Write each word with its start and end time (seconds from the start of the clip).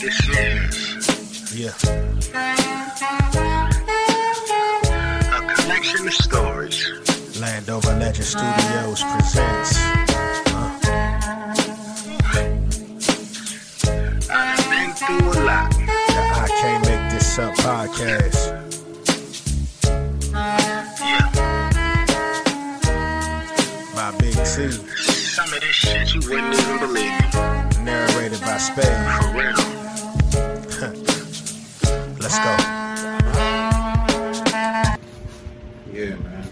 This 0.00 0.18
is 0.28 1.54
Yeah. 1.54 1.74
a 5.36 5.54
collection 5.56 6.06
of 6.06 6.14
stories. 6.14 6.78
Landover 7.40 7.92
Legend 7.98 8.24
Studios 8.26 9.02
presents. 9.02 9.76
Uh, 9.76 10.78
I've 14.30 14.70
been 14.70 14.92
through 14.94 15.32
a 15.32 15.38
lot. 15.44 15.70
the 15.70 16.22
I 16.42 16.48
Can't 16.60 16.82
Make 16.86 17.10
This 17.12 17.38
Up 17.38 17.54
podcast. 17.56 18.40
Yeah. 21.00 21.30
by 23.94 24.10
Big 24.18 24.36
C. 24.46 24.89
Some 25.60 25.68
of 25.68 25.74
this 25.74 25.76
shit 25.76 26.14
you 26.14 26.20
wouldn't 26.30 26.54
even 26.54 26.78
believe. 26.78 27.84
Narrated 27.84 28.40
by 28.40 28.56
Spade. 28.56 28.84
For 29.20 29.28
real. 29.36 29.60
Let's 32.18 32.38
go. 32.38 32.52
Yeah, 35.92 36.16
man. 36.16 36.48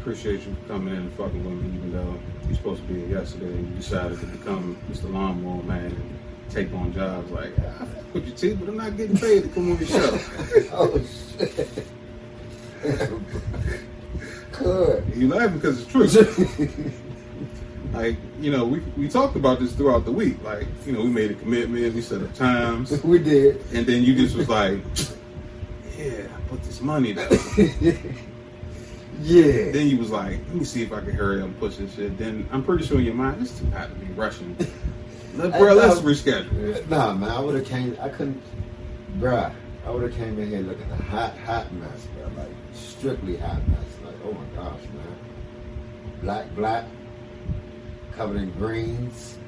Appreciate 0.00 0.46
you 0.46 0.56
coming 0.68 0.94
in 0.94 1.00
and 1.00 1.12
fucking 1.14 1.42
with 1.42 1.54
me, 1.64 1.76
even 1.76 1.92
though 1.92 2.20
you're 2.46 2.56
supposed 2.56 2.82
to 2.82 2.88
be 2.88 3.00
here 3.00 3.18
yesterday 3.18 3.46
and 3.46 3.68
you 3.68 3.74
decided 3.74 4.20
to 4.20 4.26
become 4.26 4.78
Mr. 4.88 5.12
Lawnmower 5.12 5.64
Man 5.64 5.86
and 5.86 6.18
take 6.50 6.72
on 6.72 6.92
jobs 6.92 7.32
like, 7.32 7.52
ah, 7.62 7.82
I 7.82 7.84
fuck 7.84 8.14
with 8.14 8.26
your 8.28 8.36
teeth, 8.36 8.58
but 8.60 8.68
I'm 8.68 8.76
not 8.76 8.96
getting 8.96 9.16
paid 9.16 9.42
to 9.42 9.48
come 9.48 9.72
on 9.72 9.78
your 9.78 9.88
show. 9.88 10.18
Oh 10.72 11.00
shit. 11.36 11.84
Good. 14.68 15.16
you 15.16 15.28
laughing 15.28 15.58
because 15.58 15.80
it's 15.80 15.90
true. 15.90 16.92
like, 17.92 18.16
you 18.38 18.50
know, 18.50 18.66
we, 18.66 18.80
we 18.98 19.08
talked 19.08 19.34
about 19.34 19.60
this 19.60 19.72
throughout 19.72 20.04
the 20.04 20.12
week. 20.12 20.42
Like, 20.42 20.66
you 20.84 20.92
know, 20.92 21.00
we 21.00 21.08
made 21.08 21.30
a 21.30 21.34
commitment, 21.34 21.94
we 21.94 22.02
set 22.02 22.20
up 22.20 22.34
times, 22.34 23.02
we 23.04 23.18
did. 23.18 23.62
and 23.72 23.86
then 23.86 24.02
you 24.02 24.14
just 24.14 24.36
was 24.36 24.48
like, 24.48 24.78
yeah, 25.96 26.26
put 26.48 26.62
this 26.64 26.80
money 26.80 27.12
though. 27.12 27.28
Yeah. 29.20 29.72
Then 29.72 29.88
you 29.88 29.98
was 29.98 30.10
like, 30.10 30.38
let 30.46 30.54
me 30.54 30.64
see 30.64 30.82
if 30.82 30.92
I 30.92 31.00
can 31.00 31.10
hurry 31.10 31.40
up 31.40 31.46
and 31.46 31.58
push 31.58 31.74
this 31.74 31.92
shit. 31.92 32.16
Then 32.16 32.48
I'm 32.52 32.62
pretty 32.62 32.86
sure 32.86 33.00
in 33.00 33.04
your 33.04 33.14
mind, 33.14 33.42
it's 33.42 33.58
too 33.58 33.68
hot 33.72 33.88
to 33.88 33.94
be 33.96 34.12
rushing. 34.12 34.56
Let, 35.34 35.58
bro, 35.58 35.74
let's 35.74 35.98
reschedule. 35.98 36.88
Nah, 36.88 37.14
man, 37.14 37.28
I 37.28 37.40
would 37.40 37.56
have 37.56 37.66
came. 37.66 37.98
I 38.00 38.10
couldn't, 38.10 38.40
bruh. 39.18 39.52
I 39.84 39.90
would 39.90 40.02
have 40.02 40.14
came 40.14 40.38
in 40.38 40.50
here 40.50 40.60
looking 40.60 40.88
a 40.92 41.02
hot, 41.02 41.36
hot 41.38 41.72
mess, 41.72 42.06
bro. 42.14 42.30
Like 42.36 42.52
strictly 42.74 43.38
hot 43.38 43.66
mess. 43.66 43.97
Oh 44.24 44.32
my 44.32 44.44
gosh, 44.62 44.80
man. 44.94 45.16
Black, 46.22 46.54
black, 46.54 46.84
covered 48.12 48.36
in 48.38 48.50
greens, 48.52 49.38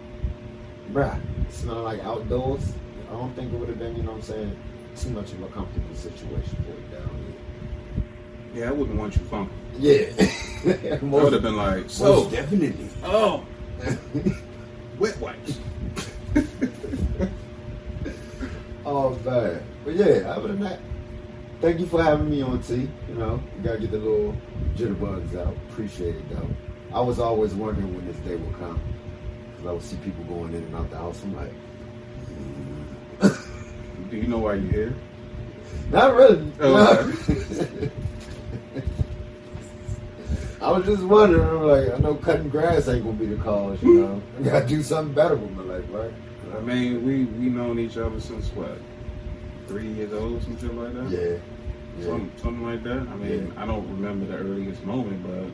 bruh. 0.92 1.20
Smelling 1.50 1.84
like 1.84 2.00
outdoors. 2.04 2.72
I 3.08 3.12
don't 3.12 3.34
think 3.34 3.52
it 3.52 3.56
would 3.56 3.68
have 3.68 3.78
been, 3.78 3.96
you 3.96 4.02
know 4.02 4.12
what 4.12 4.18
I'm 4.18 4.22
saying, 4.22 4.56
too 4.96 5.10
much 5.10 5.32
of 5.32 5.42
a 5.42 5.48
comfortable 5.48 5.94
situation 5.96 6.56
for 6.64 6.70
you 6.70 6.98
down 6.98 7.10
here. 8.52 8.62
Yeah, 8.62 8.68
I 8.68 8.72
wouldn't 8.72 8.98
want 8.98 9.16
you 9.16 9.22
funky. 9.22 9.52
Yeah. 9.78 10.06
I 10.66 10.98
would 11.02 11.32
have 11.32 11.42
been 11.42 11.56
like, 11.56 11.84
Most 11.98 12.30
definitely. 12.30 12.88
oh, 13.02 13.44
wet 14.98 15.18
wipes. 15.18 15.58
Oh 18.84 19.10
man. 19.24 19.62
But 19.84 19.94
yeah, 19.94 20.30
other 20.30 20.48
than 20.48 20.60
that, 20.60 20.80
thank 21.60 21.80
you 21.80 21.86
for 21.86 22.02
having 22.02 22.30
me 22.30 22.42
on 22.42 22.62
T. 22.62 22.88
You 23.08 23.14
know, 23.14 23.40
you 23.56 23.62
gotta 23.62 23.78
get 23.78 23.90
the 23.90 23.98
little 23.98 24.34
jitterbugs 24.76 25.36
out. 25.38 25.54
Appreciate 25.70 26.16
it 26.16 26.28
though. 26.30 26.48
I 26.92 27.00
was 27.00 27.18
always 27.18 27.54
wondering 27.54 27.94
when 27.94 28.06
this 28.06 28.16
day 28.18 28.36
would 28.36 28.58
come. 28.58 28.80
Cause 29.56 29.66
I 29.66 29.72
would 29.72 29.82
see 29.82 29.96
people 29.96 30.24
going 30.24 30.54
in 30.54 30.62
and 30.64 30.74
out 30.74 30.90
the 30.90 30.96
house. 30.96 31.22
I'm 31.22 31.36
like, 31.36 31.52
Do 34.10 34.16
you 34.16 34.26
know 34.26 34.38
why 34.38 34.54
you're 34.54 34.72
here? 34.72 34.94
not 35.90 36.14
really. 36.14 36.50
Oh, 36.60 37.14
I 40.62 40.70
was 40.72 40.84
just 40.84 41.02
wondering, 41.04 41.48
I'm 41.48 41.62
like, 41.66 41.94
I 41.94 41.98
know 41.98 42.14
cutting 42.16 42.48
grass 42.50 42.86
ain't 42.88 43.04
gonna 43.04 43.16
be 43.16 43.26
the 43.26 43.36
cause, 43.42 43.82
you 43.82 44.00
know. 44.00 44.22
I 44.38 44.42
gotta 44.42 44.66
do 44.66 44.82
something 44.82 45.14
better 45.14 45.36
with 45.36 45.50
my 45.52 45.62
life, 45.62 45.84
right? 45.90 46.12
I 46.56 46.60
mean, 46.60 47.04
we 47.04 47.24
we 47.24 47.48
known 47.48 47.78
each 47.78 47.96
other 47.96 48.20
since 48.20 48.48
what, 48.48 48.78
three 49.70 49.88
years 49.88 50.12
old, 50.12 50.42
some 50.42 50.58
shit 50.58 50.74
like 50.74 50.92
that. 50.94 51.08
Yeah. 51.10 51.36
Yeah. 51.98 52.06
Some, 52.06 52.32
something 52.36 52.64
like 52.66 52.82
that. 52.84 52.98
I 53.12 53.14
mean, 53.16 53.52
I 53.56 53.66
don't 53.66 53.86
remember 53.88 54.26
the 54.26 54.36
earliest 54.38 54.84
moment, 54.84 55.22
but 55.22 55.46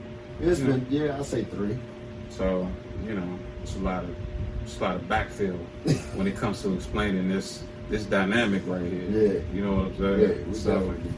It's 0.46 0.60
Yeah. 0.60 0.66
been 0.66 0.86
yeah, 0.90 1.16
I'll 1.16 1.24
say 1.24 1.44
three. 1.44 1.78
so 2.30 2.68
you 3.06 3.14
know, 3.14 3.38
it's 3.62 3.76
a 3.76 3.78
lot 3.80 4.04
of 4.04 4.10
it's 4.62 4.78
a 4.80 4.82
lot 4.82 4.96
of 4.96 5.02
backfill 5.02 5.58
when 6.16 6.26
it 6.26 6.36
comes 6.36 6.62
to 6.62 6.74
explaining 6.74 7.28
this 7.28 7.62
this 7.90 8.04
dynamic 8.04 8.62
right 8.66 8.82
here. 8.82 9.08
Yeah. 9.10 9.40
you 9.54 9.62
know 9.64 9.74
what 9.76 9.86
I'm 9.86 9.96
saying. 9.98 10.20
Yeah, 10.20 10.46
we 10.48 10.54
so, 10.54 10.72
definitely 10.74 11.12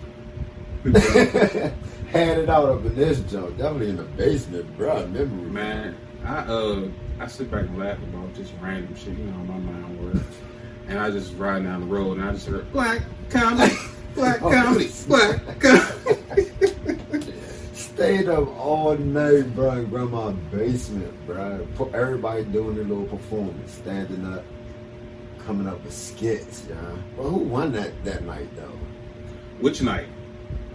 had 2.10 2.38
it 2.38 2.48
out 2.48 2.68
up 2.68 2.84
in 2.84 2.94
this 2.94 3.20
junk. 3.20 3.56
Definitely 3.58 3.90
in 3.90 3.96
the 3.96 4.02
basement, 4.04 4.76
bro. 4.76 5.06
Memory. 5.06 5.50
Man, 5.50 5.96
I 6.24 6.36
uh 6.38 6.88
I 7.20 7.26
sit 7.26 7.50
back 7.50 7.62
and 7.62 7.78
laugh 7.78 7.98
about 7.98 8.34
just 8.34 8.52
random 8.62 8.94
shit, 8.94 9.16
you 9.18 9.24
know 9.24 9.32
how 9.32 9.42
my 9.44 9.58
mind 9.58 10.04
works. 10.04 10.26
And 10.88 10.98
I 10.98 11.10
just 11.10 11.34
ride 11.36 11.64
down 11.64 11.80
the 11.82 11.86
road 11.86 12.16
and 12.18 12.26
I 12.28 12.32
just 12.32 12.46
heard 12.46 12.70
black 12.72 13.02
comedy, 13.30 13.74
black 14.14 14.42
Oh, 14.42 14.50
comedy, 14.50 14.90
black 15.06 15.60
comedy. 15.60 17.32
Stayed 17.74 18.28
up 18.28 18.48
all 18.58 18.96
night, 18.96 19.54
bro, 19.54 19.72
in 19.72 19.90
grandma's 19.90 20.34
basement, 20.50 21.12
bro. 21.26 21.66
Everybody 21.92 22.44
doing 22.44 22.76
their 22.76 22.84
little 22.84 23.04
performance, 23.04 23.72
standing 23.72 24.24
up, 24.32 24.44
coming 25.44 25.66
up 25.66 25.82
with 25.84 25.92
skits, 25.92 26.64
yeah. 26.68 26.76
Well, 27.16 27.28
who 27.28 27.38
won 27.38 27.72
that 27.72 27.92
that 28.04 28.24
night 28.24 28.48
though? 28.56 28.78
Which 29.60 29.82
night? 29.82 30.06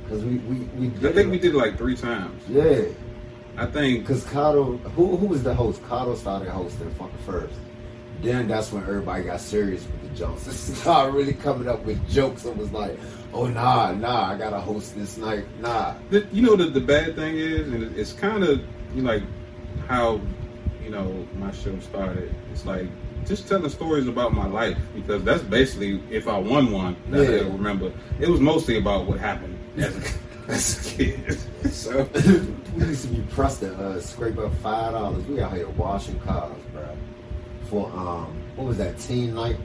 Because 0.03 0.23
we 0.23 0.37
we 0.39 0.55
we 0.77 0.87
did. 0.89 1.05
I 1.05 1.13
think 1.13 1.31
we 1.31 1.39
did 1.39 1.55
it 1.55 1.57
like 1.57 1.77
three 1.77 1.95
times. 1.95 2.43
Yeah, 2.47 2.83
I 3.57 3.65
think 3.65 4.01
because 4.01 4.25
Kato, 4.25 4.77
who 4.95 5.15
who 5.15 5.25
was 5.25 5.41
the 5.43 5.55
host? 5.55 5.81
Kato 5.83 6.15
started 6.15 6.49
hosting 6.49 6.93
first. 7.25 7.55
Then 8.23 8.47
that's 8.47 8.71
when 8.71 8.83
everybody 8.83 9.25
got 9.25 9.41
serious 9.41 9.85
with 9.85 10.09
the 10.09 10.17
jokes. 10.17 10.43
Started 10.81 11.13
really 11.13 11.33
coming 11.33 11.67
up 11.67 11.83
with 11.85 11.99
jokes 12.09 12.45
and 12.45 12.57
was 12.57 12.71
like, 12.71 12.97
"Oh 13.33 13.47
nah, 13.47 13.91
nah, 13.91 14.31
I 14.31 14.37
gotta 14.37 14.59
host 14.59 14.95
this 14.95 15.17
night, 15.17 15.45
nah." 15.59 15.95
the, 16.09 16.25
you 16.31 16.41
know 16.41 16.55
the 16.55 16.65
the 16.65 16.79
bad 16.81 17.15
thing 17.15 17.35
is, 17.37 17.67
and 17.67 17.83
it- 17.83 17.97
it's 17.97 18.13
kind 18.13 18.43
of 18.43 18.61
you 18.95 19.01
know, 19.01 19.11
like 19.13 19.23
how 19.87 20.21
you 20.83 20.89
know 20.89 21.27
my 21.37 21.51
show 21.51 21.77
started. 21.79 22.33
It's 22.53 22.65
like 22.65 22.87
just 23.25 23.47
telling 23.47 23.69
stories 23.69 24.07
about 24.07 24.33
my 24.33 24.47
life 24.47 24.77
because 24.95 25.23
that's 25.23 25.43
basically 25.43 26.01
if 26.09 26.27
I 26.27 26.37
won 26.37 26.71
one 26.71 26.95
that 27.09 27.23
Yeah. 27.29 27.45
I 27.45 27.49
remember. 27.49 27.91
It 28.19 28.29
was 28.29 28.39
mostly 28.39 28.77
about 28.77 29.05
what 29.05 29.19
happened 29.19 29.57
as 29.77 29.95
a, 29.97 30.01
as 30.51 30.87
a 30.87 30.89
kid. 30.97 31.37
so 31.71 32.07
we 32.75 32.85
used 32.85 33.03
to 33.03 33.07
be 33.13 33.21
pressed 33.31 33.59
to 33.61 33.73
uh, 33.75 33.99
scrape 33.99 34.37
up 34.37 34.53
five 34.55 34.93
dollars. 34.93 35.25
We 35.25 35.41
out 35.41 35.53
here 35.53 35.67
washing 35.69 36.19
cars, 36.21 36.53
bro. 36.71 36.87
For 37.73 37.87
um, 37.97 38.27
what 38.55 38.67
was 38.67 38.77
that 38.77 38.99
teen 38.99 39.33
night? 39.33 39.57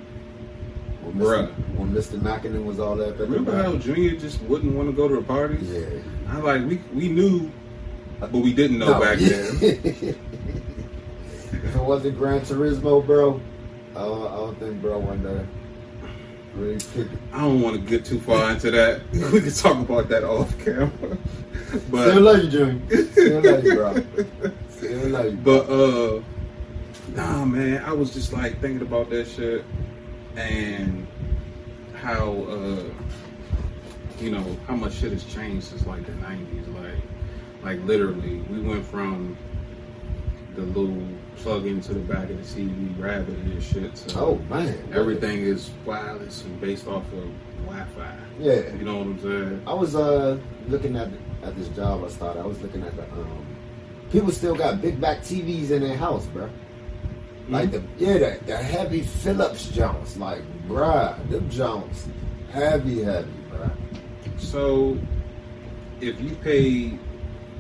When 1.02 1.12
Mr. 1.16 1.52
Bruh. 1.52 1.76
when 1.76 1.90
Mr. 1.90 2.22
Mackinnon 2.22 2.64
was 2.64 2.80
all 2.80 2.96
that. 2.96 3.18
remember 3.18 3.62
how 3.62 3.76
Junior 3.76 4.16
just 4.16 4.40
wouldn't 4.44 4.74
want 4.74 4.88
to 4.88 4.96
go 4.96 5.08
to 5.08 5.16
the 5.16 5.22
parties? 5.22 5.68
Yeah. 5.68 5.84
I 6.26 6.38
like 6.38 6.66
we 6.66 6.80
we 6.94 7.10
knew, 7.10 7.52
but 8.18 8.32
we 8.32 8.54
didn't 8.54 8.78
know 8.78 8.92
No. 8.92 9.00
back 9.00 9.18
then. 9.18 9.58
if 9.60 10.16
it 11.52 11.82
wasn't 11.82 12.16
Gran 12.16 12.40
Turismo, 12.40 13.04
bro, 13.04 13.42
I 13.94 13.98
don't, 13.98 14.26
I 14.26 14.36
don't 14.36 14.58
think 14.58 14.80
bro 14.80 15.00
one 15.00 15.22
day 15.22 15.44
really. 16.54 16.78
I 17.34 17.40
don't 17.42 17.60
want 17.60 17.76
to 17.76 17.82
get 17.82 18.06
too 18.06 18.20
far 18.20 18.50
into 18.52 18.70
that. 18.70 19.02
We 19.32 19.42
can 19.42 19.52
talk 19.52 19.76
about 19.80 20.08
that 20.08 20.24
off 20.24 20.58
camera. 20.64 21.18
But 21.90 22.08
Still 22.08 22.22
love 22.22 22.42
you, 22.44 22.50
Junior. 22.50 23.06
Still 23.12 23.42
love 23.42 23.64
you, 23.64 23.74
bro. 23.74 23.94
Still 24.70 25.08
love 25.10 25.24
you. 25.26 25.32
Bro. 25.32 25.64
But 25.66 25.70
uh 25.70 26.22
nah 27.18 27.44
man, 27.44 27.84
I 27.84 27.92
was 27.92 28.14
just 28.14 28.32
like 28.32 28.60
thinking 28.60 28.82
about 28.82 29.10
that 29.10 29.26
shit 29.26 29.64
and 30.36 31.06
how 31.94 32.32
uh 32.44 32.84
you 34.20 34.30
know, 34.30 34.56
how 34.66 34.74
much 34.74 34.94
shit 34.94 35.12
has 35.12 35.24
changed 35.24 35.66
since 35.66 35.84
like 35.86 36.06
the 36.06 36.12
nineties. 36.14 36.66
Like 36.68 37.02
like 37.62 37.84
literally 37.84 38.38
we 38.42 38.60
went 38.60 38.86
from 38.86 39.36
the 40.54 40.62
little 40.62 41.02
plug 41.36 41.66
into 41.66 41.92
the 41.92 42.00
back 42.00 42.30
of 42.30 42.36
the 42.36 42.62
TV 42.62 43.00
rabbit 43.00 43.36
and 43.36 43.62
shit 43.62 43.94
to 43.96 44.18
Oh 44.18 44.36
man, 44.48 44.78
everything 44.92 45.40
is 45.40 45.70
wireless 45.84 46.44
and 46.44 46.60
based 46.60 46.86
off 46.86 47.04
of 47.12 47.28
Wi-Fi. 47.66 48.16
Yeah. 48.38 48.74
You 48.76 48.84
know 48.84 48.98
what 48.98 49.06
I'm 49.06 49.20
saying? 49.20 49.62
I 49.66 49.74
was 49.74 49.96
uh 49.96 50.38
looking 50.68 50.94
at 50.94 51.08
at 51.42 51.56
this 51.56 51.68
job 51.70 52.04
I 52.04 52.08
started. 52.08 52.40
I 52.40 52.46
was 52.46 52.62
looking 52.62 52.84
at 52.84 52.94
the 52.94 53.02
um 53.02 53.44
people 54.12 54.30
still 54.30 54.54
got 54.54 54.80
big 54.80 55.00
back 55.00 55.18
TVs 55.18 55.72
in 55.72 55.82
their 55.82 55.96
house, 55.96 56.24
bro. 56.26 56.48
Like 57.48 57.70
the 57.70 57.82
yeah, 57.96 58.18
the, 58.18 58.38
the 58.44 58.56
heavy 58.56 59.00
Phillips 59.00 59.68
Jones, 59.68 60.16
like 60.18 60.42
bruh, 60.68 61.16
them 61.30 61.48
Jones, 61.48 62.06
heavy, 62.50 63.02
heavy, 63.02 63.30
bruh. 63.50 63.70
So, 64.38 64.98
if 66.00 66.20
you 66.20 66.34
paid 66.36 66.98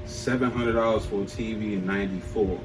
seven 0.04 0.50
hundred 0.50 0.74
dollars 0.74 1.06
for 1.06 1.22
a 1.22 1.24
TV 1.24 1.72
in 1.74 1.86
'94, 1.86 2.60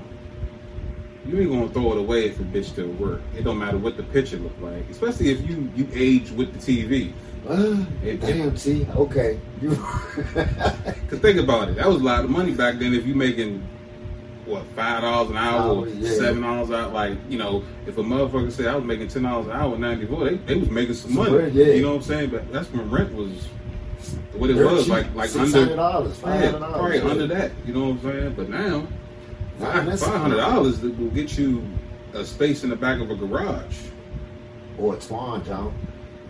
you 1.26 1.40
ain't 1.40 1.50
gonna 1.50 1.70
throw 1.70 1.94
it 1.94 1.98
away 1.98 2.26
if 2.26 2.40
a 2.42 2.44
bitch 2.44 2.66
still 2.66 2.90
work. 2.90 3.22
It 3.38 3.44
don't 3.44 3.58
matter 3.58 3.78
what 3.78 3.96
the 3.96 4.04
picture 4.04 4.38
look 4.38 4.60
like, 4.60 4.90
especially 4.90 5.30
if 5.32 5.48
you 5.50 5.72
you 5.76 5.88
age 5.94 6.30
with 6.32 6.52
the 6.54 6.60
TV. 6.60 7.14
Uh, 7.48 7.86
It- 8.04 8.20
damn, 8.20 8.58
see, 8.58 8.86
okay. 8.96 9.40
You 9.62 9.76
Cause 9.76 11.20
think 11.20 11.40
about 11.40 11.70
it, 11.70 11.76
that 11.76 11.88
was 11.88 12.02
a 12.02 12.04
lot 12.04 12.26
of 12.26 12.30
money 12.30 12.54
back 12.54 12.80
then. 12.80 12.94
If 12.94 13.06
you 13.06 13.16
making 13.16 13.66
what 14.46 14.66
five 14.76 15.02
dollars 15.02 15.30
an 15.30 15.38
hour 15.38 15.70
or 15.70 15.82
oh, 15.82 15.86
yeah. 15.86 16.10
seven 16.12 16.42
dollars 16.42 16.72
out, 16.72 16.94
like 16.94 17.18
you 17.30 17.38
know, 17.38 17.64
if 17.88 17.98
a 17.98 18.04
motherfucker 18.04 18.52
said 18.52 18.68
I 18.68 18.76
was 18.76 18.84
making 18.84 19.08
ten 19.08 19.24
dollars 19.24 19.48
an 19.48 19.54
hour 19.54 19.76
in 19.76 19.82
'94, 19.82 20.26
they, 20.26 20.36
they 20.36 20.56
was 20.56 20.70
making 20.70 20.96
some 20.96 21.16
money. 21.16 21.50
yeah. 21.52 21.68
You 21.68 21.84
know 21.84 21.90
what 21.90 21.96
I'm 21.98 22.02
saying? 22.04 22.30
But 22.30 22.52
that's 22.52 22.72
when 22.72 22.90
rent 22.90 23.14
was 23.14 23.46
what 24.34 24.50
it 24.50 24.56
Dirt 24.56 24.72
was 24.72 24.86
cheap, 24.86 24.94
like 24.94 25.16
like 25.16 25.36
under 25.36 25.68
$500. 25.68 26.42
yeah, 26.42 26.52
probably 26.58 27.00
under 27.00 27.28
that. 27.28 27.52
You 27.66 27.74
know 27.74 27.90
what 27.90 27.92
I'm 27.92 28.02
saying? 28.02 28.34
But 28.34 28.50
now 28.50 28.88
five 29.60 30.00
hundred 30.02 30.38
dollars 30.38 30.80
that 30.80 30.98
will 30.98 31.10
get 31.10 31.38
you 31.38 31.66
a 32.14 32.24
space 32.26 32.64
in 32.64 32.70
the 32.70 32.76
back 32.76 33.00
of 33.00 33.10
a 33.10 33.16
garage. 33.16 33.78
Or 34.78 34.96
a 34.96 34.98
Twan, 34.98 35.46
John. 35.46 35.74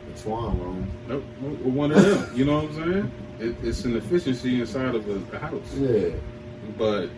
A 0.10 0.19
Twan 0.19 0.60
room. 0.60 0.92
Nope, 1.07 1.24
one 1.63 1.92
of 1.92 2.04
them. 2.04 2.38
You 2.38 2.45
know 2.45 2.62
what 2.62 2.71
I'm 2.71 2.75
saying? 2.75 3.12
It, 3.39 3.56
it's 3.63 3.86
an 3.86 3.95
efficiency 3.95 4.60
inside 4.60 4.95
of 4.95 5.07
a, 5.10 5.36
a 5.36 5.39
house. 5.39 5.74
Yeah. 5.75 6.10
But 6.77 7.10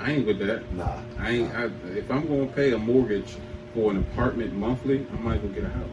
I 0.00 0.12
ain't 0.12 0.26
with 0.26 0.38
that. 0.38 0.72
Nah. 0.72 0.98
I 1.18 1.30
ain't. 1.30 1.54
I, 1.54 1.64
if 1.90 2.10
I'm 2.10 2.26
going 2.26 2.48
to 2.48 2.54
pay 2.54 2.72
a 2.72 2.78
mortgage 2.78 3.36
for 3.74 3.90
an 3.90 3.98
apartment 3.98 4.54
monthly, 4.54 5.06
I 5.12 5.16
might 5.16 5.42
well 5.42 5.52
get 5.52 5.64
a 5.64 5.68
house. 5.68 5.86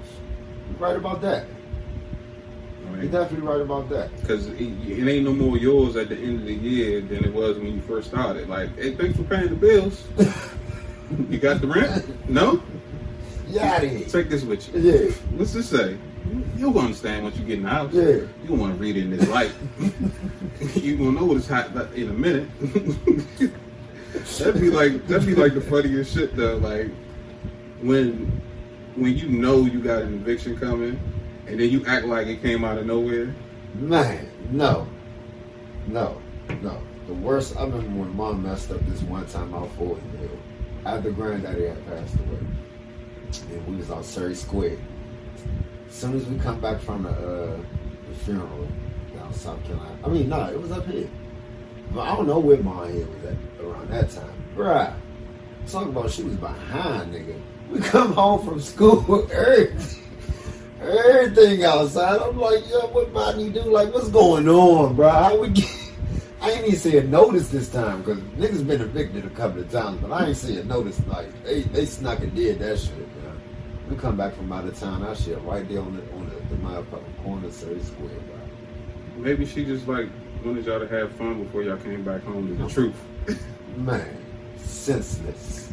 You're 0.69 0.80
right 0.80 0.95
about 0.95 1.21
that. 1.21 1.45
You're 3.01 3.12
definitely 3.12 3.48
right 3.48 3.62
about 3.62 3.89
that. 3.89 4.15
Because 4.21 4.48
it, 4.48 4.62
it 4.62 5.07
ain't 5.07 5.25
no 5.25 5.33
more 5.33 5.57
yours 5.57 5.95
at 5.98 6.09
the 6.09 6.15
end 6.15 6.39
of 6.39 6.45
the 6.45 6.54
year 6.54 7.01
than 7.01 7.25
it 7.25 7.33
was 7.33 7.57
when 7.57 7.75
you 7.75 7.81
first 7.81 8.07
started. 8.07 8.50
Like, 8.50 8.75
hey, 8.77 8.95
thanks 8.95 9.18
for 9.18 9.24
paying 9.24 9.50
the 9.50 9.56
bills. 9.56 10.04
you 11.30 11.38
got 11.38 11.62
the 11.62 11.68
rent? 11.68 12.30
No? 12.30 12.63
Yeah. 13.48 13.80
Take 13.80 14.30
this 14.30 14.44
with 14.44 14.74
you. 14.74 14.80
Yeah. 14.80 15.12
What's 15.36 15.54
this 15.54 15.69
say? 15.69 15.98
You'll 16.56 16.77
understand 16.80 17.24
once 17.24 17.38
you 17.38 17.45
get 17.45 17.57
in 17.57 17.63
the 17.63 17.69
house. 17.69 17.94
Yeah. 17.94 18.04
You 18.04 18.30
don't 18.48 18.59
want 18.59 18.74
to 18.74 18.80
read 18.80 18.98
it 18.98 19.01
in 19.01 19.15
this 19.15 19.27
light. 19.30 19.51
you 20.75 20.98
gonna 20.98 21.12
know 21.12 21.25
what 21.25 21.38
it's 21.38 21.48
hot 21.48 21.69
in 21.94 22.09
a 22.09 22.13
minute. 22.13 22.50
that'd 24.19 24.61
be 24.61 24.69
like 24.69 25.07
that'd 25.07 25.27
be 25.27 25.35
like 25.35 25.53
the 25.53 25.61
funniest 25.61 26.13
shit 26.13 26.35
though. 26.35 26.57
Like 26.57 26.89
when 27.81 28.41
when 28.95 29.15
you 29.15 29.29
know 29.29 29.61
you 29.61 29.79
got 29.81 30.01
an 30.01 30.15
eviction 30.15 30.57
coming, 30.57 30.99
and 31.47 31.59
then 31.59 31.69
you 31.69 31.85
act 31.85 32.05
like 32.05 32.27
it 32.27 32.41
came 32.41 32.63
out 32.63 32.77
of 32.77 32.85
nowhere. 32.85 33.33
Man, 33.75 34.29
no. 34.51 34.87
No. 35.87 36.21
No. 36.61 36.81
The 37.07 37.13
worst, 37.13 37.55
I 37.57 37.63
remember 37.63 38.01
when 38.01 38.15
mom 38.15 38.43
messed 38.43 38.71
up 38.71 38.85
this 38.87 39.01
one 39.03 39.25
time 39.27 39.53
out 39.53 39.71
for 39.77 39.95
Hill. 39.95 40.29
After 40.85 41.11
granddaddy 41.11 41.67
had 41.67 41.85
passed 41.85 42.15
away. 42.15 42.39
And 43.51 43.67
we 43.67 43.75
was 43.77 43.89
on 43.89 44.03
Surrey 44.03 44.35
Square. 44.35 44.77
As 45.87 45.93
soon 45.93 46.15
as 46.15 46.25
we 46.25 46.37
come 46.39 46.59
back 46.59 46.81
from 46.81 47.03
the, 47.03 47.09
uh, 47.09 47.57
the 48.07 48.15
funeral 48.25 48.67
down 49.15 49.33
South 49.33 49.63
Carolina. 49.65 49.97
I 50.03 50.09
mean, 50.09 50.27
no, 50.29 50.49
it 50.49 50.59
was 50.59 50.71
up 50.71 50.85
here. 50.87 51.09
But 51.93 52.01
I 52.01 52.15
don't 52.15 52.27
know 52.27 52.39
where 52.39 52.57
mom 52.57 52.91
here 52.91 53.07
was 53.07 53.23
at 53.25 53.35
around 53.59 53.89
that 53.89 54.09
time. 54.09 54.44
Bruh. 54.56 54.94
Talk 55.68 55.88
about 55.88 56.12
she 56.12 56.24
was 56.24 56.36
behind, 56.36 57.13
nigga. 57.13 57.39
We 57.69 57.80
come 57.80 58.13
home 58.13 58.45
from 58.45 58.62
school, 58.62 59.27
everything, 59.31 60.04
everything 60.80 61.65
outside. 61.65 62.21
I'm 62.21 62.38
like, 62.38 62.68
yo, 62.69 62.88
what 62.88 63.13
Bonnie 63.13 63.50
do? 63.50 63.62
Like, 63.63 63.94
what's 63.94 64.07
going 64.07 64.48
on, 64.48 64.95
bro? 64.95 65.09
How 65.09 65.38
we 65.38 65.50
get? 65.50 65.69
I 66.39 66.51
ain't 66.51 66.68
even 66.68 66.80
see 66.80 66.98
a 66.98 67.04
notice 67.04 67.50
this 67.50 67.68
time 67.69 68.04
because 68.04 68.19
niggas 68.38 68.65
been 68.65 68.80
evicted 68.80 69.25
a 69.25 69.30
couple 69.31 69.59
of 69.59 69.71
times, 69.71 70.00
but 70.01 70.12
I 70.12 70.27
ain't 70.27 70.38
see 70.38 70.57
a 70.57 70.63
notice. 70.63 71.01
Like 71.07 71.44
they 71.44 71.63
they 71.63 71.86
snuck 71.86 72.19
and 72.19 72.33
did 72.33 72.59
that 72.59 72.80
shit. 72.80 72.95
Bro. 73.21 73.33
We 73.89 73.95
come 73.98 74.15
back 74.15 74.36
from 74.36 74.51
out 74.54 74.65
of 74.65 74.80
town, 74.80 75.01
that 75.01 75.18
shit 75.18 75.42
right 75.42 75.68
there 75.68 75.81
on 75.81 75.95
the 75.95 76.04
on 76.13 76.30
the, 76.30 76.36
the 76.56 76.62
motherfucking 76.62 77.24
corner 77.24 77.51
Surrey 77.51 77.81
Square, 77.81 78.09
bro. 78.09 78.38
Maybe 79.18 79.45
she 79.45 79.65
just 79.65 79.88
like 79.88 80.07
wanted 80.45 80.65
y'all 80.65 80.80
to 80.80 80.88
have 80.88 81.12
fun 81.13 81.44
before 81.44 81.63
y'all 81.63 81.77
came 81.77 82.04
back 82.04 82.24
home 82.24 82.48
to 82.48 82.63
the 82.63 82.69
truth. 82.69 82.95
Man, 83.75 84.18
senseless. 84.57 85.71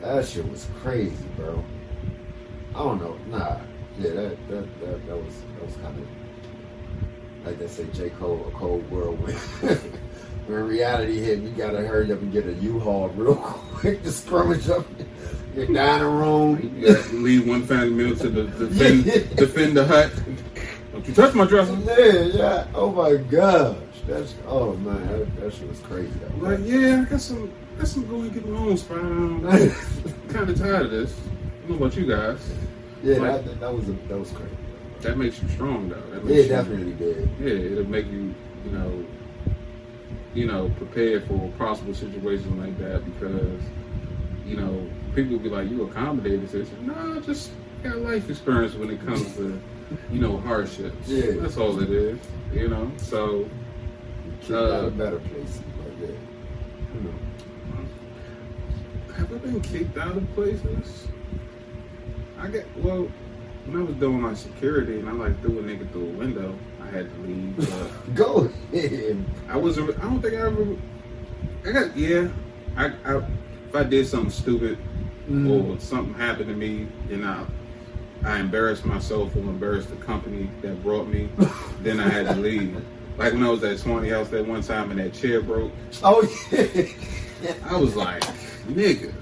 That 0.00 0.26
shit 0.26 0.48
was 0.50 0.66
crazy, 0.80 1.16
bro. 1.36 1.64
I 2.74 2.78
don't 2.78 3.00
know. 3.00 3.16
Nah. 3.28 3.60
Yeah, 3.98 4.10
that 4.10 4.48
that 4.48 4.80
that, 4.80 5.06
that 5.06 5.16
was 5.16 5.34
that 5.54 5.64
was 5.64 5.76
kind 5.76 5.98
of 5.98 7.46
like 7.46 7.58
they 7.58 7.68
say 7.68 7.86
J. 7.92 8.10
Cole, 8.10 8.44
a 8.48 8.50
cold 8.52 8.90
world 8.90 9.20
when 9.20 9.36
reality 10.66 11.20
hit, 11.20 11.40
you 11.40 11.50
gotta 11.50 11.86
hurry 11.86 12.10
up 12.12 12.20
and 12.20 12.32
get 12.32 12.46
a 12.46 12.52
U-Haul 12.54 13.08
real 13.10 13.34
quick 13.74 14.02
to 14.02 14.08
scrummage 14.10 14.68
up 14.68 14.86
your 15.54 15.66
dining 15.66 16.06
room. 16.06 16.76
You 16.78 16.96
leave 17.12 17.46
one 17.46 17.64
family 17.66 17.90
meal 17.90 18.16
to 18.16 18.28
the 18.28 18.44
defend 18.44 19.04
defend 19.36 19.76
the 19.76 19.86
hut. 19.86 20.10
Don't 20.92 21.06
you 21.06 21.14
touch 21.14 21.34
my 21.34 21.46
dresser. 21.46 21.76
Yeah, 21.84 22.22
yeah. 22.22 22.66
Oh 22.74 22.90
my 22.90 23.16
gosh. 23.16 23.76
That's 24.06 24.34
oh 24.46 24.74
man, 24.76 25.06
that, 25.08 25.36
that 25.40 25.52
shit 25.54 25.68
was 25.68 25.80
crazy. 25.80 26.12
Like, 26.38 26.60
yeah, 26.62 27.04
I 27.06 27.10
got 27.10 27.20
some, 27.20 27.50
got 27.78 27.88
some 27.88 28.06
going 28.06 28.28
to 28.30 28.34
get 28.34 28.46
my 28.48 28.58
own. 28.58 29.46
I'm 29.46 30.28
kind 30.28 30.50
of 30.50 30.58
tired 30.58 30.82
of 30.86 30.90
this. 30.90 31.14
I 31.18 31.68
don't 31.68 31.70
know 31.80 31.86
about 31.86 31.96
you 31.96 32.06
guys. 32.06 32.38
yeah, 33.02 33.16
like- 33.16 33.44
that, 33.44 33.60
that 33.60 33.74
was 33.74 33.88
a, 33.88 33.92
that 33.92 34.18
was 34.18 34.30
crazy. 34.30 34.50
That 35.00 35.16
makes 35.18 35.42
you 35.42 35.48
strong, 35.50 35.88
though. 35.88 35.96
That 36.12 36.24
Yeah, 36.24 36.24
makes 36.24 36.38
it 36.38 36.42
you, 36.42 36.48
definitely 36.48 36.92
did. 36.94 37.28
Yeah, 37.40 37.72
it'll 37.72 37.90
make 37.90 38.06
you, 38.06 38.34
you 38.64 38.70
know, 38.70 39.04
you 40.34 40.46
know, 40.46 40.70
prepared 40.78 41.24
for 41.26 41.50
possible 41.58 41.94
situations 41.94 42.46
like 42.58 42.76
that 42.78 43.04
because, 43.04 43.60
you 44.46 44.56
know, 44.56 44.86
people 45.14 45.32
will 45.32 45.38
be 45.40 45.48
like, 45.50 45.70
you 45.70 45.82
accommodated 45.84 46.48
this. 46.48 46.68
No, 46.82 47.20
just 47.20 47.50
got 47.82 47.98
life 47.98 48.28
experience 48.30 48.74
when 48.74 48.90
it 48.90 49.04
comes 49.04 49.34
to, 49.36 49.60
you 50.10 50.20
know, 50.20 50.38
hardships. 50.38 51.06
Yeah. 51.06 51.32
That's 51.40 51.56
all 51.58 51.80
it 51.82 51.90
is, 51.90 52.18
you 52.52 52.68
know? 52.68 52.90
So, 52.96 53.46
Kicked 54.46 54.50
Uh, 54.52 54.72
out 54.74 54.84
of 54.84 54.98
better 54.98 55.18
places, 55.18 55.60
but 55.78 55.92
yeah. 56.00 56.14
You 56.94 57.00
know. 57.00 57.14
have 59.16 59.32
I 59.32 59.36
been 59.38 59.60
kicked 59.62 59.96
out 59.96 60.16
of 60.16 60.34
places? 60.34 61.06
I 62.38 62.48
get, 62.48 62.66
well, 62.82 63.08
when 63.66 63.80
I 63.80 63.84
was 63.84 63.96
doing 63.96 64.20
my 64.20 64.34
security 64.34 64.98
and 64.98 65.08
I 65.08 65.12
like 65.12 65.40
threw 65.40 65.58
a 65.60 65.62
nigga 65.62 65.90
through 65.92 66.08
a 66.08 66.12
window, 66.12 66.54
I 66.82 66.86
had 66.88 67.08
to 67.14 67.20
leave. 67.22 68.14
Go 68.14 68.50
ahead. 68.72 69.24
I 69.48 69.56
wasn't. 69.56 69.98
I 69.98 70.02
don't 70.02 70.20
think 70.20 70.34
I 70.34 70.46
ever. 70.46 70.76
I 71.66 71.72
got 71.72 71.96
yeah. 71.96 72.28
I, 72.76 72.86
I 73.06 73.16
if 73.68 73.74
I 73.74 73.82
did 73.84 74.06
something 74.06 74.30
stupid 74.30 74.78
Mm. 75.28 75.74
or 75.74 75.80
something 75.80 76.12
happened 76.12 76.48
to 76.50 76.54
me, 76.54 76.86
then 77.08 77.24
I 77.24 77.46
I 78.24 78.40
embarrassed 78.40 78.84
myself 78.84 79.34
or 79.34 79.38
embarrassed 79.38 79.88
the 79.88 79.96
company 79.96 80.50
that 80.60 80.82
brought 80.82 81.08
me. 81.08 81.30
then 81.80 81.98
I 81.98 82.06
had 82.10 82.26
to 82.26 82.34
leave. 82.34 82.76
Like 83.16 83.32
when 83.32 83.44
I 83.44 83.50
was 83.50 83.62
at 83.62 83.78
Swanee 83.78 84.08
House 84.08 84.28
that 84.30 84.46
one 84.46 84.62
time 84.62 84.90
and 84.90 84.98
that 85.00 85.14
chair 85.14 85.40
broke, 85.40 85.72
Oh 86.02 86.22
yeah. 86.50 87.52
I 87.64 87.76
was 87.76 87.94
like, 87.94 88.22
nigga. 88.66 89.12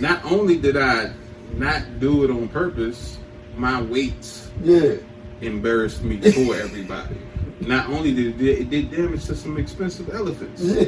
Not 0.00 0.24
only 0.24 0.56
did 0.58 0.76
I 0.76 1.12
not 1.54 2.00
do 2.00 2.24
it 2.24 2.30
on 2.30 2.48
purpose, 2.48 3.18
my 3.56 3.80
weights 3.82 4.50
yeah. 4.62 4.94
embarrassed 5.40 6.02
me 6.02 6.18
for 6.20 6.54
everybody. 6.56 7.16
Not 7.60 7.88
only 7.88 8.14
did 8.14 8.26
it, 8.28 8.38
did- 8.38 8.58
it 8.60 8.70
did 8.70 8.90
damage 8.90 9.24
to 9.26 9.34
some 9.34 9.58
expensive 9.58 10.14
elephants. 10.14 10.62
Yeah. 10.62 10.84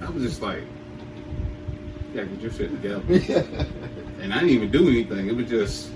I 0.00 0.10
was 0.10 0.22
just 0.22 0.42
like, 0.42 0.62
yeah, 2.14 2.24
get 2.24 2.40
your 2.40 2.52
shit 2.52 2.70
together. 2.70 3.02
Yeah. 3.08 3.64
And 4.20 4.32
I 4.32 4.38
didn't 4.38 4.50
even 4.54 4.70
do 4.70 4.88
anything. 4.88 5.26
It 5.28 5.34
was 5.34 5.48
just, 5.48 5.90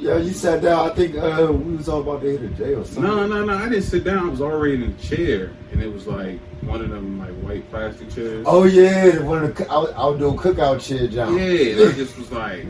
Yeah, 0.00 0.16
you 0.16 0.32
sat 0.32 0.62
down. 0.62 0.90
I 0.90 0.94
think 0.94 1.14
uh, 1.16 1.52
we 1.52 1.76
was 1.76 1.88
all 1.88 2.00
about 2.00 2.22
to 2.22 2.38
hit 2.38 2.42
a 2.42 2.48
J 2.54 2.74
or 2.74 2.84
something. 2.84 3.02
no, 3.02 3.26
no, 3.26 3.44
no. 3.44 3.54
I 3.54 3.68
didn't 3.68 3.82
sit 3.82 4.02
down. 4.02 4.28
I 4.28 4.30
was 4.30 4.40
already 4.40 4.74
in 4.74 4.82
a 4.84 4.92
chair. 4.94 5.52
And 5.72 5.82
it 5.82 5.92
was 5.92 6.06
like 6.06 6.40
one 6.62 6.80
of 6.80 6.88
them 6.88 7.18
like 7.18 7.34
white 7.42 7.70
plastic 7.70 8.10
chairs. 8.10 8.44
Oh 8.48 8.64
yeah, 8.64 9.18
one 9.18 9.44
of 9.44 9.54
the, 9.54 9.70
I'll, 9.70 9.92
I'll 9.94 10.16
do 10.16 10.28
a 10.28 10.34
cookout 10.34 10.80
chair, 10.80 11.06
John. 11.06 11.36
Yeah, 11.36 11.82
and 11.82 11.90
I 11.90 11.92
just 11.92 12.16
was 12.16 12.32
like, 12.32 12.64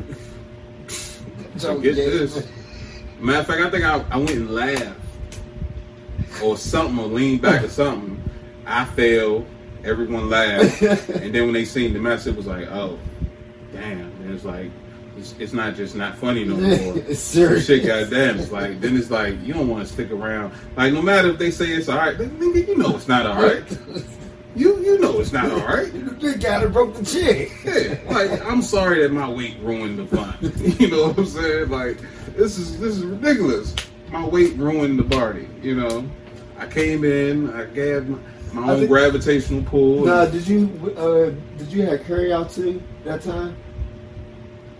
So, 1.57 1.79
get 1.79 1.97
yeah. 1.97 2.05
this. 2.05 2.49
Matter 3.21 3.41
of 3.41 3.47
fact, 3.47 3.61
I 3.61 3.71
think 3.71 3.85
I, 3.85 4.05
I 4.11 4.17
went 4.17 4.31
and 4.31 4.51
laughed 4.51 4.99
or 6.43 6.57
something 6.57 6.99
or 6.99 7.07
leaned 7.07 7.43
back 7.43 7.63
or 7.63 7.69
something. 7.69 8.23
I 8.67 8.85
fell. 8.87 9.45
Everyone 9.85 10.29
laughed. 10.29 10.83
and 10.83 11.35
then 11.35 11.45
when 11.45 11.53
they 11.53 11.65
seen 11.65 11.93
the 11.93 11.99
mess, 11.99 12.27
it 12.27 12.35
was 12.35 12.47
like, 12.47 12.67
oh, 12.69 12.99
damn. 13.73 14.01
And 14.01 14.35
it's 14.35 14.45
like, 14.45 14.71
it's, 15.21 15.35
it's 15.39 15.53
not 15.53 15.75
just 15.75 15.95
not 15.95 16.17
funny 16.17 16.45
no 16.45 16.57
more. 16.57 16.97
it's 16.97 17.21
serious. 17.21 17.67
Shit, 17.67 17.87
goddamn. 17.87 18.39
It's 18.41 18.50
like, 18.50 18.81
then 18.81 18.97
it's 18.97 19.11
like, 19.11 19.41
you 19.43 19.53
don't 19.53 19.69
want 19.69 19.87
to 19.87 19.93
stick 19.93 20.11
around. 20.11 20.53
Like, 20.77 20.93
no 20.93 21.03
matter 21.03 21.29
if 21.29 21.39
they 21.39 21.50
say 21.50 21.67
it's 21.67 21.89
all 21.89 21.99
right, 21.99 22.17
then, 22.17 22.31
nigga, 22.39 22.67
you 22.67 22.77
know 22.77 22.97
it's 22.97 23.09
not 23.09 23.27
all 23.27 23.43
right. 23.43 23.65
You 24.57 24.81
you 24.83 24.99
know 24.99 25.21
it's 25.21 25.31
not 25.33 25.49
all 25.49 25.61
right. 25.61 25.93
The 26.19 26.37
guy 26.37 26.59
that 26.59 26.73
broke 26.73 26.95
the 26.97 27.05
chair. 27.05 27.47
Yeah, 27.65 28.12
like 28.12 28.45
I'm 28.45 28.62
sorry 28.62 29.00
that 29.00 29.12
my 29.12 29.31
weight 29.31 29.57
ruined 29.61 29.97
the 30.00 30.07
fun. 30.09 30.35
you 30.81 30.91
know 30.91 31.07
what 31.07 31.19
I'm 31.19 31.27
saying? 31.27 31.69
Like 31.71 31.99
this 32.35 32.59
is 32.59 32.77
this 32.81 32.97
is 32.97 33.05
ridiculous. 33.05 33.77
My 34.11 34.27
weight 34.27 34.57
ruined 34.57 34.99
the 34.99 35.05
party. 35.05 35.49
You 35.62 35.77
know, 35.77 36.11
I 36.59 36.67
came 36.67 37.05
in, 37.05 37.49
I 37.55 37.67
gave 37.67 38.09
my, 38.09 38.19
my 38.53 38.73
own 38.73 38.79
think- 38.79 38.91
gravitational 38.91 39.62
pull. 39.62 40.05
Nah, 40.07 40.25
did 40.27 40.49
you 40.49 40.95
uh, 40.99 41.31
did 41.57 41.73
you 41.73 41.83
have 41.87 42.03
carry 42.05 42.33
out 42.33 42.50
too 42.50 42.83
that 43.05 43.23
time? 43.23 43.57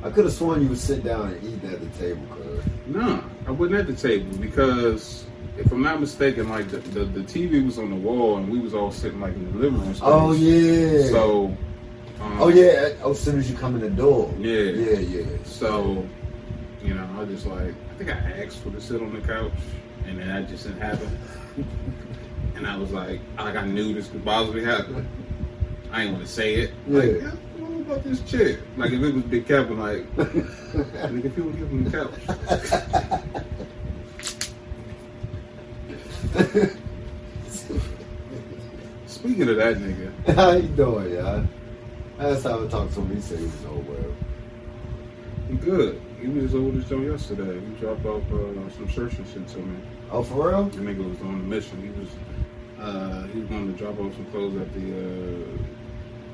I 0.03 0.11
could 0.11 0.25
have 0.25 0.33
sworn 0.33 0.63
you 0.63 0.69
would 0.69 0.79
sit 0.79 1.05
down 1.05 1.29
and 1.29 1.45
eat 1.45 1.63
at 1.71 1.81
the 1.81 1.99
table, 1.99 2.23
cuz. 2.31 2.65
Nah, 2.87 3.21
I 3.47 3.51
wasn't 3.51 3.79
at 3.81 3.87
the 3.87 3.93
table 3.95 4.35
because 4.39 5.25
if 5.59 5.71
I'm 5.71 5.83
not 5.83 6.01
mistaken, 6.01 6.49
like 6.49 6.69
the, 6.71 6.79
the, 6.79 7.05
the 7.05 7.21
TV 7.21 7.65
was 7.65 7.79
on 7.79 7.91
the 7.91 7.97
wall 7.97 8.39
and 8.39 8.49
we 8.51 8.61
was 8.61 8.73
all 8.75 8.91
sitting 8.91 9.21
like 9.21 9.35
in 9.35 9.53
the 9.53 9.59
living 9.59 9.79
room. 9.81 9.95
space. 9.95 10.03
Oh 10.03 10.33
yeah. 10.33 11.11
So. 11.11 11.57
Um, 12.21 12.41
Oh 12.41 12.49
yeah. 12.49 12.91
Oh, 13.03 13.11
as 13.13 13.21
soon 13.21 13.39
as 13.39 13.51
you 13.51 13.57
come 13.57 13.75
in 13.75 13.81
the 13.83 13.91
door. 13.91 14.33
Yeah. 14.39 14.55
Yeah, 14.63 14.99
yeah. 14.99 15.25
So, 15.45 16.07
you 16.83 16.95
know, 16.95 17.07
I 17.19 17.25
just 17.27 17.47
like 17.47 17.75
I 17.91 17.95
think 17.99 18.11
I 18.11 18.43
asked 18.43 18.59
for 18.59 18.71
to 18.71 18.81
sit 18.81 19.03
on 19.03 19.13
the 19.13 19.21
couch, 19.21 19.53
and 20.07 20.19
then 20.19 20.29
that 20.29 20.49
just 20.49 20.65
didn't 20.65 20.81
happen. 20.81 21.19
and 22.57 22.67
I 22.67 22.77
was 22.77 22.91
like, 22.91 23.21
like 23.39 23.57
I 23.57 23.67
knew 23.67 23.93
this 23.95 24.09
could 24.09 24.25
possibly 24.25 24.65
happen. 24.65 25.07
I 25.93 26.05
ain't 26.05 26.13
want 26.13 26.25
to 26.25 26.31
say 26.31 26.55
it. 26.55 26.71
Like, 26.87 27.05
Yeah. 27.05 27.11
yeah, 27.19 27.33
this 27.99 28.23
chair? 28.23 28.61
Like 28.77 28.93
if 28.93 29.03
it 29.03 29.15
was 29.15 29.23
Big 29.25 29.47
Kevin, 29.47 29.79
like, 29.79 30.17
nigga, 30.17 31.25
if 31.25 31.37
you 31.37 31.45
would 31.45 31.59
give 31.59 31.69
him 31.69 31.85
the 31.85 31.91
couch. 31.91 32.15
Speaking 39.07 39.49
of 39.49 39.57
that 39.57 39.77
nigga, 39.77 40.35
How 40.35 40.53
you 40.53 40.69
doing, 40.69 41.13
y'all? 41.13 41.45
Last 42.19 42.43
time 42.43 42.67
I 42.67 42.69
talked 42.71 42.95
to 42.95 43.01
him, 43.01 43.15
he 43.15 43.21
said 43.21 43.39
he 43.39 43.45
was 43.45 43.65
over. 43.67 44.15
he 45.49 45.57
good. 45.57 46.01
He 46.21 46.29
was 46.29 46.45
as 46.45 46.55
old 46.55 46.77
as 46.77 46.89
Joe 46.89 47.01
yesterday. 47.01 47.61
He 47.61 47.75
dropped 47.81 48.05
off 48.05 48.23
uh, 48.33 48.71
some 48.77 48.89
shirts 48.89 49.17
and 49.17 49.27
shit 49.29 49.49
to 49.49 49.59
me. 49.59 49.81
Oh, 50.11 50.23
for 50.23 50.49
real? 50.49 50.65
The 50.65 50.79
nigga 50.79 51.09
was 51.09 51.21
on 51.23 51.35
a 51.35 51.43
mission. 51.43 51.83
He 51.83 51.89
was 51.99 52.09
uh, 52.81 53.27
he 53.29 53.41
was 53.41 53.49
going 53.49 53.73
to 53.73 53.79
drop 53.79 53.99
off 53.99 54.15
some 54.15 54.27
clothes 54.27 54.57
at 54.61 54.73
the 54.73 54.93
uh, 54.97 55.80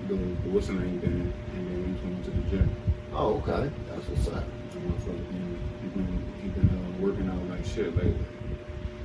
the, 0.09 0.15
the 0.15 0.49
what's 0.51 0.67
the 0.69 0.75
name 0.75 1.01
then, 1.01 1.33
and 1.55 1.67
then 1.69 1.85
he 1.85 1.93
was 1.93 2.01
going 2.01 2.25
to 2.25 2.31
the 2.31 2.57
gym. 2.57 2.77
Oh, 3.15 3.35
okay. 3.47 3.71
That's 3.89 4.07
what's 4.09 4.29
up. 4.29 4.45
The 4.73 4.79
motherfucker, 4.81 5.33
he, 5.33 5.39
he 5.83 5.89
been 5.89 6.33
he 6.43 6.49
been 6.49 6.69
uh, 6.69 7.03
working 7.03 7.29
out 7.29 7.49
like 7.49 7.65
shit 7.65 7.97
lately. 7.97 8.17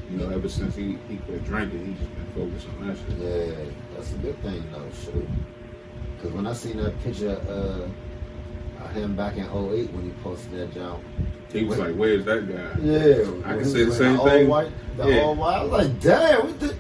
You 0.10 0.17
know, 0.17 0.29
ever 0.29 0.50
since 0.50 0.75
he, 0.75 0.98
he 1.08 1.15
quit 1.17 1.46
drinking, 1.46 1.86
he 1.86 1.93
just 1.93 2.13
been 2.15 2.27
focused 2.36 2.67
on 2.67 2.88
that 2.88 2.98
shit. 2.98 3.17
Yeah, 3.17 3.65
that's 3.96 4.12
a 4.12 4.15
good 4.17 4.41
thing 4.41 4.63
though, 4.72 4.89
shoot. 5.05 5.27
Because 6.17 6.34
when 6.34 6.46
I 6.46 6.53
seen 6.53 6.77
that 6.77 7.01
picture 7.01 7.39
uh, 7.48 8.84
of 8.84 8.91
him 8.91 9.15
back 9.15 9.38
in 9.38 9.46
08 9.46 9.91
when 9.93 10.03
he 10.03 10.12
posted 10.22 10.51
that 10.53 10.74
job, 10.74 11.00
He 11.53 11.63
was 11.63 11.79
like, 11.79 11.96
"Where's 11.96 12.25
that 12.25 12.48
guy?" 12.50 12.81
Yeah. 12.81 13.24
I 13.46 13.55
can 13.55 13.65
say 13.65 13.86
the 13.86 13.91
same 13.93 14.17
thing. 14.20 14.48
White, 14.50 14.72
the 14.98 15.08
Yeah. 15.08 15.31
white. 15.31 15.55
I 15.60 15.63
was 15.63 15.72
like, 15.72 16.00
damn, 16.01 16.41
what 16.48 16.60
the. 16.60 16.75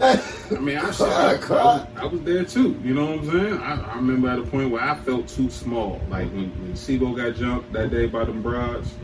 I 0.00 0.60
mean, 0.60 0.76
I, 0.76 0.82
I, 0.82 0.84
I, 0.84 1.36
was, 1.36 1.86
I 1.96 2.06
was 2.06 2.20
there 2.22 2.44
too. 2.44 2.80
You 2.84 2.94
know 2.94 3.06
what 3.06 3.18
I'm 3.18 3.30
saying? 3.30 3.58
I, 3.58 3.92
I 3.92 3.96
remember 3.96 4.28
at 4.28 4.38
a 4.38 4.42
point 4.42 4.70
where 4.70 4.82
I 4.82 4.94
felt 4.94 5.28
too 5.28 5.50
small. 5.50 6.00
Like 6.08 6.30
when, 6.30 6.50
when 6.62 6.72
Sebo 6.74 7.16
got 7.16 7.36
jumped 7.36 7.72
that 7.72 7.90
day 7.90 8.06
by 8.06 8.24
them 8.24 8.42
broads. 8.42 8.94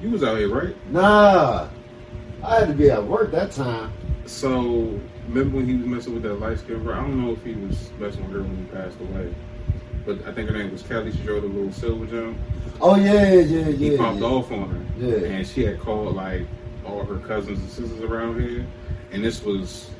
You 0.00 0.10
was 0.10 0.22
out 0.22 0.38
here, 0.38 0.48
right? 0.48 0.74
Nah. 0.90 1.68
I 2.42 2.58
had 2.58 2.68
to 2.68 2.74
be 2.74 2.90
at 2.90 3.02
work 3.02 3.30
that 3.30 3.52
time. 3.52 3.92
So 4.26 5.00
remember 5.28 5.56
when 5.56 5.66
he 5.66 5.76
was 5.76 5.86
messing 5.86 6.14
with 6.14 6.24
that 6.24 6.34
light 6.34 6.58
skinned 6.58 6.84
girl? 6.84 6.94
I 6.94 7.02
don't 7.02 7.24
know 7.24 7.32
if 7.32 7.42
he 7.44 7.54
was 7.54 7.90
messing 7.98 8.24
with 8.24 8.32
her 8.32 8.42
when 8.42 8.56
he 8.56 8.64
passed 8.64 9.00
away. 9.00 9.34
But 10.04 10.26
I 10.26 10.32
think 10.32 10.50
her 10.50 10.58
name 10.58 10.72
was 10.72 10.82
Kelly. 10.82 11.12
She 11.12 11.22
rode 11.22 11.44
a 11.44 11.46
little 11.46 11.72
silver 11.72 12.06
jump. 12.06 12.36
Oh, 12.80 12.96
yeah, 12.96 13.32
yeah, 13.32 13.68
yeah. 13.68 13.70
He 13.70 13.96
popped 13.96 14.18
yeah. 14.18 14.26
off 14.26 14.50
on 14.50 14.70
her. 14.70 15.06
Yeah. 15.06 15.28
And 15.28 15.46
she 15.46 15.64
had 15.64 15.80
called 15.80 16.16
like 16.16 16.42
all 16.84 17.04
her 17.04 17.18
cousins 17.18 17.60
and 17.60 17.70
sisters 17.70 18.02
around 18.02 18.40
here. 18.40 18.66
And 19.12 19.24
this 19.24 19.44
was 19.44 19.90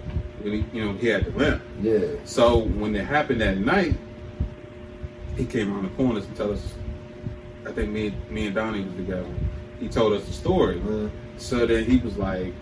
when 0.43 0.53
he 0.53 0.65
you 0.73 0.85
know, 0.85 0.93
he 0.95 1.09
had 1.09 1.25
the 1.27 1.31
limp. 1.31 1.63
Yeah. 1.81 2.01
So 2.25 2.59
when 2.59 2.95
it 2.95 3.05
happened 3.05 3.41
that 3.41 3.59
night, 3.59 3.97
he 5.37 5.45
came 5.47 5.73
around 5.73 5.85
the 5.85 5.91
corners 5.91 6.25
and 6.27 6.37
tell 6.37 6.53
us. 6.53 6.75
I 7.65 7.71
think 7.71 7.91
me, 7.91 8.13
me 8.29 8.47
and 8.47 8.55
Donnie 8.57 8.83
was 8.85 8.95
together. 8.95 9.25
He 9.79 9.89
told 9.89 10.13
us 10.15 10.25
the 10.25 10.33
story. 10.33 10.81
Uh, 10.89 11.09
So 11.39 11.65
then 11.67 11.85
he 11.85 11.99
was 11.99 12.17
like, 12.19 12.53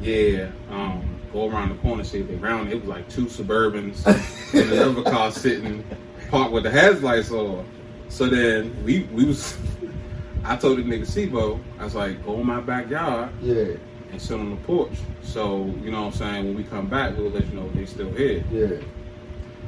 "Yeah, 0.00 0.48
um, 0.70 1.20
go 1.32 1.48
around 1.50 1.70
the 1.70 1.74
corner, 1.76 2.04
see 2.04 2.20
if 2.20 2.28
they 2.28 2.36
round." 2.36 2.70
It 2.70 2.80
was 2.80 2.88
like 2.88 3.08
two 3.08 3.26
Suburbans 3.26 4.04
and 4.54 4.72
another 4.72 5.02
car 5.10 5.30
sitting 5.32 5.84
parked 6.30 6.52
with 6.52 6.64
the 6.64 6.70
headlights 6.70 7.30
on. 7.30 7.64
So 8.08 8.26
then 8.28 8.74
we 8.84 9.04
we 9.12 9.24
was. 9.24 9.56
I 10.44 10.56
told 10.56 10.78
the 10.78 10.82
nigga 10.82 11.06
Sebo, 11.06 11.60
I 11.78 11.84
was 11.84 11.94
like, 11.94 12.24
"Go 12.24 12.40
in 12.40 12.46
my 12.46 12.60
backyard 12.60 13.30
yeah, 13.40 13.74
and 14.12 14.20
sit 14.22 14.38
on 14.38 14.50
the 14.50 14.56
porch." 14.56 14.92
So 15.22 15.66
you 15.82 15.90
know 15.90 16.02
what 16.02 16.12
I'm 16.14 16.18
saying. 16.18 16.44
When 16.44 16.54
we 16.54 16.64
come 16.64 16.86
back, 16.86 17.16
we'll 17.16 17.30
let 17.30 17.46
you 17.48 17.54
know 17.54 17.68
they 17.74 17.86
still 17.86 18.12
here. 18.12 18.44
yeah. 18.52 18.76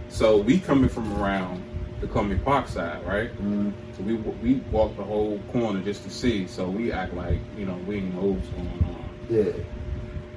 So 0.08 0.36
we 0.38 0.60
coming 0.60 0.88
from 0.88 1.12
around 1.20 1.62
the 2.00 2.06
Columbia 2.06 2.38
Park 2.44 2.68
side, 2.68 3.04
right? 3.06 3.30
Mm, 3.42 3.72
So 3.96 4.02
we 4.04 4.14
we 4.14 4.54
walked 4.70 4.96
the 4.96 5.02
whole 5.04 5.40
corner 5.50 5.80
just 5.82 6.04
to 6.04 6.10
see. 6.10 6.46
So 6.46 6.68
we 6.68 6.92
act 6.92 7.14
like 7.14 7.38
you 7.58 7.64
know 7.66 7.76
we 7.86 8.00
know 8.00 8.20
what's 8.36 8.48
going 8.48 8.84
on. 8.84 9.04
yeah. 9.28 9.52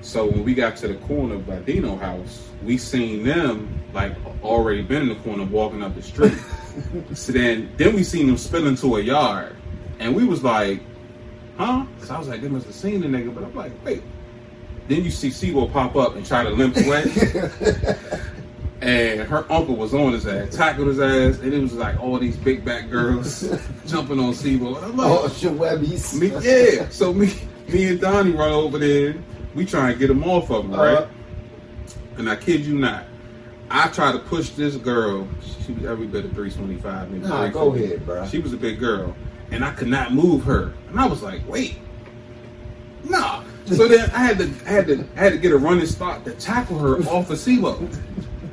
So 0.01 0.27
when 0.27 0.43
we 0.43 0.53
got 0.53 0.77
to 0.77 0.87
the 0.87 0.93
corner 1.07 1.37
by 1.39 1.57
Dino 1.59 1.95
house, 1.97 2.47
we 2.63 2.77
seen 2.77 3.23
them 3.23 3.67
like 3.93 4.13
already 4.43 4.83
been 4.83 5.01
in 5.03 5.09
the 5.09 5.15
corner 5.15 5.43
walking 5.43 5.83
up 5.83 5.95
the 5.95 6.01
street. 6.03 6.37
so 7.13 7.31
then 7.31 7.69
then 7.77 7.93
we 7.95 8.03
seen 8.03 8.27
them 8.27 8.37
spill 8.37 8.67
into 8.67 8.95
a 8.97 9.01
yard. 9.01 9.55
And 9.99 10.15
we 10.15 10.23
was 10.23 10.43
like, 10.43 10.81
huh? 11.57 11.85
So 12.01 12.15
I 12.15 12.19
was 12.19 12.27
like, 12.27 12.41
they 12.41 12.47
must 12.47 12.65
have 12.65 12.75
seen 12.75 13.01
the 13.01 13.07
nigga, 13.07 13.33
but 13.33 13.43
I'm 13.43 13.55
like, 13.55 13.71
wait. 13.85 14.03
Then 14.87 15.03
you 15.03 15.11
see 15.11 15.29
Sebo 15.29 15.71
pop 15.71 15.95
up 15.97 16.15
and 16.15 16.25
try 16.25 16.43
to 16.43 16.49
limp 16.49 16.77
away. 16.77 17.03
and 18.81 19.21
her 19.21 19.45
uncle 19.51 19.75
was 19.75 19.93
on 19.93 20.13
his 20.13 20.25
ass, 20.27 20.55
tackled 20.55 20.87
his 20.87 20.99
ass, 20.99 21.39
and 21.41 21.53
it 21.53 21.59
was 21.61 21.73
like 21.73 21.99
all 21.99 22.17
these 22.19 22.37
big 22.37 22.63
back 22.63 22.89
girls 22.89 23.41
jumping 23.87 24.19
on 24.19 24.31
Sebo. 24.33 24.77
And 24.77 24.85
I'm 24.85 24.97
like, 24.97 25.07
Oh, 25.11 25.27
Shawebbies. 25.27 26.13
me, 26.19 26.27
yeah. 26.41 26.87
So 26.89 27.13
me, 27.13 27.33
me 27.67 27.87
and 27.89 27.99
Donnie 27.99 28.31
run 28.31 28.51
over 28.51 28.77
there. 28.77 29.15
We 29.55 29.65
try 29.65 29.89
and 29.89 29.99
get 29.99 30.07
them 30.07 30.23
off 30.23 30.51
of 30.51 30.65
him, 30.65 30.71
right? 30.71 30.97
Uh-huh. 30.99 31.07
And 32.17 32.29
I 32.29 32.35
kid 32.35 32.61
you 32.65 32.77
not, 32.77 33.05
I 33.69 33.87
try 33.89 34.11
to 34.11 34.19
push 34.19 34.51
this 34.51 34.75
girl. 34.77 35.27
She 35.65 35.73
was 35.73 35.85
every 35.85 36.07
bit 36.07 36.25
of 36.25 36.33
three 36.33 36.51
twenty 36.51 36.77
five. 36.77 37.11
maybe 37.11 37.27
Nah, 37.27 37.47
go 37.49 37.73
ahead, 37.73 38.05
bro. 38.05 38.25
She 38.27 38.39
was 38.39 38.53
a 38.53 38.57
big 38.57 38.79
girl, 38.79 39.15
and 39.51 39.63
I 39.63 39.71
could 39.73 39.87
not 39.87 40.13
move 40.13 40.43
her. 40.43 40.73
And 40.89 40.99
I 40.99 41.05
was 41.05 41.21
like, 41.23 41.47
wait, 41.47 41.77
nah. 43.03 43.43
So 43.65 43.87
then 43.87 44.09
I 44.11 44.19
had 44.19 44.37
to, 44.37 44.45
I 44.65 44.69
had 44.69 44.87
to, 44.87 45.05
I 45.15 45.19
had 45.19 45.31
to 45.33 45.37
get 45.37 45.51
a 45.51 45.57
running 45.57 45.85
start 45.85 46.23
to 46.25 46.31
tackle 46.31 46.77
her 46.79 46.97
off 47.09 47.29
of 47.29 47.37
CeeLo. 47.37 47.93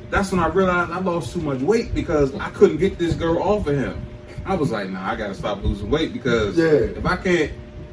That's 0.09 0.31
when 0.31 0.39
I 0.39 0.47
realized 0.47 0.91
I 0.91 0.99
lost 0.99 1.33
too 1.33 1.41
much 1.41 1.61
weight 1.61 1.93
because 1.95 2.33
I 2.35 2.49
couldn't 2.49 2.77
get 2.77 2.97
this 2.97 3.13
girl 3.15 3.41
off 3.41 3.67
of 3.67 3.75
him. 3.75 4.05
I 4.45 4.55
was 4.55 4.71
like, 4.71 4.89
nah, 4.89 5.09
I 5.11 5.15
gotta 5.15 5.33
stop 5.33 5.63
losing 5.63 5.89
weight 5.89 6.13
because 6.13 6.57
Yeah. 6.57 6.65
if 6.65 7.05
I 7.05 7.15
can't, 7.17 7.51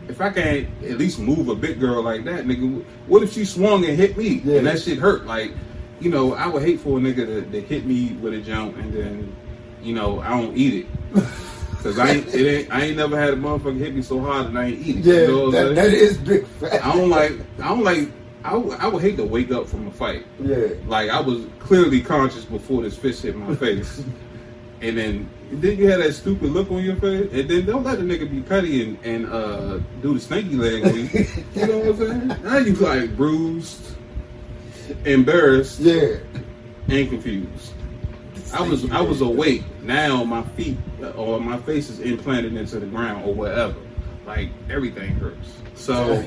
if 0.09 0.21
I 0.21 0.30
can't 0.30 0.68
at 0.85 0.99
least 0.99 1.18
move 1.21 1.49
a 1.49 1.54
big 1.54 1.78
girl 1.80 2.02
like 2.02 2.25
that, 2.25 2.44
nigga, 2.44 2.85
what 3.06 3.23
if 3.23 3.32
she 3.32 3.44
swung 3.44 3.85
and 3.85 3.97
hit 3.97 4.16
me 4.16 4.42
Yeah. 4.44 4.59
and 4.59 4.66
that 4.66 4.80
shit 4.82 4.99
hurt? 4.99 5.25
Like, 5.26 5.52
you 6.00 6.11
know, 6.11 6.35
I 6.35 6.49
would 6.49 6.62
hate 6.62 6.80
for 6.80 6.99
a 6.99 7.00
nigga 7.00 7.25
to, 7.26 7.42
to 7.42 7.61
hit 7.61 7.87
me 7.87 8.12
with 8.21 8.35
a 8.35 8.40
jump 8.40 8.76
and 8.76 8.92
then, 8.92 9.35
you 9.80 9.94
know, 9.94 10.21
I 10.21 10.30
don't 10.30 10.56
eat 10.56 10.87
it. 11.14 11.25
Cause 11.83 11.99
I 11.99 12.11
ain't, 12.12 12.29
it 12.29 12.47
ain't, 12.47 12.71
I 12.73 12.83
ain't 12.85 12.97
never 12.97 13.19
had 13.19 13.31
a 13.31 13.37
motherfucker 13.37 13.79
hit 13.79 13.95
me 13.95 14.03
so 14.03 14.21
hard 14.21 14.47
and 14.47 14.59
I 14.59 14.67
ain't 14.67 14.87
eating. 14.87 15.03
Yeah, 15.03 15.23
you 15.23 15.27
know 15.29 15.51
that, 15.51 15.62
saying? 15.65 15.75
that 15.75 15.87
is 15.93 16.17
big 16.19 16.47
fat. 16.47 16.85
I 16.85 16.95
don't 16.97 17.11
like, 17.11 17.33
I 17.61 17.69
don't 17.69 17.83
like, 17.83 18.09
I 18.45 18.57
would, 18.57 18.79
I 18.79 18.87
would 18.89 19.03
hate 19.03 19.17
to 19.17 19.25
wake 19.25 19.51
up 19.51 19.67
from 19.67 19.89
a 19.89 19.91
fight. 19.91 20.25
Yeah. 20.41 20.69
Like 20.87 21.11
I 21.11 21.21
was 21.21 21.45
clearly 21.59 22.01
conscious 22.01 22.45
before 22.45 22.83
this 22.83 22.97
fist 22.97 23.23
hit 23.23 23.35
my 23.37 23.55
face, 23.57 24.03
and 24.81 24.97
then 24.97 25.29
then 25.51 25.77
you 25.77 25.89
had 25.89 26.01
that 26.01 26.12
stupid 26.15 26.51
look 26.51 26.71
on 26.71 26.83
your 26.85 26.97
face, 26.97 27.31
and 27.33 27.49
then 27.51 27.67
don't 27.67 27.85
let 27.85 27.99
the 27.99 28.05
nigga 28.05 28.31
be 28.31 28.41
petty 28.41 28.83
and, 28.83 28.99
and 29.05 29.27
uh, 29.27 29.79
do 30.01 30.15
the 30.15 30.21
snaky 30.21 30.55
leg. 30.57 30.85
you. 30.95 31.03
you 31.61 31.67
know 31.67 31.79
what 31.79 31.87
I'm 31.89 31.97
saying? 32.31 32.43
Now 32.43 32.57
you 32.59 32.75
like 32.77 33.17
bruised, 33.17 33.95
embarrassed, 35.05 35.81
Yeah. 35.81 36.17
and 36.89 37.09
confused. 37.11 37.72
I 38.52 38.62
was 38.62 38.90
I 38.90 39.00
was 39.00 39.21
awake. 39.21 39.64
Now 39.82 40.25
my 40.25 40.42
feet 40.42 40.76
or 41.16 41.40
my 41.40 41.59
face 41.59 41.88
is 41.88 42.00
implanted 42.00 42.54
into 42.54 42.78
the 42.78 42.87
ground 42.87 43.25
or 43.25 43.35
whatever. 43.35 43.76
Like 44.26 44.50
everything 44.71 45.14
hurts. 45.14 45.56
So 45.75 46.25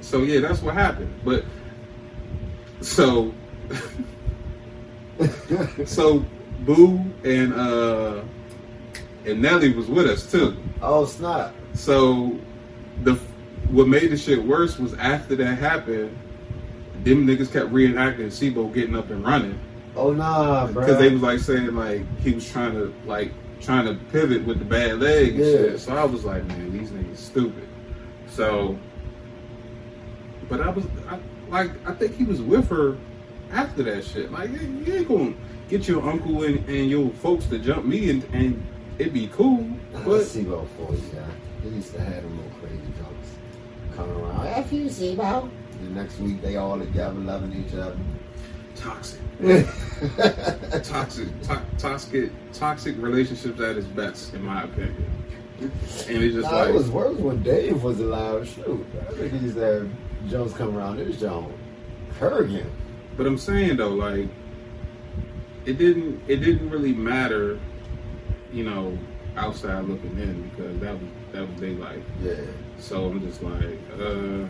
so 0.00 0.22
yeah, 0.22 0.40
that's 0.40 0.62
what 0.62 0.74
happened. 0.74 1.12
But 1.24 1.44
so 2.80 3.32
so 5.86 6.24
Boo 6.60 7.00
and 7.24 7.54
uh 7.54 8.22
and 9.24 9.42
Nelly 9.42 9.72
was 9.72 9.86
with 9.86 10.06
us 10.06 10.30
too. 10.30 10.56
oh 10.82 11.06
snap! 11.06 11.54
So 11.74 12.38
the 13.02 13.14
what 13.70 13.88
made 13.88 14.10
the 14.10 14.16
shit 14.16 14.42
worse 14.42 14.78
was 14.78 14.94
after 14.94 15.34
that 15.36 15.58
happened, 15.58 16.16
them 17.04 17.26
niggas 17.26 17.52
kept 17.52 17.72
reenacting 17.72 18.26
Sibo 18.26 18.72
getting 18.72 18.96
up 18.96 19.10
and 19.10 19.24
running 19.24 19.58
Oh 19.98 20.12
nah, 20.12 20.66
bro. 20.68 20.82
because 20.84 20.98
they 20.98 21.10
was 21.10 21.22
like 21.22 21.40
saying 21.40 21.74
like 21.74 22.02
he 22.20 22.32
was 22.32 22.48
trying 22.50 22.72
to 22.74 22.94
like 23.04 23.32
trying 23.60 23.84
to 23.86 23.94
pivot 24.12 24.46
with 24.46 24.60
the 24.60 24.64
bad 24.64 25.00
leg 25.00 25.30
and 25.30 25.38
Yeah. 25.38 25.44
shit. 25.44 25.80
So 25.80 25.96
I 25.96 26.04
was 26.04 26.24
like, 26.24 26.44
man, 26.46 26.72
these 26.72 26.90
niggas 26.90 27.16
stupid. 27.16 27.66
So, 28.28 28.78
but 30.48 30.60
I 30.60 30.70
was 30.70 30.84
I, 31.08 31.18
like, 31.50 31.70
I 31.86 31.92
think 31.94 32.14
he 32.14 32.24
was 32.24 32.40
with 32.40 32.68
her 32.68 32.96
after 33.50 33.82
that 33.84 34.04
shit. 34.04 34.30
Like 34.30 34.50
you 34.50 34.94
ain't 34.94 35.08
gonna 35.08 35.34
get 35.68 35.88
your 35.88 36.08
uncle 36.08 36.44
and, 36.44 36.66
and 36.68 36.88
your 36.88 37.10
folks 37.14 37.46
to 37.46 37.58
jump 37.58 37.84
me 37.84 38.10
and, 38.10 38.24
and 38.32 38.64
it 38.98 39.12
be 39.12 39.26
cool. 39.28 39.68
But 39.92 40.04
But 40.04 40.20
SIBO 40.22 40.66
for 40.76 40.92
you, 40.94 41.02
guy. 41.12 41.24
He 41.62 41.70
used 41.70 41.92
to 41.94 42.00
have 42.00 42.22
them 42.22 42.36
little 42.36 42.52
crazy 42.60 42.78
jokes 42.98 43.96
coming 43.96 44.16
around. 44.16 44.46
F 44.46 44.72
you, 44.72 44.84
SIBO. 44.86 45.50
The 45.82 45.90
next 45.90 46.18
week 46.20 46.40
they 46.40 46.56
all 46.56 46.78
together 46.78 47.18
loving 47.18 47.52
each 47.66 47.74
other. 47.74 47.96
Toxic, 48.80 49.20
toxic, 50.84 51.42
to- 51.42 51.62
toxic, 51.78 52.30
toxic 52.52 52.96
relationships 52.98 53.60
at 53.60 53.76
its 53.76 53.86
best, 53.86 54.34
in 54.34 54.42
my 54.42 54.62
opinion. 54.62 55.10
And 55.60 55.70
it's 56.22 56.34
just 56.34 56.50
nah, 56.50 56.60
like 56.60 56.68
it 56.68 56.74
was 56.74 56.90
worse 56.90 57.18
when 57.18 57.42
Dave 57.42 57.82
was 57.82 57.98
allowed. 58.00 58.40
To 58.40 58.46
shoot, 58.46 58.86
I 59.08 59.12
think 59.14 59.32
he 59.32 59.38
used 59.38 59.56
to 59.56 59.60
have 59.60 59.90
Jones 60.28 60.54
come 60.54 60.76
around 60.76 60.98
this 60.98 61.18
Jones. 61.18 61.52
Kurgan. 62.18 62.66
But 63.16 63.26
I'm 63.26 63.38
saying 63.38 63.76
though, 63.76 63.88
like 63.88 64.28
it 65.66 65.78
didn't 65.78 66.22
it 66.28 66.36
didn't 66.36 66.70
really 66.70 66.92
matter, 66.92 67.58
you 68.52 68.64
know, 68.64 68.96
outside 69.36 69.84
looking 69.84 70.18
in 70.18 70.48
because 70.50 70.78
that 70.78 70.92
was 70.92 71.10
that 71.32 71.48
was 71.48 71.60
their 71.60 71.72
life. 71.72 72.02
Yeah. 72.22 72.34
So 72.78 73.06
I'm 73.06 73.20
just 73.20 73.42
like, 73.42 73.78
uh 74.00 74.46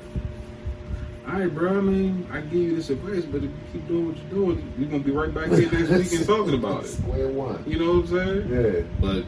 all 1.29 1.35
right, 1.39 1.55
bro. 1.55 1.77
I 1.77 1.81
mean, 1.81 2.27
I 2.33 2.41
give 2.41 2.55
you 2.55 2.77
this 2.77 2.89
advice, 2.89 3.25
but 3.27 3.39
if 3.39 3.43
you 3.45 3.53
keep 3.73 3.87
doing 3.87 4.09
what 4.09 4.17
you're 4.17 4.31
doing, 4.31 4.73
we're 4.79 4.87
gonna 4.87 5.03
be 5.03 5.11
right 5.11 5.33
back 5.33 5.49
here 5.49 5.71
next 5.71 5.91
week 5.91 6.21
and 6.21 6.27
talking 6.27 6.55
about 6.55 6.85
it. 6.85 6.89
Square 6.89 7.29
one. 7.29 7.63
You 7.67 7.79
know 7.79 8.01
what 8.01 8.11
I'm 8.11 8.47
saying? 8.49 8.49
Yeah. 8.51 8.81
But 8.99 9.25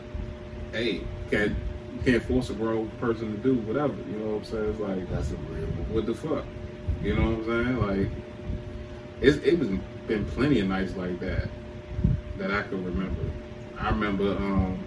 hey, 0.73 1.02
can't 1.30 1.54
you 1.95 2.00
can't 2.04 2.23
force 2.23 2.49
a 2.49 2.54
grown 2.54 2.88
person 3.00 3.33
to 3.33 3.38
do 3.38 3.61
whatever. 3.62 3.95
You 3.95 4.16
know 4.19 4.30
what 4.30 4.37
I'm 4.38 4.45
saying? 4.45 4.71
It's 4.71 4.80
like 4.80 5.11
That's 5.11 5.30
agreeable. 5.30 5.85
what 5.95 6.07
the 6.07 6.14
fuck? 6.14 6.45
You 7.02 7.16
know 7.16 7.33
what 7.33 7.49
I'm 7.50 7.64
saying? 7.85 8.00
Like, 8.00 8.11
it's 9.21 9.37
it 9.45 9.59
was 9.59 9.69
been 10.07 10.25
plenty 10.25 10.61
of 10.61 10.69
nights 10.69 10.97
like 10.97 11.21
that 11.21 11.49
that 12.38 12.50
I 12.50 12.62
can 12.62 12.83
remember. 12.83 13.23
I 13.78 13.90
remember, 13.90 14.37
um, 14.37 14.83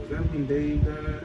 was 0.00 0.10
that 0.10 0.30
when 0.30 0.46
Dave 0.46 0.84
died? 0.84 1.24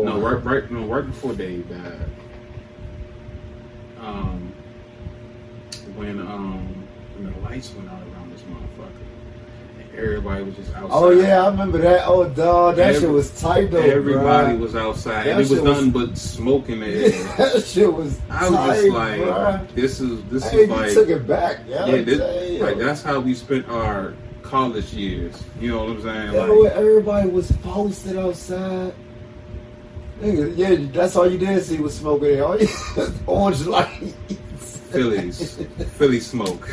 No, 0.00 0.18
right, 0.20 0.42
right, 0.44 0.70
no, 0.70 0.84
right 0.86 1.04
before 1.04 1.34
Dave 1.34 1.68
died. 1.68 2.08
Um, 4.00 4.52
when 5.94 6.18
um, 6.20 6.88
when 7.16 7.32
the 7.32 7.38
lights 7.40 7.72
went 7.74 7.88
out 7.90 8.00
around 8.02 8.32
this 8.32 8.40
motherfucker, 8.42 8.90
and 9.78 9.94
everybody 9.98 10.42
was 10.44 10.56
just 10.56 10.74
outside. 10.74 10.88
Oh 10.90 11.10
yeah, 11.10 11.44
I 11.44 11.48
remember 11.50 11.78
that. 11.78 12.06
Oh 12.06 12.28
dog, 12.28 12.76
that 12.76 12.98
shit 12.98 13.08
was 13.10 13.38
tight 13.40 13.70
though. 13.70 13.78
Everybody 13.78 14.56
bruh. 14.56 14.60
was 14.60 14.74
outside, 14.74 15.26
That 15.26 15.38
and 15.38 15.40
it 15.40 15.48
was 15.48 15.48
shit 15.50 15.62
was- 15.62 15.88
but 15.88 16.18
smoke 16.18 16.68
in 16.70 16.80
the 16.80 16.86
air. 16.86 17.10
that 17.36 17.62
shit 17.64 17.92
was 17.92 18.18
I 18.30 18.48
was 18.48 18.58
tight, 18.58 18.74
just 18.82 18.88
like, 18.88 19.20
bruh. 19.20 19.74
this 19.74 20.00
is 20.00 20.24
this 20.24 20.48
Hey, 20.50 20.62
is 20.62 20.68
you 20.68 20.74
like, 20.74 20.92
took 20.94 21.08
it 21.10 21.26
back, 21.26 21.60
yeah. 21.68 21.86
yeah, 21.86 22.02
this, 22.02 22.60
like 22.62 22.78
that's 22.78 23.02
how 23.02 23.20
we 23.20 23.34
spent 23.34 23.68
our 23.68 24.14
college 24.42 24.92
years. 24.94 25.40
You 25.60 25.68
know 25.70 25.84
what 25.84 25.90
I'm 25.90 26.02
saying? 26.02 26.32
Yeah, 26.32 26.44
Like, 26.46 26.72
everybody 26.72 27.28
was 27.28 27.52
posted 27.62 28.16
outside. 28.16 28.94
Yeah, 30.22 30.76
that's 30.92 31.16
all 31.16 31.28
you 31.28 31.36
did 31.36 31.64
see 31.64 31.78
was 31.78 31.96
smoke 31.96 32.22
in 32.22 32.34
there. 32.34 32.44
All 32.44 32.60
you, 32.60 32.68
orange 33.26 33.66
lights. 33.66 34.14
Phillies, 34.92 35.56
Philly 35.96 36.20
smoke, 36.20 36.68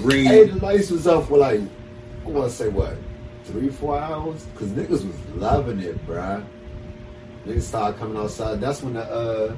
green. 0.00 0.24
Hey, 0.24 0.46
the 0.46 0.56
lights 0.56 0.90
was 0.90 1.06
up 1.06 1.28
for 1.28 1.38
like, 1.38 1.60
I 1.60 2.28
want 2.28 2.50
to 2.50 2.56
say 2.56 2.68
what, 2.68 2.96
three, 3.44 3.68
four 3.68 3.98
hours? 3.98 4.44
Because 4.44 4.70
niggas 4.70 5.06
was 5.06 5.34
loving 5.36 5.80
it, 5.80 6.04
bruh. 6.06 6.44
Niggas 7.46 7.62
started 7.62 7.98
coming 7.98 8.16
outside. 8.16 8.60
That's 8.60 8.82
when 8.82 8.94
the, 8.94 9.02
uh, 9.02 9.54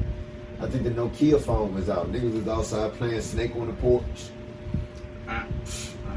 I 0.61 0.67
think 0.67 0.85
the 0.85 0.91
Nokia 0.91 1.41
phone 1.41 1.75
was 1.75 1.89
out. 1.89 2.11
Niggas 2.11 2.35
was 2.35 2.49
outside 2.49 2.93
playing 2.95 3.21
Snake 3.21 3.55
on 3.57 3.69
the 3.69 3.73
porch. 3.75 4.05
I, 5.29 5.47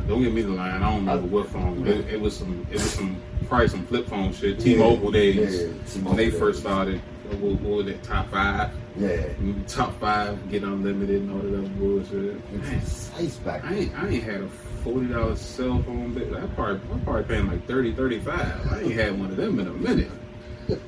don't 0.07 0.23
get 0.23 0.33
me 0.33 0.41
the 0.41 0.49
line. 0.49 0.81
I 0.81 0.89
don't 0.89 1.05
remember 1.05 1.27
what 1.27 1.49
phone. 1.49 1.87
It, 1.87 2.13
it 2.13 2.19
was 2.19 2.35
some. 2.35 2.65
It 2.71 2.73
was 2.73 2.91
some. 2.91 3.21
Probably 3.49 3.67
some 3.67 3.85
flip 3.87 4.07
phone 4.07 4.31
shit. 4.31 4.59
T-Mobile 4.59 5.11
days 5.11 5.73
when 6.03 6.15
they 6.15 6.29
days. 6.29 6.39
first 6.39 6.59
started. 6.61 7.01
What, 7.39 7.59
what 7.61 7.77
was 7.77 7.87
it? 7.87 8.01
Top 8.03 8.29
five. 8.29 8.69
Yeah. 8.95 9.23
Top 9.67 9.99
five. 9.99 10.49
Get 10.51 10.63
unlimited 10.63 11.23
and 11.23 11.31
all 11.31 11.39
that 11.39 11.57
other 11.57 11.67
bullshit. 11.69 12.35
It 12.35 12.51
Man, 12.53 12.79
was 12.79 13.11
nice 13.17 13.35
back 13.37 13.65
I 13.65 13.73
ain't, 13.75 13.95
I 13.97 14.07
ain't 14.09 14.23
had 14.23 14.41
a 14.41 14.47
forty 14.83 15.07
dollar 15.07 15.35
cell 15.35 15.81
phone 15.83 16.13
bill. 16.13 16.37
I 16.37 16.45
probably 16.47 16.79
I 16.93 16.97
probably 17.03 17.23
paying 17.23 17.47
like 17.47 17.65
30 17.67 17.93
35 17.93 18.67
I 18.71 18.79
ain't 18.81 18.93
had 18.93 19.19
one 19.19 19.29
of 19.31 19.37
them 19.37 19.59
in 19.59 19.67
a 19.67 19.73
minute. 19.73 20.11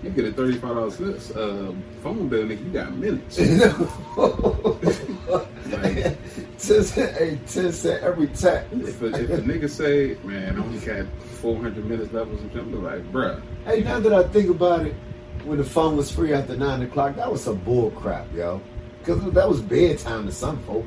You 0.03 0.09
get 0.11 0.25
a 0.25 0.31
thirty 0.31 0.57
five 0.59 0.75
dollar 0.75 0.87
uh, 0.87 1.73
phone 2.03 2.27
bill, 2.27 2.45
nigga. 2.45 2.63
You 2.63 2.71
got 2.71 2.93
minutes. 2.95 3.39
Like- 5.71 6.17
ten 6.61 6.83
cent, 6.83 7.17
hey, 7.17 7.39
ten 7.47 7.71
cent 7.71 8.03
every 8.03 8.27
tap. 8.27 8.65
if, 8.71 9.01
a, 9.01 9.07
if 9.07 9.29
a 9.29 9.41
nigga 9.41 9.69
say, 9.69 10.17
man, 10.23 10.57
I 10.57 10.63
only 10.63 10.79
got 10.79 11.05
four 11.23 11.57
hundred 11.57 11.85
minutes 11.85 12.13
left 12.13 12.31
or 12.31 12.37
something, 12.37 12.59
I'm 12.59 12.83
like, 12.83 13.11
bruh. 13.11 13.41
Hey, 13.65 13.81
now 13.81 13.99
that 13.99 14.13
I 14.13 14.23
think 14.29 14.49
about 14.49 14.85
it, 14.85 14.95
when 15.43 15.57
the 15.57 15.63
phone 15.63 15.97
was 15.97 16.11
free 16.11 16.33
after 16.33 16.55
nine 16.55 16.81
o'clock, 16.83 17.15
that 17.15 17.31
was 17.31 17.43
some 17.43 17.57
bull 17.57 17.91
crap, 17.91 18.27
yo. 18.33 18.61
Because 18.99 19.23
that 19.33 19.49
was 19.49 19.61
bedtime 19.61 20.27
to 20.27 20.31
some 20.31 20.61
folk. 20.63 20.85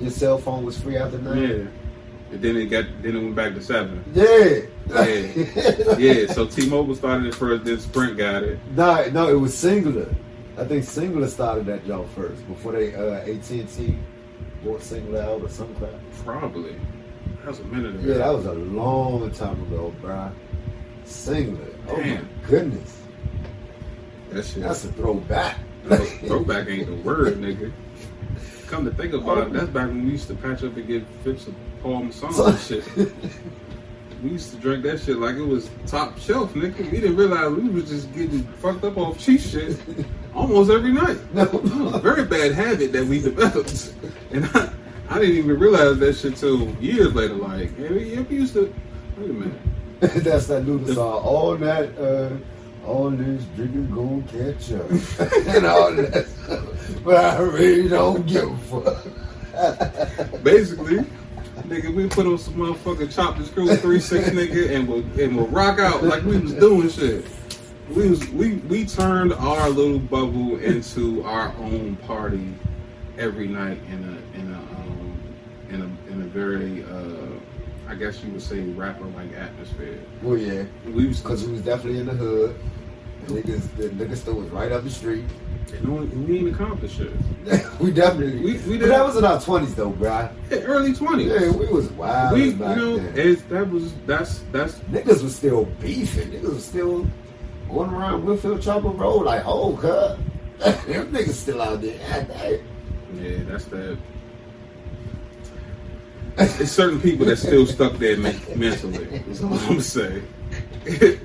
Your 0.00 0.10
cell 0.10 0.38
phone 0.38 0.64
was 0.64 0.80
free 0.80 0.96
after 0.96 1.18
nine. 1.18 1.38
Yeah. 1.38 1.66
And 2.32 2.42
then 2.42 2.56
it 2.56 2.66
got 2.66 2.86
then 3.00 3.16
it 3.16 3.22
went 3.22 3.36
back 3.36 3.54
to 3.54 3.62
seven. 3.62 4.04
Yeah. 4.12 4.60
Yeah. 4.88 5.96
Yeah. 5.96 6.32
So 6.32 6.46
T-Mobile 6.46 6.96
started 6.96 7.28
it 7.28 7.34
first, 7.36 7.64
then 7.64 7.78
Sprint 7.78 8.18
got 8.18 8.42
it. 8.42 8.58
no, 8.72 9.08
no, 9.10 9.28
it 9.28 9.38
was 9.38 9.54
Cingular. 9.54 10.12
I 10.58 10.64
think 10.64 10.84
Cingular 10.84 11.28
started 11.28 11.66
that 11.66 11.86
job 11.86 12.08
first 12.14 12.46
before 12.48 12.72
they 12.72 12.94
uh, 12.94 13.20
AT 13.20 13.50
and 13.50 13.68
T 13.68 13.96
bought 14.64 14.80
Cingular 14.80 15.22
out 15.22 15.42
or 15.42 15.48
some 15.48 15.74
crap. 15.76 15.92
Probably. 16.24 16.76
That 17.40 17.46
was 17.48 17.60
a 17.60 17.64
minute 17.64 17.94
ago. 17.96 18.08
Yeah, 18.12 18.18
that 18.18 18.34
was 18.34 18.46
a 18.46 18.54
long 18.54 19.30
time 19.32 19.62
ago, 19.64 19.94
bruh. 20.00 20.32
Cingular. 21.04 21.74
Oh 21.88 21.96
Damn. 21.96 22.22
my 22.24 22.28
goodness, 22.48 23.00
that 24.30 24.44
shit. 24.44 24.62
that's 24.62 24.84
a 24.84 24.92
throwback. 24.92 25.58
Throwback 26.26 26.68
ain't 26.68 26.86
the 26.86 26.94
word, 26.96 27.34
nigga. 27.38 27.70
Come 28.68 28.86
to 28.86 28.90
think 28.90 29.12
about 29.12 29.38
it, 29.46 29.52
that's 29.52 29.68
back 29.68 29.88
when 29.88 30.04
we 30.06 30.12
used 30.12 30.28
to 30.28 30.34
patch 30.34 30.64
up 30.64 30.74
and 30.76 30.86
get 30.86 31.06
fifths 31.22 31.46
of 31.46 31.54
Paul 31.82 32.04
Masson 32.04 32.28
and 32.34 32.58
shit. 32.60 32.84
We 34.24 34.30
used 34.30 34.52
to 34.52 34.56
drink 34.56 34.82
that 34.84 35.00
shit 35.02 35.18
like 35.18 35.36
it 35.36 35.46
was 35.46 35.68
top 35.86 36.18
shelf, 36.18 36.54
nigga. 36.54 36.90
We 36.90 36.98
didn't 36.98 37.16
realize 37.16 37.52
we 37.52 37.68
was 37.68 37.90
just 37.90 38.10
getting 38.14 38.42
fucked 38.54 38.82
up 38.82 38.96
off 38.96 39.18
cheap 39.18 39.38
shit 39.38 39.78
almost 40.34 40.70
every 40.70 40.92
night. 40.92 41.18
No. 41.34 41.42
A 41.92 41.98
very 41.98 42.24
bad 42.24 42.52
habit 42.52 42.90
that 42.92 43.04
we 43.04 43.20
developed. 43.20 43.92
And 44.32 44.46
I, 44.46 44.72
I 45.10 45.18
didn't 45.18 45.36
even 45.36 45.58
realize 45.58 45.98
that 45.98 46.16
shit 46.16 46.36
till 46.36 46.70
years 46.76 47.14
later. 47.14 47.34
Like, 47.34 47.76
hey, 47.76 47.88
we, 47.88 48.18
we 48.22 48.36
used 48.36 48.54
to, 48.54 48.74
wait 49.18 49.28
a 49.28 49.32
minute. 49.34 49.60
That's 50.00 50.46
that 50.46 50.64
Luda 50.64 50.94
song. 50.94 51.22
All 51.22 51.54
that, 51.56 51.96
uh, 51.98 52.88
all 52.88 53.10
this 53.10 53.44
drinking 53.54 53.90
gon' 53.90 54.22
catch 54.22 54.72
up. 54.72 54.90
and 55.54 55.66
all 55.66 55.94
that 55.94 56.26
stuff. 56.26 57.04
But 57.04 57.16
I 57.22 57.40
really 57.40 57.90
don't 57.90 58.26
give 58.26 58.72
a 58.72 58.80
fuck. 58.80 60.42
Basically, 60.42 61.04
nigga, 61.66 61.94
we 61.94 62.08
put 62.08 62.26
on 62.26 62.38
some 62.38 62.54
motherfucking 62.54 63.14
chop 63.14 63.36
and 63.36 63.46
screw 63.46 63.74
three 63.76 64.00
six 64.00 64.28
nigga 64.30 64.70
and 64.74 64.88
we'll 64.88 65.04
and 65.20 65.36
we'll 65.36 65.46
rock 65.48 65.78
out 65.78 66.02
like 66.02 66.22
we 66.24 66.38
was 66.38 66.54
doing 66.54 66.88
shit. 66.88 67.26
We 67.90 68.08
was 68.08 68.28
we 68.30 68.54
we 68.54 68.86
turned 68.86 69.32
our 69.34 69.68
little 69.68 69.98
bubble 69.98 70.58
into 70.58 71.22
our 71.24 71.54
own 71.58 71.96
party 71.96 72.54
every 73.18 73.46
night 73.46 73.78
in 73.88 74.04
a 74.04 74.38
in 74.38 74.52
a 74.52 74.58
um 74.58 75.22
in 75.70 75.82
a 75.82 76.12
in 76.12 76.22
a 76.22 76.26
very 76.26 76.84
uh 76.84 77.38
I 77.86 77.94
guess 77.94 78.22
you 78.22 78.32
would 78.32 78.42
say 78.42 78.60
rapper 78.60 79.04
like 79.04 79.32
atmosphere. 79.34 79.98
Well, 80.22 80.38
yeah, 80.38 80.64
We 80.86 81.06
was 81.06 81.20
because 81.20 81.44
we 81.46 81.52
was 81.52 81.62
definitely 81.62 82.00
in 82.00 82.06
the 82.06 82.14
hood. 82.14 82.56
The 83.26 83.34
niggas, 83.40 83.76
the 83.76 83.88
nigga 83.90 84.16
store 84.16 84.34
was 84.34 84.48
right 84.48 84.72
up 84.72 84.84
the 84.84 84.90
street. 84.90 85.24
And 85.72 86.28
we 86.28 86.38
ain't 86.38 86.54
accomplished 86.54 86.96
shit. 86.96 87.10
we 87.80 87.90
definitely. 87.90 88.40
We- 88.40 88.52
we 88.58 88.78
but 88.78 88.84
did- 88.86 88.90
that 88.90 89.04
was 89.04 89.16
in 89.16 89.24
our 89.24 89.40
twenties 89.40 89.74
though, 89.74 89.90
bruh. 89.92 90.30
Yeah, 90.50 90.58
early 90.58 90.94
twenties. 90.94 91.28
Yeah, 91.28 91.50
we 91.50 91.66
was 91.66 91.90
wild 91.92 92.34
we 92.38 92.50
you 92.50 92.56
know 92.56 92.96
that 92.98 93.68
was 93.70 93.92
that's 94.06 94.40
that's 94.52 94.74
Niggas 94.90 95.22
was 95.22 95.34
still 95.34 95.64
beefing. 95.80 96.30
Niggas 96.30 96.54
was 96.54 96.64
still 96.64 97.06
going 97.68 97.90
around 97.90 98.24
Whitfield 98.24 98.62
Chapel 98.62 98.92
Road 98.92 99.24
like, 99.24 99.42
oh, 99.46 99.76
cut. 99.76 100.18
Them 100.86 101.12
niggas 101.12 101.32
still 101.32 101.60
out 101.60 101.80
there. 101.82 102.60
Yeah, 103.14 103.38
that's 103.48 103.64
that. 103.66 103.98
It's 106.36 106.72
certain 106.72 107.00
people 107.00 107.26
that 107.26 107.36
still 107.36 107.66
stuck 107.66 107.94
there 107.94 108.16
men- 108.16 108.40
mentally. 108.56 109.04
Is 109.28 109.42
all 109.42 109.54
I'm 109.54 109.80
saying. 109.80 110.26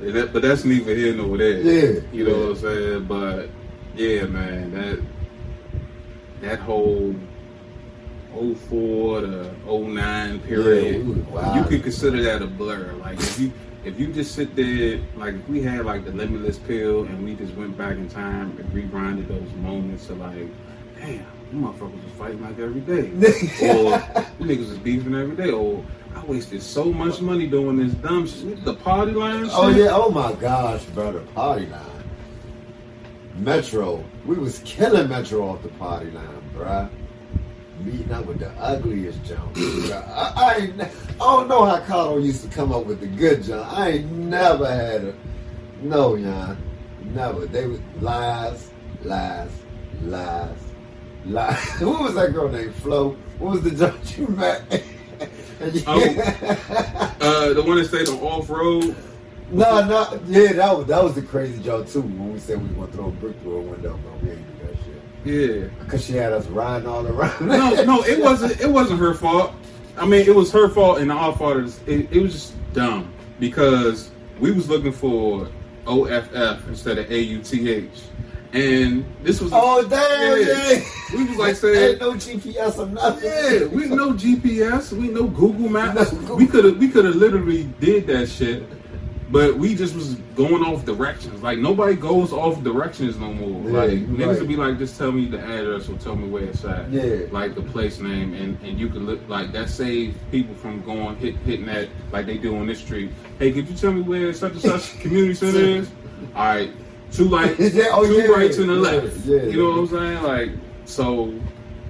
But 0.00 0.40
that's 0.40 0.64
neither 0.64 0.94
here 0.94 1.14
nor 1.14 1.36
there. 1.36 1.60
Yeah, 1.60 2.00
you 2.10 2.24
know 2.24 2.30
yeah. 2.30 2.38
what 2.38 2.48
I'm 2.48 2.56
saying. 2.56 3.04
But 3.04 3.50
yeah, 4.00 4.24
man, 4.24 4.72
that 4.72 4.98
that 6.40 6.58
whole 6.58 7.14
04 8.32 9.20
to 9.20 9.54
09 9.66 10.40
period, 10.40 11.26
Yeah, 11.32 11.54
you 11.54 11.64
could 11.64 11.82
consider 11.82 12.22
that 12.22 12.40
a 12.40 12.46
blur. 12.46 12.92
Like 12.94 13.18
if 13.18 13.38
you 13.38 13.52
if 13.84 14.00
you 14.00 14.12
just 14.12 14.34
sit 14.34 14.56
there, 14.56 15.00
like 15.16 15.34
if 15.34 15.48
we 15.48 15.62
had 15.62 15.84
like 15.84 16.04
the 16.04 16.12
limitless 16.12 16.58
pill 16.58 17.02
and 17.04 17.22
we 17.22 17.34
just 17.34 17.54
went 17.54 17.76
back 17.76 17.96
in 17.96 18.08
time 18.08 18.56
and 18.58 18.72
regrinded 18.72 19.28
those 19.28 19.52
moments 19.56 20.08
of 20.08 20.18
like, 20.18 20.48
damn, 20.98 21.26
you 21.52 21.58
motherfuckers 21.58 22.02
was 22.02 22.12
fighting 22.16 22.40
like 22.40 22.58
every 22.58 22.80
day, 22.80 23.10
or 23.68 24.00
you 24.38 24.46
niggas 24.46 24.70
was 24.70 24.78
beefing 24.78 25.14
every 25.14 25.36
day, 25.36 25.50
or 25.50 25.84
I 26.14 26.24
wasted 26.24 26.62
so 26.62 26.86
much 26.86 27.20
money 27.20 27.46
doing 27.46 27.76
this 27.76 27.92
dumb 27.94 28.26
shit, 28.26 28.64
the 28.64 28.74
party 28.74 29.12
line 29.12 29.50
oh, 29.52 29.72
shit. 29.72 29.82
Oh 29.82 29.84
yeah, 29.84 29.90
oh 29.92 30.10
my 30.10 30.32
gosh, 30.34 30.84
brother, 30.86 31.20
party 31.34 31.66
line. 31.66 31.89
Metro, 33.36 34.04
we 34.26 34.36
was 34.36 34.60
killing 34.64 35.08
Metro 35.08 35.48
off 35.48 35.62
the 35.62 35.68
party 35.70 36.10
line, 36.10 36.50
bruh. 36.54 36.90
Meeting 37.80 38.12
up 38.12 38.26
with 38.26 38.38
the 38.40 38.50
ugliest 38.60 39.24
junk. 39.24 39.56
I, 39.56 40.32
I, 40.36 40.54
I 40.84 41.18
don't 41.18 41.48
know 41.48 41.64
how 41.64 41.80
Carlo 41.80 42.18
used 42.18 42.42
to 42.44 42.50
come 42.50 42.72
up 42.72 42.84
with 42.84 43.00
the 43.00 43.06
good 43.06 43.42
junk. 43.42 43.66
I 43.72 43.90
ain't 43.90 44.12
never 44.12 44.70
had 44.70 45.04
a 45.04 45.14
no, 45.82 46.16
Jan, 46.16 46.58
never. 47.04 47.46
They 47.46 47.66
was 47.66 47.80
lies, 48.00 48.70
lies, 49.02 49.50
lies, 50.02 50.58
lies. 51.24 51.56
what 51.80 52.02
was 52.02 52.14
that 52.14 52.34
girl 52.34 52.48
named 52.48 52.74
Flo? 52.76 53.16
What 53.38 53.52
was 53.52 53.62
the 53.62 53.70
junk 53.70 54.18
you 54.18 54.28
met? 54.28 54.82
Oh. 55.86 56.00
Uh, 57.20 57.52
the 57.52 57.62
one 57.62 57.76
that 57.76 57.84
stayed 57.86 58.08
on 58.08 58.16
off 58.20 58.48
road. 58.48 58.96
No, 59.50 59.84
no, 59.84 60.20
yeah, 60.26 60.52
that 60.52 60.76
was 60.76 60.86
that 60.86 61.02
was 61.02 61.14
the 61.14 61.22
crazy 61.22 61.60
joke 61.62 61.88
too. 61.88 62.02
When 62.02 62.32
we 62.32 62.38
said 62.38 62.58
we 62.62 62.68
was 62.68 62.76
gonna 62.76 62.92
throw 62.92 63.06
a 63.06 63.10
brick 63.10 63.40
through 63.40 63.56
a 63.56 63.60
window, 63.62 63.98
but 64.04 64.22
we 64.22 64.30
ain't 64.30 64.60
do 64.60 64.66
that 64.66 64.76
shit 64.84 65.62
Yeah. 65.62 65.68
because 65.84 66.04
she 66.04 66.12
had 66.14 66.32
us 66.32 66.46
riding 66.46 66.86
all 66.88 67.06
around. 67.06 67.46
No, 67.46 67.82
no, 67.84 68.02
it 68.04 68.20
wasn't. 68.22 68.60
It 68.60 68.70
wasn't 68.70 69.00
her 69.00 69.14
fault. 69.14 69.52
I 69.98 70.06
mean, 70.06 70.24
it 70.26 70.34
was 70.34 70.52
her 70.52 70.68
fault 70.68 70.98
and 70.98 71.10
our 71.10 71.36
fault. 71.36 71.56
It, 71.86 72.12
it 72.12 72.22
was 72.22 72.32
just 72.32 72.54
dumb 72.74 73.12
because 73.40 74.10
we 74.38 74.52
was 74.52 74.68
looking 74.68 74.92
for 74.92 75.48
OFF 75.86 76.68
instead 76.68 76.98
of 76.98 77.06
AUTH, 77.06 77.88
and 78.52 79.04
this 79.24 79.40
was. 79.40 79.50
Oh 79.52 79.82
damn! 79.88 80.46
Yeah. 80.46 80.78
Yeah, 80.78 81.16
We 81.16 81.24
was 81.24 81.38
like 81.38 81.56
saying, 81.56 81.98
no 81.98 82.12
GPS 82.12 82.78
or 82.78 82.86
nothing. 82.86 83.24
Yeah, 83.28 83.64
we 83.66 83.86
no 83.86 84.12
GPS, 84.12 84.92
we 84.92 85.08
no 85.08 85.24
Google 85.24 85.68
Maps. 85.68 86.12
No 86.12 86.18
Google. 86.20 86.36
We 86.36 86.46
could 86.46 86.64
have 86.66 86.76
we 86.78 86.88
could 86.88 87.04
have 87.04 87.16
literally 87.16 87.64
did 87.80 88.06
that 88.06 88.28
shit, 88.28 88.62
but 89.30 89.56
we 89.56 89.74
just 89.74 89.94
was 89.94 90.16
going 90.34 90.62
off 90.62 90.84
directions. 90.84 91.42
Like 91.42 91.58
nobody 91.58 91.94
goes 91.94 92.32
off 92.32 92.62
directions 92.62 93.16
no 93.16 93.32
more. 93.32 93.70
Yeah, 93.70 93.78
like 93.78 93.90
niggas 93.90 94.26
right. 94.26 94.38
would 94.40 94.48
be 94.48 94.56
like, 94.56 94.78
just 94.78 94.98
tell 94.98 95.12
me 95.12 95.26
the 95.26 95.38
address 95.38 95.88
or 95.88 95.96
tell 95.98 96.16
me 96.16 96.28
where 96.28 96.44
it's 96.44 96.64
at. 96.64 96.90
Yeah. 96.90 97.26
like 97.30 97.54
the 97.54 97.62
place 97.62 98.00
name, 98.00 98.34
and 98.34 98.60
and 98.62 98.78
you 98.78 98.88
could 98.88 99.02
look 99.02 99.20
like 99.28 99.52
that 99.52 99.68
save 99.68 100.16
people 100.30 100.54
from 100.54 100.82
going 100.82 101.16
hit 101.16 101.36
hitting 101.36 101.66
that 101.66 101.88
like 102.12 102.26
they 102.26 102.38
do 102.38 102.56
on 102.56 102.66
this 102.66 102.80
street. 102.80 103.12
Hey, 103.38 103.52
could 103.52 103.68
you 103.68 103.76
tell 103.76 103.92
me 103.92 104.02
where 104.02 104.32
such 104.32 104.52
and 104.52 104.62
such 104.62 104.98
community 105.00 105.34
center 105.34 105.58
is? 105.58 105.90
All 106.34 106.44
right, 106.44 106.70
two 107.12 107.24
lights, 107.28 107.58
Yeah, 107.74 107.84
oh, 107.92 108.06
two 108.06 108.14
yeah, 108.14 108.26
right 108.26 108.52
to 108.52 108.64
the 108.64 108.74
yeah, 108.74 108.80
left. 108.80 109.16
yeah, 109.26 109.42
you 109.42 109.62
know 109.62 109.70
what 109.70 109.78
I'm 109.78 109.86
saying? 109.86 110.22
Like 110.22 110.50
so 110.86 111.32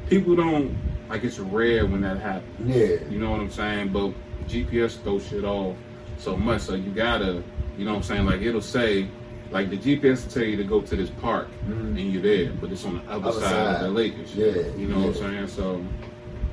people 0.09 0.37
don't 0.37 0.77
like 1.09 1.25
it's 1.25 1.39
rare 1.39 1.87
when 1.87 2.03
that 2.03 2.19
happens. 2.19 2.77
Yeah. 2.77 3.09
You 3.09 3.19
know 3.19 3.31
what 3.31 3.41
I'm 3.41 3.51
saying? 3.51 3.89
But 3.89 4.13
GPS 4.47 5.01
throw 5.03 5.19
shit 5.19 5.45
off 5.45 5.77
so 6.21 6.37
much, 6.37 6.61
so 6.63 6.75
you 6.75 6.91
gotta, 6.91 7.43
you 7.79 7.85
know 7.85 7.93
what 7.93 7.97
I'm 7.99 8.03
saying? 8.03 8.27
Like 8.27 8.43
it'll 8.43 8.61
say, 8.61 9.09
like 9.51 9.71
the 9.71 9.77
GPS 9.79 10.25
will 10.25 10.31
tell 10.33 10.45
you 10.45 10.57
to 10.59 10.65
go 10.65 10.81
to 10.81 10.97
this 10.97 11.11
park, 11.11 11.49
Mhm. 11.69 11.99
and 11.99 12.13
you're 12.13 12.23
there, 12.23 12.53
but 12.61 12.71
it's 12.71 12.85
on 12.85 12.99
the 13.05 13.13
other, 13.13 13.29
Other 13.29 13.41
side, 13.41 13.51
side. 13.51 13.75
of 13.77 13.81
the 13.83 13.89
lake 13.91 14.15
Yeah. 14.35 14.47
You 14.77 14.89
know 14.89 14.99
what. 15.07 15.09
I'm 15.09 15.15
saying? 15.15 15.47
So 15.49 15.81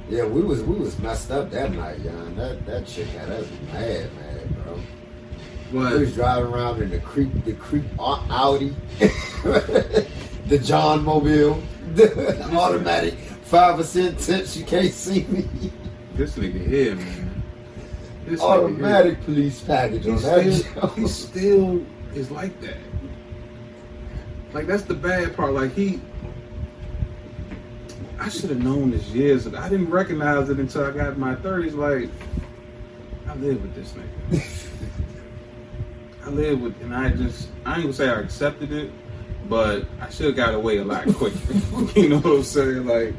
Yeah, 0.10 0.25
we 0.25 0.41
was 0.41 0.63
we 0.63 0.75
was 0.77 0.97
messed 0.99 1.32
up 1.32 1.51
that 1.51 1.73
night, 1.73 2.01
John. 2.03 2.36
That 2.38 2.65
that 2.65 2.88
chick 2.88 3.08
had 3.08 3.30
us 3.30 3.45
mad, 3.73 4.10
mad, 4.15 4.63
bro. 4.63 4.80
We 5.93 5.99
was 5.99 6.13
driving 6.15 6.51
around 6.53 6.82
in 6.82 6.89
the 6.89 6.99
creep, 6.99 7.43
the 7.43 7.51
creep 7.53 7.84
Audi, 7.99 8.73
the 10.47 10.58
John 10.63 11.03
Mobile, 11.03 11.62
the 11.95 12.41
automatic 12.56 13.15
five 13.43 13.75
percent 13.77 14.17
tips. 14.19 14.56
You 14.56 14.63
can't 14.65 14.93
see 14.93 15.25
me. 15.30 15.45
this 16.15 16.36
nigga 16.38 16.65
here, 16.67 16.95
man. 16.95 17.26
This 18.27 18.41
nigga 18.41 18.43
oh, 18.43 18.65
Automatic 18.65 19.23
police 19.23 19.61
package 19.61 20.03
here, 20.03 20.13
on 20.13 20.19
he 20.43 20.49
that. 20.49 20.53
still, 20.53 20.87
he 20.95 21.07
still 21.07 21.85
is 22.13 22.29
like 22.29 22.59
that. 22.59 22.77
Like 24.51 24.67
that's 24.67 24.83
the 24.83 24.95
bad 24.95 25.33
part. 25.35 25.53
Like 25.53 25.73
he, 25.73 26.01
I 28.19 28.27
should 28.27 28.49
have 28.49 28.61
known 28.61 28.91
this 28.91 29.07
years 29.07 29.45
ago. 29.45 29.57
I 29.57 29.69
didn't 29.69 29.89
recognize 29.89 30.49
it 30.49 30.59
until 30.59 30.83
I 30.83 30.91
got 30.91 31.13
in 31.13 31.19
my 31.19 31.35
thirties. 31.35 31.73
Like 31.73 32.09
I 33.27 33.35
live 33.35 33.61
with 33.61 33.73
this 33.75 33.93
nigga. 33.93 34.45
I 36.25 36.29
live 36.29 36.61
with, 36.61 36.81
and 36.81 36.93
I 36.93 37.09
just, 37.11 37.47
I 37.65 37.75
ain't 37.75 37.83
gonna 37.83 37.93
say 37.93 38.09
I 38.09 38.19
accepted 38.19 38.73
it, 38.73 38.91
but 39.47 39.85
I 40.01 40.09
should 40.09 40.25
have 40.25 40.35
got 40.35 40.53
away 40.53 40.79
a 40.79 40.83
lot 40.83 41.07
quicker. 41.15 41.37
you 41.97 42.09
know 42.09 42.19
what 42.19 42.25
I'm 42.25 42.43
saying? 42.43 42.85
Like 42.85 43.13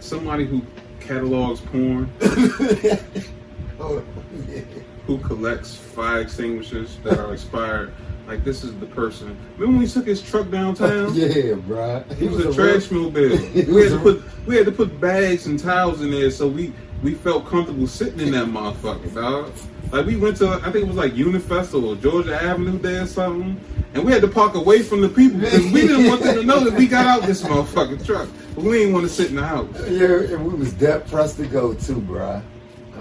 somebody 0.00 0.46
who 0.46 0.62
catalogs 1.00 1.60
porn, 1.60 2.10
Oh. 2.22 2.98
who 3.78 5.18
collects 5.18 5.74
fire 5.74 6.20
extinguishers 6.20 6.96
that 6.98 7.18
are 7.18 7.32
expired. 7.32 7.92
Like 8.26 8.42
this 8.42 8.64
is 8.64 8.76
the 8.80 8.86
person. 8.86 9.36
Remember 9.56 9.78
when 9.78 9.86
he 9.86 9.92
took 9.92 10.06
his 10.06 10.20
truck 10.20 10.50
downtown? 10.50 11.14
yeah, 11.14 11.54
bro. 11.54 12.02
He 12.18 12.26
was 12.26 12.44
a 12.44 12.52
trash 12.52 12.90
mobile. 12.90 13.38
We 13.54 13.82
had 13.82 13.92
to 13.92 13.98
put 14.00 14.46
we 14.46 14.56
had 14.56 14.66
to 14.66 14.72
put 14.72 15.00
bags 15.00 15.46
and 15.46 15.58
towels 15.58 16.00
in 16.00 16.10
there 16.10 16.30
so 16.30 16.48
we 16.48 16.72
we 17.02 17.14
felt 17.14 17.46
comfortable 17.46 17.86
sitting 17.86 18.20
in 18.20 18.32
that 18.32 18.46
motherfucker, 18.46 19.14
dog. 19.14 19.52
Like 19.92 20.06
we 20.06 20.16
went 20.16 20.38
to 20.38 20.48
I 20.48 20.72
think 20.72 20.76
it 20.76 20.88
was 20.88 20.96
like 20.96 21.14
Unifest 21.14 21.72
or 21.74 21.94
Georgia 21.94 22.42
Avenue 22.42 22.80
Day 22.80 22.96
or 22.96 23.06
something, 23.06 23.60
and 23.94 24.04
we 24.04 24.10
had 24.10 24.22
to 24.22 24.28
park 24.28 24.56
away 24.56 24.82
from 24.82 25.02
the 25.02 25.08
people 25.08 25.38
because 25.38 25.64
we 25.66 25.82
didn't 25.82 26.08
want 26.08 26.22
them 26.22 26.34
to 26.34 26.42
know 26.42 26.64
that 26.64 26.74
we 26.74 26.88
got 26.88 27.06
out 27.06 27.22
this 27.22 27.42
motherfucking 27.42 28.04
truck. 28.04 28.28
But 28.56 28.64
we 28.64 28.78
didn't 28.78 28.92
want 28.92 29.04
to 29.06 29.12
sit 29.12 29.30
in 29.30 29.36
the 29.36 29.46
house. 29.46 29.68
Yeah, 29.88 30.34
and 30.34 30.44
we 30.44 30.54
was 30.54 30.72
dead 30.72 31.06
pressed 31.06 31.36
to 31.36 31.46
go 31.46 31.74
too, 31.74 32.00
bruh. 32.00 32.42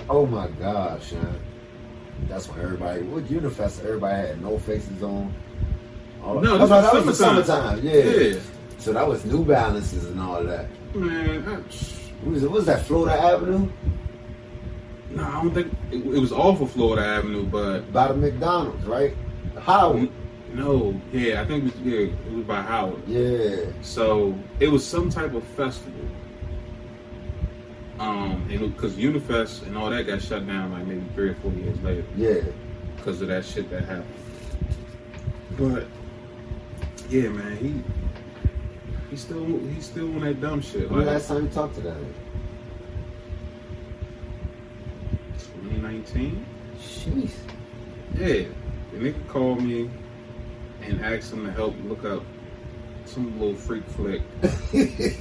Oh 0.10 0.26
my 0.26 0.48
gosh, 0.48 1.12
man. 1.14 1.40
That's 2.28 2.48
when 2.48 2.60
everybody, 2.62 3.02
what 3.04 3.30
Unifest, 3.30 3.82
everybody 3.84 4.28
had 4.28 4.42
no 4.42 4.58
faces 4.60 5.04
on. 5.04 5.34
All- 6.24 6.40
No, 6.42 6.66
that 6.66 6.94
was 6.94 7.06
the 7.06 7.14
summertime. 7.14 7.82
Yeah. 7.84 7.94
Yeah. 8.04 8.40
So 8.78 8.94
that 8.94 9.08
was 9.08 9.26
New 9.26 9.44
Balances 9.44 10.06
and 10.06 10.20
all 10.20 10.44
that. 10.44 10.68
Man, 10.96 11.44
What 11.44 12.32
was, 12.34 12.42
what 12.44 12.52
was 12.52 12.66
that, 12.68 12.86
Florida 12.86 13.20
Avenue? 13.22 13.70
no, 15.12 15.24
I 15.24 15.32
don't 15.42 15.54
think 15.54 15.74
it, 15.92 15.98
it 16.06 16.20
was 16.20 16.32
off 16.32 16.62
of 16.62 16.72
Florida 16.72 17.06
Avenue, 17.06 17.46
but 17.46 17.92
By 17.94 18.10
the 18.10 18.16
McDonald's, 18.16 18.86
right? 18.86 19.16
Howard. 19.60 20.10
no, 20.54 21.00
yeah, 21.12 21.42
I 21.42 21.46
think 21.46 21.64
it 21.66 21.74
was, 21.74 21.82
yeah, 21.82 22.00
it 22.28 22.32
was 22.34 22.46
by 22.46 22.62
Howard. 22.62 23.02
Yeah. 23.08 23.66
So 23.82 24.38
it 24.60 24.68
was 24.68 24.86
some 24.86 25.10
type 25.10 25.34
of 25.34 25.44
festival. 25.44 25.94
Um, 28.00 28.46
because 28.50 28.98
Unifest 28.98 29.64
and 29.64 29.78
all 29.78 29.90
that 29.90 30.06
got 30.06 30.22
shut 30.22 30.46
down 30.46 30.72
like 30.74 30.86
maybe 30.86 31.06
three 31.16 31.30
or 31.30 31.36
four 31.36 31.52
years 31.54 31.82
later 31.82 32.04
Yeah. 32.18 32.42
because 32.98 33.22
of 33.22 33.30
that 33.30 33.46
shit 33.46 33.70
that 33.70 33.84
happened. 33.86 34.14
But 35.58 35.86
yeah, 37.10 37.30
man, 37.30 37.56
he 37.58 37.82
he 39.10 39.16
still 39.16 39.46
he's 39.74 39.86
still 39.86 40.14
on 40.16 40.22
that 40.22 40.42
dumb 40.42 40.62
shit. 40.62 40.90
When 40.90 41.00
Like 41.00 41.08
last 41.08 41.28
time 41.30 41.44
you 41.46 41.50
talked 41.50 41.76
to 41.76 41.82
that? 41.82 41.96
2019. 45.64 46.46
Jeez. 46.80 47.32
Yeah, 48.18 48.48
the 48.92 48.98
nigga 48.98 49.28
called 49.30 49.62
me 49.64 49.90
and 50.82 51.02
asked 51.02 51.32
him 51.32 51.46
to 51.46 51.52
help 51.52 51.76
look 51.86 52.04
up 52.04 52.24
some 53.06 53.40
little 53.40 53.56
freak 53.56 53.84
flick. 53.92 54.22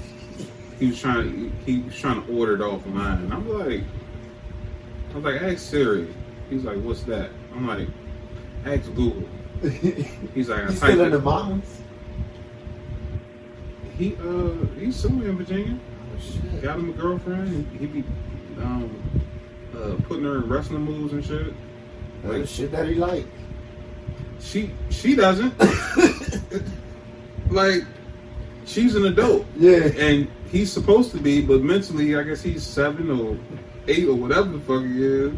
he 0.79 0.87
was 0.87 1.01
trying 1.01 1.53
he 1.65 1.81
was 1.81 1.95
trying 1.95 2.25
to 2.25 2.33
order 2.33 2.55
it 2.55 2.61
off 2.61 2.85
of 2.85 2.95
mine. 2.95 3.31
I'm 3.33 3.49
like 3.49 3.83
I 5.13 5.17
was 5.17 5.25
like, 5.25 5.43
ask 5.43 5.59
Siri. 5.71 6.13
He's 6.51 6.65
like, 6.65 6.79
what's 6.79 7.05
that? 7.05 7.31
I'm 7.55 7.69
like, 7.69 7.89
ask 8.67 8.93
Google. 8.95 9.29
He's 10.35 10.49
like, 10.49 10.65
I 10.65 10.67
He's 10.67 10.79
still 10.79 11.01
in 11.01 11.11
the 11.13 11.21
mountains? 11.21 11.81
He 13.97 14.17
uh 14.17 14.67
he's 14.77 14.97
somewhere 14.97 15.29
in 15.29 15.37
Virginia. 15.37 15.79
Oh, 15.79 16.21
shit. 16.21 16.63
Got 16.63 16.81
him 16.81 16.91
a 16.91 16.93
girlfriend. 16.93 17.69
He, 17.73 17.79
he 17.79 17.87
be 17.87 18.05
um 18.59 19.23
uh, 19.73 19.95
putting 20.09 20.25
her 20.25 20.37
in 20.37 20.49
wrestling 20.49 20.83
moves 20.83 21.13
and 21.13 21.25
shit. 21.25 21.55
Well, 22.25 22.41
the 22.41 22.47
shit 22.47 22.73
that 22.73 22.89
he 22.89 22.95
like. 22.95 23.27
She 24.41 24.73
she 24.91 25.15
doesn't. 25.15 25.55
like 27.51 27.83
she's 28.67 28.97
an 28.97 29.07
adult. 29.07 29.47
Yeah. 29.57 29.93
And 29.97 30.29
he's 30.55 30.73
supposed 30.73 31.11
to 31.11 31.19
be, 31.19 31.43
but 31.43 31.61
mentally 31.63 32.17
I 32.17 32.23
guess 32.23 32.43
he's 32.43 32.63
seven 32.63 33.11
or 33.11 33.37
eight 33.89 34.09
or 34.09 34.15
whatever 34.15 34.49
the 34.49 34.61
fuck 34.61 34.83
he 34.83 35.05
is. 35.05 35.35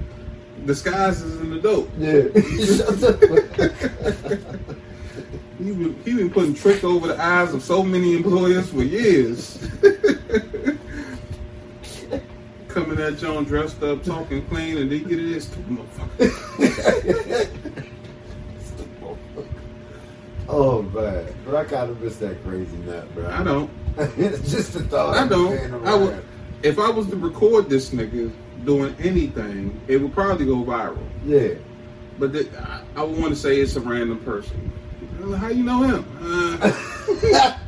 Disguised 0.64 1.24
as 1.24 1.36
an 1.36 1.54
adult. 1.54 1.88
Yeah. 1.98 2.28
He 5.58 5.72
been, 5.72 6.00
he 6.04 6.14
been 6.14 6.30
putting 6.30 6.54
trick 6.54 6.84
over 6.84 7.08
the 7.08 7.20
eyes 7.20 7.52
of 7.54 7.62
so 7.62 7.82
many 7.82 8.14
employers 8.14 8.70
for 8.70 8.82
years. 8.82 9.58
Coming 12.68 13.00
at 13.00 13.16
John 13.16 13.44
dressed 13.44 13.82
up, 13.82 14.04
talking 14.04 14.44
clean, 14.46 14.76
and 14.76 14.92
they 14.92 14.98
get 14.98 15.18
it. 15.18 15.40
Stupid 15.40 15.78
motherfucker. 16.18 17.48
oh 20.48 20.82
man, 20.82 21.34
but 21.46 21.54
I 21.54 21.64
kind 21.64 21.90
of 21.90 22.02
miss 22.02 22.16
that 22.16 22.42
crazy 22.44 22.76
nut, 22.78 23.14
bro. 23.14 23.30
I 23.30 23.42
don't. 23.42 23.70
It's 23.96 24.50
just 24.52 24.72
the 24.74 24.82
thought. 24.84 25.16
I 25.16 25.26
don't. 25.26 25.86
I 25.86 25.94
would, 25.94 26.24
if 26.62 26.78
I 26.78 26.90
was 26.90 27.08
to 27.08 27.16
record 27.16 27.68
this 27.68 27.90
nigga 27.90 28.32
doing 28.64 28.94
anything, 28.98 29.80
it 29.88 29.98
would 29.98 30.12
probably 30.12 30.46
go 30.46 30.56
viral. 30.64 30.98
Yeah. 31.24 31.54
But 32.18 32.32
the, 32.32 32.48
I, 32.58 32.82
I 32.96 33.02
would 33.02 33.18
want 33.18 33.30
to 33.30 33.36
say 33.36 33.60
it's 33.60 33.76
a 33.76 33.80
random 33.80 34.18
person. 34.20 34.72
Uh, 35.22 35.36
How 35.36 35.48
you 35.48 35.64
know 35.64 35.82
him? 35.82 36.04
Uh, 36.20 37.58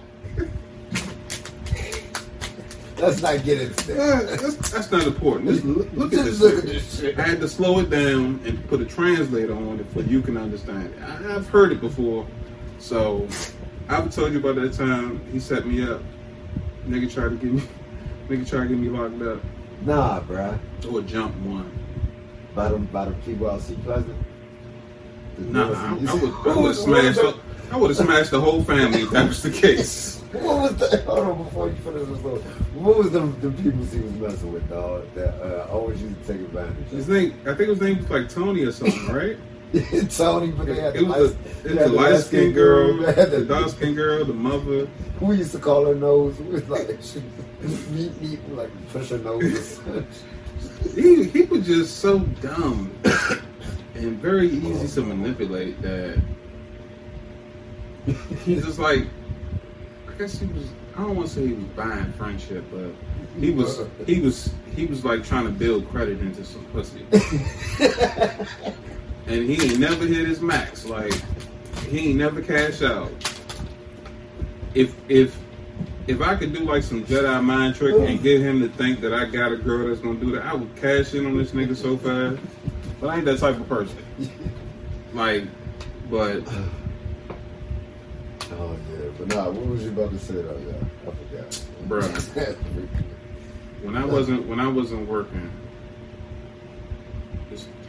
Let's 2.98 3.22
not 3.22 3.44
get 3.44 3.60
into 3.60 3.92
uh, 3.92 4.22
that. 4.22 4.40
that's, 4.40 4.70
that's 4.70 4.90
not 4.90 5.06
important. 5.06 5.50
Just 5.50 5.64
look, 5.64 5.88
look 5.92 6.12
at 6.12 6.24
this. 6.24 6.40
look 6.40 6.58
at 6.58 6.64
this 6.64 7.00
shit. 7.00 7.16
I 7.16 7.22
had 7.22 7.40
to 7.40 7.48
slow 7.48 7.78
it 7.78 7.90
down 7.90 8.40
and 8.44 8.68
put 8.68 8.80
a 8.80 8.84
translator 8.84 9.54
on 9.54 9.78
it 9.78 9.86
for 9.92 10.02
you 10.02 10.20
can 10.20 10.36
understand 10.36 10.92
it. 10.92 11.02
I, 11.02 11.36
I've 11.36 11.48
heard 11.48 11.70
it 11.70 11.80
before, 11.80 12.26
so 12.80 13.28
I've 13.88 14.12
told 14.12 14.32
you 14.32 14.40
about 14.40 14.56
that 14.56 14.72
time 14.72 15.24
he 15.30 15.38
set 15.38 15.64
me 15.64 15.88
up. 15.88 16.02
Nigga 16.88 17.12
tried 17.12 17.28
to 17.30 17.36
get 17.36 17.52
me, 17.52 17.62
nigga 18.28 18.48
tried 18.48 18.62
to 18.64 18.68
get 18.68 18.78
me 18.78 18.88
locked 18.88 19.20
up 19.22 19.40
Nah, 19.84 20.20
bruh. 20.22 20.58
or 20.90 21.02
jump 21.02 21.36
one. 21.40 21.70
By 22.54 22.68
them, 22.70 22.86
by 22.86 23.04
the 23.06 23.12
people 23.24 23.48
out 23.50 23.60
see 23.60 23.74
Pleasant. 23.76 24.16
The 25.36 25.44
Nah, 25.44 25.72
I, 25.72 25.88
I 25.88 25.92
would, 25.92 26.08
I 26.08 26.14
would 26.14 26.22
have 26.22 26.22
was- 26.22 26.32
what 26.44 26.56
was 26.62 26.82
smashed. 26.82 27.16
the- 27.20 27.22
the- 27.32 27.38
I 27.70 27.76
would 27.76 27.90
have 27.90 27.98
smashed 27.98 28.30
the 28.30 28.40
whole 28.40 28.62
family 28.64 29.02
if 29.02 29.10
that 29.10 29.28
was 29.28 29.42
the 29.42 29.50
case. 29.50 30.14
What 30.32 30.60
was 30.60 30.76
the 30.76 30.98
hold 31.06 31.18
on 31.20 31.42
before 31.44 31.68
you 31.68 31.74
finish 31.76 32.06
this 32.06 32.22
little, 32.22 32.38
What 32.74 32.98
was 32.98 33.10
the 33.12 33.20
the 33.20 33.50
people 33.50 33.82
he 33.86 34.00
was 34.00 34.12
messing 34.12 34.52
with, 34.52 34.68
dog? 34.68 35.06
That 35.14 35.40
uh, 35.42 35.68
always 35.72 36.02
used 36.02 36.20
to 36.26 36.32
take 36.32 36.42
advantage. 36.42 36.88
His 36.90 37.08
name, 37.08 37.32
I 37.46 37.54
think 37.54 37.70
his 37.70 37.80
name 37.80 37.96
was 37.98 38.10
like 38.10 38.28
Tony 38.28 38.62
or 38.64 38.72
something, 38.72 39.06
right? 39.08 39.38
Tony, 40.10 40.50
but 40.52 40.66
they 40.66 40.80
had 40.80 40.94
the 40.94 41.00
It 41.00 41.06
was 41.06 41.34
light, 41.34 41.62
the, 41.62 41.68
they 41.68 41.74
had 41.76 41.90
the 41.90 41.92
light 41.92 42.20
skinned 42.20 42.54
girl, 42.54 43.02
had 43.04 43.30
the 43.30 43.40
the 43.40 43.44
dark 43.44 43.68
skinned 43.68 43.96
girl, 43.96 44.24
the 44.24 44.32
mother. 44.32 44.88
We 45.20 45.36
used 45.36 45.52
to 45.52 45.58
call 45.58 45.84
her 45.86 45.94
nose. 45.94 46.38
We 46.40 46.54
was 46.54 46.68
like 46.68 46.98
she, 47.02 47.22
meet 47.90 48.20
meet 48.22 48.48
like 48.50 48.70
push 48.92 49.10
her 49.10 49.18
nose. 49.18 49.80
He 50.94 51.24
he 51.24 51.42
was 51.42 51.66
just 51.66 51.98
so 51.98 52.20
dumb 52.40 52.92
and 53.94 54.16
very 54.18 54.48
easy 54.48 54.86
to 55.00 55.06
manipulate 55.06 55.80
that 55.82 56.20
he's 58.44 58.64
just 58.64 58.78
like 58.78 59.04
I 60.08 60.12
guess 60.18 60.38
he 60.38 60.46
was 60.46 60.68
I 60.96 61.02
don't 61.02 61.16
want 61.16 61.28
to 61.28 61.34
say 61.34 61.46
he 61.46 61.52
was 61.52 61.64
buying 61.76 62.12
friendship, 62.12 62.64
but 62.72 62.90
he 63.38 63.50
was 63.50 63.80
he 64.06 64.20
was 64.20 64.50
he 64.74 64.86
was 64.86 65.04
like 65.04 65.24
trying 65.24 65.44
to 65.44 65.50
build 65.50 65.88
credit 65.90 66.20
into 66.20 66.44
some 66.44 66.64
pussy. 66.66 67.04
And 69.28 69.48
he 69.48 69.62
ain't 69.62 69.78
never 69.78 70.06
hit 70.06 70.26
his 70.26 70.40
max. 70.40 70.84
Like 70.84 71.12
he 71.86 72.10
ain't 72.10 72.18
never 72.18 72.40
cash 72.40 72.82
out. 72.82 73.12
If 74.74 74.94
if 75.08 75.38
if 76.06 76.22
I 76.22 76.34
could 76.34 76.54
do 76.54 76.60
like 76.60 76.82
some 76.82 77.04
Jedi 77.04 77.44
mind 77.44 77.74
trick 77.74 77.94
and 77.94 78.22
get 78.22 78.40
him 78.40 78.60
to 78.60 78.68
think 78.68 79.00
that 79.00 79.12
I 79.12 79.26
got 79.26 79.52
a 79.52 79.56
girl 79.56 79.88
that's 79.88 80.00
gonna 80.00 80.18
do 80.18 80.30
that, 80.32 80.44
I 80.46 80.54
would 80.54 80.74
cash 80.76 81.14
in 81.14 81.26
on 81.26 81.36
this 81.36 81.52
nigga 81.52 81.76
so 81.76 81.96
fast. 81.98 82.40
But 83.00 83.08
I 83.08 83.16
ain't 83.16 83.26
that 83.26 83.38
type 83.38 83.56
of 83.56 83.68
person. 83.68 83.98
Like, 85.14 85.44
but 86.10 86.42
Oh 88.50 88.76
yeah, 88.92 89.08
but 89.16 89.28
nah. 89.28 89.48
What 89.48 89.66
was 89.66 89.82
you 89.84 89.88
about 89.90 90.10
to 90.10 90.18
say 90.18 90.34
though? 90.34 90.60
Yeah, 90.66 90.74
I 91.06 91.10
forgot. 91.10 91.50
Bruh. 91.88 92.56
when 93.82 93.96
I 93.96 94.04
wasn't 94.04 94.46
when 94.46 94.60
I 94.60 94.68
wasn't 94.68 95.08
working, 95.08 95.50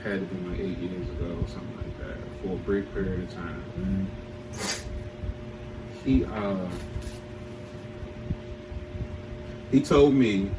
had 0.03 0.19
to 0.19 0.35
be 0.35 0.49
like 0.49 0.59
eight 0.59 0.77
years 0.77 1.07
ago 1.09 1.38
or 1.41 1.47
something 1.47 1.77
like 1.77 1.97
that, 1.99 2.17
for 2.41 2.53
a 2.53 2.57
brief 2.57 2.91
period 2.93 3.23
of 3.23 3.33
time. 3.33 4.12
He 6.03 6.25
uh 6.25 6.67
he 9.71 9.81
told 9.81 10.13
me 10.13 10.51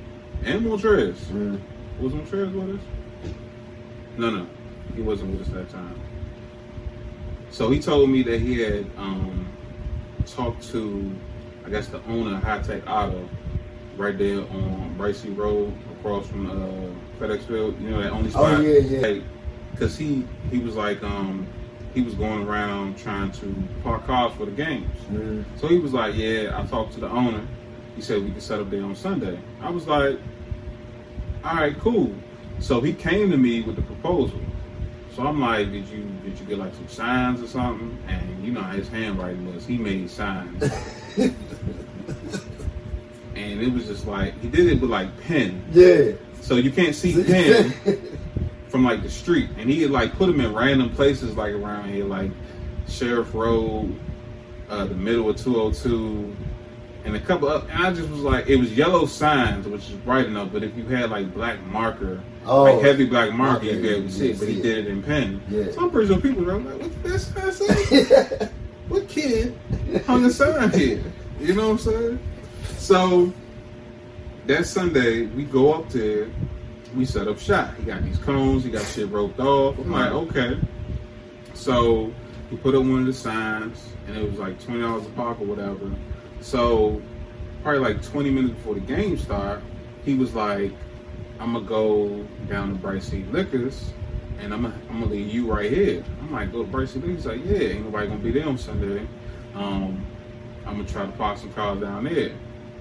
and 0.45 0.65
Montrez. 0.65 1.15
Mm. 1.27 1.61
Was 2.01 2.13
Montrez 2.13 2.53
with 2.53 2.79
us? 2.79 3.35
No, 4.17 4.31
no, 4.31 4.47
he 4.95 5.03
wasn't 5.03 5.33
with 5.33 5.43
us 5.43 5.49
that 5.49 5.69
time. 5.69 6.01
So 7.51 7.71
he 7.71 7.81
told 7.81 8.11
me 8.11 8.23
that 8.23 8.41
he 8.41 8.59
had 8.61 8.87
um, 8.97 9.49
talked 10.25 10.69
to, 10.71 11.15
I 11.67 11.71
guess, 11.71 11.89
the 11.89 12.03
owner 12.05 12.37
of 12.37 12.43
High 12.43 12.63
Tech 12.63 12.89
Auto, 12.89 13.29
right 13.97 14.17
there 14.17 14.41
on 14.41 14.95
Brightseat 14.97 15.37
Road, 15.37 15.73
across 15.99 16.27
from 16.29 16.47
uh, 16.49 17.10
FedEx 17.21 17.43
Field. 17.43 17.81
You 17.81 17.91
know 17.91 18.03
that 18.03 18.13
only 18.13 18.31
spot. 18.31 18.55
Oh, 18.55 18.61
yeah, 18.61 18.79
yeah. 18.79 19.21
Because 19.73 19.97
he 19.97 20.27
he 20.51 20.59
was 20.59 20.75
like 20.75 21.03
um, 21.03 21.47
he 21.95 22.01
was 22.03 22.15
going 22.15 22.47
around 22.47 22.99
trying 22.99 23.31
to 23.33 23.55
park 23.83 24.07
cars 24.07 24.33
for 24.35 24.47
the 24.47 24.53
games. 24.53 24.91
Mm. 25.11 25.45
So 25.61 25.69
he 25.69 25.79
was 25.79 25.93
like, 25.93 26.15
"Yeah, 26.17 26.59
I 26.59 26.67
talked 26.67 26.95
to 26.95 27.01
the 27.01 27.09
owner. 27.09 27.47
He 27.95 28.03
said 28.03 28.23
we 28.25 28.31
could 28.31 28.43
set 28.43 28.61
up 28.61 28.71
there 28.71 28.83
on 28.83 28.97
Sunday." 28.97 29.39
I 29.61 29.71
was 29.71 29.87
like, 29.87 30.19
"All 31.45 31.57
right, 31.57 31.79
cool." 31.79 32.13
So 32.59 32.81
he 32.81 32.93
came 32.93 33.31
to 33.31 33.37
me 33.37 33.63
with 33.63 33.77
the 33.77 33.83
proposal. 33.83 34.41
So 35.15 35.27
I'm 35.27 35.41
like, 35.41 35.71
"Did 35.71 35.87
you 35.89 36.05
did 36.25 36.39
you 36.39 36.47
get 36.47 36.59
like 36.59 36.75
some 36.75 36.89
signs 36.89 37.43
or 37.43 37.47
something?" 37.47 37.99
And 38.09 38.45
you 38.45 38.53
know 38.53 38.63
how 38.63 38.73
his 38.73 38.89
handwriting 38.89 39.53
was. 39.55 39.67
He 39.67 39.77
made 39.77 40.11
signs, 40.11 40.63
and 43.35 43.61
it 43.61 43.73
was 43.73 43.87
just 43.87 44.07
like 44.07 44.39
he 44.41 44.49
did 44.49 44.67
it 44.67 44.81
with 44.81 44.91
like 44.91 45.09
pen, 45.23 45.65
Yeah. 45.73 46.13
So 46.51 46.57
you 46.57 46.73
can't 46.73 46.97
see 46.97 47.13
pen 47.25 47.73
from 48.67 48.83
like 48.83 49.05
the 49.05 49.09
street, 49.09 49.51
and 49.57 49.71
he 49.71 49.83
had 49.83 49.93
like 49.93 50.13
put 50.15 50.27
them 50.27 50.41
in 50.41 50.53
random 50.53 50.91
places 50.91 51.37
like 51.37 51.53
around 51.53 51.89
here, 51.89 52.05
like 52.05 52.33
Sheriff 52.89 53.33
Road, 53.33 53.97
uh, 54.69 54.85
the 54.85 54.95
middle 54.97 55.31
of 55.31 55.37
202, 55.37 56.37
and 57.05 57.15
a 57.15 57.21
couple 57.21 57.49
up. 57.49 57.71
And 57.71 57.87
I 57.87 57.93
just 57.93 58.09
was 58.09 58.23
like, 58.23 58.49
it 58.49 58.57
was 58.57 58.77
yellow 58.77 59.07
signs, 59.07 59.69
which 59.69 59.83
is 59.83 59.95
bright 59.95 60.27
enough, 60.27 60.49
but 60.53 60.65
if 60.65 60.77
you 60.77 60.85
had 60.87 61.11
like 61.11 61.33
black 61.33 61.63
marker, 61.67 62.21
Oh, 62.45 62.65
like 62.65 62.81
heavy 62.83 63.07
black 63.07 63.33
marker, 63.33 63.67
okay, 63.67 63.75
you'd 63.75 63.83
be 63.83 63.89
able 63.91 64.09
to 64.09 64.13
see 64.13 64.31
it. 64.33 64.41
But 64.41 64.49
he 64.49 64.61
did 64.61 64.79
it 64.79 64.87
in 64.89 65.05
pen. 65.05 65.41
Yeah. 65.49 65.71
So 65.71 65.83
I'm 65.83 65.91
pretty 65.93 66.09
sure 66.09 66.21
people 66.21 66.51
are 66.51 66.59
like, 66.59 66.81
what 66.81 67.03
that 67.05 67.19
sign 67.21 67.53
say? 67.53 68.49
what 68.89 69.07
kid 69.07 69.57
hung 70.05 70.25
a 70.25 70.31
sign 70.31 70.71
here? 70.73 71.01
You 71.39 71.55
know 71.55 71.69
what 71.69 71.87
I'm 71.87 71.93
saying? 71.93 72.19
So 72.77 73.33
that 74.51 74.67
Sunday, 74.67 75.27
we 75.27 75.45
go 75.45 75.73
up 75.73 75.89
there, 75.91 76.29
we 76.97 77.05
set 77.05 77.29
up 77.29 77.39
shop. 77.39 77.73
He 77.77 77.85
got 77.85 78.03
these 78.03 78.19
cones, 78.19 78.65
he 78.65 78.71
got 78.71 78.85
shit 78.85 79.09
roped 79.09 79.39
off. 79.39 79.79
I'm 79.79 79.93
like, 79.93 80.11
okay. 80.11 80.59
So 81.55 82.13
he 82.51 82.57
put 82.57 82.75
up 82.75 82.81
one 82.81 83.01
of 83.01 83.07
the 83.07 83.13
signs, 83.13 83.93
and 84.09 84.17
it 84.17 84.29
was 84.29 84.41
like 84.41 84.61
twenty 84.61 84.81
dollars 84.81 85.07
a 85.07 85.11
pop 85.11 85.41
or 85.41 85.45
whatever. 85.45 85.93
So 86.41 87.01
probably 87.63 87.81
like 87.81 88.03
twenty 88.03 88.31
minutes 88.31 88.55
before 88.55 88.75
the 88.75 88.81
game 88.81 89.17
start, 89.19 89.63
he 90.05 90.15
was 90.15 90.35
like, 90.35 90.73
"I'm 91.39 91.53
gonna 91.53 91.65
go 91.65 92.27
down 92.49 92.71
to 92.71 92.75
Brightseat 92.75 93.31
Liquors, 93.33 93.93
and 94.41 94.53
I'm 94.53 94.63
gonna, 94.63 94.75
I'm 94.89 95.01
gonna 95.01 95.13
leave 95.13 95.33
you 95.33 95.53
right 95.53 95.71
here." 95.71 96.03
I'm 96.23 96.33
like, 96.33 96.51
"Go 96.51 96.65
to 96.65 96.69
Brightseat 96.69 97.03
Liquors?" 97.03 97.17
He's 97.19 97.27
like, 97.27 97.45
"Yeah, 97.45 97.69
ain't 97.69 97.85
nobody 97.85 98.09
gonna 98.09 98.19
be 98.19 98.33
there 98.33 98.49
on 98.49 98.59
Sunday. 98.59 99.07
Um, 99.55 100.05
I'm 100.67 100.77
gonna 100.79 100.89
try 100.89 101.07
to 101.07 101.13
park 101.13 101.39
some 101.39 101.53
cars 101.53 101.81
down 101.81 102.03
there." 102.05 102.33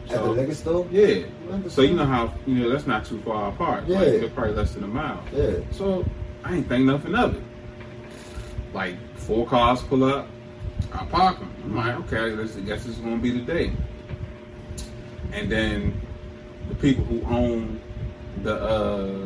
At 0.09 0.23
the 0.23 0.29
liquor 0.31 0.55
store. 0.55 0.87
Yeah. 0.91 1.23
So 1.67 1.81
you 1.81 1.95
know 1.95 2.05
how 2.05 2.33
you 2.47 2.55
know 2.55 2.69
that's 2.69 2.87
not 2.87 3.05
too 3.05 3.21
far 3.21 3.49
apart. 3.49 3.87
Like, 3.87 4.05
Yeah. 4.05 4.11
they're 4.19 4.29
probably 4.29 4.53
less 4.53 4.73
than 4.73 4.83
a 4.83 4.87
mile. 4.87 5.23
Yeah. 5.33 5.51
So 5.71 6.05
I 6.43 6.55
ain't 6.55 6.67
think 6.67 6.85
nothing 6.85 7.15
of 7.15 7.35
it. 7.35 7.43
Like 8.73 8.95
four 9.15 9.45
cars 9.45 9.81
pull 9.81 10.03
up, 10.03 10.27
I 10.93 11.05
park 11.05 11.39
them. 11.39 11.53
I'm 11.63 11.75
like, 11.75 11.95
okay, 12.11 12.35
this, 12.35 12.55
I 12.57 12.61
guess 12.61 12.83
this 12.85 12.95
is 12.97 12.99
gonna 12.99 13.17
be 13.17 13.31
the 13.31 13.41
day. 13.41 13.71
And 15.31 15.51
then 15.51 15.99
the 16.69 16.75
people 16.75 17.03
who 17.05 17.21
own 17.33 17.79
the 18.43 18.55
uh, 18.55 19.25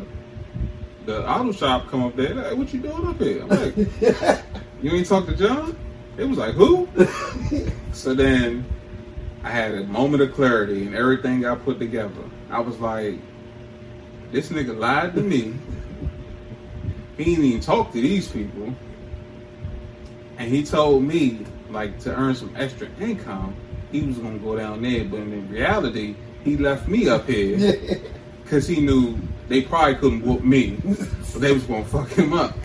the 1.06 1.28
auto 1.28 1.52
shop 1.52 1.88
come 1.88 2.02
up 2.02 2.16
there. 2.16 2.34
Like, 2.34 2.56
what 2.56 2.72
you 2.72 2.80
doing 2.80 3.06
up 3.06 3.18
here? 3.20 3.42
I'm 3.42 3.48
like, 3.48 3.76
you 4.82 4.90
ain't 4.90 5.06
talk 5.06 5.26
to 5.26 5.36
John? 5.36 5.76
It 6.16 6.24
was 6.24 6.38
like 6.38 6.54
who? 6.54 6.88
so 7.92 8.14
then 8.14 8.64
I 9.44 9.50
had 9.50 9.74
a 9.74 9.84
moment 9.84 10.22
of 10.22 10.32
clarity 10.32 10.86
and 10.86 10.94
everything 10.94 11.42
got 11.42 11.62
put 11.64 11.78
together. 11.78 12.24
I 12.50 12.60
was 12.60 12.80
like, 12.80 13.18
this 14.32 14.48
nigga 14.48 14.76
lied 14.76 15.14
to 15.14 15.20
me. 15.20 15.54
He 17.18 17.24
didn't 17.24 17.44
even 17.44 17.60
talk 17.60 17.92
to 17.92 18.00
these 18.00 18.26
people. 18.26 18.74
And 20.38 20.50
he 20.50 20.64
told 20.64 21.04
me, 21.04 21.44
like, 21.68 22.00
to 22.00 22.16
earn 22.16 22.34
some 22.34 22.54
extra 22.56 22.88
income, 22.98 23.54
he 23.92 24.00
was 24.00 24.16
gonna 24.18 24.38
go 24.38 24.56
down 24.56 24.80
there. 24.80 25.04
But 25.04 25.20
in 25.20 25.48
reality, 25.50 26.16
he 26.42 26.56
left 26.56 26.88
me 26.88 27.08
up 27.08 27.28
here 27.28 28.00
because 28.42 28.66
he 28.66 28.80
knew 28.80 29.18
they 29.48 29.60
probably 29.60 29.96
couldn't 29.96 30.22
whoop 30.22 30.42
me. 30.42 30.78
So 31.24 31.38
they 31.44 31.52
was 31.52 31.64
gonna 31.64 31.84
fuck 31.84 32.08
him 32.08 32.32
up. 32.32 32.56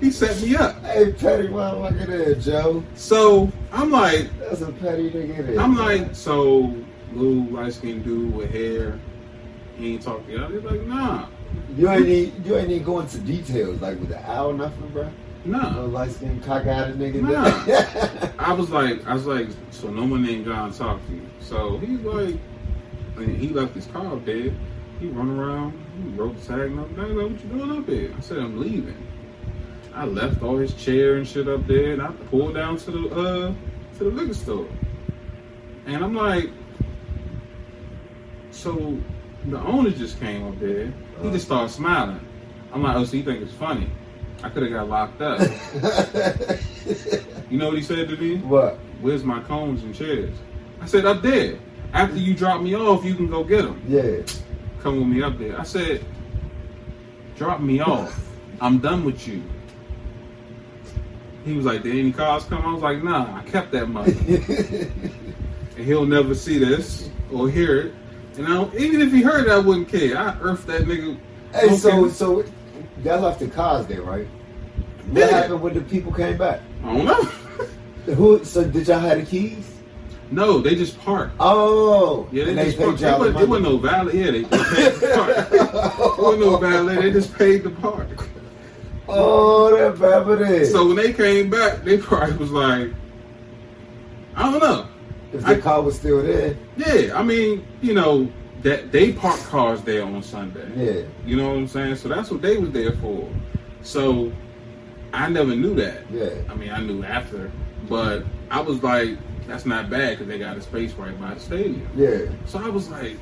He 0.00 0.10
set 0.10 0.40
me 0.42 0.56
up. 0.56 0.82
Hey, 0.84 1.12
petty 1.12 1.48
motherfucker 1.48 2.06
there, 2.06 2.34
Joe. 2.34 2.82
So 2.94 3.50
I'm 3.72 3.90
like, 3.90 4.28
That's 4.38 4.60
a 4.60 4.72
petty 4.72 5.10
nigga 5.10 5.46
there. 5.46 5.60
I'm 5.60 5.76
like, 5.76 6.14
so 6.14 6.74
blue 7.12 7.44
light 7.50 7.72
skinned 7.74 8.04
dude 8.04 8.34
with 8.34 8.50
hair, 8.50 8.98
He 9.76 9.94
ain't 9.94 10.02
talk 10.02 10.26
to 10.26 10.32
y'all. 10.32 10.50
They 10.50 10.58
like, 10.58 10.82
nah, 10.82 11.26
You 11.76 11.88
ain't 11.88 12.06
need, 12.06 12.46
you 12.46 12.56
ain't 12.56 12.68
need 12.68 12.84
go 12.84 13.00
into 13.00 13.18
details 13.18 13.80
like 13.80 13.98
with 14.00 14.08
the 14.08 14.30
owl 14.30 14.52
nothing, 14.52 14.88
bro. 14.88 15.10
nah. 15.44 15.70
No 15.70 15.86
light 15.86 16.10
skinned 16.10 16.42
cockeyed 16.42 16.96
nigga. 16.96 17.22
Nah. 17.22 18.32
I 18.38 18.52
was 18.52 18.70
like, 18.70 19.06
I 19.06 19.14
was 19.14 19.26
like, 19.26 19.48
so 19.70 19.88
no 19.90 20.04
one 20.04 20.22
named 20.22 20.44
John 20.46 20.72
talked 20.72 21.06
to 21.06 21.14
you. 21.14 21.26
So 21.40 21.78
he's 21.78 22.00
like, 22.00 22.36
and 23.16 23.36
he 23.36 23.48
left 23.48 23.74
his 23.74 23.86
car 23.86 24.06
up 24.12 24.24
there. 24.26 24.52
He 25.00 25.06
run 25.08 25.38
around, 25.38 25.72
he 25.96 26.08
wrote 26.10 26.38
the 26.40 26.46
tag. 26.46 26.72
I 26.72 26.80
was 26.80 26.90
like, 26.96 27.08
what 27.16 27.30
you 27.30 27.48
doing 27.48 27.78
up 27.78 27.88
here? 27.88 28.12
I 28.16 28.20
said, 28.20 28.38
I'm 28.38 28.60
leaving. 28.60 28.96
I 29.94 30.04
left 30.06 30.42
all 30.42 30.56
his 30.58 30.74
chair 30.74 31.16
and 31.16 31.26
shit 31.26 31.48
up 31.48 31.66
there, 31.66 31.92
and 31.92 32.02
I 32.02 32.08
pulled 32.30 32.54
down 32.54 32.76
to 32.78 32.90
the 32.90 33.08
uh 33.08 33.52
to 33.98 34.04
the 34.04 34.10
liquor 34.10 34.34
store. 34.34 34.68
And 35.86 36.02
I'm 36.04 36.14
like, 36.14 36.50
so 38.50 38.98
the 39.46 39.58
owner 39.58 39.90
just 39.90 40.18
came 40.18 40.46
up 40.46 40.58
there. 40.58 40.92
He 41.22 41.30
just 41.30 41.46
started 41.46 41.70
smiling. 41.70 42.20
I'm 42.72 42.82
like, 42.82 42.96
oh, 42.96 43.04
so 43.04 43.16
you 43.16 43.22
think 43.22 43.42
it's 43.42 43.52
funny? 43.52 43.88
I 44.42 44.48
could 44.48 44.62
have 44.62 44.72
got 44.72 44.88
locked 44.88 45.20
up. 45.22 45.40
You 47.50 47.58
know 47.58 47.68
what 47.68 47.76
he 47.76 47.82
said 47.84 48.08
to 48.08 48.16
me? 48.16 48.38
what? 48.38 48.78
Where's 49.00 49.22
my 49.22 49.40
cones 49.40 49.84
and 49.84 49.94
chairs? 49.94 50.34
I 50.80 50.86
said, 50.86 51.04
up 51.04 51.22
there. 51.22 51.58
After 51.92 52.16
you 52.16 52.34
drop 52.34 52.62
me 52.62 52.74
off, 52.74 53.04
you 53.04 53.14
can 53.14 53.28
go 53.28 53.44
get 53.44 53.62
them. 53.62 53.80
Yeah. 53.86 54.22
Come 54.80 54.98
with 54.98 55.06
me 55.06 55.22
up 55.22 55.38
there. 55.38 55.58
I 55.58 55.62
said, 55.62 56.04
drop 57.36 57.60
me 57.60 57.80
off. 57.80 58.28
I'm 58.60 58.78
done 58.78 59.04
with 59.04 59.28
you. 59.28 59.42
He 61.44 61.52
was 61.52 61.66
like, 61.66 61.82
did 61.82 61.94
any 61.96 62.12
cars 62.12 62.44
come? 62.44 62.64
I 62.64 62.72
was 62.72 62.82
like, 62.82 63.02
nah, 63.02 63.36
I 63.38 63.42
kept 63.42 63.70
that 63.72 63.88
money. 63.88 64.12
and 65.76 65.84
he'll 65.84 66.06
never 66.06 66.34
see 66.34 66.58
this 66.58 67.10
or 67.32 67.48
hear 67.50 67.78
it. 67.80 67.94
And 68.38 68.46
I 68.46 68.50
don't, 68.50 68.74
even 68.74 69.00
if 69.02 69.12
he 69.12 69.20
heard 69.22 69.46
it, 69.46 69.50
I 69.50 69.58
wouldn't 69.58 69.88
care. 69.88 70.16
I 70.16 70.36
earthed 70.40 70.66
that 70.68 70.82
nigga. 70.82 71.18
Hey, 71.52 71.76
so 71.76 72.04
Okay. 72.04 72.10
so 72.12 72.44
that 73.02 73.20
left 73.20 73.40
the 73.40 73.48
cars 73.48 73.86
there, 73.86 74.02
right? 74.02 74.26
What 75.10 75.20
Yeah. 75.20 75.26
happened 75.26 75.60
when 75.60 75.74
the 75.74 75.82
people 75.82 76.12
came 76.12 76.38
back? 76.38 76.60
I 76.82 76.96
don't 76.96 77.04
know. 77.04 77.22
Who? 78.14 78.42
So 78.44 78.64
did 78.64 78.88
y'all 78.88 78.98
have 78.98 79.18
the 79.20 79.26
keys? 79.26 79.70
no, 80.30 80.60
they 80.60 80.74
just 80.74 80.98
parked. 80.98 81.34
Oh, 81.38 82.26
Yeah, 82.32 82.44
they 82.46 82.50
and 82.52 82.60
just 82.60 82.78
parked. 82.78 83.02
Wasn't, 83.02 83.34
wasn't 83.34 83.62
no 83.62 83.76
valet. 83.76 84.16
Yeah, 84.18 84.30
they, 84.32 84.42
they 84.42 84.64
paid 84.64 84.92
the 84.94 85.12
park. 85.14 85.48
It 86.18 86.18
wasn't 86.18 86.40
no 86.40 86.56
valet. 86.56 86.96
They 86.96 87.10
just 87.12 87.34
paid 87.34 87.62
the 87.62 87.70
park. 87.70 88.08
Oh, 89.08 89.76
that 89.76 90.38
baby. 90.38 90.64
So 90.64 90.86
when 90.86 90.96
they 90.96 91.12
came 91.12 91.50
back, 91.50 91.84
they 91.84 91.98
probably 91.98 92.36
was 92.36 92.50
like, 92.50 92.90
I 94.36 94.50
don't 94.50 94.60
know. 94.60 94.86
if 95.32 95.42
the 95.42 95.56
I- 95.56 95.60
car 95.60 95.82
was 95.82 95.96
still 95.96 96.22
there, 96.22 96.56
Yeah, 96.76 97.18
I 97.18 97.22
mean, 97.22 97.66
you 97.82 97.94
know, 97.94 98.30
that 98.62 98.92
they 98.92 99.12
park 99.12 99.38
cars 99.40 99.82
there 99.82 100.02
on 100.04 100.22
Sunday. 100.22 100.66
yeah, 100.76 101.02
You 101.26 101.36
know 101.36 101.48
what 101.48 101.56
I'm 101.58 101.68
saying? 101.68 101.96
So 101.96 102.08
that's 102.08 102.30
what 102.30 102.40
they 102.40 102.56
was 102.56 102.70
there 102.70 102.92
for. 102.92 103.28
So 103.82 104.32
I 105.12 105.28
never 105.28 105.54
knew 105.54 105.74
that. 105.74 106.02
yeah. 106.10 106.30
I 106.48 106.54
mean, 106.54 106.70
I 106.70 106.80
knew 106.80 107.04
after, 107.04 107.50
but 107.88 108.24
I 108.50 108.60
was 108.60 108.82
like, 108.82 109.18
that's 109.46 109.66
not 109.66 109.90
bad 109.90 110.12
because 110.12 110.26
they 110.28 110.38
got 110.38 110.56
a 110.56 110.62
space 110.62 110.92
right 110.94 111.18
by 111.20 111.34
the 111.34 111.40
stadium. 111.40 111.86
Yeah, 111.94 112.20
So 112.46 112.58
I 112.58 112.68
was 112.70 112.88
like, 112.88 113.18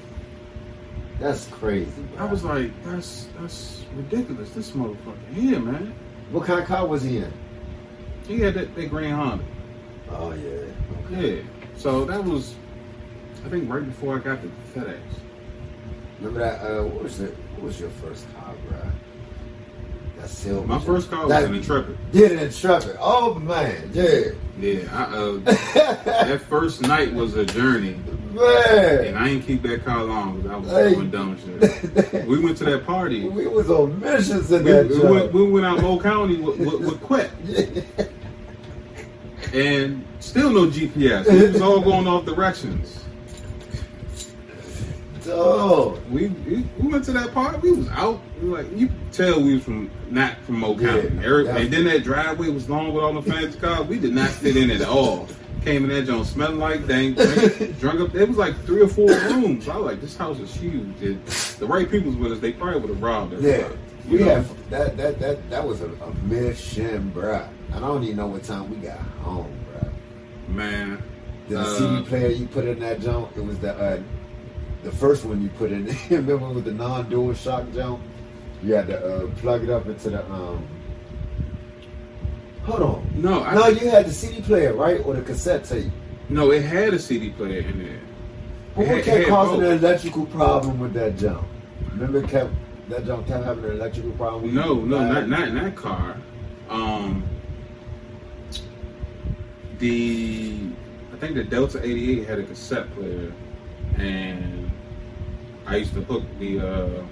that's 1.22 1.46
crazy. 1.46 2.04
I 2.18 2.24
was 2.24 2.44
like, 2.44 2.70
that's 2.84 3.28
that's 3.38 3.84
ridiculous. 3.94 4.50
This 4.50 4.72
motherfucker 4.72 5.32
here, 5.34 5.60
man. 5.60 5.94
what 6.30 6.46
kind 6.46 6.60
of 6.60 6.66
car 6.66 6.86
was 6.86 7.02
he 7.02 7.18
in? 7.18 7.32
He 8.26 8.40
had 8.40 8.54
that, 8.54 8.74
that 8.74 8.90
Grand 8.90 9.14
Honda. 9.14 9.44
Oh 10.10 10.32
yeah, 10.32 11.18
Yeah. 11.18 11.42
So 11.76 12.04
that 12.04 12.22
was, 12.22 12.54
I 13.44 13.48
think, 13.48 13.70
right 13.70 13.84
before 13.84 14.16
I 14.16 14.18
got 14.18 14.42
to 14.42 14.50
FedEx. 14.74 15.00
Remember 16.18 16.40
that? 16.40 16.60
Uh, 16.60 16.84
what 16.84 17.04
was 17.04 17.20
it? 17.20 17.34
What 17.54 17.62
was 17.64 17.80
your 17.80 17.90
first 17.90 18.26
car, 18.34 18.54
bro? 18.68 18.78
That 20.22 20.28
silver. 20.30 20.66
My 20.66 20.78
first 20.78 21.10
car 21.10 21.22
was 21.26 21.30
That- 21.30 21.44
an 21.44 21.54
Intrepid. 21.56 21.98
Yeah, 22.12 22.28
an 22.28 22.38
Intrepid. 22.38 22.96
Oh 23.00 23.34
man, 23.40 23.90
yeah, 23.92 24.20
Yeah. 24.58 24.82
I, 24.92 25.02
uh, 25.16 25.32
that 25.44 26.40
first 26.48 26.80
night 26.82 27.12
was 27.12 27.34
a 27.36 27.44
journey, 27.44 27.96
Man. 28.32 29.04
and. 29.04 29.18
I 29.18 29.28
didn't 29.30 29.42
keep 29.46 29.62
that 29.64 29.84
car 29.84 30.04
long 30.04 30.36
because 30.40 30.50
I 30.52 30.56
was 30.58 30.70
Hey. 30.70 30.94
doing 30.94 31.10
dumb 31.10 31.36
shit. 31.38 32.24
We 32.28 32.38
went 32.38 32.56
to 32.58 32.64
that 32.66 32.86
party. 32.86 33.28
we 33.28 33.48
was 33.48 33.68
on 33.68 33.98
missions 33.98 34.52
in 34.52 34.62
We, 34.64 34.70
that 34.70 34.88
we 34.88 35.00
went, 35.00 35.32
we 35.32 35.50
went 35.50 35.66
out 35.66 35.80
Mo 35.82 35.98
County 35.98 36.36
with, 36.40 36.56
with, 36.60 36.80
with 36.80 37.00
Quet, 37.08 37.30
and 39.52 40.04
still 40.20 40.50
no 40.50 40.66
GPS. 40.66 41.26
It 41.26 41.52
was 41.52 41.60
all 41.62 41.80
going 41.80 42.06
off 42.06 42.24
directions. 42.26 43.01
Oh, 45.28 45.98
We, 46.10 46.28
we 46.28 46.64
we 46.78 46.88
went 46.88 47.04
to 47.06 47.12
that 47.12 47.32
party. 47.32 47.58
We 47.58 47.72
was 47.72 47.88
out. 47.90 48.20
We 48.40 48.48
like 48.48 48.66
you 48.76 48.88
could 48.88 49.12
tell 49.12 49.40
we 49.42 49.54
was 49.54 49.64
from 49.64 49.90
not 50.10 50.36
from 50.38 50.58
Mo 50.60 50.76
County. 50.78 51.10
Yeah. 51.14 51.56
and 51.56 51.72
then 51.72 51.84
that 51.84 52.02
driveway 52.04 52.48
was 52.48 52.68
long 52.68 52.92
with 52.92 53.04
all 53.04 53.12
the 53.12 53.22
fancy 53.22 53.58
cars. 53.58 53.86
We 53.86 53.98
did 53.98 54.12
not 54.14 54.28
fit 54.30 54.56
in 54.56 54.70
at 54.70 54.82
all. 54.82 55.28
Came 55.64 55.84
in 55.84 55.90
that 55.90 56.06
joint 56.06 56.26
smelling 56.26 56.58
like 56.58 56.86
dang 56.88 57.14
drunk 57.78 58.00
up. 58.00 58.14
It 58.16 58.28
was 58.28 58.36
like 58.36 58.56
three 58.64 58.82
or 58.82 58.88
four 58.88 59.06
rooms. 59.08 59.68
I 59.68 59.76
was 59.76 59.86
like 59.92 60.00
this 60.00 60.16
house 60.16 60.38
is 60.40 60.52
huge. 60.54 61.00
And 61.02 61.24
the 61.26 61.66
right 61.66 61.88
people 61.88 62.08
was 62.08 62.16
with 62.16 62.32
us. 62.32 62.40
They 62.40 62.52
probably 62.52 62.80
would 62.80 62.90
have 62.90 63.02
robbed 63.02 63.34
us. 63.34 63.42
yeah. 63.42 63.68
We 64.08 64.18
know? 64.18 64.24
have 64.34 64.70
that 64.70 64.96
that 64.96 65.20
that 65.20 65.50
that 65.50 65.64
was 65.66 65.80
a, 65.82 65.86
a 65.86 66.14
mission, 66.24 67.12
bruh. 67.14 67.48
I 67.72 67.78
don't 67.78 68.02
even 68.02 68.16
know 68.16 68.26
what 68.26 68.42
time 68.42 68.68
we 68.68 68.76
got 68.76 68.98
home, 69.22 69.54
bruh. 69.72 70.48
man. 70.48 71.02
The 71.48 71.60
Uh, 71.60 71.78
CD 71.78 72.02
player 72.08 72.28
you 72.28 72.46
put 72.46 72.64
in 72.66 72.80
that 72.80 73.00
jump, 73.00 73.36
it 73.36 73.44
was 73.44 73.58
the 73.60 73.74
uh, 73.74 74.00
the 74.82 74.92
first 74.92 75.24
one 75.24 75.42
you 75.42 75.48
put 75.50 75.72
in. 75.72 75.86
Remember 76.10 76.48
with 76.48 76.64
the 76.64 76.72
non-dual 76.72 77.34
shock 77.34 77.70
jump? 77.72 78.00
You 78.62 78.74
had 78.74 78.86
to 78.88 79.24
uh, 79.24 79.26
plug 79.36 79.64
it 79.64 79.70
up 79.70 79.86
into 79.86 80.10
the 80.10 80.24
um. 80.32 80.66
Hold 82.64 82.82
on. 82.82 83.10
No, 83.14 83.42
I, 83.42 83.54
No, 83.54 83.66
you 83.68 83.90
had 83.90 84.06
the 84.06 84.12
CD 84.12 84.40
player, 84.40 84.72
right, 84.72 85.04
or 85.04 85.14
the 85.14 85.22
cassette 85.22 85.64
tape. 85.64 85.90
no, 86.28 86.52
it 86.52 86.62
had 86.62 86.94
a 86.94 86.98
CD 86.98 87.30
player 87.30 87.60
in 87.60 87.82
there. 87.82 88.00
But 88.76 88.86
what 88.86 89.04
kept 89.04 89.28
causing 89.28 89.60
both. 89.60 89.72
an 89.72 89.78
electrical 89.78 90.26
problem 90.26 90.78
with 90.78 90.94
that 90.94 91.16
jump? 91.16 91.46
Remember, 91.90 92.22
kept 92.22 92.52
that 92.88 93.04
jump 93.04 93.26
kept 93.26 93.44
having 93.44 93.64
an 93.64 93.72
electrical 93.72 94.12
problem. 94.12 94.54
No, 94.54 94.74
no, 94.74 95.12
not 95.12 95.28
not 95.28 95.48
in 95.48 95.56
that 95.56 95.74
car. 95.74 96.16
Um, 96.68 97.24
the 99.78 100.68
I 101.12 101.16
think 101.16 101.34
the 101.34 101.44
Delta 101.44 101.84
'88 101.84 102.28
had 102.28 102.38
a 102.38 102.44
cassette 102.44 102.92
player, 102.94 103.32
and 103.96 104.61
I 105.66 105.76
used 105.76 105.94
to 105.94 106.02
hook 106.02 106.22
the. 106.38 106.60
Uh, 106.60 107.02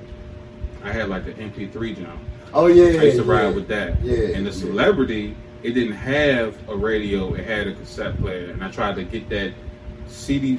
I 0.82 0.92
had 0.92 1.08
like 1.08 1.26
an 1.26 1.34
MP3 1.34 1.96
jump. 1.98 2.20
Oh 2.54 2.66
yeah, 2.66 3.00
I 3.00 3.04
used 3.04 3.18
to 3.18 3.24
yeah. 3.24 3.32
ride 3.32 3.54
with 3.54 3.68
that. 3.68 4.00
Yeah, 4.02 4.36
And 4.36 4.46
the 4.46 4.50
yeah. 4.50 4.56
celebrity, 4.56 5.36
it 5.62 5.72
didn't 5.72 5.94
have 5.96 6.56
a 6.68 6.76
radio. 6.76 7.34
It 7.34 7.44
had 7.44 7.66
a 7.68 7.74
cassette 7.74 8.18
player, 8.18 8.50
and 8.50 8.64
I 8.64 8.70
tried 8.70 8.96
to 8.96 9.04
get 9.04 9.28
that 9.28 9.52
CD. 10.08 10.58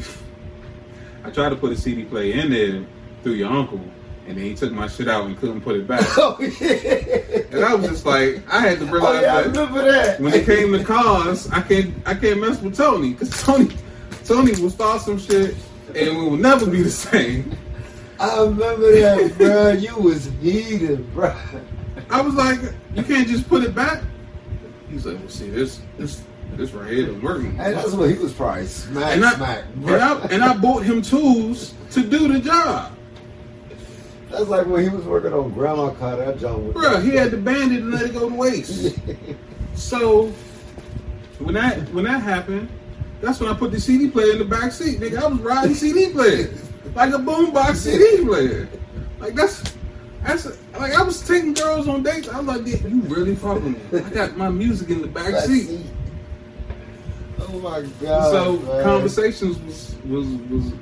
I 1.24 1.30
tried 1.32 1.50
to 1.50 1.56
put 1.56 1.72
a 1.72 1.76
CD 1.76 2.04
player 2.04 2.34
in 2.40 2.50
there 2.52 2.86
through 3.24 3.34
your 3.34 3.52
uncle, 3.52 3.80
and 4.28 4.38
then 4.38 4.44
he 4.46 4.56
took 4.56 4.72
my 4.72 4.88
shit 4.88 5.08
out 5.08 5.26
and 5.26 5.38
couldn't 5.38 5.62
put 5.62 5.76
it 5.76 5.88
back. 5.88 6.02
Oh 6.18 6.38
yeah. 6.40 7.42
And 7.52 7.66
I 7.66 7.76
was 7.76 7.90
just 7.90 8.06
like, 8.06 8.42
I 8.52 8.60
had 8.62 8.80
to 8.80 8.88
Oh 8.88 8.92
realize 8.92 9.22
yeah, 9.24 9.36
I 9.36 9.42
remember 9.42 9.84
that. 9.92 10.20
when 10.22 10.34
it 10.34 10.46
came 10.46 10.72
to 10.72 10.84
cars, 10.84 11.50
I 11.52 11.62
can't 11.62 11.94
I 12.08 12.14
can't 12.14 12.40
mess 12.40 12.62
with 12.62 12.78
Tony 12.78 13.12
because 13.12 13.44
Tony 13.44 13.76
Tony 14.24 14.52
will 14.62 14.70
start 14.70 15.02
some 15.02 15.20
shit 15.20 15.56
and 15.96 16.18
we 16.18 16.24
will 16.24 16.38
never 16.38 16.66
be 16.66 16.82
the 16.82 16.90
same. 16.90 17.56
I 18.22 18.42
remember 18.44 18.92
that, 19.00 19.38
bro. 19.38 19.72
You 19.72 19.96
was 19.98 20.26
heated, 20.42 21.12
bro. 21.14 21.36
I 22.10 22.22
was 22.22 22.36
like, 22.36 22.60
you 22.96 23.04
can't 23.04 23.28
just 23.28 23.50
put 23.50 23.64
it 23.64 23.74
back. 23.74 24.04
He's 24.90 25.06
like, 25.06 25.20
well, 25.20 25.30
see 25.30 25.50
this 25.50 25.82
this 25.98 26.22
this 26.56 26.72
right 26.72 26.92
here 26.92 27.10
is 27.10 27.22
working. 27.22 27.60
And 27.60 27.76
that's 27.76 27.94
what 27.94 28.10
he 28.12 28.18
was 28.18 28.34
probably 28.34 28.68
smack 28.68 29.14
And 29.16 29.26
I, 29.26 29.34
smack. 29.36 29.64
and 29.76 29.90
I 29.90 30.20
and 30.28 30.44
I 30.44 30.56
bought 30.58 30.84
him 30.84 31.02
tools 31.02 31.74
to 31.92 32.04
do 32.04 32.32
the 32.32 32.40
job. 32.40 32.92
That's 34.30 34.48
like 34.48 34.68
when 34.68 34.84
he 34.84 34.90
was 34.90 35.04
working 35.06 35.34
on 35.34 35.52
Grandma 35.52 35.90
car. 35.92 36.16
That 36.18 36.38
John 36.40 36.68
was. 36.68 36.76
Bruh, 36.76 37.04
he 37.04 37.12
had 37.16 37.32
to 37.32 37.38
band 37.38 37.72
it 37.74 37.82
and 37.82 37.92
let 37.92 38.04
it 38.04 38.14
go 38.14 38.30
to 38.30 38.36
waste. 38.36 38.98
So 39.74 40.28
when 41.40 41.56
that 41.56 41.92
when 41.94 42.04
that 42.04 42.22
happened, 42.22 42.70
that's 43.22 43.40
when 43.40 43.50
I 43.50 43.54
put 43.58 43.72
the 43.72 43.80
CD 43.80 44.10
player 44.10 44.34
in 44.34 44.40
the 44.40 44.46
back 44.46 44.74
seat. 44.74 45.00
Nigga, 45.00 45.18
I 45.24 45.28
was 45.28 45.40
riding 45.40 45.74
CD 45.74 46.12
player 46.12 46.54
like 46.96 47.14
a 47.14 47.18
boombox 47.18 47.76
CD 47.76 48.26
player. 48.26 48.68
Like 49.20 49.36
that's 49.36 49.64
that's 50.24 50.46
like 50.80 50.94
I 50.94 51.02
was 51.04 51.22
taking 51.28 51.54
girls 51.54 51.88
on 51.88 52.04
dates. 52.04 52.30
I 52.30 52.40
was 52.40 52.48
like, 52.48 52.68
"Yeah, 52.68 52.88
you 52.88 53.02
really 53.02 53.36
fucking 53.36 53.74
me. 53.74 53.80
I 53.94 54.10
got 54.10 54.38
my 54.38 54.50
music 54.50 54.90
in 54.90 55.02
the 55.02 55.08
back 55.08 55.32
Back 55.32 55.44
seat. 55.46 55.68
seat. 55.68 55.86
Oh 57.40 57.60
my 57.60 57.82
god. 58.02 58.32
So 58.32 58.58
man. 58.58 58.84
conversations 58.84 59.60
was 59.62 59.96
was 60.06 60.28
was. 60.50 60.74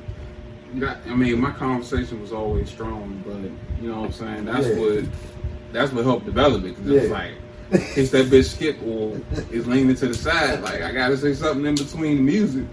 Not, 0.72 0.97
I 1.07 1.16
mean, 1.16 1.39
my 1.41 1.49
conversation 1.51 2.22
was 2.22 2.32
always 2.32 2.70
strong, 2.70 3.24
but 3.26 3.38
you 3.82 3.89
know 3.91 4.01
what 4.01 4.07
I'm 4.07 4.12
saying. 4.14 4.45
That's 4.45 4.68
Yeah. 4.68 4.76
what 4.78 5.05
that's 5.72 5.91
what 5.91 6.05
helped 6.05 6.26
develop 6.26 6.64
it 6.64 6.76
because 6.76 6.88
it's 6.91 7.07
Yeah. 7.07 7.14
like 7.14 7.32
in 7.72 7.80
case 7.93 8.12
that 8.12 8.28
bitch 8.28 8.49
skip 8.55 8.78
or 8.86 9.20
is 9.51 9.66
leaning 9.68 9.95
to 9.95 10.07
the 10.07 10.14
side, 10.14 10.62
like 10.62 10.82
I 10.84 10.91
gotta 10.91 11.18
say 11.18 11.34
something 11.34 11.66
in 11.66 11.74
between 11.76 12.18
the 12.18 12.24
music. 12.24 12.66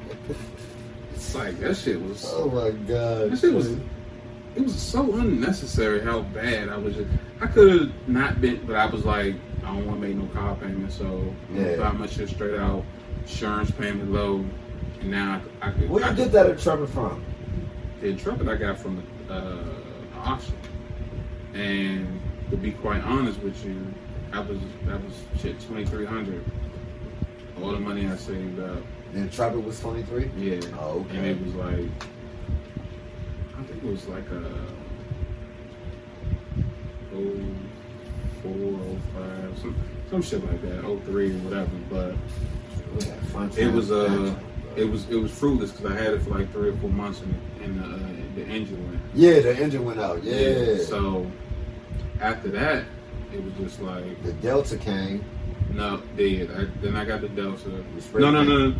Like 1.37 1.59
that 1.61 1.77
shit 1.77 2.01
was 2.01 2.25
Oh 2.35 2.49
my 2.51 2.71
god. 2.71 3.31
that 3.31 3.39
shit 3.39 3.53
was 3.53 3.77
it 4.55 4.63
was 4.63 4.75
so 4.81 5.15
unnecessary 5.17 6.01
how 6.01 6.23
bad 6.23 6.71
I 6.71 6.79
was. 6.79 6.95
Just, 6.95 7.09
I 7.43 7.47
could 7.47 7.79
have 7.79 8.09
not 8.09 8.41
been, 8.41 8.65
but 8.65 8.75
I 8.77 8.87
was 8.87 9.05
like, 9.05 9.35
I 9.63 9.67
don't 9.67 9.85
want 9.87 10.01
to 10.01 10.07
make 10.09 10.17
no 10.17 10.27
car 10.29 10.55
payment, 10.57 10.91
so 10.91 11.31
Yeah. 11.53 11.77
buy 11.77 11.93
my 11.93 12.07
shit 12.07 12.31
straight 12.31 12.59
out. 12.59 12.83
Insurance 13.21 13.71
payment 13.73 14.11
low, 14.13 14.47
and 15.01 15.11
now 15.11 15.43
I, 15.61 15.69
I 15.69 15.71
could. 15.73 15.91
Where 15.91 16.03
I 16.05 16.09
you 16.11 16.15
could- 16.17 16.25
get 16.25 16.33
that 16.33 16.47
intrepid 16.51 16.89
from? 16.89 17.23
the 18.01 18.09
intrepid 18.09 18.49
I 18.49 18.57
got 18.57 18.79
from 18.79 19.03
the 19.29 19.35
uh, 19.35 19.65
auction. 20.25 20.55
And 21.55 22.21
to 22.51 22.57
be 22.57 22.73
quite 22.73 23.03
honest 23.03 23.41
with 23.41 23.63
you, 23.65 23.87
I 24.33 24.41
was 24.41 24.59
that 24.87 25.03
was 25.05 25.13
shit 25.39 25.61
twenty 25.67 25.85
three 25.85 26.07
hundred. 26.07 26.43
All 27.63 27.73
the 27.73 27.81
money 27.81 28.07
I 28.07 28.17
saved 28.17 28.59
up, 28.61 28.79
The 29.13 29.21
intrepid 29.21 29.65
was 29.65 29.81
23? 29.81 30.31
yeah. 30.37 30.61
Oh, 30.79 31.01
okay. 31.09 31.17
And 31.19 31.27
it 31.27 31.45
was 31.45 31.55
like, 31.55 31.91
I 33.59 33.63
think 33.63 33.83
it 33.83 33.89
was 33.89 34.07
like 34.09 34.29
a 34.31 34.45
oh 37.15 37.41
four, 38.43 38.53
oh 38.53 38.99
five, 39.15 39.59
some 39.59 39.77
some 40.11 40.23
shit 40.23 40.45
like 40.45 40.61
that, 40.63 40.85
oh 40.85 40.99
three 41.01 41.31
or 41.31 41.39
whatever. 41.39 41.71
But 41.91 42.15
We 42.95 43.05
had 43.09 43.19
fun 43.29 43.51
it 43.57 43.73
was 43.73 43.89
times 43.89 44.31
uh, 44.31 44.35
it 44.77 44.85
was 44.85 45.09
it 45.09 45.17
was 45.17 45.31
fruitless 45.33 45.73
because 45.73 45.87
I 45.91 45.95
had 45.95 46.15
it 46.15 46.23
for 46.23 46.31
like 46.31 46.53
three 46.53 46.69
or 46.71 46.77
four 46.77 46.91
months 46.91 47.21
and 47.23 47.35
and 47.63 47.83
uh, 47.83 48.37
the 48.37 48.45
engine 48.47 48.87
went. 48.87 49.01
Yeah, 49.15 49.41
the 49.41 49.57
engine 49.57 49.85
went 49.85 49.99
out. 49.99 50.23
Yeah. 50.23 50.77
So 50.85 51.27
after 52.21 52.49
that, 52.51 52.85
it 53.33 53.43
was 53.43 53.55
just 53.55 53.81
like 53.81 54.23
the 54.23 54.33
Delta 54.35 54.77
came. 54.77 55.25
no, 55.73 56.03
dead. 56.17 56.51
I, 56.51 56.81
then 56.83 56.97
I 56.97 57.05
got 57.05 57.23
the 57.23 57.29
Delta. 57.31 57.71
The 57.71 58.19
No, 58.19 58.31
no, 58.31 58.45
no, 58.45 58.69
no, 58.69 58.77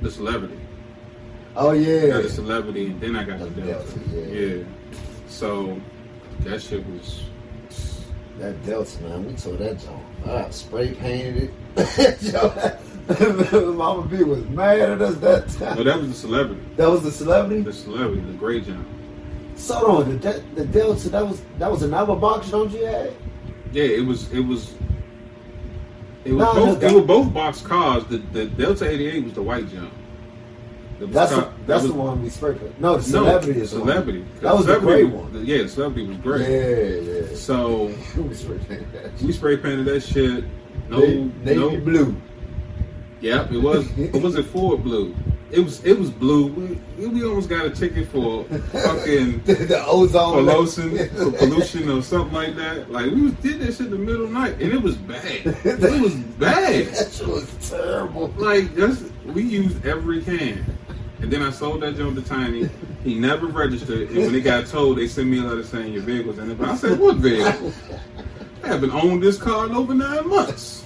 the 0.00 0.10
celebrity. 0.10 0.58
Oh 1.54 1.70
I 1.70 1.74
yeah. 1.74 2.08
got 2.08 2.22
the 2.22 2.30
celebrity, 2.30 2.86
and 2.86 3.00
then 3.00 3.16
I 3.16 3.24
got 3.24 3.38
the 3.40 3.50
Delta. 3.50 3.98
Delta, 3.98 4.10
yeah. 4.10 4.56
yeah. 4.56 4.64
So 5.28 5.80
that 6.40 6.62
shit 6.62 6.86
was. 6.86 7.24
That 8.38 8.64
Delta, 8.64 9.02
man, 9.02 9.26
we 9.26 9.34
tore 9.34 9.56
that 9.56 9.78
joint. 9.78 10.26
I 10.26 10.50
spray 10.50 10.94
painted 10.94 11.52
it. 11.76 12.78
Mama 13.76 14.06
B 14.06 14.22
was 14.22 14.44
mad 14.50 14.78
at 14.78 15.02
us 15.02 15.16
that 15.16 15.48
time. 15.48 15.76
No, 15.76 15.82
that 15.82 15.98
was 15.98 16.08
the 16.08 16.14
celebrity. 16.14 16.62
That 16.76 16.88
was 16.88 17.02
the 17.02 17.10
celebrity. 17.10 17.62
The 17.62 17.72
celebrity, 17.72 18.20
the 18.20 18.32
gray 18.34 18.60
John. 18.60 18.86
So 19.56 19.98
on 19.98 20.18
the 20.20 20.42
the 20.54 20.64
Delta, 20.64 21.08
that 21.10 21.26
was 21.26 21.42
that 21.58 21.70
was 21.70 21.82
another 21.82 22.14
box 22.14 22.50
don't 22.50 22.70
you 22.70 22.84
had? 22.86 23.12
Yeah, 23.72 23.84
it 23.84 24.06
was. 24.06 24.30
It 24.32 24.40
was. 24.40 24.74
It 26.24 26.32
was 26.32 26.40
No, 26.40 26.54
both. 26.54 26.82
no, 26.82 26.88
it 26.88 26.94
was 26.94 27.04
both 27.04 27.34
box 27.34 27.60
cars. 27.62 28.04
The 28.06 28.18
the 28.18 28.46
Delta 28.46 28.88
eighty 28.88 29.06
eight 29.08 29.24
was 29.24 29.32
the 29.34 29.42
white 29.42 29.68
jump. 29.70 29.92
The 30.98 31.06
That's 31.06 31.32
car- 31.32 31.40
the, 31.44 31.66
that's 31.66 31.82
that 31.82 31.88
the 31.88 31.94
one 31.94 32.22
we 32.22 32.28
spray 32.30 32.52
painted. 32.52 32.80
No, 32.80 32.96
the 32.96 33.02
celebrity 33.02 33.58
no, 33.58 33.64
is 33.64 33.70
the 33.72 33.78
celebrity. 33.80 34.20
one. 34.20 34.28
That 34.40 34.54
was 34.56 34.66
the 34.66 34.74
Celebrity 34.74 35.02
gray 35.08 35.16
was- 35.18 35.32
one. 35.32 35.46
Yeah, 35.46 35.66
celebrity 35.66 36.08
was 36.08 36.16
great. 36.18 36.48
Yeah, 36.48 37.12
yeah. 37.30 37.34
So 37.36 37.86
we 38.16 38.34
spray 38.34 38.58
painted 38.58 38.92
that. 38.92 39.20
we 39.20 39.32
spray 39.32 39.56
painted 39.56 39.86
that 39.86 40.00
shit. 40.02 40.44
No, 40.88 40.98
navy, 41.00 41.56
no. 41.56 41.76
blue. 41.80 42.14
Yep, 43.20 43.52
it 43.52 43.58
was. 43.58 43.86
It 43.98 44.22
was 44.22 44.36
a 44.36 44.42
Ford 44.44 44.82
blue. 44.84 45.14
It 45.52 45.60
was. 45.60 45.84
It 45.84 45.98
was 45.98 46.10
blue. 46.10 46.46
We, 46.98 47.06
we 47.06 47.24
almost 47.24 47.50
got 47.50 47.66
a 47.66 47.70
ticket 47.70 48.08
for 48.08 48.44
fucking 48.44 49.42
the, 49.44 49.54
the 49.54 49.84
ozone. 49.86 50.46
pollution, 50.46 51.08
for 51.16 51.30
pollution 51.32 51.90
or 51.90 52.02
something 52.02 52.32
like 52.32 52.56
that. 52.56 52.90
Like 52.90 53.10
we 53.10 53.20
was 53.22 53.34
did 53.34 53.60
that 53.60 53.74
shit 53.74 53.86
in 53.86 53.90
the 53.90 53.98
middle 53.98 54.24
of 54.24 54.30
the 54.30 54.38
night, 54.38 54.54
and 54.54 54.72
it 54.72 54.82
was 54.82 54.96
bad. 54.96 55.24
It 55.64 56.00
was 56.00 56.14
bad. 56.14 56.86
that 56.86 57.12
shit 57.12 57.26
was 57.26 57.70
terrible. 57.70 58.28
Like 58.38 58.74
that's 58.74 59.02
we 59.26 59.42
used 59.42 59.84
every 59.84 60.22
can. 60.22 60.64
And 61.20 61.30
then 61.30 61.42
I 61.42 61.50
sold 61.50 61.82
that 61.82 61.96
joint 61.96 62.16
to 62.16 62.22
Tiny. 62.22 62.68
He 63.04 63.14
never 63.16 63.46
registered. 63.46 64.08
And 64.10 64.18
when 64.18 64.34
it 64.34 64.40
got 64.40 64.66
told, 64.66 64.98
they 64.98 65.06
sent 65.06 65.28
me 65.28 65.38
a 65.38 65.42
letter 65.42 65.62
saying 65.62 65.92
your 65.92 66.02
vehicle's 66.02 66.38
in 66.38 66.50
it. 66.50 66.58
But 66.58 66.70
I 66.70 66.74
said, 66.74 66.98
what 66.98 67.16
vehicle? 67.18 67.72
I 68.64 68.66
haven't 68.66 68.90
owned 68.90 69.22
this 69.22 69.38
car 69.38 69.66
in 69.66 69.72
over 69.72 69.94
nine 69.94 70.28
months. 70.28 70.82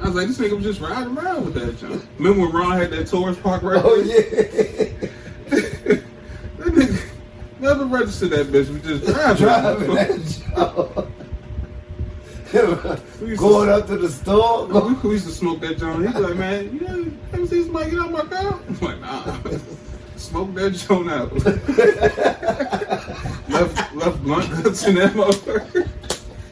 I 0.00 0.06
was 0.06 0.14
like, 0.14 0.26
this 0.28 0.38
nigga 0.38 0.54
was 0.56 0.64
just 0.64 0.80
riding 0.80 1.16
around 1.16 1.44
with 1.46 1.54
that 1.54 1.78
junk. 1.78 2.04
Remember 2.18 2.42
when 2.42 2.52
Ron 2.52 2.72
had 2.78 2.90
that 2.90 3.06
Taurus 3.08 3.38
park 3.38 3.62
right 3.62 3.80
Oh 3.82 4.02
there? 4.02 4.16
yeah. 4.16 4.92
that 5.48 6.02
nigga 6.58 7.02
never 7.60 7.84
registered 7.86 8.30
that 8.30 8.48
bitch. 8.48 8.68
We 8.68 8.80
just 8.80 9.04
driving. 9.06 9.36
Driving 9.46 9.94
that 9.94 10.10
joint. 10.92 11.08
Going 13.38 13.66
to- 13.68 13.74
up 13.74 13.86
to 13.88 13.96
the 13.96 14.08
store. 14.10 14.66
We, 14.66 14.92
we 14.94 15.10
used 15.14 15.26
to 15.26 15.32
smoke 15.32 15.60
that 15.60 15.78
joint. 15.78 16.06
He's 16.06 16.14
like, 16.16 16.36
man, 16.36 16.72
you 16.74 16.80
know, 16.80 17.12
ever 17.32 17.46
see 17.46 17.62
somebody 17.64 17.90
get 17.90 17.98
out 18.00 18.10
my 18.12 18.20
car? 18.24 18.60
I'm 18.68 18.78
like, 18.80 19.00
nah. 19.00 19.38
Smoke 20.16 20.54
that 20.54 20.70
joint 20.72 21.10
out. 21.10 21.32
left 23.50 23.94
left 23.94 24.22
blunt 24.22 24.50
guts 24.62 24.86
in 24.86 24.94
that 24.96 25.12
motherfucker. 25.12 25.75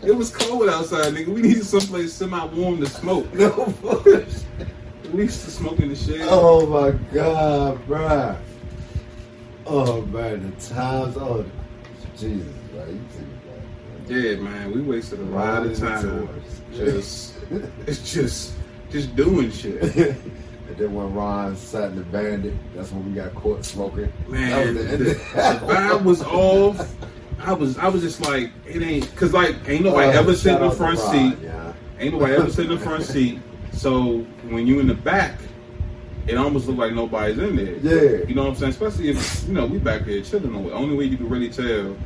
It 0.06 0.14
was 0.14 0.30
cold 0.30 0.68
outside, 0.68 1.14
nigga. 1.14 1.28
We 1.28 1.42
needed 1.42 1.64
someplace 1.64 2.12
semi-warm 2.12 2.80
to 2.80 2.86
smoke. 2.86 3.32
no 3.34 3.66
bullshit. 3.80 4.44
We 5.12 5.22
used 5.22 5.44
to 5.44 5.50
smoke 5.50 5.78
in 5.80 5.88
the 5.88 5.96
shed. 5.96 6.26
Oh 6.28 6.66
my 6.66 6.90
god, 7.12 7.78
bruh. 7.86 8.36
Oh 9.66 10.02
man, 10.02 10.50
the 10.50 10.66
times. 10.66 11.16
Oh, 11.16 11.44
Jesus, 12.16 12.46
right? 12.74 12.88
You 12.88 13.00
think 13.10 13.28
about 13.44 14.10
it, 14.10 14.36
Yeah, 14.36 14.42
man, 14.42 14.72
we 14.72 14.82
wasted 14.82 15.20
a 15.20 15.24
lot 15.24 15.64
of 15.64 15.78
time. 15.78 16.28
Just, 16.72 17.36
it's 17.86 18.12
just, 18.12 18.54
just 18.90 19.14
doing 19.16 19.50
shit. 19.50 19.82
and 19.96 20.76
then 20.76 20.92
when 20.92 21.14
Ron 21.14 21.56
sat 21.56 21.90
in 21.90 21.96
the 21.96 22.04
bandit, 22.04 22.54
that's 22.74 22.92
when 22.92 23.06
we 23.06 23.12
got 23.12 23.34
caught 23.34 23.64
smoking. 23.64 24.12
Man, 24.28 24.74
that 24.74 24.82
the, 24.82 24.96
the 24.96 25.04
the 25.04 25.14
vibe 25.14 26.04
was 26.04 26.22
off. 26.22 26.94
I 27.44 27.52
was, 27.52 27.78
I 27.78 27.88
was 27.88 28.02
just 28.02 28.20
like, 28.20 28.50
it 28.66 28.82
ain't, 28.82 29.14
cause 29.16 29.32
like, 29.32 29.56
ain't 29.68 29.84
nobody 29.84 30.08
Oh, 30.08 30.20
ever 30.20 30.34
sit 30.34 30.54
in 30.54 30.60
the 30.62 30.70
front 30.70 30.98
Ron, 30.98 31.12
seat. 31.12 31.38
Yeah. 31.44 31.72
Ain't 31.98 32.14
nobody 32.14 32.34
ever 32.34 32.50
sit 32.50 32.66
in 32.66 32.72
the 32.72 32.78
front 32.84 33.04
seat. 33.04 33.40
So 33.72 34.18
when 34.48 34.66
you 34.66 34.80
in 34.80 34.86
the 34.86 34.94
back, 34.94 35.38
it 36.26 36.36
almost 36.38 36.66
look 36.68 36.78
like 36.78 36.92
nobody's 36.94 37.38
in 37.38 37.56
there. 37.56 37.74
Yeah. 37.76 38.26
You 38.26 38.34
know 38.34 38.44
what 38.44 38.50
I'm 38.50 38.56
saying? 38.56 38.70
Especially 38.70 39.10
if 39.10 39.44
you 39.46 39.52
know 39.52 39.66
we 39.66 39.78
back 39.78 40.06
there 40.06 40.22
chilling. 40.22 40.52
The 40.64 40.72
only 40.72 40.96
way 40.96 41.04
you 41.04 41.16
can 41.18 41.28
really 41.28 41.50
tell 41.50 41.96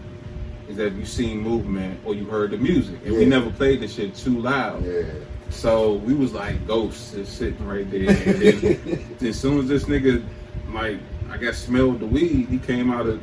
is 0.68 0.76
that 0.76 0.92
you 0.94 1.04
seen 1.04 1.38
movement 1.40 2.00
or 2.04 2.14
you 2.14 2.24
heard 2.24 2.50
the 2.50 2.58
music. 2.58 2.98
And 3.04 3.14
we 3.14 3.24
never 3.24 3.50
played 3.50 3.80
the 3.80 3.88
shit 3.88 4.14
too 4.16 4.40
loud. 4.40 4.84
Yeah. 4.84 5.02
So 5.50 5.94
we 5.94 6.14
was 6.14 6.32
like 6.32 6.66
ghosts 6.66 7.12
just 7.12 7.38
sitting 7.38 7.64
right 7.66 7.88
there. 7.90 8.10
And 8.10 8.42
then 8.42 9.16
as 9.28 9.38
soon 9.40 9.60
as 9.60 9.68
this 9.68 9.84
nigga 9.84 10.24
like 10.72 10.98
I 11.30 11.36
guess 11.36 11.58
smelled 11.58 12.00
the 12.00 12.06
weed, 12.06 12.48
he 12.48 12.58
came 12.58 12.90
out 12.90 13.06
of 13.06 13.22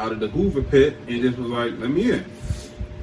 out 0.00 0.12
of 0.12 0.20
the 0.20 0.28
Hoover 0.28 0.62
pit 0.62 0.96
and 1.08 1.20
just 1.22 1.36
was 1.38 1.48
like, 1.50 1.72
"Let 1.78 1.90
me 1.90 2.12
in." 2.12 2.24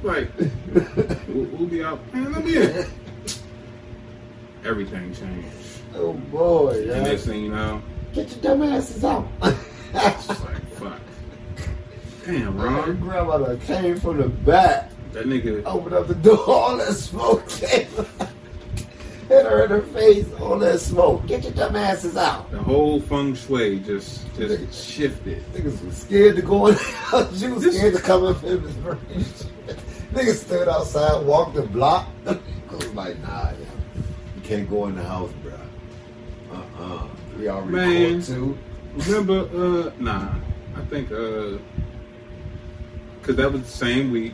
Like 0.02 0.28
we'll, 1.28 1.44
we'll 1.46 1.66
be 1.68 1.82
out, 1.84 2.00
man. 2.14 2.32
Let 2.32 2.44
me 2.44 2.56
in. 2.56 2.86
Everything 4.64 5.14
changed. 5.14 5.48
Oh 5.94 6.12
boy, 6.12 6.88
And 6.92 7.04
next 7.04 7.26
thing 7.26 7.44
you 7.44 7.50
know, 7.50 7.80
Get 8.12 8.30
your 8.30 8.40
dumb 8.40 8.62
asses 8.62 9.04
out. 9.04 9.26
it's 9.42 10.26
just 10.26 10.44
like 10.44 10.66
fuck. 10.74 11.00
Damn, 12.26 12.56
My 12.56 12.64
Ron. 12.64 13.00
grandmother 13.00 13.56
came 13.58 13.98
from 13.98 14.18
the 14.18 14.28
back, 14.28 14.90
That 15.12 15.26
nigga. 15.26 15.62
opened 15.64 15.94
up 15.94 16.08
the 16.08 16.14
door, 16.16 16.44
all 16.46 16.76
that 16.76 16.92
smoke 16.94 17.48
came. 17.48 17.86
Hit 19.28 19.44
her 19.44 19.64
in 19.64 19.70
her 19.70 19.82
face, 19.82 20.26
all 20.40 20.58
that 20.60 20.80
smoke. 20.80 21.26
Get 21.26 21.44
your 21.44 21.52
dumb 21.52 21.76
asses 21.76 22.16
out. 22.16 22.50
The 22.50 22.58
whole 22.58 22.98
feng 23.00 23.34
shui 23.34 23.78
just 23.80 24.34
just 24.34 24.72
shifted. 24.72 25.44
Niggas 25.52 25.84
was 25.84 25.96
scared 25.98 26.36
to 26.36 26.42
go 26.42 26.68
in 26.68 26.74
the 26.74 26.82
house. 26.82 27.42
You 27.42 27.54
was 27.54 27.76
scared 27.76 27.94
to 27.94 28.00
come 28.00 28.24
up 28.24 28.42
in 28.42 28.62
this 28.62 28.74
range. 28.76 29.26
Niggas 30.12 30.46
stood 30.46 30.66
outside, 30.68 31.26
walked 31.26 31.54
the 31.54 31.62
block. 31.62 32.08
I 32.26 32.38
was 32.70 32.86
like, 32.94 33.18
nah, 33.20 33.50
yeah. 33.50 33.66
You 34.34 34.42
can't 34.42 34.68
go 34.68 34.86
in 34.86 34.96
the 34.96 35.04
house, 35.04 35.30
bro. 35.42 35.52
Uh-uh. 36.50 37.06
We 37.38 37.48
already 37.48 37.70
Man. 37.72 38.20
caught 38.20 38.26
too. 38.26 38.58
Remember, 38.96 39.40
uh, 39.52 39.92
nah, 39.98 40.34
I 40.74 40.80
think, 40.86 41.12
uh, 41.12 41.58
cause 43.22 43.36
that 43.36 43.52
was 43.52 43.60
the 43.62 43.68
same 43.68 44.10
week 44.10 44.32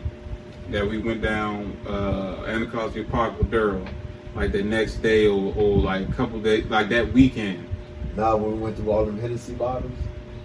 that 0.71 0.89
we 0.89 0.99
went 0.99 1.21
down, 1.21 1.77
uh, 1.87 2.45
Anacostia 2.47 3.05
Park 3.05 3.37
with 3.39 3.51
Daryl, 3.51 3.87
like 4.35 4.53
the 4.53 4.63
next 4.63 4.97
day 4.97 5.27
or, 5.27 5.55
or 5.57 5.79
like 5.79 6.09
a 6.09 6.13
couple 6.13 6.41
days, 6.41 6.65
like 6.67 6.89
that 6.89 7.13
weekend. 7.13 7.69
Now 8.17 8.37
when 8.37 8.53
we 8.53 8.59
went 8.59 8.77
through 8.77 8.91
all 8.91 9.05
them 9.05 9.19
Hennessy 9.19 9.55
bottles. 9.55 9.93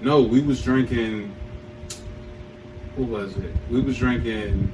No, 0.01 0.21
we 0.21 0.41
was 0.41 0.61
drinking, 0.61 1.35
who 2.95 3.03
was 3.03 3.35
it? 3.37 3.51
We 3.69 3.81
was 3.81 3.97
drinking, 3.97 4.71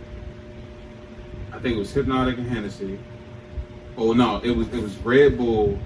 I 1.51 1.59
think 1.59 1.75
it 1.75 1.79
was 1.79 1.91
Hpnotiq 1.91 2.37
and 2.37 2.47
Hennessy. 2.47 2.99
Oh 3.97 4.13
no, 4.13 4.39
it 4.43 4.51
was, 4.51 4.67
it 4.69 4.81
was 4.81 4.95
Red 4.97 5.37
Bull. 5.37 5.79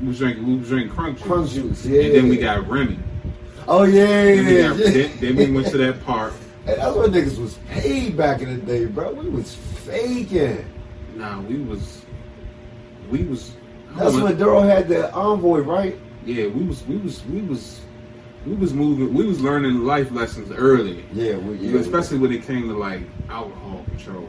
We 0.00 0.08
was 0.08 0.18
drinking, 0.18 0.46
we 0.46 0.56
was 0.58 0.68
drinking 0.68 0.94
crunk 0.94 1.18
juice. 1.18 1.26
Crunk 1.26 1.54
juice, 1.54 1.86
yeah. 1.86 2.02
And 2.02 2.14
then 2.14 2.28
we 2.28 2.36
got 2.36 2.68
Remy. 2.68 2.98
Oh 3.66 3.84
yeah, 3.84 4.06
Then 4.06 4.46
we, 4.46 4.62
got, 4.62 4.78
yeah. 4.78 4.90
then, 4.90 5.18
then 5.20 5.36
we 5.36 5.50
went 5.50 5.68
to 5.68 5.78
that 5.78 6.04
park. 6.04 6.34
Hey, 6.68 6.76
that's 6.76 6.94
what 6.94 7.10
niggas 7.12 7.38
was 7.38 7.54
paid 7.70 8.14
back 8.14 8.42
in 8.42 8.50
the 8.50 8.58
day, 8.58 8.84
bro. 8.84 9.10
We 9.14 9.30
was 9.30 9.54
faking. 9.54 10.66
Nah, 11.18 11.40
we 11.40 11.56
was, 11.58 12.02
we 13.10 13.24
was. 13.24 13.52
That's 13.96 14.14
when. 14.14 14.36
Daryl 14.36 14.64
had 14.64 14.88
the 14.88 15.12
envoy, 15.12 15.60
right? 15.60 15.98
Yeah, 16.24 16.46
we 16.46 16.62
was, 16.64 16.86
we 16.86 16.96
was, 16.96 17.24
we 17.26 17.40
was, 17.42 17.80
we 18.46 18.54
was 18.54 18.72
moving, 18.72 19.12
we 19.12 19.26
was 19.26 19.40
learning 19.40 19.84
life 19.84 20.12
lessons 20.12 20.52
early, 20.52 21.04
Yeah, 21.12 21.36
we, 21.38 21.56
yeah. 21.56 21.80
especially 21.80 22.18
when 22.18 22.32
it 22.32 22.44
came 22.44 22.68
to 22.68 22.76
like 22.78 23.02
alcohol 23.28 23.82
control. 23.88 24.28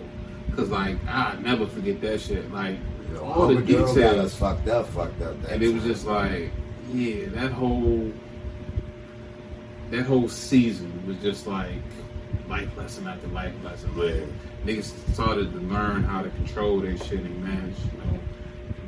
Cause 0.55 0.69
like 0.69 0.97
I 1.07 1.37
never 1.41 1.67
forget 1.67 2.01
that 2.01 2.19
shit. 2.21 2.51
Like 2.51 2.77
Yeah, 3.13 3.19
all 3.19 3.47
the 3.49 3.61
girl 3.61 3.85
got 3.85 3.93
details. 3.95 4.25
us 4.25 4.35
fucked 4.35 4.67
up, 4.67 4.87
fucked 4.89 5.21
up. 5.21 5.35
And 5.47 5.61
it 5.61 5.73
was 5.73 5.83
just 5.83 6.05
like, 6.05 6.49
yeah, 6.91 7.27
that 7.29 7.51
whole 7.51 8.11
that 9.91 10.03
whole 10.05 10.27
season 10.27 10.91
was 11.05 11.17
just 11.17 11.45
like 11.47 11.71
life 12.47 12.75
lesson 12.77 13.07
after 13.07 13.27
life 13.27 13.53
lesson. 13.63 13.91
Yeah. 13.95 14.25
Niggas 14.65 14.93
started 15.13 15.51
to 15.53 15.59
learn 15.59 16.03
how 16.03 16.21
to 16.21 16.29
control 16.31 16.79
their 16.79 16.97
shit 16.97 17.19
and 17.19 17.43
manage, 17.43 17.75
you 17.79 17.97
know, 18.11 18.19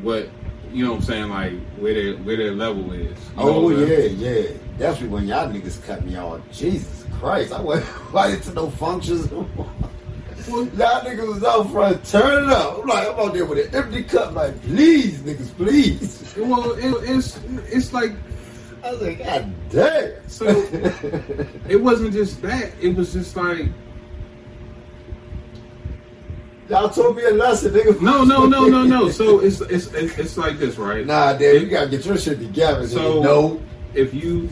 what 0.01 0.29
you 0.71 0.85
know 0.85 0.91
what 0.91 0.99
I'm 0.99 1.03
saying, 1.03 1.29
like 1.29 1.53
where 1.77 1.93
their 1.93 2.13
where 2.17 2.37
their 2.37 2.51
level 2.51 2.91
is. 2.93 3.17
Oh 3.37 3.69
yeah, 3.69 4.05
yeah. 4.05 4.49
Definitely 4.77 5.09
when 5.09 5.27
y'all 5.27 5.49
niggas 5.49 5.83
cut 5.85 6.05
me 6.05 6.15
off. 6.17 6.39
Jesus 6.51 7.05
Christ, 7.19 7.51
I 7.51 7.61
wasn't 7.61 7.89
invited 8.07 8.43
to 8.43 8.53
no 8.53 8.69
functions. 8.69 9.29
y'all 9.31 11.01
niggas 11.01 11.27
was 11.27 11.43
out 11.43 11.69
front, 11.71 12.03
turn 12.05 12.45
it 12.45 12.49
up. 12.49 12.79
I'm 12.79 12.87
like, 12.87 13.07
I'm 13.09 13.19
out 13.19 13.33
there 13.33 13.45
with 13.45 13.67
an 13.67 13.75
empty 13.75 14.03
cup, 14.03 14.33
like, 14.33 14.59
please, 14.63 15.19
niggas, 15.19 15.55
please. 15.55 16.33
Well, 16.37 16.71
it, 16.73 17.09
it's 17.09 17.39
it's 17.67 17.93
like 17.93 18.13
I 18.83 18.91
was 18.91 19.01
like, 19.01 19.19
God 19.19 19.53
damn. 19.69 20.29
So- 20.29 20.47
it 21.67 21.79
wasn't 21.79 22.13
just 22.13 22.41
that. 22.41 22.71
It 22.81 22.95
was 22.95 23.13
just 23.13 23.35
like 23.35 23.65
y'all 26.69 26.89
told 26.89 27.15
me 27.17 27.23
a 27.23 27.31
lesson, 27.31 27.73
nigga. 27.73 27.99
no, 28.01 28.23
no, 28.23 28.45
no, 28.45 28.67
no, 28.67 28.83
no. 28.83 29.09
So 29.11 29.39
it's 29.39 29.61
it's 29.61 29.87
it's, 29.93 30.17
it's 30.17 30.37
like 30.37 30.57
this, 30.57 30.77
right? 30.77 31.05
Nah, 31.05 31.33
damn, 31.33 31.61
you 31.61 31.67
gotta 31.69 31.89
get 31.89 32.05
your 32.05 32.17
shit 32.17 32.39
together. 32.39 32.87
So- 32.87 33.21
nigga. 33.21 33.23
no. 33.23 33.61
if 33.93 34.13
you 34.13 34.49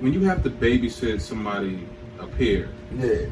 when 0.00 0.12
you 0.12 0.20
have 0.24 0.42
to 0.42 0.50
babysit 0.50 1.20
somebody 1.20 1.86
up 2.20 2.34
here, 2.36 2.68
Yeah. 2.96 3.26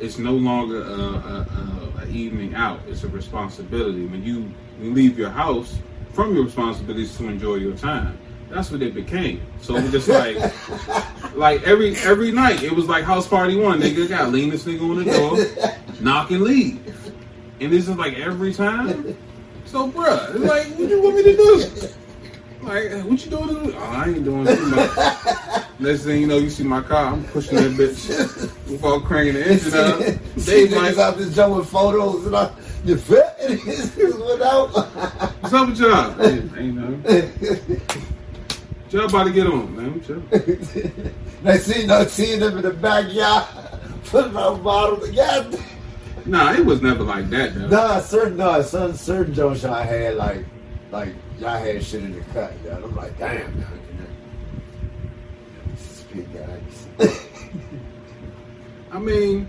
it's 0.00 0.18
no 0.18 0.32
longer 0.32 0.82
a, 0.82 0.86
a, 0.90 2.00
a, 2.00 2.02
a 2.02 2.06
evening 2.08 2.54
out. 2.54 2.80
It's 2.88 3.04
a 3.04 3.08
responsibility. 3.08 4.06
When 4.06 4.22
you 4.22 4.50
you 4.80 4.92
leave 4.92 5.18
your 5.18 5.30
house 5.30 5.78
from 6.12 6.34
your 6.34 6.44
responsibilities 6.44 7.16
to 7.18 7.28
enjoy 7.28 7.56
your 7.56 7.74
time, 7.76 8.18
that's 8.50 8.70
what 8.70 8.82
it 8.82 8.94
became. 8.94 9.42
So 9.60 9.74
was 9.74 9.90
just 9.90 10.08
like 10.08 10.36
like 11.34 11.62
every 11.64 11.96
every 11.96 12.30
night 12.30 12.62
it 12.62 12.72
was 12.72 12.86
like 12.86 13.04
house 13.04 13.26
party 13.26 13.56
one. 13.56 13.80
Nigga 13.80 14.08
got 14.08 14.30
lean 14.30 14.50
this 14.50 14.64
nigga 14.64 14.82
on 14.82 15.04
the 15.04 15.64
door, 15.64 15.76
knock 16.00 16.30
and 16.30 16.42
leave, 16.42 16.80
and 17.60 17.72
this 17.72 17.88
is 17.88 17.96
like 17.96 18.14
every 18.18 18.52
time. 18.54 19.16
So 19.64 19.90
bruh, 19.90 20.34
it's 20.34 20.44
like 20.44 20.66
what 20.78 20.88
you 20.88 21.02
want 21.02 21.16
me 21.16 21.22
to 21.24 21.36
do? 21.36 21.88
Like, 22.66 22.90
what 23.04 23.24
you 23.24 23.30
doing? 23.30 23.74
Oh, 23.76 23.78
I 23.78 24.08
ain't 24.08 24.24
doing 24.24 24.44
too 24.44 24.66
much. 24.66 24.90
Next 25.78 26.02
thing 26.02 26.22
you 26.22 26.26
know, 26.26 26.38
you 26.38 26.50
see 26.50 26.64
my 26.64 26.80
car. 26.80 27.12
I'm 27.12 27.22
pushing 27.26 27.54
that 27.54 27.70
bitch 27.72 28.40
before 28.66 29.00
cranking 29.02 29.34
the 29.34 29.46
engine 29.46 29.74
up. 29.74 30.00
Niggas 30.34 30.74
like, 30.74 30.98
out 30.98 31.16
there 31.16 31.30
jumping 31.30 31.64
photos 31.64 32.26
and 32.26 32.34
I, 32.34 32.50
you 32.84 32.96
fit? 32.96 33.24
And 33.40 33.60
his 33.60 33.90
niggas 33.90 34.26
went 34.26 34.42
out. 34.42 34.70
what's 35.42 35.54
up 35.54 35.68
with 35.68 35.78
y'all? 35.78 36.26
Ain't, 36.26 36.58
ain't 36.58 36.74
nothing. 36.74 37.80
Y'all 38.96 39.04
about 39.04 39.24
to 39.24 39.30
get 39.30 39.46
on, 39.46 39.76
man. 39.76 40.00
Chill. 40.02 40.20
they 41.42 41.58
see 41.58 41.84
no 41.86 42.04
seeing 42.06 42.40
them 42.40 42.56
in 42.56 42.62
the 42.62 42.70
backyard, 42.70 43.44
putting 44.06 44.34
out 44.34 44.64
bottles. 44.64 45.10
Yeah, 45.10 45.50
Nah, 46.24 46.54
it 46.54 46.64
was 46.64 46.80
never 46.80 47.04
like 47.04 47.28
that, 47.28 47.54
though. 47.54 47.68
nah, 47.68 48.00
certain 48.00 48.38
no, 48.38 48.62
certain 48.62 48.96
certain 48.96 49.34
jokes 49.34 49.64
y'all 49.64 49.82
had 49.82 50.14
like, 50.16 50.46
like 50.90 51.10
y'all 51.38 51.58
had 51.58 51.84
shit 51.84 52.04
in 52.04 52.14
the 52.14 52.22
cut. 52.32 52.54
I'm 52.72 52.96
like, 52.96 53.18
damn, 53.18 53.58
man. 53.60 53.66
Speak 55.76 56.26
guys. 56.32 56.86
I 58.92 58.98
mean, 58.98 59.46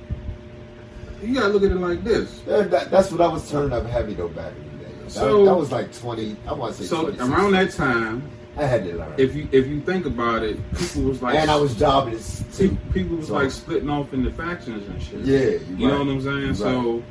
you 1.23 1.33
gotta 1.35 1.47
look 1.47 1.63
at 1.63 1.71
it 1.71 1.75
like 1.75 2.03
this. 2.03 2.41
Yeah, 2.45 2.63
that, 2.63 2.91
that's 2.91 3.11
what 3.13 3.21
I 3.21 3.27
was 3.29 3.49
turning 3.49 3.71
up 3.71 3.85
heavy 3.85 4.13
though 4.13 4.27
back 4.27 4.51
in 4.57 4.77
the 4.77 4.83
day. 4.83 4.91
That, 5.03 5.09
So- 5.11 5.45
that 5.45 5.55
was 5.55 5.71
like 5.71 5.97
twenty. 5.97 6.35
I 6.45 6.51
want 6.51 6.75
to 6.75 6.83
say 6.83 6.89
So 6.89 7.07
around 7.25 7.53
that 7.53 7.71
time, 7.71 8.29
I 8.57 8.65
had 8.65 8.83
to 8.85 8.95
learn. 8.97 9.13
if 9.17 9.35
you 9.35 9.47
if 9.51 9.67
you 9.67 9.81
think 9.81 10.05
about 10.05 10.43
it, 10.43 10.57
people 10.75 11.03
was 11.03 11.21
like, 11.21 11.35
and 11.35 11.49
I 11.51 11.55
was 11.55 11.75
jobless 11.75 12.43
too. 12.57 12.75
people 12.93 13.17
was 13.17 13.27
So- 13.27 13.35
like 13.35 13.51
splitting 13.51 13.89
off 13.89 14.13
into 14.13 14.31
factions 14.31 14.87
and 14.87 15.01
shit. 15.01 15.21
Yeah, 15.21 15.39
you, 15.69 15.75
You 15.77 15.87
know 15.87 15.99
what 15.99 16.07
I'm 16.07 16.21
saying? 16.21 16.47
Right. 16.47 16.55
So 16.55 17.03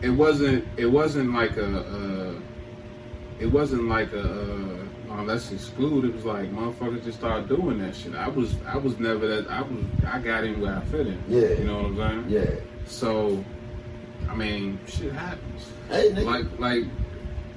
it 0.00 0.10
wasn't 0.10 0.64
it 0.76 0.86
wasn't 0.86 1.32
like 1.34 1.56
a, 1.56 1.78
uh 1.78 2.34
it 3.40 3.46
wasn't 3.46 3.88
like 3.88 4.12
a 4.12 4.22
uh, 4.22 4.76
oh, 5.10 5.22
let's 5.24 5.50
exclude. 5.50 6.04
It 6.04 6.14
was 6.14 6.24
like 6.24 6.50
motherfuckers 6.52 7.02
just 7.04 7.18
started 7.18 7.48
doing 7.48 7.78
that 7.80 7.94
shit. 7.96 8.14
I 8.14 8.28
was 8.28 8.54
I 8.66 8.76
was 8.76 8.98
never 9.00 9.26
that 9.26 9.50
I 9.50 9.62
was 9.62 9.84
I 10.06 10.18
got 10.20 10.44
in 10.44 10.60
where 10.60 10.76
I 10.76 10.80
fit 10.86 11.06
in. 11.08 11.22
Yeah. 11.28 11.48
You 11.48 11.64
know 11.64 11.82
what 11.82 11.86
I'm 11.86 11.96
saying? 11.96 12.24
Yeah. 12.28 12.60
So 12.86 13.44
I 14.28 14.34
mean 14.36 14.78
shit 14.86 15.12
happens. 15.12 15.68
Hey, 15.88 16.10
nigga. 16.12 16.24
Like 16.24 16.58
like 16.60 16.84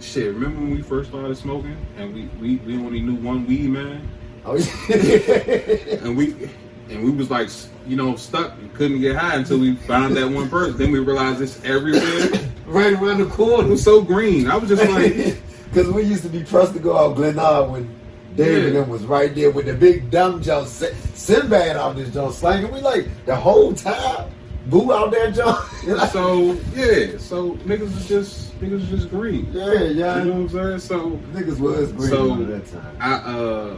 shit, 0.06 0.34
remember 0.34 0.62
when 0.62 0.72
we 0.72 0.82
first 0.82 1.10
started 1.10 1.36
smoking 1.38 1.78
and 1.98 2.14
we, 2.14 2.26
we, 2.40 2.56
we 2.58 2.76
only 2.78 3.02
knew 3.02 3.16
one 3.16 3.46
weed 3.48 3.70
man? 3.70 4.08
oh, 4.46 4.56
yeah. 4.56 5.96
and 6.06 6.16
we 6.16 6.50
and 6.90 7.04
we 7.04 7.10
was 7.10 7.32
like 7.32 7.50
you 7.88 7.96
know 7.96 8.16
stuck 8.16 8.54
couldn't 8.76 9.02
get 9.02 9.16
high 9.16 9.36
until 9.36 9.58
we 9.58 9.76
found 9.76 10.16
that 10.16 10.28
one 10.30 10.48
person 10.50 10.78
then 10.78 10.92
we 10.92 11.00
realized 11.00 11.42
it's 11.42 11.64
everywhere 11.66 12.30
right 12.68 12.94
around 12.94 13.18
the 13.18 13.26
corner. 13.26 13.68
it 13.68 13.72
was 13.72 13.84
so 13.84 14.02
green 14.04 14.48
i 14.48 14.56
was 14.56 14.70
just 14.70 14.88
like 14.92 15.36
Because 15.76 15.92
we 15.92 16.04
used 16.04 16.24
to 16.24 16.30
be 16.30 16.42
pressed 16.42 16.72
to 16.74 16.80
go 16.80 16.96
out 16.98 17.18
Glenard 17.18 17.70
when 17.70 17.94
Dave 18.38 18.64
and 18.66 18.74
Yeah. 18.76 18.80
them 18.82 18.90
was 18.90 19.04
right 19.04 19.34
there 19.36 19.52
with 19.52 19.66
the 19.66 19.74
big 19.74 20.10
dumb 20.10 20.42
jump. 20.42 20.68
Sinbad 20.70 21.76
out 21.76 21.98
this 21.98 22.14
jump 22.14 22.34
slanging. 22.34 22.72
We 22.72 22.80
like 22.80 23.10
the 23.26 23.36
whole 23.36 23.74
time. 23.74 24.32
Boo 24.68 24.92
out 24.92 25.12
there 25.12 25.32
jump. 25.32 25.60
so 26.12 26.54
yeah 26.74 27.18
so 27.20 27.52
niggas 27.66 27.82
was 27.82 28.08
just 28.08 28.60
niggas 28.60 28.72
was 28.82 28.90
just 28.90 29.10
green 29.12 29.48
yeah, 29.52 29.74
yeah. 29.84 30.18
you 30.24 30.26
know 30.26 30.42
what 30.42 30.42
i'm 30.42 30.50
saying 30.50 30.80
so 30.80 31.12
Niggas 31.34 31.60
was 31.60 31.92
green 31.92 32.10
So, 32.10 32.42
at 32.42 32.48
that 32.48 32.66
time. 32.72 32.98
i 33.00 33.14
uh 33.16 33.78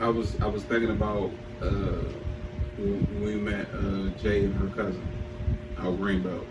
i 0.00 0.08
was 0.08 0.40
i 0.40 0.46
was 0.46 0.62
thinking 0.64 0.90
about 0.90 1.30
uh 1.60 1.66
when 2.78 3.22
we 3.22 3.34
met 3.34 3.66
uh 3.74 4.08
jay 4.22 4.44
and 4.44 4.54
her 4.54 4.68
cousin 4.68 5.06
our 5.78 5.92
green 5.92 6.22
belt 6.22 6.46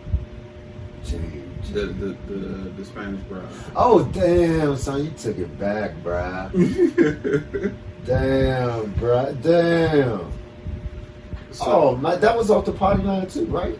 Change. 1.03 1.70
the 1.74 1.86
the 1.88 2.18
the, 2.28 2.36
the 2.78 2.86
spanish 2.86 3.22
bride 3.24 3.47
Oh 3.76 4.03
damn, 4.14 4.76
son, 4.78 5.05
you 5.05 5.12
took 5.12 5.38
it 5.38 5.58
back, 5.58 5.91
bruh. 6.03 6.51
Damn, 8.05 8.93
bruh. 8.95 9.41
Damn. 9.41 10.32
So- 11.58 11.66
oh, 11.89 11.95
my, 11.97 12.16
that 12.16 12.38
was 12.38 12.49
off 12.51 12.66
the 12.66 12.72
party 12.72 13.03
line 13.03 13.28
too, 13.28 13.45
right? 13.45 13.78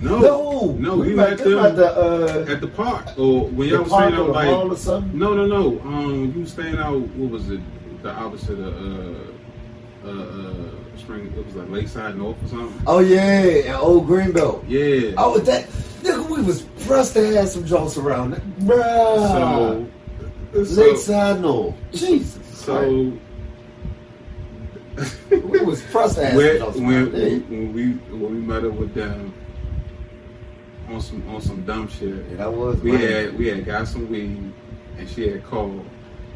no 0.00 0.18
no, 0.20 0.72
no 0.78 0.94
we 0.96 1.08
we 1.08 1.14
met 1.14 1.30
met 1.30 1.38
them 1.38 1.50
them 1.56 1.64
at 1.66 1.74
the 1.74 1.90
uh, 1.90 2.52
at 2.52 2.60
the 2.60 2.68
park 2.68 3.04
or 3.18 3.48
when 3.48 3.68
y'all 3.68 3.82
was 3.82 3.90
staying 3.90 4.14
out 4.14 4.26
the 4.26 4.32
like 4.32 4.48
or 4.48 4.76
something. 4.76 5.18
no 5.18 5.34
no 5.34 5.44
no 5.44 5.80
um 5.80 6.32
you 6.36 6.46
staying 6.46 6.76
out 6.78 7.00
what 7.18 7.30
was 7.32 7.50
it 7.50 7.60
the 8.04 8.10
opposite 8.12 8.60
of 8.60 8.74
uh 8.76 10.08
uh, 10.08 10.10
uh 10.10 10.70
spring 10.96 11.26
it 11.36 11.44
was 11.44 11.56
like 11.56 11.68
lakeside 11.70 12.16
north 12.16 12.36
or 12.44 12.48
something 12.48 12.80
Oh 12.86 13.00
yeah, 13.00 13.40
and 13.66 13.74
old 13.74 14.06
Greenbelt. 14.06 14.62
yeah 14.68 15.14
Oh, 15.18 15.36
that 15.40 15.66
nigga, 16.04 16.30
we 16.30 16.42
was 16.42 16.62
pressed 16.86 17.14
to 17.14 17.34
have 17.34 17.48
some 17.48 17.64
jokes 17.66 17.96
around, 17.96 18.30
that. 18.34 18.42
bruh. 18.60 19.28
so 20.54 20.64
so, 20.64 20.80
Lakeside 20.80 21.40
North. 21.40 21.74
Jesus. 21.92 22.38
so 22.56 22.78
Christ. 22.78 23.22
we 25.30 25.60
was 25.60 25.82
pressed 25.84 26.16
to 26.16 26.26
have 26.26 26.36
when, 26.36 26.60
when, 26.84 27.12
when 27.50 27.72
we 27.72 27.92
when 28.16 28.34
we 28.34 28.40
met 28.40 28.64
up 28.64 28.72
with 28.72 28.94
them 28.94 29.32
on 30.88 31.00
some 31.00 31.28
on 31.28 31.40
some 31.40 31.64
dumb 31.64 31.88
shit 31.88 32.24
Yeah, 32.30 32.36
that 32.38 32.52
was 32.52 32.80
we 32.80 32.92
right. 32.92 33.00
had 33.00 33.38
we 33.38 33.48
had 33.48 33.64
got 33.64 33.88
some 33.88 34.08
weed 34.10 34.52
and 34.98 35.08
she 35.08 35.28
had 35.28 35.44
called 35.44 35.84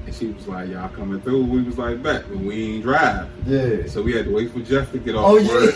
and 0.05 0.15
she 0.15 0.27
was 0.29 0.47
like 0.49 0.69
y'all 0.69 0.89
coming 0.91 1.21
through 1.23 1.45
we 1.45 1.63
was 1.63 1.79
like 1.79 2.03
bet 2.03 2.29
but 2.29 2.39
we 2.39 2.75
ain't 2.75 2.83
drive 2.83 3.29
Yeah. 3.47 3.87
So 3.87 4.03
we 4.03 4.13
had 4.15 4.27
to 4.27 4.35
wait 4.35 4.51
for 4.53 4.61
Jeff 4.61 4.91
to 4.93 4.99
get 4.99 5.15
off 5.15 5.25
Oh 5.27 5.35
work. 5.37 5.75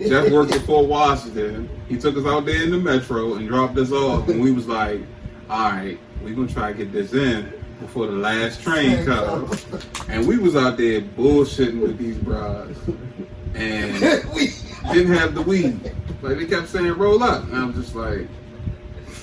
yeah. 0.00 0.08
Jeff 0.08 0.30
worked 0.32 0.52
at 0.52 0.62
Fort 0.62 0.86
Washington. 0.88 1.68
He 1.88 1.96
took 1.98 2.16
us 2.16 2.26
out 2.26 2.44
there 2.44 2.62
in 2.62 2.70
the 2.70 2.78
metro 2.78 3.34
and 3.34 3.48
dropped 3.48 3.78
us 3.78 3.90
off. 3.92 4.28
And 4.28 4.40
we 4.42 4.52
was 4.52 4.68
like, 4.68 5.00
all 5.48 5.70
right, 5.70 5.98
we're 6.22 6.34
going 6.34 6.46
to 6.48 6.52
try 6.54 6.70
to 6.72 6.76
get 6.78 6.92
this 6.92 7.12
in 7.14 7.52
before 7.82 8.06
the 8.06 8.12
last 8.12 8.62
train 8.62 9.04
comes. 9.04 9.66
And 10.08 10.26
we 10.26 10.38
was 10.38 10.56
out 10.56 10.76
there 10.76 11.00
bullshitting 11.00 11.80
with 11.80 11.98
these 11.98 12.16
brides. 12.16 12.78
And 13.54 14.24
we, 14.34 14.48
didn't 14.92 15.14
have 15.14 15.34
the 15.34 15.42
weed. 15.42 15.94
Like 16.22 16.38
they 16.38 16.46
kept 16.46 16.68
saying, 16.68 16.92
roll 16.94 17.22
up. 17.22 17.44
And 17.44 17.56
I'm 17.56 17.74
just 17.74 17.94
like, 17.94 18.26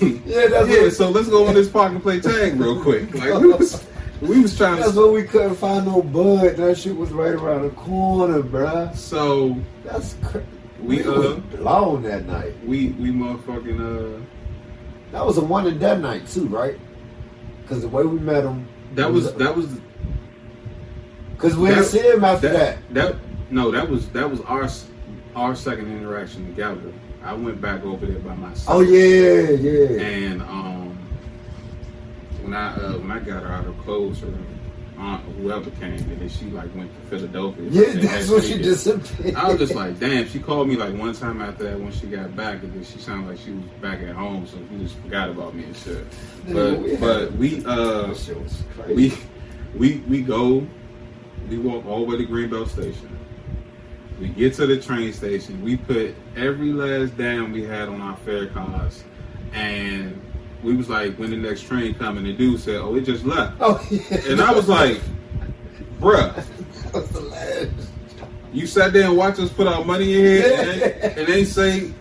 yeah, 0.00 0.46
that's 0.48 0.68
yeah, 0.68 0.82
what. 0.82 0.92
so 0.92 1.10
let's 1.10 1.28
go 1.28 1.48
in 1.48 1.54
this 1.54 1.68
park 1.68 1.92
and 1.92 2.02
play 2.02 2.20
tag 2.20 2.58
real 2.58 2.82
quick. 2.82 3.12
Like 3.14 3.40
we 3.40 3.48
was, 3.48 3.84
we 4.20 4.40
was 4.40 4.56
trying 4.56 4.80
That's 4.80 4.92
to. 4.92 5.00
what 5.00 5.12
we 5.12 5.24
couldn't 5.24 5.56
find 5.56 5.86
no 5.86 6.02
bud. 6.02 6.56
That 6.56 6.78
shit 6.78 6.96
was 6.96 7.10
right 7.10 7.32
around 7.32 7.62
the 7.62 7.70
corner, 7.70 8.42
bruh. 8.42 8.94
So 8.96 9.56
That's 9.84 10.14
crazy. 10.22 10.46
we, 10.80 11.02
was 11.02 11.26
uh, 11.26 11.34
blown 11.56 12.02
that 12.04 12.26
night. 12.26 12.54
we, 12.64 12.88
we 12.92 13.10
motherfucking, 13.10 14.20
uh, 14.20 14.24
That 15.12 15.26
was 15.26 15.38
a 15.38 15.44
one 15.44 15.66
and 15.66 15.80
done 15.80 16.02
night 16.02 16.26
too, 16.28 16.46
right? 16.46 16.78
Because 17.70 17.84
the 17.84 17.88
way 17.88 18.02
we 18.02 18.18
met 18.18 18.42
him, 18.42 18.68
That 18.96 19.12
was 19.12 19.32
that 19.34 19.56
was 19.56 19.68
Cause 21.38 21.56
we 21.56 21.68
didn't 21.68 21.84
see 21.84 22.00
him 22.00 22.24
after 22.24 22.48
that. 22.48 22.78
That 22.92 23.14
no, 23.48 23.70
that 23.70 23.88
was 23.88 24.08
that 24.08 24.28
was 24.28 24.40
our 24.40 24.68
our 25.36 25.54
second 25.54 25.86
interaction 25.96 26.46
together. 26.46 26.92
I 27.22 27.32
went 27.32 27.60
back 27.60 27.84
over 27.84 28.06
there 28.06 28.18
by 28.18 28.34
myself. 28.34 28.76
Oh 28.76 28.80
yeah, 28.80 29.50
yeah. 29.50 30.00
And 30.00 30.42
um, 30.42 30.98
when 32.42 32.54
I 32.54 32.74
uh, 32.74 32.98
when 32.98 33.12
I 33.12 33.20
got 33.20 33.44
her 33.44 33.52
out 33.52 33.66
of 33.66 33.78
clothes, 33.78 34.18
her 34.18 34.32
aunt 35.00 35.26
or 35.26 35.32
whoever 35.32 35.70
came, 35.70 35.94
and 35.94 36.20
then 36.20 36.28
she 36.28 36.46
like 36.46 36.74
went 36.74 36.94
to 36.94 37.00
Philadelphia. 37.10 37.64
Yeah, 37.70 38.00
that's 38.00 38.28
what 38.28 38.44
she 38.44 38.58
disappeared. 38.58 39.34
I 39.34 39.48
was 39.48 39.58
just 39.58 39.74
like, 39.74 39.98
damn. 39.98 40.28
She 40.28 40.38
called 40.38 40.68
me 40.68 40.76
like 40.76 40.94
one 40.94 41.14
time 41.14 41.40
after 41.40 41.64
that 41.64 41.80
when 41.80 41.90
she 41.92 42.06
got 42.06 42.36
back, 42.36 42.62
and 42.62 42.72
then 42.74 42.84
she 42.84 42.98
sounded 42.98 43.28
like 43.30 43.38
she 43.38 43.52
was 43.52 43.64
back 43.80 44.00
at 44.00 44.14
home, 44.14 44.46
so 44.46 44.58
she 44.70 44.78
just 44.78 44.96
forgot 44.98 45.30
about 45.30 45.54
me 45.54 45.64
and 45.64 45.76
shit. 45.76 46.04
But 46.52 46.78
we 46.80 46.96
but 46.96 47.32
we 47.32 47.64
uh 47.64 48.08
That 48.08 48.16
shit 48.16 48.40
was 48.40 48.62
crazy. 48.74 48.94
we 48.94 49.78
we 49.78 49.96
we 50.08 50.22
go, 50.22 50.66
we 51.48 51.58
walk 51.58 51.86
all 51.86 52.00
the 52.00 52.16
way 52.16 52.16
to 52.18 52.26
Greenbelt 52.30 52.68
Station. 52.68 53.16
We 54.20 54.28
get 54.28 54.52
to 54.54 54.66
the 54.66 54.78
train 54.78 55.12
station. 55.14 55.62
We 55.62 55.78
put 55.78 56.14
every 56.36 56.72
last 56.72 57.16
dime 57.16 57.52
we 57.52 57.64
had 57.64 57.88
on 57.88 58.02
our 58.02 58.16
fare 58.18 58.48
cards, 58.48 59.02
and 59.54 60.20
we 60.62 60.76
was 60.76 60.88
like, 60.88 61.16
when 61.16 61.30
the 61.30 61.36
next 61.36 61.62
train 61.62 61.94
coming? 61.94 62.24
The 62.24 62.32
dude 62.32 62.60
said, 62.60 62.76
"Oh, 62.76 62.94
it 62.94 63.02
just 63.02 63.24
left." 63.24 63.56
oh 63.60 63.84
yeah. 63.90 64.20
And 64.28 64.40
I 64.40 64.52
was 64.52 64.68
like, 64.68 65.00
"Bruh, 65.98 66.34
that 66.84 66.94
was 66.94 67.08
the 67.10 67.20
last. 67.20 67.70
you 68.52 68.66
sat 68.66 68.92
there 68.92 69.04
and 69.04 69.16
watched 69.16 69.38
us 69.38 69.50
put 69.50 69.66
our 69.66 69.84
money 69.84 70.14
in 70.14 70.20
here, 70.20 70.60
and, 71.02 71.18
and 71.18 71.26
they 71.28 71.44
say, 71.44 71.92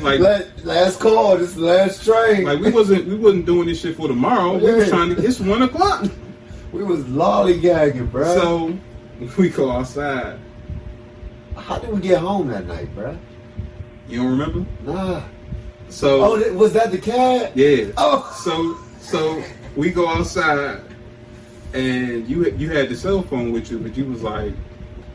like, 0.00 0.20
last, 0.20 0.64
last 0.64 1.00
call. 1.00 1.38
This 1.38 1.50
is 1.50 1.56
the 1.56 1.66
last 1.66 2.04
train. 2.04 2.44
like 2.44 2.60
we 2.60 2.70
wasn't 2.70 3.06
we 3.06 3.16
wasn't 3.16 3.46
doing 3.46 3.68
this 3.68 3.80
shit 3.80 3.96
for 3.96 4.08
tomorrow. 4.08 4.58
We 4.58 4.72
was 4.72 4.88
trying 4.88 5.10
to. 5.10 5.14
Get 5.14 5.24
it's 5.24 5.40
one 5.40 5.62
o'clock." 5.62 6.10
we 6.72 6.84
was 6.84 7.04
lollygagging, 7.04 8.10
bro. 8.10 8.24
So 8.24 8.78
we 9.38 9.48
go 9.48 9.70
outside. 9.70 10.38
how 11.56 11.78
did 11.78 11.90
we 11.90 12.00
get 12.00 12.18
home 12.18 12.48
that 12.48 12.66
night, 12.66 12.94
bro? 12.94 13.16
You 14.08 14.22
don't 14.22 14.38
remember? 14.38 14.66
Nah. 14.82 15.22
So 15.90 16.22
Oh, 16.24 16.52
was 16.54 16.72
that 16.74 16.90
the 16.90 16.98
cat? 16.98 17.56
yeah. 17.56 17.86
Oh. 17.96 18.30
So 18.44 18.76
so 19.00 19.42
we 19.76 19.90
go 19.90 20.08
outside, 20.08 20.80
and 21.74 22.28
you 22.28 22.50
you 22.56 22.70
had 22.70 22.88
the 22.88 22.96
cell 22.96 23.22
phone 23.22 23.52
with 23.52 23.70
you, 23.70 23.78
but 23.78 23.96
you 23.96 24.04
was 24.04 24.22
like, 24.22 24.52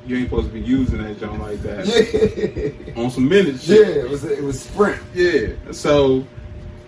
you 0.06 0.18
ain't 0.18 0.30
supposed 0.30 0.48
to 0.48 0.54
be 0.54 0.62
using 0.62 1.02
that 1.04 1.20
joint 1.20 1.42
like 1.42 1.62
that 1.62 1.86
Yeah. 2.88 3.02
on 3.02 3.10
some 3.12 3.28
minutes 3.28 3.68
Yeah, 3.68 3.78
it 3.86 4.10
was 4.10 4.24
it 4.24 4.44
was 4.44 4.60
Sprint. 4.62 5.02
Yeah. 5.14 5.54
So, 5.72 6.26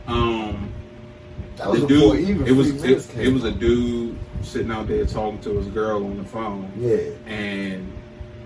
um, 0.07 0.73
That 1.57 1.69
was 1.69 1.81
the 1.81 1.87
before 1.87 2.15
dude, 2.15 2.29
even 2.29 2.47
it 2.47 2.51
was 2.51 2.83
it, 2.83 3.15
it 3.17 3.31
was 3.33 3.43
a 3.43 3.51
dude 3.51 4.17
sitting 4.41 4.71
out 4.71 4.87
there 4.87 5.05
talking 5.05 5.39
to 5.41 5.57
his 5.57 5.67
girl 5.67 6.05
on 6.05 6.17
the 6.17 6.23
phone. 6.25 6.71
Yeah. 6.77 6.97
And 7.31 7.91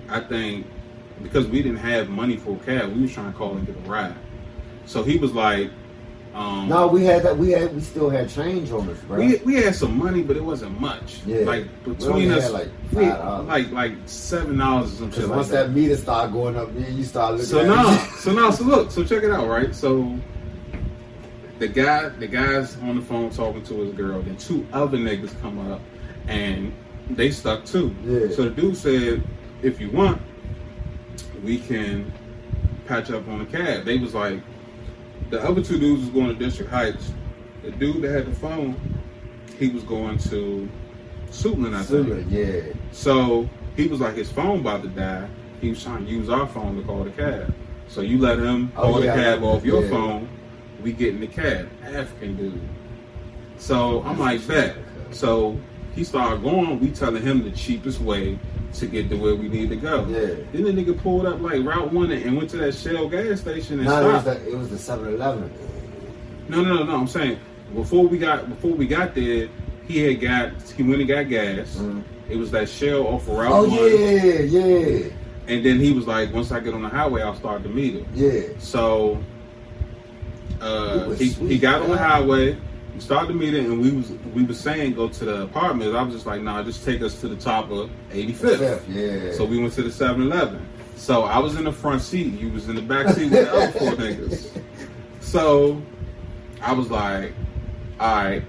I 0.09 0.19
think 0.21 0.65
because 1.23 1.47
we 1.47 1.61
didn't 1.61 1.79
have 1.79 2.09
money 2.09 2.37
for 2.37 2.55
a 2.55 2.59
cab, 2.59 2.93
we 2.95 3.01
was 3.03 3.13
trying 3.13 3.31
to 3.31 3.37
call 3.37 3.55
and 3.55 3.65
get 3.65 3.75
a 3.75 3.79
ride. 3.79 4.15
So 4.89 5.03
he 5.03 5.17
was 5.17 5.33
like, 5.33 5.69
um, 6.33 6.67
No, 6.67 6.87
we 6.87 7.03
had 7.05 7.21
that. 7.21 7.37
We 7.37 7.51
had 7.51 7.75
we 7.75 7.79
still 7.79 8.09
had 8.09 8.27
change 8.27 8.71
on 8.71 8.89
us, 8.89 8.97
bro. 9.01 9.19
we 9.19 9.35
we 9.45 9.53
had 9.53 9.75
some 9.75 9.95
money, 9.95 10.23
but 10.23 10.35
it 10.35 10.43
wasn't 10.43 10.81
much. 10.81 11.19
Yeah. 11.27 11.41
Like 11.41 11.65
between 11.83 12.31
us, 12.31 12.49
like, 12.49 12.69
we- 12.91 13.03
$5. 13.03 13.47
like 13.47 13.69
like 13.71 13.93
seven 14.07 14.57
dollars 14.57 14.95
or 14.95 14.97
some 14.97 15.11
shit 15.11 15.27
like 15.27 15.35
once 15.37 15.49
that. 15.49 15.67
that 15.67 15.73
meter 15.73 15.95
started 15.95 16.33
going 16.33 16.55
up, 16.55 16.73
then 16.73 16.97
you 16.97 17.03
start 17.03 17.33
looking. 17.33 17.45
So 17.45 17.59
at 17.59 17.67
now, 17.67 17.97
so 18.17 18.33
now, 18.33 18.49
so 18.49 18.63
look, 18.63 18.89
so 18.89 19.03
check 19.03 19.21
it 19.21 19.29
out, 19.29 19.47
right? 19.47 19.75
So 19.75 20.17
the 21.59 21.67
guy, 21.67 22.09
the 22.09 22.27
guy's 22.27 22.75
on 22.77 22.95
the 22.95 23.03
phone 23.03 23.29
talking 23.29 23.61
to 23.65 23.81
his 23.81 23.93
girl. 23.93 24.23
Then 24.23 24.37
two 24.37 24.65
other 24.73 24.97
niggas 24.97 25.39
come 25.39 25.71
up, 25.71 25.81
and 26.27 26.73
they 27.11 27.29
stuck 27.29 27.63
too. 27.63 27.95
Yeah. 28.03 28.35
So 28.35 28.45
the 28.45 28.49
dude 28.49 28.75
said, 28.75 29.21
if 29.61 29.79
you 29.79 29.91
want, 29.91 30.19
we 31.43 31.59
can 31.59 32.11
patch 32.87 33.11
up 33.11 33.27
on 33.27 33.41
a 33.41 33.45
cab. 33.45 33.85
They 33.85 33.99
was 33.99 34.15
like, 34.15 34.41
the 35.29 35.43
other 35.43 35.61
two 35.63 35.79
dudes 35.79 36.01
was 36.03 36.09
going 36.09 36.27
to 36.27 36.33
District 36.33 36.71
Heights. 36.71 37.11
The 37.63 37.71
dude 37.71 38.01
that 38.03 38.11
had 38.11 38.25
the 38.25 38.35
phone, 38.35 38.75
he 39.57 39.69
was 39.69 39.83
going 39.83 40.17
to 40.19 40.69
Suitland, 41.29 41.75
I 41.75 41.83
think. 41.83 42.07
Sugar, 42.07 42.19
yeah. 42.29 42.73
So 42.91 43.49
he 43.75 43.87
was 43.87 43.99
like, 43.99 44.15
his 44.15 44.31
phone 44.31 44.61
about 44.61 44.81
to 44.83 44.89
die. 44.89 45.27
He 45.61 45.69
was 45.69 45.83
trying 45.83 46.05
to 46.05 46.11
use 46.11 46.29
our 46.29 46.47
phone 46.47 46.77
to 46.77 46.83
call 46.83 47.03
the 47.03 47.11
cab. 47.11 47.53
So 47.87 48.01
you 48.01 48.17
let 48.19 48.39
him 48.39 48.71
Oh, 48.77 48.83
call 48.93 49.03
yeah, 49.03 49.15
the 49.15 49.21
cab 49.21 49.43
off 49.43 49.65
your 49.65 49.83
Yeah. 49.83 49.89
phone. 49.89 50.29
We 50.81 50.93
get 50.93 51.13
in 51.15 51.19
the 51.19 51.27
cab. 51.27 51.69
African 51.83 52.37
dude. 52.37 52.61
So 53.57 54.01
I'm 54.03 54.17
like, 54.17 54.45
bet. 54.47 54.77
So 55.11 55.59
he 55.95 56.03
started 56.03 56.41
going. 56.41 56.79
We 56.79 56.91
telling 56.91 57.21
him 57.21 57.43
the 57.43 57.51
cheapest 57.51 57.99
way 57.99 58.39
to 58.73 58.85
get 58.87 59.09
to 59.09 59.15
where 59.17 59.35
we 59.35 59.47
need 59.49 59.69
to 59.69 59.75
go. 59.75 60.05
Yeah. 60.07 60.35
Then 60.51 60.63
the 60.63 60.71
nigga 60.83 60.97
pulled 61.01 61.25
up 61.25 61.41
like 61.41 61.63
Route 61.63 61.91
One 61.91 62.11
and 62.11 62.37
went 62.37 62.49
to 62.51 62.57
that 62.57 62.73
Shell 62.75 63.09
gas 63.09 63.41
station 63.41 63.79
and 63.79 63.85
No, 63.87 64.09
it 64.09 64.13
was 64.13 64.21
stopped. 64.21 64.45
the 64.45 64.51
it 64.51 64.57
was 64.57 64.69
the 64.69 64.77
Seven 64.77 65.13
Eleven. 65.13 65.51
No, 66.47 66.61
no, 66.63 66.75
no, 66.75 66.83
no. 66.83 66.95
I'm 66.95 67.07
saying 67.07 67.39
before 67.75 68.07
we 68.07 68.17
got 68.17 68.47
before 68.49 68.71
we 68.71 68.87
got 68.87 69.15
there, 69.15 69.47
he 69.87 69.99
had 70.03 70.19
got 70.21 70.51
he 70.75 70.83
went 70.83 70.99
and 70.99 71.07
got 71.07 71.27
gas. 71.29 71.75
Mhm. 71.77 72.03
It 72.29 72.37
was 72.37 72.51
that 72.51 72.69
Shell 72.69 73.07
off 73.07 73.27
of 73.27 73.35
Route 73.37 73.51
Oh 73.51 73.63
One. 73.67 73.71
yeah, 73.71 74.39
yeah, 74.41 75.09
And 75.47 75.65
then 75.65 75.79
he 75.79 75.91
was 75.93 76.05
like, 76.05 76.31
once 76.31 76.51
I 76.51 76.59
get 76.59 76.75
on 76.75 76.83
the 76.83 76.89
highway, 76.89 77.23
I'll 77.23 77.35
start 77.35 77.63
the 77.63 77.69
meter. 77.69 78.05
yeah. 78.13 78.41
So 78.59 79.17
uh, 80.61 81.09
he, 81.11 81.29
sweet, 81.29 81.51
he 81.51 81.57
got 81.57 81.81
on 81.81 81.89
the 81.89 81.97
highway, 81.97 82.57
we 82.99 83.05
started 83.05 83.29
the 83.29 83.33
meter, 83.33 83.59
and 83.59 83.79
we 83.79 83.91
was 83.91 84.11
we 84.35 84.43
was 84.43 84.59
saying 84.59 84.93
go 84.93 85.07
to 85.07 85.23
the 85.25 85.43
apartment. 85.43 85.95
I 85.95 86.01
was 86.03 86.13
just 86.13 86.25
like, 86.25 86.41
nah, 86.41 86.61
just 86.63 86.83
take 86.83 87.01
us 87.01 87.21
to 87.21 87.29
the 87.29 87.37
top 87.37 87.71
of 87.71 87.89
85th. 88.11 88.83
Yeah. 88.89 89.31
So 89.31 89.45
we 89.45 89.57
went 89.57 89.71
to 89.75 89.83
the 89.83 89.89
7-Eleven. 89.89 90.67
So 90.97 91.23
I 91.23 91.39
was 91.39 91.55
in 91.55 91.63
the 91.63 91.71
front 91.71 92.01
seat, 92.01 92.33
you 92.37 92.49
was 92.49 92.67
in 92.67 92.75
the 92.75 92.81
back 92.81 93.07
seat 93.15 93.31
with 93.31 93.45
the 93.45 93.53
other 93.53 93.71
four 93.79 93.91
niggas. 93.93 94.61
So 95.21 95.81
I 96.61 96.73
was 96.73 96.91
like, 96.91 97.31
all 98.01 98.15
right. 98.25 98.43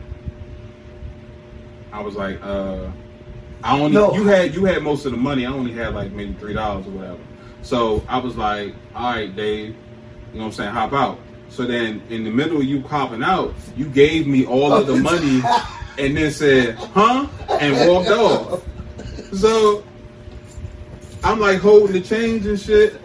I 1.93 2.01
was 2.03 2.17
like, 2.17 2.43
uh, 2.43 2.91
I 3.63 3.79
only 3.79 3.93
No. 3.93 4.13
you 4.15 4.25
had 4.27 4.53
you 4.53 4.65
had 4.65 4.83
most 4.83 5.05
of 5.07 5.13
the 5.13 5.19
money. 5.19 5.47
I 5.47 5.53
only 5.53 5.73
had 5.73 5.95
like 5.95 6.11
maybe 6.11 6.33
three 6.41 6.55
dollars 6.55 6.89
or 6.89 6.91
whatever. 6.91 7.21
So 7.63 8.03
I 8.09 8.19
was 8.19 8.37
like, 8.37 8.75
all 8.97 9.13
right, 9.13 9.35
Dave, 9.37 9.69
you 9.69 9.75
know 10.35 10.41
what 10.41 10.45
I'm 10.47 10.53
saying, 10.53 10.71
hop 10.71 10.93
out. 10.93 11.21
So 11.51 11.67
then 11.67 12.03
in 12.09 12.25
the 12.25 12.31
middle 12.31 12.59
of 12.59 12.65
you 12.65 12.81
hopping 12.83 13.23
out, 13.23 13.55
you 13.77 13.87
gave 13.87 14.27
me 14.27 14.47
all 14.47 14.73
of 14.73 14.87
the 14.87 14.97
money 14.97 15.43
and 15.99 16.17
then 16.17 16.31
said, 16.31 16.77
huh? 16.77 17.27
And 17.61 17.89
walked 17.89 18.09
off. 18.11 18.65
So 19.35 19.85
I'm 21.23 21.39
like 21.39 21.59
holding 21.61 21.93
the 21.93 22.01
change 22.01 22.47
and 22.47 22.59
shit, 22.59 23.01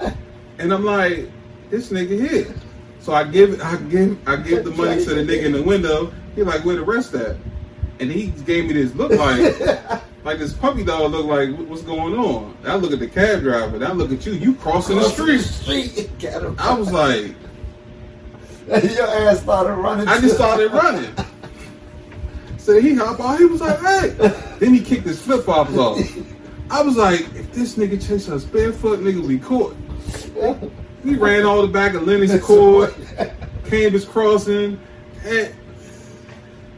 and 0.57 0.73
I'm 0.73 0.85
like, 0.85 1.29
this 1.69 1.89
nigga 1.91 2.29
here. 2.29 2.55
So 2.99 3.13
I 3.13 3.23
give 3.23 3.61
I 3.61 3.77
give 3.77 4.17
I 4.27 4.37
give 4.37 4.63
the 4.63 4.71
money 4.71 5.03
to 5.03 5.13
the 5.13 5.21
nigga 5.21 5.45
in 5.45 5.51
the 5.51 5.63
window. 5.63 6.13
He 6.35 6.43
like, 6.43 6.63
where 6.65 6.75
the 6.75 6.83
rest 6.83 7.13
at? 7.13 7.35
And 7.99 8.11
he 8.11 8.27
gave 8.27 8.65
me 8.65 8.73
this 8.73 8.93
look 8.95 9.11
like 9.11 10.03
like 10.23 10.39
this 10.39 10.53
puppy 10.53 10.83
dog 10.83 11.11
look 11.11 11.25
like 11.25 11.49
what's 11.69 11.83
going 11.83 12.15
on. 12.15 12.57
And 12.63 12.71
I 12.71 12.75
look 12.75 12.93
at 12.93 12.99
the 12.99 13.07
cab 13.07 13.41
driver, 13.41 13.75
and 13.75 13.85
I 13.85 13.91
look 13.91 14.11
at 14.11 14.25
you, 14.25 14.33
you 14.33 14.55
crossing 14.55 14.97
the 14.97 15.09
street. 15.09 15.41
street. 15.41 16.09
I 16.59 16.73
was 16.73 16.91
like, 16.91 17.35
your 18.67 19.07
ass 19.07 19.41
started 19.41 19.73
running. 19.73 20.07
I 20.07 20.19
just 20.19 20.35
started 20.35 20.71
running. 20.71 21.13
So 22.57 22.81
he 22.81 22.95
hop 22.95 23.19
out, 23.19 23.37
he 23.37 23.45
was 23.45 23.61
like, 23.61 23.79
hey. 23.79 24.07
Then 24.57 24.73
he 24.73 24.81
kicked 24.81 25.03
his 25.05 25.21
flip 25.21 25.45
flops 25.45 25.77
off. 25.77 25.99
I 26.71 26.81
was 26.81 26.97
like, 26.97 27.19
if 27.35 27.53
this 27.53 27.75
nigga 27.75 28.03
chase 28.03 28.27
us 28.27 28.43
barefoot, 28.43 29.01
nigga, 29.01 29.21
we 29.23 29.37
caught. 29.37 29.75
We 31.03 31.15
ran 31.15 31.45
all 31.45 31.61
the 31.61 31.67
back 31.67 31.93
of 31.93 32.07
Lennox 32.07 32.43
Court, 32.43 32.91
Canvas 33.65 34.03
Crossing, 34.03 34.79
and 35.23 35.53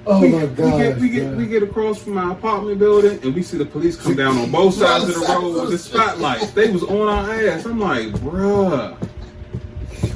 Oh 0.05 0.19
we, 0.21 0.27
my 0.29 0.43
we 0.43 0.55
god. 0.55 0.77
get 0.77 0.97
we 0.97 1.09
get 1.09 1.35
we 1.37 1.47
get 1.47 1.63
across 1.63 1.99
from 1.99 2.17
our 2.17 2.33
apartment 2.33 2.79
building, 2.79 3.19
and 3.23 3.33
we 3.33 3.41
see 3.41 3.57
the 3.57 3.65
police 3.65 3.95
come 3.95 4.17
down 4.17 4.37
on 4.37 4.51
both 4.51 4.73
sides 4.73 5.05
of 5.07 5.13
the 5.15 5.19
road 5.21 5.53
with 5.61 5.71
the 5.71 5.77
spotlights. 5.77 6.51
They 6.51 6.69
was 6.69 6.83
on 6.83 7.07
our 7.07 7.33
ass. 7.33 7.65
I'm 7.65 7.79
like, 7.79 8.07
bruh. 8.07 8.97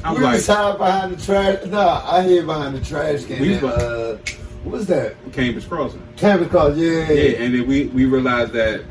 I'm 0.04 0.14
we 0.16 0.20
like, 0.22 0.34
was 0.34 0.46
hiding 0.46 0.78
behind 0.78 1.16
the 1.16 1.24
trash. 1.24 1.64
Nah, 1.66 2.02
I 2.10 2.22
hid 2.22 2.46
behind 2.46 2.74
the 2.76 2.80
trash 2.80 3.24
can. 3.24 3.40
We 3.40 3.54
and, 3.54 3.64
uh, 3.64 4.16
what 4.64 4.72
was 4.72 4.86
that? 4.86 5.14
Cambridge 5.32 5.68
Crossing. 5.68 6.02
Campus 6.16 6.48
Crossing, 6.48 6.82
Yeah. 6.82 7.10
Yeah, 7.10 7.42
and 7.42 7.54
then 7.54 7.66
we 7.66 7.86
we 7.86 8.04
realized 8.06 8.52
that 8.52 8.84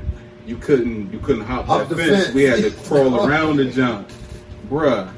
you 0.45 0.57
couldn't 0.57 1.11
you 1.11 1.19
couldn't 1.19 1.43
hop, 1.45 1.65
Hop 1.65 1.87
that 1.87 1.95
the 1.95 2.03
fence. 2.03 2.23
fence. 2.25 2.35
We 2.35 2.43
had 2.43 2.63
to 2.63 2.71
crawl 2.87 3.25
around 3.27 3.57
the 3.57 3.65
jump, 3.65 4.09
bruh. 4.69 5.11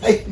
Hey, 0.00 0.24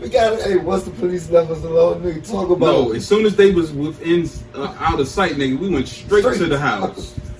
we 0.00 0.08
got. 0.08 0.40
Hey, 0.42 0.56
once 0.56 0.84
the 0.84 0.90
police 0.92 1.30
left 1.30 1.50
us 1.50 1.62
alone, 1.64 2.02
nigga, 2.02 2.28
talk 2.28 2.50
about. 2.50 2.60
No, 2.66 2.92
as 2.92 3.06
soon 3.06 3.24
as 3.26 3.36
they 3.36 3.52
was 3.52 3.72
within 3.72 4.28
uh, 4.54 4.74
out 4.78 5.00
of 5.00 5.08
sight, 5.08 5.32
nigga, 5.32 5.58
we 5.58 5.68
went 5.68 5.88
straight, 5.88 6.22
Straight 6.22 6.38
to 6.38 6.46
the 6.46 6.58
house. 6.58 7.14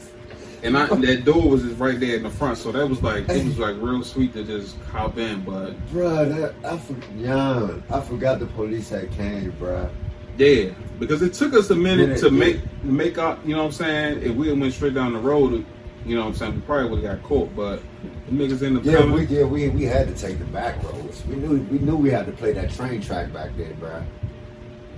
And 0.65 0.77
I, 0.79 0.87
that 0.87 1.25
door 1.25 1.49
was 1.51 1.63
just 1.63 1.79
right 1.79 1.99
there 1.99 2.17
in 2.17 2.23
the 2.23 2.31
front, 2.31 2.57
so 2.57 2.71
that 2.71 2.87
was 2.89 3.03
like 3.03 3.29
it 3.29 3.45
was 3.45 3.59
like 3.59 3.75
real 3.81 4.05
sweet 4.05 4.33
to 4.35 4.45
just 4.45 4.77
hop 4.93 5.19
in. 5.19 5.41
But 5.43 5.73
Bruh, 5.89 6.29
that, 6.29 6.55
I, 6.65 6.77
for, 6.79 6.95
young, 7.17 7.83
I 7.91 8.01
forgot 8.01 8.39
the 8.39 8.47
police 8.47 8.89
had 8.89 9.11
came, 9.11 9.53
bruh. 9.55 9.91
yeah, 10.39 10.71
because 11.01 11.21
it 11.23 11.35
took 11.35 11.55
us 11.55 11.71
a 11.71 11.75
minute 11.75 12.11
Minute, 12.11 12.21
to 12.21 12.27
yeah. 12.27 12.39
make 12.39 12.83
make 12.85 13.19
up. 13.19 13.41
You 13.45 13.55
know 13.57 13.63
what 13.63 13.67
I'm 13.67 13.73
saying? 13.73 14.23
If 14.23 14.37
we 14.37 14.53
went 14.53 14.73
straight 14.73 14.95
down 14.95 15.15
the 15.15 15.19
road, 15.19 15.65
You 16.07 16.15
know 16.17 16.23
what 16.23 16.29
I'm 16.29 16.35
saying? 16.35 16.55
We 16.55 16.61
probably 16.63 16.91
would 16.91 17.03
have 17.05 17.21
got 17.21 17.29
caught, 17.29 17.55
but 17.57 17.81
the 18.29 18.33
niggas 18.33 18.63
in 18.63 18.75
the 18.75 18.81
Yeah, 18.83 18.99
coming. 18.99 19.17
we 19.17 19.27
yeah 19.27 19.45
we 19.45 19.69
we 19.69 19.83
had 19.83 20.07
to 20.09 20.15
take 20.15 20.39
the 20.39 20.45
back 20.47 20.81
roads. 20.85 21.25
We 21.27 21.35
knew 21.37 21.59
we 21.73 21.79
knew 21.81 21.97
we 21.97 22.11
had 22.11 22.27
to 22.27 22.33
play 22.33 22.53
that 22.53 22.71
train 22.71 23.01
track 23.01 23.33
back 23.33 23.51
there, 23.57 23.73
bruh. 23.75 24.05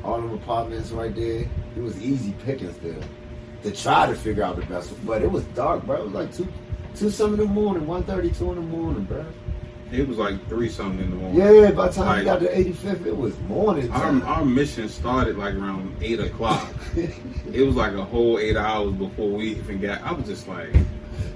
All 0.03 0.21
them 0.21 0.35
apartments 0.35 0.91
right 0.91 1.15
there. 1.15 1.47
It 1.75 1.81
was 1.83 1.99
easy 2.03 2.33
pickings 2.45 2.77
there 2.79 2.97
to 3.65 3.73
try 3.73 4.07
to 4.07 4.15
figure 4.15 4.43
out 4.45 4.57
the 4.57 4.67
best 4.67 4.91
one. 4.93 5.01
But 5.05 5.23
it 5.23 5.31
was 5.31 5.43
dark, 5.57 5.85
bro. 5.85 5.97
It 6.01 6.05
was 6.05 6.13
like 6.13 6.33
two 6.35 6.47
two 6.95 7.11
some 7.11 7.33
in 7.35 7.41
the 7.41 7.47
morning, 7.47 7.87
one 7.87 8.05
thirty, 8.05 8.31
two 8.31 8.51
in 8.51 8.57
the 8.57 8.63
morning, 8.63 9.05
bro. 9.05 9.25
It 9.93 10.09
was 10.09 10.19
like 10.19 10.45
three 10.49 10.69
something 10.69 11.05
in 11.05 11.11
the 11.11 11.17
morning. 11.17 11.39
Yeah, 11.39 11.71
by 11.71 11.87
the 11.89 11.93
time 11.95 12.07
Like- 12.07 12.19
we 12.19 12.25
got 12.25 12.41
to 12.41 12.49
85th, 12.57 13.07
it 13.07 13.17
was 13.17 13.39
morning 13.41 13.91
Our, 13.93 14.01
time. 14.01 14.23
our 14.23 14.45
mission 14.45 14.89
started 14.89 15.37
like 15.39 15.55
around 15.55 15.95
eight 16.03 16.19
o'clock. 16.21 16.69
it 16.97 17.65
was 17.65 17.77
like 17.77 17.93
a 17.93 18.05
whole 18.05 18.39
eight 18.41 18.57
hours 18.57 18.93
before 18.95 19.29
we 19.31 19.51
even 19.51 19.81
got. 19.81 20.03
I 20.03 20.13
was 20.13 20.27
just 20.27 20.49
like, 20.49 20.71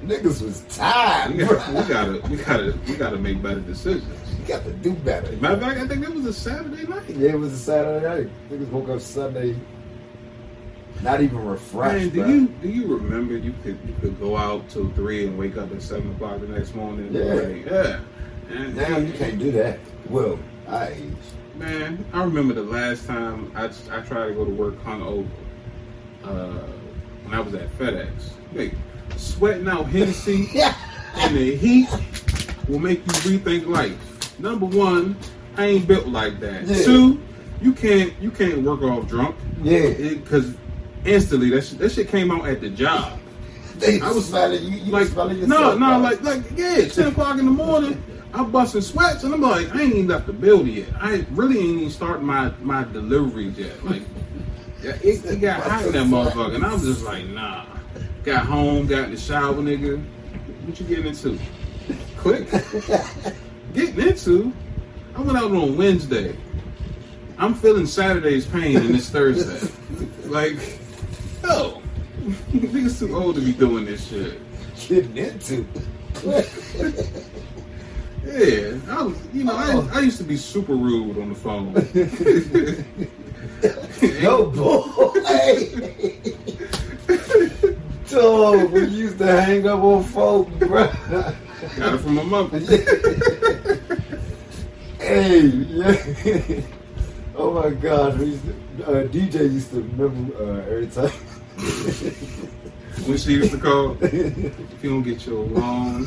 Niggas 0.05 0.43
was 0.43 0.65
tired, 0.77 1.35
we, 1.37 1.45
got, 1.45 1.69
we 1.69 1.83
gotta, 1.85 2.29
we 2.31 2.37
gotta, 2.37 2.79
we 2.89 2.97
gotta 2.97 3.17
make 3.19 3.43
better 3.43 3.61
decisions. 3.61 4.07
You 4.41 4.45
got 4.47 4.65
to 4.65 4.73
do 4.73 4.93
better. 4.95 5.31
Matter 5.37 5.55
of 5.55 5.61
fact, 5.61 5.79
I 5.81 5.87
think 5.87 6.01
that 6.01 6.15
was 6.15 6.25
a 6.25 6.33
Saturday 6.33 6.85
night. 6.85 7.09
Yeah, 7.11 7.33
it 7.33 7.39
was 7.39 7.53
a 7.53 7.59
Saturday 7.59 8.07
night. 8.25 8.31
Niggas 8.51 8.71
woke 8.71 8.89
up 8.89 9.01
Sunday, 9.01 9.55
not 11.03 11.21
even 11.21 11.45
refreshed, 11.47 12.05
Man, 12.07 12.09
do 12.11 12.21
bro. 12.23 12.29
you 12.29 12.47
do 12.63 12.69
you 12.69 12.87
remember 12.97 13.37
you 13.37 13.55
could 13.63 13.79
you 13.87 13.95
could 14.01 14.19
go 14.21 14.37
out 14.37 14.69
till 14.69 14.89
three 14.91 15.27
and 15.27 15.39
wake 15.39 15.57
up 15.57 15.73
at 15.73 15.83
seven 15.83 16.11
o'clock 16.13 16.41
the 16.41 16.49
next 16.49 16.75
morning? 16.75 17.13
Yeah. 17.13 17.23
Like, 17.35 17.67
yeah. 17.67 18.01
And, 18.51 18.77
Now 18.77 18.97
you 18.99 19.13
can't 19.13 19.39
do 19.39 19.51
that. 19.53 19.79
Well, 20.09 20.39
I 20.69 20.89
age. 20.89 21.13
Man, 21.57 22.05
I 22.13 22.23
remember 22.23 22.55
the 22.55 22.63
last 22.63 23.07
time 23.07 23.51
I, 23.55 23.65
I 23.91 24.01
tried 24.03 24.29
to 24.29 24.35
go 24.35 24.45
to 24.45 24.51
work 24.51 24.77
hungover. 24.85 25.27
Uh, 26.25 26.51
when 27.25 27.35
I 27.35 27.41
was 27.41 27.55
at 27.55 27.69
FedEx. 27.79 28.11
Wait, 28.53 28.75
sweating 29.17 29.69
out 29.69 29.87
Hennessy 29.87 30.49
Yeah. 30.53 30.75
in 31.27 31.35
the 31.35 31.57
heat 31.57 31.89
will 32.69 32.79
make 32.79 32.99
you 32.99 33.39
rethink 33.39 33.67
life. 33.67 34.39
Number 34.41 34.67
one, 34.67 35.17
I 35.57 35.67
ain't 35.67 35.87
built 35.87 36.07
like 36.07 36.39
that. 36.41 36.65
Yeah. 36.67 36.83
Two, 36.85 37.21
you 37.61 37.73
can't 37.73 38.13
you 38.21 38.31
can't 38.31 38.63
work 38.63 38.83
off 38.83 39.07
drunk. 39.09 39.37
Yeah. 39.63 39.91
Because 39.91 40.55
instantly 41.05 41.51
that 41.51 41.63
shit, 41.63 41.79
that 41.79 41.93
shit 41.93 42.09
came 42.09 42.31
out 42.31 42.47
at 42.47 42.61
the 42.61 42.71
job. 42.71 43.19
They 43.77 44.01
I 44.01 44.11
was 44.11 44.29
smelling 44.29 44.63
you. 44.63 44.79
You 44.79 44.93
like 44.93 45.07
smelling 45.07 45.41
no, 45.49 45.57
yourself. 45.59 45.79
no, 45.79 45.87
bro. 45.87 45.99
like 45.99 46.23
like 46.23 46.59
yeah, 46.59 46.89
ten 46.89 47.09
o'clock 47.09 47.39
in 47.39 47.45
the 47.47 47.51
morning. 47.51 48.03
I'm 48.35 48.51
busting 48.51 48.83
sweats 48.83 49.25
and 49.25 49.33
I'm 49.33 49.41
like, 49.41 49.75
I 49.75 49.83
ain't 49.83 49.95
even 49.95 50.09
left 50.09 50.27
the 50.27 50.33
building 50.33 50.75
yet. 50.75 50.89
I 51.01 51.25
really 51.31 51.59
ain't 51.59 51.79
even 51.79 51.91
started 51.91 52.23
my 52.23 52.53
my 52.61 52.85
deliveries 52.85 53.59
yet. 53.59 53.85
Like, 53.85 54.03
it, 54.83 55.25
it 55.25 55.41
got 55.41 55.63
hot 55.63 55.87
in 55.87 55.93
that 55.93 56.07
motherfucker, 56.07 56.57
and 56.57 56.65
I 56.65 56.73
was 56.73 56.83
just 56.83 57.05
like, 57.05 57.25
nah. 57.27 57.65
Got 58.25 58.47
home, 58.47 58.87
got 58.87 59.05
in 59.05 59.11
the 59.13 59.17
shower, 59.17 59.55
nigga. 59.55 60.05
What 60.67 60.79
you 60.79 60.87
getting 60.87 61.07
into? 61.07 61.39
Quick, 62.19 62.51
getting 63.73 64.01
into. 64.01 64.53
I 65.15 65.23
went 65.23 65.39
out 65.39 65.51
on 65.51 65.77
Wednesday. 65.77 66.37
I'm 67.39 67.55
feeling 67.55 67.87
Saturday's 67.87 68.47
pain 68.47 68.77
and 68.77 68.95
it's 68.95 69.09
Thursday. 69.09 69.73
like, 70.25 70.78
yo, 71.49 71.83
niggas 72.53 72.99
too 72.99 73.17
old 73.17 73.37
to 73.37 73.41
be 73.41 73.53
doing 73.53 73.85
this 73.85 74.09
shit. 74.09 74.41
getting 74.89 75.17
into. 75.17 75.65
Yeah, 78.25 78.77
I 78.89 79.03
was, 79.03 79.17
you 79.33 79.45
know, 79.45 79.55
I, 79.55 79.99
I 79.99 80.01
used 80.01 80.19
to 80.19 80.25
be 80.25 80.37
super 80.37 80.75
rude 80.75 81.19
on 81.19 81.29
the 81.31 81.35
phone. 81.35 81.73
Yo, 84.21 84.51
boy. 84.51 84.83
Dog, 88.09 88.71
we 88.71 88.85
used 88.87 89.19
to 89.19 89.27
hang 89.27 89.67
up 89.67 89.81
on 89.81 90.05
folk, 90.05 90.49
bro. 90.59 90.87
Got 91.09 91.35
it 91.95 91.99
from 91.99 92.15
my 92.17 92.23
mother. 92.23 92.59
hey, 94.99 95.47
yeah. 95.47 96.61
Oh 97.37 97.53
my 97.53 97.71
God, 97.71 98.19
we 98.19 98.27
used 98.27 98.45
to, 98.45 98.53
uh, 98.85 99.05
DJ 99.07 99.51
used 99.53 99.71
to 99.71 99.81
remember 99.81 100.37
uh, 100.37 100.71
every 100.71 100.87
time. 100.89 101.11
When 101.59 103.19
she 103.19 103.33
used 103.33 103.51
to 103.51 103.59
call, 103.59 103.97
if 104.01 104.85
you 104.85 104.91
don't 104.91 105.03
get 105.03 105.27
your 105.27 105.45
long, 105.45 106.07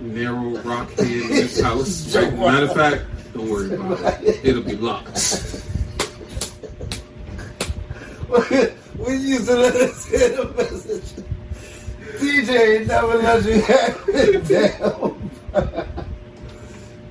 narrow 0.00 0.58
rock 0.62 0.90
head 0.92 1.06
in 1.06 1.28
this 1.28 1.60
house. 1.60 2.12
Matter 2.14 2.64
of 2.66 2.74
fact, 2.74 3.04
don't 3.32 3.48
worry 3.48 3.74
about 3.74 4.22
it. 4.24 4.44
It'll 4.44 4.62
be 4.62 4.76
locked. 4.76 5.62
we 8.98 9.14
used 9.16 9.46
to 9.46 9.54
let 9.54 9.76
us 9.76 10.06
the 10.06 10.54
message. 10.56 11.24
DJ 12.18 12.86
never 12.86 13.18
let 13.18 13.44
you 13.44 13.60
have 13.60 14.04
it 14.08 14.48
down. 14.48 15.30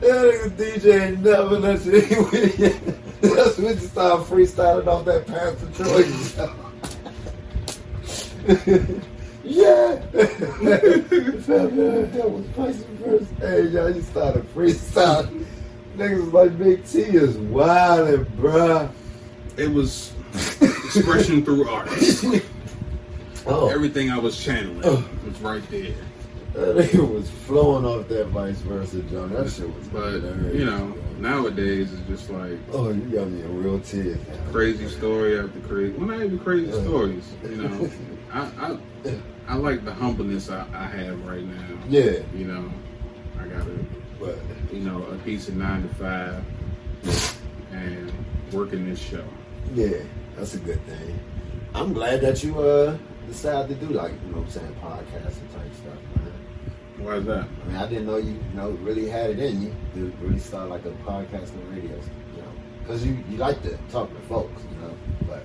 That 0.01 0.17
nigga 0.25 0.49
DJ 0.57 1.21
never 1.21 1.59
let 1.59 1.85
you 1.85 2.27
anywhere. 2.33 3.10
That's 3.21 3.57
when 3.57 3.75
you 3.75 3.87
start 3.87 4.27
freestyling 4.27 4.87
off 4.87 5.05
that 5.05 5.27
Pastor 5.27 5.67
Troy. 5.75 6.05
yeah. 9.43 10.01
that 12.13 12.29
was 12.29 12.45
Price 12.47 12.83
first. 13.03 13.31
Hey, 13.39 13.67
y'all, 13.67 13.89
you 13.89 14.01
started 14.01 14.43
freestyling. 14.55 15.45
Niggas 15.95 16.33
like 16.33 16.57
Big 16.57 16.85
T 16.85 17.01
is 17.01 17.37
wildin', 17.37 18.25
bruh. 18.37 18.91
It 19.57 19.69
was 19.71 20.13
expression 20.61 21.43
through 21.45 21.69
art. 21.69 21.89
Oh. 23.47 23.69
Everything 23.69 24.11
I 24.11 24.19
was 24.19 24.37
channeling 24.37 24.81
oh. 24.83 25.03
was 25.25 25.41
right 25.41 25.67
there. 25.71 25.95
That 26.53 26.75
nigga 26.75 27.13
was 27.13 27.29
flowing 27.29 27.85
off 27.85 28.07
that 28.09 28.27
vice 28.27 28.57
versa, 28.59 29.01
John. 29.03 29.31
That 29.33 29.49
shit 29.49 29.73
was 29.73 29.87
But 29.87 30.11
hilarious, 30.11 30.55
you 30.55 30.65
know, 30.65 30.93
nowadays 31.17 31.93
it's 31.93 32.07
just 32.07 32.29
like 32.29 32.57
Oh, 32.73 32.89
you 32.89 33.01
got 33.03 33.29
me 33.29 33.41
in 33.41 33.63
real 33.63 33.79
tears 33.79 34.17
crazy 34.51 34.89
story 34.89 35.39
after 35.39 35.59
crazy. 35.61 35.95
Well, 35.97 36.07
not 36.07 36.23
even 36.25 36.39
crazy 36.39 36.71
stories. 36.83 37.23
You 37.43 37.55
know, 37.55 37.91
I, 38.33 38.41
I 38.59 38.77
I 39.47 39.55
like 39.55 39.85
the 39.85 39.93
humbleness 39.93 40.49
I, 40.49 40.65
I 40.73 40.83
have 40.85 41.25
right 41.25 41.43
now. 41.43 41.67
Yeah, 41.89 42.19
You 42.35 42.45
know, 42.45 42.71
I 43.39 43.47
got 43.47 43.67
a 43.67 43.85
but 44.19 44.37
you 44.73 44.79
know 44.81 45.03
a 45.03 45.15
piece 45.19 45.47
of 45.47 45.55
nine 45.55 45.83
to 45.83 45.89
five 45.95 46.43
and 47.71 48.11
working 48.51 48.89
this 48.89 48.99
show. 48.99 49.23
yeah, 49.73 49.97
that's 50.35 50.53
a 50.53 50.59
good 50.59 50.81
thing. 50.85 51.19
I'm 51.73 51.93
glad 51.93 52.19
that 52.21 52.43
you 52.43 52.59
uh 52.59 52.97
decided 53.27 53.79
to 53.79 53.85
do 53.85 53.93
like 53.93 54.11
you 54.11 54.31
know 54.31 54.37
what 54.37 54.45
I'm 54.45 54.49
saying 54.49 54.75
podcasting 54.81 55.53
type 55.53 55.73
stuff, 55.73 55.97
man. 56.15 56.33
Why 56.97 57.15
is 57.15 57.25
that? 57.25 57.47
I 57.63 57.67
mean, 57.67 57.75
I 57.77 57.87
didn't 57.87 58.05
know 58.05 58.17
you, 58.17 58.33
you 58.33 58.53
know 58.53 58.71
really 58.81 59.07
had 59.07 59.31
it 59.31 59.39
in 59.39 59.61
you 59.61 59.75
to 59.95 60.13
really 60.21 60.39
start 60.39 60.69
like 60.69 60.85
a 60.85 60.91
podcast 61.05 61.51
and 61.51 61.75
radio, 61.75 61.95
you 61.95 62.41
know, 62.41 62.51
because 62.79 63.05
you 63.05 63.23
you 63.29 63.37
like 63.37 63.61
to 63.63 63.77
talk 63.89 64.09
to 64.09 64.21
folks, 64.27 64.63
you 64.71 64.81
know, 64.81 64.93
but 65.27 65.43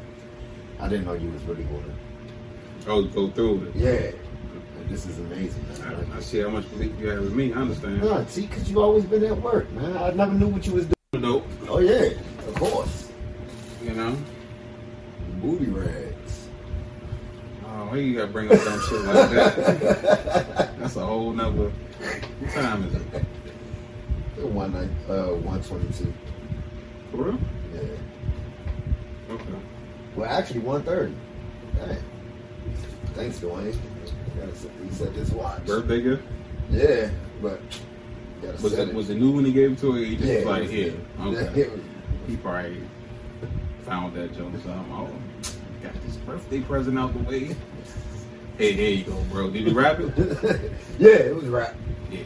I 0.81 0.89
didn't 0.89 1.07
know 1.07 1.15
you 1.15 1.31
was 1.31 1.43
really 1.45 1.65
going 1.65 1.85
to. 1.85 1.95
Oh, 2.89 3.03
go 3.05 3.31
through 3.31 3.65
it. 3.69 3.77
Yeah, 3.77 4.11
this 4.89 5.07
is 5.07 5.19
amazing, 5.19 5.67
man. 5.69 6.07
I, 6.13 6.17
I 6.17 6.21
see 6.21 6.41
how 6.41 6.51
much 6.51 6.71
belief 6.71 6.93
you 7.01 7.09
have 7.09 7.19
in 7.19 7.37
me. 7.37 7.53
I 7.53 7.57
understand. 7.57 8.01
No, 8.03 8.25
see, 8.29 8.47
because 8.47 8.69
you've 8.69 8.79
always 8.79 9.05
been 9.05 9.25
at 9.25 9.41
work, 9.41 9.71
man. 9.73 9.97
I 9.97 10.11
never 10.11 10.33
knew 10.33 10.49
what 10.49 10.67
you 10.67 10.75
was 10.75 10.85
doing. 10.85 10.96
Bring 18.37 18.53
up 18.53 18.65
dumb 18.65 18.81
shit 18.83 19.01
like 19.01 19.31
that? 19.31 20.77
That's 20.79 20.97
a 20.97 21.07
whole 21.07 21.33
nother. 21.33 21.71
What 21.71 22.51
time 22.53 22.85
is 22.85 22.95
it? 22.95 24.45
One 24.45 24.75
night, 24.75 24.91
uh, 25.09 25.29
one 25.37 25.63
twenty-two. 25.63 26.13
For 27.11 27.17
real? 27.17 27.39
Yeah. 27.75 27.81
Okay. 29.35 29.45
Well, 30.15 30.29
actually, 30.31 30.61
one 30.61 30.83
thirty. 30.83 31.15
Dang. 31.77 31.97
Thanks, 33.15 33.39
Dwayne. 33.41 33.75
He 34.85 34.95
set 34.95 35.15
this 35.15 35.31
watch. 35.31 35.65
Birthday 35.65 36.03
gift? 36.03 36.23
Yeah, 36.71 37.09
but 37.41 37.59
Was 38.61 38.73
set 38.75 38.89
it 38.89 38.95
was 38.95 39.09
it 39.09 39.15
new 39.17 39.31
when 39.33 39.47
he 39.47 39.53
gave 39.53 39.73
it 39.73 39.79
to 39.79 39.93
her? 39.93 39.99
He 39.99 40.17
just 40.17 40.29
Yeah, 40.29 40.35
was 40.35 40.45
it 40.45 40.47
like 40.49 40.69
here. 40.69 40.95
Okay. 41.21 41.53
Yeah, 41.63 41.69
was- 41.71 41.81
He 42.27 42.37
probably 42.37 42.83
found 43.87 44.15
that 44.15 44.37
joke 44.37 44.53
or 44.53 44.61
something. 44.61 44.93
Oh, 44.93 45.09
got 45.83 45.95
this 46.05 46.17
birthday 46.19 46.61
present 46.61 46.99
out 46.99 47.15
the 47.15 47.21
way. 47.31 47.57
Hey, 48.59 48.73
here 48.73 48.91
you 48.91 49.05
go, 49.05 49.21
bro. 49.31 49.51
Did 49.51 49.67
you 49.67 49.75
rap 49.75 50.01
it? 50.01 50.17
yeah, 50.99 51.11
it 51.11 51.35
was 51.35 51.45
rap. 51.45 51.75
Yeah. 52.11 52.23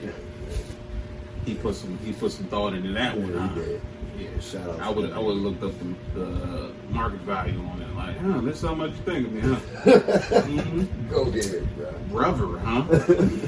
He 1.45 1.55
put 1.55 1.75
some 1.75 1.99
he 1.99 2.13
put 2.13 2.31
some 2.31 2.47
thought 2.47 2.73
into 2.75 2.93
that 2.93 3.17
one. 3.19 3.33
Yeah, 3.33 3.47
huh? 3.49 3.55
did. 3.55 3.83
Yeah. 4.17 4.41
Shout 4.41 4.69
out 4.69 4.81
I 4.81 4.91
would. 4.91 5.13
I 5.13 5.19
would 5.19 5.35
have 5.35 5.43
looked 5.43 5.63
up 5.65 5.73
the, 5.79 6.21
the 6.21 6.73
market 6.91 7.21
value 7.21 7.59
on 7.61 7.83
it. 7.83 7.97
Like, 7.97 8.19
huh, 8.19 8.41
that's 8.43 8.63
how 8.63 8.75
much 8.75 8.91
you 8.91 8.97
think 8.99 9.27
of 9.27 9.33
me, 9.33 9.41
huh? 9.41 9.55
hmm 10.43 11.09
Go 11.11 11.23
ahead, 11.23 11.77
bro. 11.77 11.93
Brother, 12.11 12.59
huh? 12.59 12.83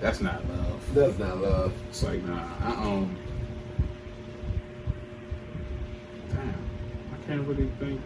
That's 0.00 0.20
not 0.20 0.48
love. 0.48 0.94
That's 0.94 1.18
not 1.18 1.38
love. 1.38 1.72
It's 1.88 2.04
like, 2.04 2.22
nah, 2.22 2.48
I 2.62 2.70
um 2.70 3.16
Damn. 6.28 6.54
I 7.12 7.26
can't 7.26 7.48
really 7.48 7.68
think 7.80 8.00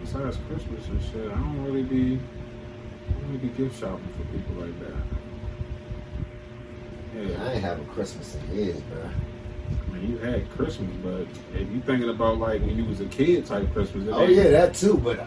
besides 0.00 0.38
Christmas 0.48 0.86
and 0.88 1.02
shit, 1.02 1.30
I 1.30 1.34
don't 1.34 1.64
really 1.64 1.82
be, 1.82 2.20
Really 3.26 3.38
be 3.38 3.48
gift 3.48 3.78
shopping 3.80 4.08
for 4.16 4.24
people 4.36 4.54
like 4.62 4.78
that. 4.80 4.94
Yeah. 7.16 7.44
I 7.44 7.52
ain't 7.54 7.62
having 7.64 7.86
Christmas 7.86 8.34
in 8.36 8.54
years, 8.56 8.80
bro. 8.82 9.02
I 9.02 9.92
mean, 9.94 10.10
you 10.10 10.18
had 10.18 10.48
Christmas, 10.50 10.90
but 11.02 11.26
if 11.54 11.70
you 11.70 11.80
thinking 11.80 12.08
about 12.10 12.38
like 12.38 12.60
when 12.60 12.76
you 12.76 12.84
was 12.84 13.00
a 13.00 13.06
kid 13.06 13.46
type 13.46 13.72
Christmas, 13.72 14.08
Oh 14.12 14.24
yeah, 14.24 14.50
that 14.50 14.74
too. 14.74 14.98
But 14.98 15.26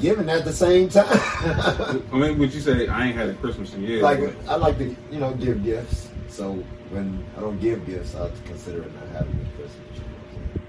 giving 0.00 0.28
at 0.28 0.44
the 0.44 0.52
same 0.52 0.88
time. 0.88 1.06
I 1.10 2.00
mean, 2.12 2.38
would 2.38 2.52
you 2.52 2.60
say 2.60 2.86
I 2.86 3.06
ain't 3.06 3.16
had 3.16 3.28
a 3.30 3.34
Christmas 3.34 3.72
in 3.74 3.82
years? 3.82 4.02
like 4.02 4.20
but- 4.20 4.34
I 4.48 4.56
like 4.56 4.78
to, 4.78 4.94
you 5.10 5.18
know, 5.18 5.32
give 5.34 5.64
gifts. 5.64 6.10
So 6.28 6.52
when 6.90 7.24
I 7.36 7.40
don't 7.40 7.58
give 7.60 7.86
gifts, 7.86 8.14
I 8.14 8.30
consider 8.44 8.82
it 8.82 8.94
not 8.94 9.08
having 9.08 9.34
a 9.34 9.56
Christmas. 9.56 9.82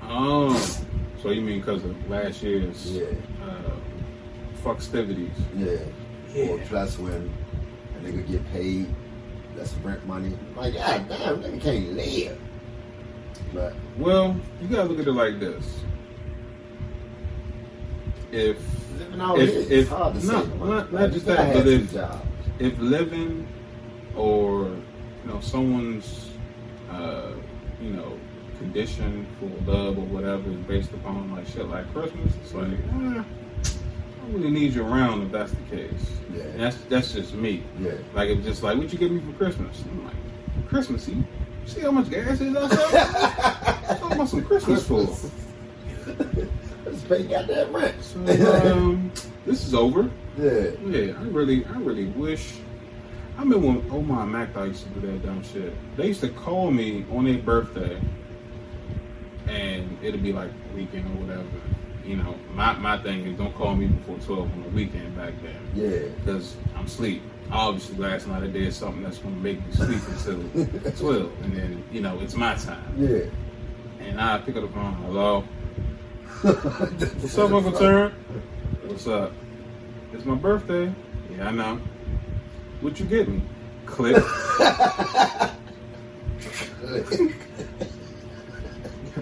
Oh, 0.03 0.81
so 1.21 1.31
you 1.31 1.41
mean 1.41 1.59
because 1.59 1.83
of 1.83 2.09
last 2.09 2.41
year's 2.41 2.89
Yeah, 2.91 3.07
uh, 3.43 3.71
festivities? 4.63 5.33
yeah. 5.55 5.77
Or 6.35 6.57
plus 6.65 6.97
when 6.99 7.33
a 7.95 8.03
nigga 8.03 8.27
get 8.29 8.51
paid, 8.51 8.93
that's 9.55 9.73
rent 9.75 10.05
money. 10.05 10.37
Like, 10.55 10.73
god 10.73 11.07
damn, 11.09 11.41
nigga 11.41 11.61
can't 11.61 11.93
live. 11.93 12.39
But 13.53 13.75
Well, 13.97 14.35
you 14.61 14.67
gotta 14.67 14.89
look 14.89 14.99
at 14.99 15.07
it 15.07 15.11
like 15.13 15.39
this. 15.39 15.79
If 18.31 18.57
living 18.99 19.21
out 19.21 19.39
If- 19.39 19.49
if- 19.55 19.71
it's 19.71 19.89
hard 19.89 20.19
to 20.19 20.25
no, 20.25 20.45
money. 20.45 20.71
not- 20.71 20.93
not 20.93 21.11
just 21.11 21.25
that, 21.27 21.53
but 21.53 21.67
if- 21.67 21.95
if 22.59 22.79
living 22.79 23.47
or 24.15 24.65
you 24.65 25.31
know 25.31 25.39
someone's 25.39 26.31
uh, 26.91 27.31
you 27.81 27.91
know 27.91 28.13
condition 28.59 29.25
for 29.39 29.71
love 29.71 29.97
or 29.97 30.01
whatever 30.05 30.49
is 30.49 30.57
based 30.67 30.91
upon 30.93 31.31
like 31.31 31.47
shit 31.47 31.69
like 31.69 31.91
Christmas, 31.93 32.33
it's 32.43 32.53
like 32.53 32.67
eh, 32.71 33.23
I 34.27 34.29
really 34.31 34.51
need 34.51 34.73
you 34.73 34.85
around 34.85 35.23
if 35.23 35.31
that's 35.31 35.51
the 35.51 35.75
case. 35.75 35.91
Yeah. 36.33 36.43
And 36.43 36.59
that's 36.59 36.77
that's 36.89 37.13
just 37.13 37.33
me. 37.33 37.63
Yeah. 37.79 37.93
Like 38.13 38.29
it's 38.29 38.45
just 38.45 38.61
like 38.61 38.77
what 38.77 38.91
you 38.91 38.99
give 38.99 39.11
me 39.11 39.21
for 39.21 39.31
Christmas? 39.37 39.81
I'm 39.89 40.03
like 40.05 40.67
Christmas. 40.67 41.07
You 41.07 41.23
see 41.65 41.81
how 41.81 41.91
much 41.91 42.09
gas 42.09 42.41
is 42.41 42.55
outside? 42.55 43.97
Talking 43.99 44.11
about 44.13 44.29
some 44.29 44.43
Christmas 44.43 44.85
for. 44.85 45.07
Let's 46.85 47.03
pay 47.03 47.23
goddamn 47.23 47.73
rent. 47.73 47.95
So 48.03 48.19
um, 48.73 49.11
this 49.45 49.65
is 49.65 49.73
over. 49.73 50.09
yeah. 50.37 50.71
Yeah, 50.85 51.13
I 51.17 51.23
really, 51.23 51.65
I 51.65 51.77
really 51.79 52.07
wish. 52.07 52.55
I 53.37 53.41
remember 53.41 53.67
when 53.67 53.91
Omar 53.91 54.23
and 54.23 54.31
Mac 54.31 54.55
used 54.55 54.83
to 54.83 54.99
do 54.99 55.07
that 55.07 55.25
dumb 55.25 55.43
shit. 55.43 55.73
They 55.95 56.07
used 56.07 56.21
to 56.21 56.29
call 56.29 56.71
me 56.71 57.05
on 57.11 57.25
their 57.25 57.37
birthday, 57.37 58.01
and 59.47 59.97
it'd 60.01 60.23
be 60.23 60.33
like 60.33 60.49
weekend 60.75 61.05
or 61.05 61.25
whatever. 61.25 61.45
You 62.07 62.15
know, 62.15 62.35
my 62.53 62.71
my 62.77 62.97
thing 62.99 63.25
is 63.27 63.37
don't 63.37 63.53
call 63.53 63.75
me 63.75 63.87
before 63.87 64.17
twelve 64.19 64.49
on 64.53 64.63
the 64.63 64.69
weekend 64.69 65.13
back 65.17 65.33
then 65.43 65.59
Yeah. 65.75 66.07
because 66.23 66.55
I'm 66.77 66.85
asleep. 66.85 67.21
Obviously, 67.51 67.97
last 67.97 68.27
night 68.27 68.43
I 68.43 68.47
did 68.47 68.73
something 68.73 69.03
that's 69.03 69.17
gonna 69.17 69.35
make 69.35 69.59
me 69.65 69.73
sleep 69.73 69.99
until 70.07 70.91
twelve, 70.97 71.31
and 71.43 71.53
then 71.53 71.83
you 71.91 71.99
know 71.99 72.17
it's 72.21 72.33
my 72.35 72.55
time. 72.55 72.93
Yeah. 72.97 73.25
And 73.99 74.21
I 74.21 74.37
pick 74.37 74.55
up 74.55 74.61
the 74.61 74.69
phone. 74.69 74.93
Hello. 74.93 75.41
What's 76.43 77.37
up, 77.37 77.51
Uncle 77.51 77.73
Turn? 77.73 78.13
What's 78.85 79.05
up? 79.07 79.33
It's 80.13 80.23
my 80.23 80.35
birthday. 80.35 80.93
Yeah, 81.35 81.49
I 81.49 81.51
know. 81.51 81.81
What 82.79 82.97
you 83.01 83.05
get 83.05 83.27
me? 83.27 83.41
Click. 83.85 84.15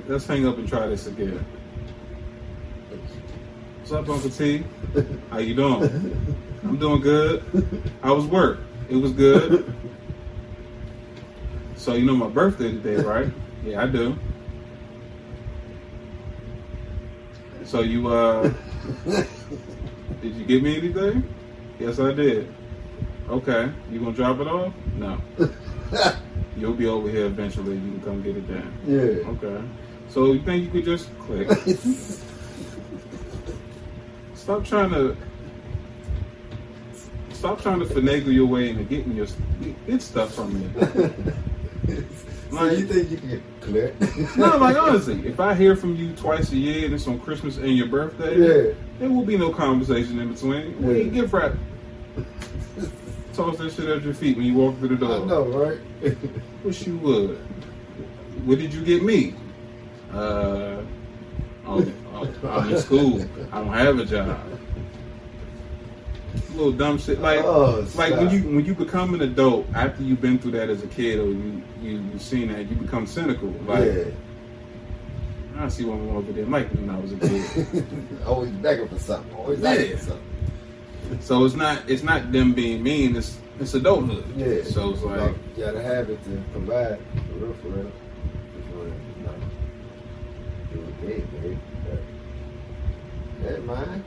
Let's 0.08 0.28
hang 0.28 0.46
up 0.48 0.58
and 0.60 0.68
try 0.68 0.86
this 0.86 1.08
again. 1.08 1.44
What's 3.86 3.94
up, 3.94 4.10
Uncle 4.10 4.32
T? 4.32 4.64
How 5.30 5.38
you 5.38 5.54
doing? 5.54 5.84
I'm 6.64 6.76
doing 6.80 7.02
good. 7.02 7.44
How 8.02 8.16
was 8.16 8.26
work? 8.26 8.58
It 8.90 8.96
was 8.96 9.12
good. 9.12 9.72
So 11.76 11.94
you 11.94 12.04
know 12.04 12.16
my 12.16 12.28
birthday 12.28 12.72
today, 12.72 12.96
right? 12.96 13.32
Yeah, 13.64 13.84
I 13.84 13.86
do. 13.86 14.18
So 17.64 17.82
you 17.82 18.08
uh 18.08 18.52
did 20.20 20.34
you 20.34 20.46
give 20.46 20.64
me 20.64 20.78
anything? 20.78 21.32
Yes 21.78 22.00
I 22.00 22.12
did. 22.12 22.52
Okay. 23.30 23.72
You 23.92 24.00
gonna 24.00 24.14
drop 24.14 24.40
it 24.40 24.48
off? 24.48 24.74
No. 24.96 25.22
You'll 26.58 26.74
be 26.74 26.88
over 26.88 27.08
here 27.08 27.28
eventually, 27.28 27.76
you 27.76 27.92
can 27.92 28.02
come 28.02 28.24
get 28.24 28.36
it 28.36 28.48
then. 28.48 28.80
yeah. 28.88 29.30
Okay. 29.30 29.64
So 30.10 30.34
you 30.34 30.42
think 30.42 30.64
you 30.64 30.72
could 30.72 30.86
just 30.86 31.08
click? 31.20 31.48
Stop 34.46 34.64
trying 34.64 34.92
to 34.92 35.18
stop 37.32 37.60
trying 37.64 37.80
to 37.80 37.86
finagle 37.88 38.32
your 38.32 38.46
way 38.46 38.70
into 38.70 38.84
getting 38.84 39.16
your 39.16 39.26
get 39.88 40.04
stuff 40.04 40.36
from 40.36 40.54
me. 40.54 40.70
so 42.52 42.66
you 42.66 42.86
think 42.86 43.10
you 43.10 43.18
can 43.18 43.30
get 43.30 43.42
clear? 43.62 43.96
No, 44.38 44.56
like 44.58 44.78
honestly, 44.78 45.26
if 45.28 45.40
I 45.40 45.56
hear 45.56 45.76
from 45.76 45.96
you 45.96 46.14
twice 46.14 46.52
a 46.52 46.58
year 46.58 46.86
and 46.86 46.94
it's 46.94 47.08
on 47.08 47.20
Christmas 47.22 47.58
and 47.58 47.76
your 47.76 47.88
birthday, 47.88 48.38
Yeah. 48.68 48.74
there 49.00 49.10
will 49.10 49.26
be 49.26 49.36
no 49.36 49.50
conversation 49.52 50.20
in 50.20 50.32
between. 50.32 50.80
We 50.80 50.94
Yeah. 50.94 51.00
ain't 51.06 51.14
gift 51.16 51.34
wrap. 51.34 51.54
Toss 53.34 53.58
that 53.58 53.72
shit 53.74 53.90
at 53.90 54.04
your 54.04 54.14
feet 54.14 54.38
when 54.38 54.46
you 54.46 54.54
walk 54.54 54.78
through 54.78 54.90
the 54.90 54.96
door. 54.98 55.24
I 55.24 55.26
know, 55.26 55.46
right? 55.48 56.16
Wish 56.64 56.86
you 56.86 56.98
would. 57.00 57.40
What 58.46 58.60
did 58.60 58.72
you 58.76 58.82
get 58.86 59.02
me? 59.02 59.34
Uh, 60.14 60.82
oh, 61.68 61.86
oh, 62.14 62.48
I'm 62.50 62.70
in 62.74 62.78
school. 62.80 63.22
I 63.52 63.60
don't 63.60 63.74
have 63.74 64.00
a 64.00 64.06
job. 64.06 64.40
Little 66.54 66.72
dumb 66.72 66.98
shit 66.98 67.20
like 67.20 67.40
Oh, 67.44 67.86
like 67.96 68.14
when 68.14 68.30
you 68.30 68.56
when 68.56 68.66
you 68.66 68.74
become 68.76 69.14
an 69.14 69.22
adult 69.22 69.68
after 69.74 70.04
you've 70.04 70.22
been 70.22 70.40
through 70.40 70.52
that 70.52 70.70
as 70.70 70.84
a 70.84 70.88
kid 70.88 71.20
or 71.20 71.26
you 71.26 71.62
you 71.82 71.92
you 72.14 72.20
seen 72.20 72.48
that 72.54 72.70
you 72.70 72.76
become 72.76 73.06
cynical. 73.06 73.50
Like 73.66 73.86
yeah. 73.86 74.04
I 75.58 75.68
see 75.70 75.86
my 75.86 75.96
mother 75.96 76.32
did 76.34 76.50
like 76.50 76.74
me 76.74 76.82
when 76.86 76.96
I 76.96 77.00
was 77.00 77.12
a 77.14 77.18
kid. 77.18 77.86
Always 78.26 78.52
begging 78.52 78.88
for 78.88 79.00
something. 79.00 79.34
Always 79.36 79.60
Yeah. 79.60 79.70
asking 79.70 79.98
for 79.98 80.04
something. 80.04 81.20
so 81.22 81.46
it's 81.46 81.56
not 81.56 81.90
it's 81.90 82.04
not 82.04 82.32
them 82.32 82.54
being 82.54 82.84
mean. 82.84 83.16
It's 83.18 83.38
it's 83.60 83.74
adulthood. 83.74 84.26
Yeah. 84.38 84.64
So 84.64 84.92
it's 84.92 85.02
like 85.04 85.36
you 85.58 85.64
gotta 85.66 85.82
have 85.82 86.10
it 86.10 86.24
to 86.26 86.42
provide. 86.54 87.00
For 87.30 87.34
real, 87.46 87.54
for 87.62 87.68
real. 87.70 87.92
Big, 91.06 91.42
baby. 91.42 91.58
That 93.44 93.64
mine? 93.66 94.04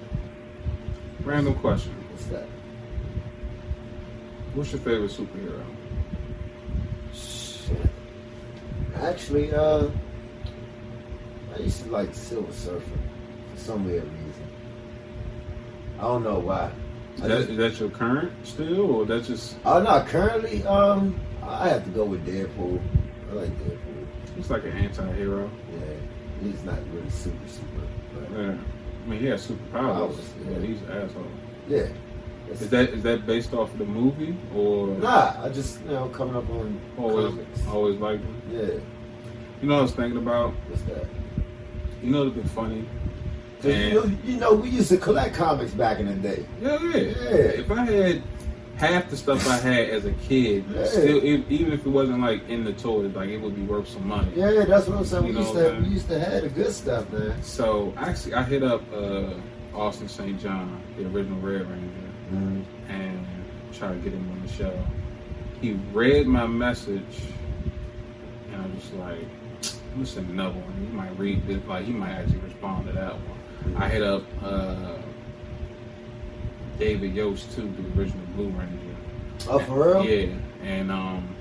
random 1.22 1.54
question. 1.56 1.94
What's 2.10 2.24
that? 2.26 2.46
What's 4.54 4.72
your 4.72 4.80
favorite 4.80 5.10
superhero? 5.10 5.62
Shit. 7.12 7.76
Actually, 8.96 9.52
uh, 9.52 9.88
I 11.54 11.58
used 11.60 11.84
to 11.84 11.90
like 11.90 12.14
Silver 12.14 12.52
Surfer 12.52 12.80
for 13.52 13.60
some 13.60 13.84
weird 13.84 14.04
reason. 14.04 14.46
I 15.98 16.02
don't 16.02 16.22
know 16.24 16.38
why. 16.38 16.70
Is 17.16 17.20
that, 17.22 17.28
just- 17.28 17.50
is 17.50 17.56
that 17.58 17.80
your 17.80 17.90
current 17.90 18.32
still, 18.44 18.90
or 18.92 19.04
that's 19.04 19.26
just 19.26 19.56
Oh 19.64 19.82
no, 19.82 20.02
currently, 20.08 20.64
um, 20.66 21.20
I 21.42 21.68
have 21.68 21.84
to 21.84 21.90
go 21.90 22.04
with 22.04 22.24
Deadpool. 22.26 22.80
I 23.30 23.34
like 23.34 23.50
Deadpool. 23.58 24.06
it's 24.38 24.50
like 24.50 24.64
an 24.64 24.72
anti-hero? 24.72 25.50
Yeah, 25.72 25.87
he's 26.42 26.62
not 26.64 26.78
really 26.92 27.10
super 27.10 27.48
super, 27.48 27.86
but 28.14 28.38
Yeah. 28.38 28.54
I 29.04 29.10
mean, 29.10 29.20
he 29.20 29.26
has 29.26 29.46
superpowers. 29.46 29.72
Powers, 29.72 30.16
Yeah, 30.44 30.50
yeah. 30.58 30.66
he's 30.66 30.82
an 30.82 30.90
asshole. 30.92 31.24
yeah. 31.68 31.86
Is 32.50 32.70
that 32.70 32.88
is 32.90 33.02
that 33.02 33.26
based 33.26 33.52
off 33.52 33.70
of 33.72 33.78
the 33.78 33.84
movie 33.84 34.34
or 34.54 34.86
Nah, 34.88 35.34
I 35.44 35.48
just 35.50 35.80
you 35.82 35.90
know 35.90 36.08
coming 36.08 36.34
up 36.36 36.48
on 36.50 36.80
always 36.96 37.26
comics. 37.28 37.66
always 37.70 37.98
liked 37.98 38.22
him? 38.22 38.42
Yeah, 38.50 38.60
You 39.60 39.68
know, 39.68 39.74
what 39.74 39.78
I 39.80 39.82
was 39.82 39.92
thinking 39.92 40.16
about. 40.18 40.54
what's 40.68 40.82
that? 40.84 41.04
You 42.02 42.10
know, 42.10 42.22
it'd 42.22 42.42
be 42.42 42.48
funny. 42.48 42.88
you, 43.62 43.94
know, 43.94 44.04
you 44.24 44.36
know, 44.38 44.54
we 44.54 44.68
used 44.70 44.88
to 44.90 44.96
collect 44.96 45.34
comics 45.34 45.72
back 45.72 45.98
in 46.00 46.06
the 46.06 46.14
day. 46.14 46.46
Yeah, 46.62 46.78
yeah. 46.84 46.96
Yeah. 46.96 47.60
If 47.62 47.70
I 47.70 47.84
had 47.84 48.22
half 48.78 49.10
the 49.10 49.16
stuff 49.16 49.46
I 49.48 49.56
had 49.56 49.88
as 49.90 50.04
a 50.04 50.12
kid, 50.12 50.64
Yeah. 50.72 50.84
still, 50.86 51.24
even 51.24 51.72
if 51.72 51.84
it 51.84 51.88
wasn't 51.90 52.20
like 52.20 52.48
in 52.48 52.64
the 52.64 52.72
toys, 52.72 53.12
like 53.14 53.28
it 53.28 53.38
would 53.38 53.56
be 53.56 53.62
worth 53.62 53.88
some 53.88 54.06
money. 54.06 54.30
Yeah, 54.36 54.64
that's 54.64 54.86
what 54.86 54.98
I'm 54.98 55.04
saying. 55.04 55.26
You 55.26 55.32
We 55.32 55.38
used 55.40 55.52
to 55.54 55.78
we 55.82 55.88
used 55.88 56.08
to 56.08 56.18
have 56.20 56.42
the 56.42 56.48
good 56.48 56.72
stuff, 56.72 57.10
man. 57.12 57.42
So 57.42 57.92
actually, 57.96 58.34
I 58.34 58.42
hit 58.44 58.62
up 58.62 58.82
uh, 58.92 59.30
Austin 59.74 60.08
St. 60.08 60.40
John, 60.40 60.80
the 60.96 61.06
original 61.06 61.40
Red 61.40 61.68
Ranger, 61.68 62.64
and 62.88 63.26
tried 63.72 63.94
to 63.94 63.98
get 63.98 64.12
him 64.12 64.30
on 64.30 64.42
the 64.46 64.52
show. 64.52 64.78
He 65.60 65.72
read 65.92 66.26
my 66.28 66.46
message, 66.46 67.02
and 68.52 68.62
I'm 68.62 68.76
just 68.78 68.94
like, 68.94 69.18
I'm 69.18 69.94
gonna 69.94 70.06
send 70.06 70.30
another 70.30 70.58
one. 70.60 70.72
He 70.86 70.86
might 70.96 71.18
read 71.18 71.46
this, 71.48 71.60
like 71.66 71.84
he 71.84 71.92
might 71.92 72.12
actually 72.12 72.38
respond 72.38 72.86
to 72.86 72.92
that 72.92 73.14
one. 73.14 73.76
I 73.76 73.88
hit 73.88 74.02
up 74.02 74.22
uh, 74.42 74.98
David 76.78 77.14
Yost 77.14 77.52
too, 77.54 77.70
the 77.76 78.00
original 78.00 78.24
Blue 78.34 78.48
Ranger. 78.50 78.96
Oh, 79.48 79.58
for 79.60 79.94
real? 79.94 80.04
Yeah, 80.04 80.34
and 80.62 80.90
um, 80.90 81.34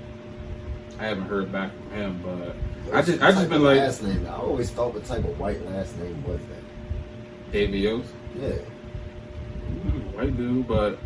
I 0.98 1.04
haven't 1.06 1.24
heard 1.28 1.50
back 1.52 1.70
from 1.74 1.90
him, 1.92 2.20
but 2.24 2.56
I 2.94 3.02
just 3.02 3.22
I 3.22 3.30
just 3.32 3.48
been 3.48 3.62
like, 3.62 3.78
last 3.78 4.02
name. 4.02 4.26
I 4.26 4.34
always 4.36 4.70
thought 4.70 4.94
what 4.94 5.04
type 5.04 5.24
of 5.24 5.38
white 5.38 5.64
last 5.66 5.96
name 5.98 6.22
was 6.24 6.40
that. 6.40 7.52
David 7.52 7.78
Yost. 7.80 8.08
Yeah. 8.38 8.50
Mm, 9.70 10.14
White 10.14 10.36
dude, 10.36 10.66
but 10.66 10.98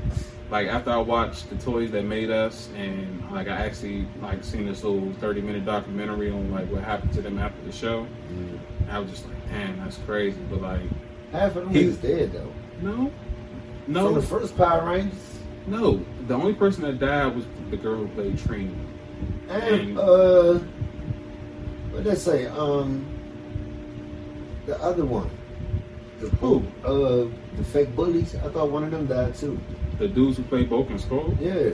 like 0.51 0.69
after 0.69 0.91
I 0.91 0.99
watched 0.99 1.49
the 1.51 1.57
toys 1.57 1.91
that 1.93 2.05
made 2.05 2.31
us, 2.31 2.69
and 2.77 3.29
like 3.33 3.49
I 3.49 3.57
actually 3.57 4.07
like 4.21 4.45
seen 4.45 4.67
this 4.67 4.85
little 4.85 5.13
thirty 5.15 5.41
minute 5.41 5.65
documentary 5.65 6.31
on 6.31 6.51
like 6.53 6.71
what 6.71 6.83
happened 6.85 7.13
to 7.15 7.23
them 7.23 7.39
after 7.39 7.61
the 7.65 7.73
show. 7.73 8.07
Mm. 8.33 8.59
I 8.91 8.99
was 8.99 9.11
just 9.11 9.27
like, 9.27 9.49
damn, 9.49 9.79
that's 9.79 9.97
crazy. 9.99 10.39
But 10.51 10.61
like, 10.63 10.81
Half 11.33 11.57
of 11.57 11.65
them 11.65 11.71
He- 11.75 11.85
is 11.85 11.97
dead 11.97 12.33
though. 12.33 12.53
no, 12.83 13.11
From 13.85 13.95
no, 13.95 14.13
the 14.15 14.23
first 14.23 14.57
Power 14.57 14.85
Rangers. 14.89 15.19
no. 15.67 16.05
The 16.29 16.35
only 16.35 16.55
person 16.55 16.83
that 16.85 16.99
died 17.01 17.35
was 17.35 17.45
the 17.71 17.77
girl 17.77 17.97
who 17.97 18.09
played 18.09 18.37
Trini. 18.37 18.75
And 19.49 19.63
And- 19.65 19.99
uh, 19.99 20.59
what 21.91 22.05
did 22.05 22.13
I 22.13 22.15
say? 22.15 22.47
Um, 22.47 23.05
the 24.67 24.81
other 24.81 25.05
one, 25.05 25.29
the 26.21 26.29
Who? 26.37 26.63
uh, 26.85 27.29
the 27.57 27.65
fake 27.65 27.95
bullies. 27.97 28.37
I 28.37 28.49
thought 28.51 28.71
one 28.71 28.85
of 28.85 28.93
them 28.93 29.07
died 29.07 29.35
too. 29.35 29.59
The 29.99 30.07
dudes 30.09 30.37
who 30.37 30.45
played 30.45 30.71
and 30.71 31.01
Skull. 31.01 31.35
Yeah. 31.41 31.71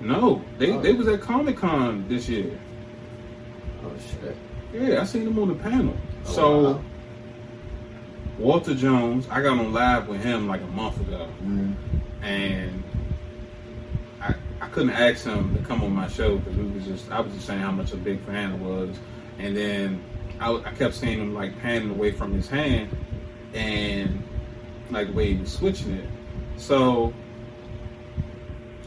No, 0.00 0.42
they 0.58 0.72
Oh. 0.72 0.80
they 0.82 0.92
was 0.92 1.08
at 1.08 1.20
Comic 1.22 1.56
Con 1.56 2.04
this 2.08 2.28
year. 2.28 2.52
Oh 3.84 3.90
shit. 3.98 4.36
Yeah, 4.72 5.00
I 5.00 5.04
seen 5.04 5.24
them 5.24 5.38
on 5.38 5.48
the 5.48 5.54
panel. 5.54 5.94
Oh, 6.26 6.30
so 6.30 6.62
wow. 6.74 6.80
Walter 8.38 8.74
Jones, 8.74 9.28
I 9.30 9.42
got 9.42 9.58
on 9.58 9.72
live 9.72 10.08
with 10.08 10.22
him 10.22 10.48
like 10.48 10.60
a 10.60 10.66
month 10.66 11.00
ago. 11.00 11.28
Mm. 11.42 11.74
and 12.22 12.82
I 14.20 14.34
I 14.60 14.68
couldn't 14.68 14.90
ask 14.90 15.24
him 15.24 15.54
to 15.56 15.62
come 15.62 15.82
on 15.82 15.92
my 15.92 16.08
show 16.08 16.38
because 16.38 16.56
we 16.56 16.64
was 16.64 16.84
just 16.84 17.10
I 17.10 17.20
was 17.20 17.32
just 17.32 17.46
saying 17.46 17.60
how 17.60 17.70
much 17.70 17.92
a 17.92 17.96
big 17.96 18.20
fan 18.24 18.52
I 18.52 18.56
was, 18.56 18.98
and 19.38 19.56
then 19.56 20.02
I, 20.40 20.52
I 20.52 20.72
kept 20.72 20.94
seeing 20.94 21.20
him 21.20 21.34
like 21.34 21.60
panning 21.60 21.90
away 21.90 22.10
from 22.10 22.32
his 22.32 22.48
hand, 22.48 22.96
and 23.52 24.22
like 24.90 25.08
the 25.08 25.12
way 25.12 25.32
he 25.34 25.40
was 25.40 25.52
switching 25.52 25.92
it, 25.92 26.08
so. 26.56 27.12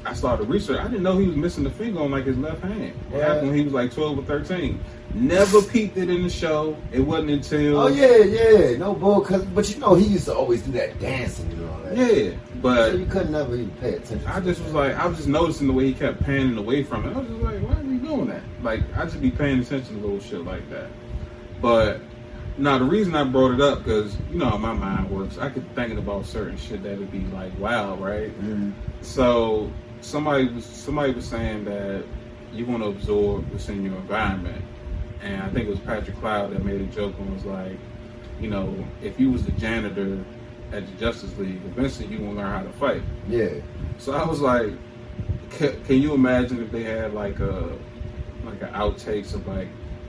I 0.06 0.14
started 0.14 0.48
research. 0.48 0.80
I 0.80 0.86
didn't 0.86 1.04
know 1.04 1.18
he 1.18 1.28
was 1.28 1.36
missing 1.36 1.66
the 1.66 1.70
finger 1.70 2.00
on 2.00 2.12
like 2.12 2.24
his 2.24 2.38
left 2.38 2.62
hand. 2.62 2.94
What? 3.10 3.24
happened 3.24 3.50
when 3.50 3.58
he 3.58 3.66
was 3.66 3.74
like 3.74 3.92
twelve 3.92 4.18
or 4.18 4.24
thirteen. 4.24 4.82
Never 5.14 5.62
peeped 5.62 5.98
it 5.98 6.10
in 6.10 6.24
the 6.24 6.30
show. 6.30 6.78
It 6.92 7.00
wasn't 7.00 7.32
until 7.32 7.80
Oh 7.80 7.88
yeah, 7.88 8.18
yeah. 8.18 8.78
No 8.78 8.94
bull. 8.94 9.22
Cause, 9.22 9.44
but 9.46 9.70
you 9.74 9.80
know 9.80 9.96
he 9.96 10.06
used 10.06 10.26
to 10.26 10.36
always 10.36 10.62
do 10.62 10.72
that 10.74 11.00
dancing 11.00 11.52
and 11.52 11.70
all 11.70 11.80
that. 11.84 11.98
yeah. 11.98 12.32
But 12.62 12.92
So 12.92 12.98
you 12.98 13.06
couldn't 13.06 13.32
never 13.32 13.56
even 13.56 13.72
pay 13.78 13.96
attention. 13.96 14.28
I 14.28 14.40
just 14.42 14.60
that. 14.60 14.66
was 14.66 14.74
like, 14.74 14.96
I 14.96 15.06
was 15.08 15.18
just 15.18 15.30
noticing 15.30 15.68
the 15.68 15.74
way 15.74 15.86
he 15.86 15.94
kept 15.94 16.20
panning 16.24 16.58
away 16.58 16.84
from 16.84 17.06
it. 17.08 17.16
I 17.16 17.20
was 17.20 17.28
just 17.30 17.42
like, 17.42 17.60
why 17.62 17.80
are 17.80 17.84
we 17.84 17.98
doing 17.98 18.28
that? 18.28 18.44
Like, 18.62 18.82
I 18.98 19.06
just 19.06 19.22
be 19.22 19.32
paying 19.32 19.60
attention 19.60 19.96
to 19.96 20.02
little 20.06 20.20
shit 20.20 20.44
like 20.44 20.70
that. 20.70 20.90
But 21.62 22.02
now 22.58 22.78
the 22.78 22.86
reason 22.86 23.16
I 23.16 23.24
brought 23.24 23.54
it 23.54 23.62
up 23.62 23.84
because 23.84 24.16
you 24.32 24.38
know 24.40 24.50
how 24.50 24.58
my 24.58 24.74
mind 24.74 25.10
works. 25.10 25.38
I 25.38 25.50
could 25.50 25.74
thinking 25.76 25.98
about 25.98 26.26
certain 26.26 26.58
shit 26.58 26.84
that 26.84 26.98
would 26.98 27.12
be 27.12 27.22
like, 27.26 27.58
wow, 27.60 27.96
right? 27.96 28.38
Mm. 28.42 28.74
So 29.02 29.72
somebody 30.02 30.48
was 30.50 30.66
somebody 30.66 31.14
was 31.14 31.26
saying 31.26 31.66
that 31.66 32.04
you 32.54 32.66
want 32.66 32.84
to 32.84 32.90
absorb 32.90 33.50
what's 33.52 33.70
in 33.70 33.84
your 33.84 33.96
environment, 33.96 34.64
and 35.28 35.44
I 35.44 35.50
think 35.50 35.68
it 35.68 35.70
was 35.70 35.80
Patrick 35.80 36.18
Cloud 36.18 36.52
that 36.52 36.64
made 36.64 36.80
a 36.80 36.86
joke 36.86 37.14
and 37.20 37.34
was 37.34 37.44
like, 37.44 37.78
you 38.40 38.50
know, 38.50 38.74
if 39.02 39.20
you 39.20 39.32
was 39.32 39.44
the 39.44 39.52
janitor 39.54 40.24
at 40.72 40.86
the 40.86 40.94
Justice 40.94 41.38
League, 41.38 41.62
eventually 41.66 42.08
you 42.08 42.20
gonna 42.20 42.34
learn 42.34 42.52
how 42.52 42.64
to 42.64 42.72
fight. 42.74 43.02
Yeah. 43.28 43.50
So 43.98 44.14
I 44.14 44.26
was 44.26 44.40
like, 44.40 44.72
can, 45.52 45.84
can 45.84 46.02
you 46.02 46.14
imagine 46.14 46.64
if 46.64 46.72
they 46.72 46.84
had 46.84 47.14
like 47.14 47.40
a 47.40 47.78
like 48.46 48.62
an 48.62 48.70
outtakes 48.70 49.34
of 49.34 49.46
like, 49.48 49.68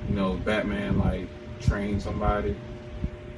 you 0.09 0.15
know, 0.15 0.35
Batman 0.45 0.99
like 0.99 1.27
train 1.61 1.99
somebody, 1.99 2.57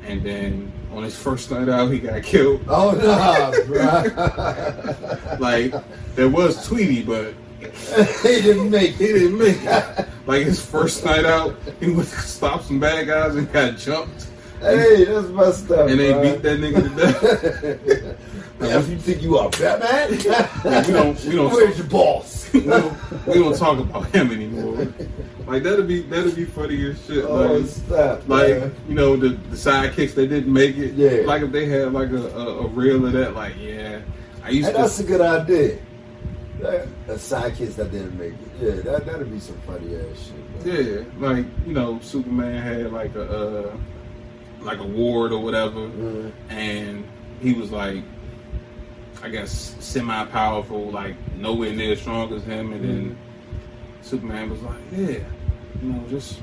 and 0.05 0.22
then 0.22 0.72
on 0.93 1.03
his 1.03 1.16
first 1.16 1.51
night 1.51 1.68
out 1.68 1.89
he 1.89 1.99
got 1.99 2.22
killed. 2.22 2.62
Oh 2.68 2.93
no, 2.93 3.66
bro. 3.66 5.37
Like 5.39 5.72
there 6.14 6.28
was 6.28 6.66
Tweety, 6.66 7.03
but 7.03 7.35
he 7.61 8.43
didn't 8.43 8.70
make 8.70 8.97
he 8.97 9.07
didn't 9.07 9.39
make 9.39 9.59
it. 9.62 10.09
Like 10.31 10.47
his 10.47 10.64
first 10.64 11.05
night 11.05 11.24
out, 11.24 11.57
he 11.81 11.91
went 11.91 12.09
to 12.09 12.20
stop 12.20 12.62
some 12.62 12.78
bad 12.78 13.07
guys 13.09 13.35
and 13.35 13.51
got 13.53 13.76
jumped, 13.76 14.28
Hey, 14.61 15.05
that's 15.05 15.26
messed 15.28 15.70
up. 15.72 15.89
and 15.89 15.99
they 15.99 16.12
bro. 16.12 16.22
beat 16.22 16.43
that 16.43 16.61
nigga 16.61 16.83
to 16.83 17.97
death. 18.11 18.16
Yeah, 18.61 18.78
if 18.78 18.91
you 18.91 18.99
think 18.99 19.22
you 19.22 19.39
are 19.39 19.49
Batman, 19.49 20.11
we 20.87 20.93
don't- 20.93 21.24
we 21.24 21.35
don't- 21.35 21.51
Where's 21.51 21.78
your 21.78 21.87
boss? 21.87 22.51
we, 22.53 22.61
don't, 22.61 23.26
we 23.26 23.35
don't 23.35 23.57
talk 23.57 23.78
about 23.78 24.05
him 24.14 24.31
anymore. 24.31 24.87
Like 25.47 25.62
that'd 25.62 25.89
be 25.89 26.03
that'd 26.03 26.37
be 26.37 26.45
funny 26.45 26.91
as 26.91 27.03
shit. 27.07 27.24
oh, 27.24 27.37
like, 27.57 27.66
stop. 27.66 28.28
like 28.28 28.51
man. 28.51 28.74
you 28.87 28.95
know 28.95 29.16
the, 29.16 29.31
the 29.31 29.57
sidekicks 29.57 30.14
they 30.14 30.26
didn't 30.26 30.53
make 30.53 30.76
it. 30.76 30.93
Yeah. 30.93 31.26
Like 31.26 31.41
if 31.41 31.53
they 31.53 31.64
had 31.70 31.95
like 31.95 32.11
a, 32.11 32.28
a, 32.37 32.59
a 32.59 32.66
reel 32.66 33.07
of 33.07 33.12
that, 33.14 33.35
like 33.35 33.55
yeah, 33.59 34.03
I 34.45 34.51
used 34.51 34.66
Hey, 34.68 34.72
to. 34.74 34.78
that's 34.83 35.01
a 35.01 35.05
good 35.05 35.22
idea. 35.22 35.78
That, 36.61 36.87
the 37.07 37.15
sidekicks 37.15 37.77
that 37.77 37.91
didn't 37.91 38.19
make 38.19 38.33
it. 38.35 38.39
Yeah, 38.61 38.83
that 38.93 39.07
that'd 39.07 39.31
be 39.31 39.41
some 39.41 39.59
funny 39.67 39.97
ass 39.97 40.31
shit. 40.63 40.67
Yeah, 40.67 41.05
like 41.19 41.47
you 41.67 41.73
know, 41.73 41.99
Superman 42.03 42.61
had 42.63 42.93
like 42.93 43.15
a 43.15 43.23
uh, 43.71 43.77
like 44.61 44.79
a 44.79 44.85
ward 44.87 45.33
or 45.33 45.43
whatever, 45.43 45.81
Mhm. 45.89 46.33
and 46.51 47.09
he 47.41 47.55
was 47.55 47.71
like, 47.71 48.03
I 49.23 49.31
guess 49.31 49.75
semi 49.81 50.25
powerful, 50.27 50.91
like 50.91 51.17
nowhere 51.37 51.73
near 51.73 51.93
as 51.93 52.01
strong 52.01 52.33
as 52.35 52.43
him, 52.45 52.73
and 52.75 52.85
then 52.85 53.19
Superman 54.03 54.51
was 54.51 54.61
like, 54.63 54.81
yeah, 54.93 55.19
you 55.83 55.89
know, 55.93 56.03
just 56.11 56.41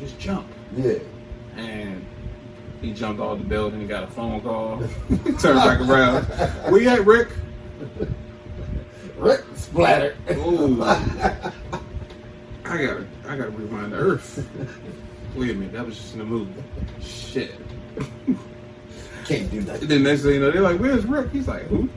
just 0.00 0.18
jump, 0.18 0.46
Yeah. 0.76 0.98
and 1.56 2.04
he 2.82 2.92
jumped 2.92 3.20
off 3.22 3.38
the 3.38 3.44
building 3.44 3.80
and 3.80 3.88
got 3.88 4.04
a 4.04 4.08
phone 4.08 4.42
call, 4.42 4.78
turned 5.08 5.40
back 5.40 5.80
around, 5.80 6.24
where 6.70 6.82
you 6.82 6.90
at, 6.90 7.06
Rick? 7.06 7.28
Rick 9.16 9.44
splatter. 9.54 10.16
Ooh. 10.32 10.82
I 10.82 11.52
gotta, 12.64 13.06
I 13.26 13.36
gotta 13.36 13.50
rewind 13.50 13.92
the 13.92 13.96
Earth. 13.96 14.46
Wait 15.34 15.50
a 15.50 15.54
minute, 15.54 15.72
that 15.72 15.86
was 15.86 15.96
just 15.96 16.14
in 16.14 16.20
the 16.20 16.24
movie. 16.24 16.52
Shit. 17.00 17.54
Can't 19.24 19.50
do 19.50 19.58
And 19.58 19.66
then 19.66 20.02
next 20.02 20.22
thing 20.22 20.34
you 20.34 20.40
know, 20.40 20.50
they're 20.50 20.62
like, 20.62 20.78
"Where's 20.78 21.04
Rick?" 21.04 21.30
He's 21.30 21.48
like, 21.48 21.64
"Who?" 21.64 21.88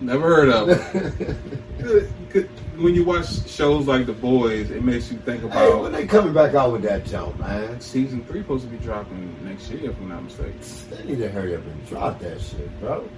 Never 0.00 0.34
heard 0.34 0.48
of 0.48 0.68
him. 0.68 2.48
when 2.82 2.94
you 2.94 3.04
watch 3.04 3.48
shows 3.48 3.86
like 3.86 4.06
The 4.06 4.12
Boys, 4.12 4.70
it 4.70 4.82
makes 4.82 5.12
you 5.12 5.18
think 5.18 5.42
hey, 5.42 5.46
about 5.46 5.82
when 5.82 5.92
they 5.92 6.06
coming 6.06 6.32
back 6.32 6.54
out 6.54 6.72
with 6.72 6.82
that 6.82 7.04
jump, 7.04 7.38
man? 7.38 7.80
season 7.80 8.24
three 8.24 8.40
supposed 8.40 8.64
to 8.64 8.70
be 8.70 8.78
dropping 8.78 9.36
next 9.44 9.70
year, 9.70 9.90
if 9.90 9.96
I'm 9.98 10.08
not 10.08 10.24
mistaken. 10.24 10.58
They 10.90 11.04
need 11.04 11.18
to 11.18 11.28
hurry 11.28 11.54
up 11.54 11.64
and 11.64 11.86
drop 11.86 12.18
that 12.20 12.40
shit, 12.40 12.80
bro. 12.80 13.08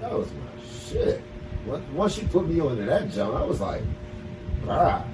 That 0.00 0.12
was 0.12 0.28
my 0.32 0.90
shit. 0.90 1.22
Once- 1.66 1.84
Once 1.94 2.18
you 2.18 2.28
put 2.28 2.48
me 2.48 2.60
onto 2.60 2.84
that 2.86 3.10
jump, 3.10 3.34
I 3.34 3.44
was 3.44 3.60
like, 3.60 3.82
bruh. 4.64 4.70
I 5.02 5.04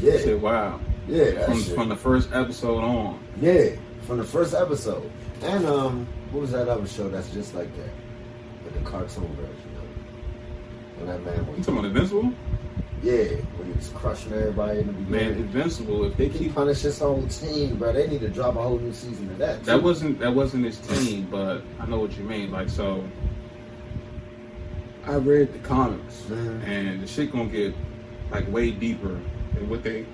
Yeah, 0.00 0.18
said, 0.18 0.42
"Wow." 0.42 0.80
yeah, 1.08 1.44
From, 1.46 1.62
from 1.62 1.88
the 1.88 1.96
first 1.96 2.30
episode 2.32 2.82
on, 2.82 3.18
Yeah, 3.40 3.70
from 4.02 4.18
the 4.18 4.24
first 4.24 4.54
episode. 4.54 5.10
And 5.42 5.64
um, 5.66 6.06
what 6.32 6.40
was 6.42 6.50
that 6.52 6.68
other 6.68 6.86
show 6.86 7.08
that's 7.08 7.30
just 7.30 7.54
like 7.54 7.74
that? 7.76 7.90
But 8.64 8.72
the 8.74 8.80
cartoon 8.80 9.28
version 9.36 9.70
of 9.76 9.84
it. 9.84 10.98
When 10.98 11.06
that 11.08 11.24
man 11.24 11.46
you 11.56 11.62
talking 11.62 11.74
about 11.78 11.84
Invincible? 11.86 12.32
Yeah, 13.02 13.36
when 13.58 13.66
he 13.68 13.72
was 13.76 13.88
crushing 13.94 14.32
everybody 14.32 14.80
in 14.80 14.86
the 14.86 14.92
Man. 15.10 15.32
Invincible. 15.32 16.04
If 16.04 16.16
they 16.16 16.28
he 16.28 16.38
keep 16.44 16.54
punished 16.54 16.82
his 16.82 16.98
whole 16.98 17.22
team, 17.28 17.76
bro. 17.76 17.92
They 17.92 18.06
need 18.06 18.20
to 18.22 18.28
drop 18.30 18.56
a 18.56 18.62
whole 18.62 18.78
new 18.78 18.92
season 18.94 19.28
of 19.30 19.38
that. 19.38 19.62
That 19.64 19.82
wasn't 19.82 20.18
that 20.20 20.34
wasn't 20.34 20.64
his 20.64 20.78
team, 20.78 21.28
but 21.30 21.62
I 21.78 21.84
know 21.86 21.98
what 21.98 22.16
you 22.16 22.24
mean. 22.24 22.50
Like 22.50 22.70
so, 22.70 23.04
I 25.06 25.16
read 25.16 25.52
the 25.52 25.58
comics, 25.58 26.22
Mhm. 26.30 26.66
and 26.66 27.02
the 27.02 27.06
shit 27.06 27.30
gonna 27.32 27.48
get 27.50 27.74
like 28.30 28.50
way 28.50 28.70
deeper 28.70 29.18
than 29.54 29.68
what 29.68 29.82
they 29.82 30.06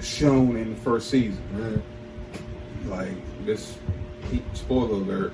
shown 0.00 0.56
in 0.56 0.70
the 0.70 0.76
first 0.76 1.10
season. 1.10 1.42
Mhm. 1.54 2.88
Like 2.90 3.44
this, 3.46 3.76
he, 4.30 4.42
spoiler 4.54 4.94
alert, 4.94 5.32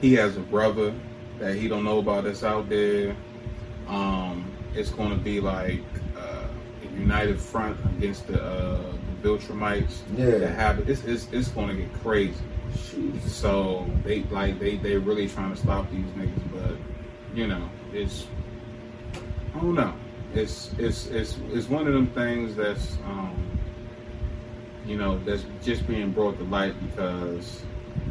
he 0.00 0.14
has 0.14 0.36
a 0.36 0.40
brother 0.40 0.92
that 1.38 1.56
he 1.56 1.68
don't 1.68 1.84
know 1.84 1.98
about 1.98 2.24
that's 2.24 2.42
out 2.42 2.68
there. 2.68 3.14
Um, 3.88 4.44
it's 4.74 4.90
gonna 4.90 5.16
be 5.16 5.40
like 5.40 5.82
uh, 6.16 6.46
a 6.82 6.98
united 7.00 7.38
front 7.38 7.76
against 7.98 8.26
the 8.28 8.42
uh, 8.42 8.80
the 9.22 9.28
Viltrumites. 9.28 10.00
Yeah. 10.16 10.38
that 10.38 10.54
have 10.54 10.88
it's, 10.88 11.04
it's 11.04 11.28
it's 11.32 11.48
gonna 11.48 11.74
get 11.74 11.92
crazy. 12.02 12.34
Jeez. 12.74 13.20
So 13.28 13.86
they 14.04 14.22
like 14.30 14.58
they 14.58 14.76
they 14.76 14.96
really 14.96 15.28
trying 15.28 15.50
to 15.54 15.56
stop 15.60 15.90
these 15.90 16.06
niggas, 16.18 16.42
but 16.52 16.76
you 17.34 17.46
know 17.46 17.68
it's 17.92 18.26
I 19.54 19.60
don't 19.60 19.74
know. 19.74 19.92
It's 20.34 20.70
it's 20.78 21.06
it's 21.08 21.36
it's 21.52 21.68
one 21.68 21.86
of 21.86 21.92
them 21.92 22.06
things 22.08 22.56
that's 22.56 22.96
um 23.04 23.36
you 24.86 24.96
know 24.96 25.18
that's 25.24 25.44
just 25.62 25.86
being 25.86 26.10
brought 26.12 26.38
to 26.38 26.44
light 26.44 26.74
because 26.88 27.62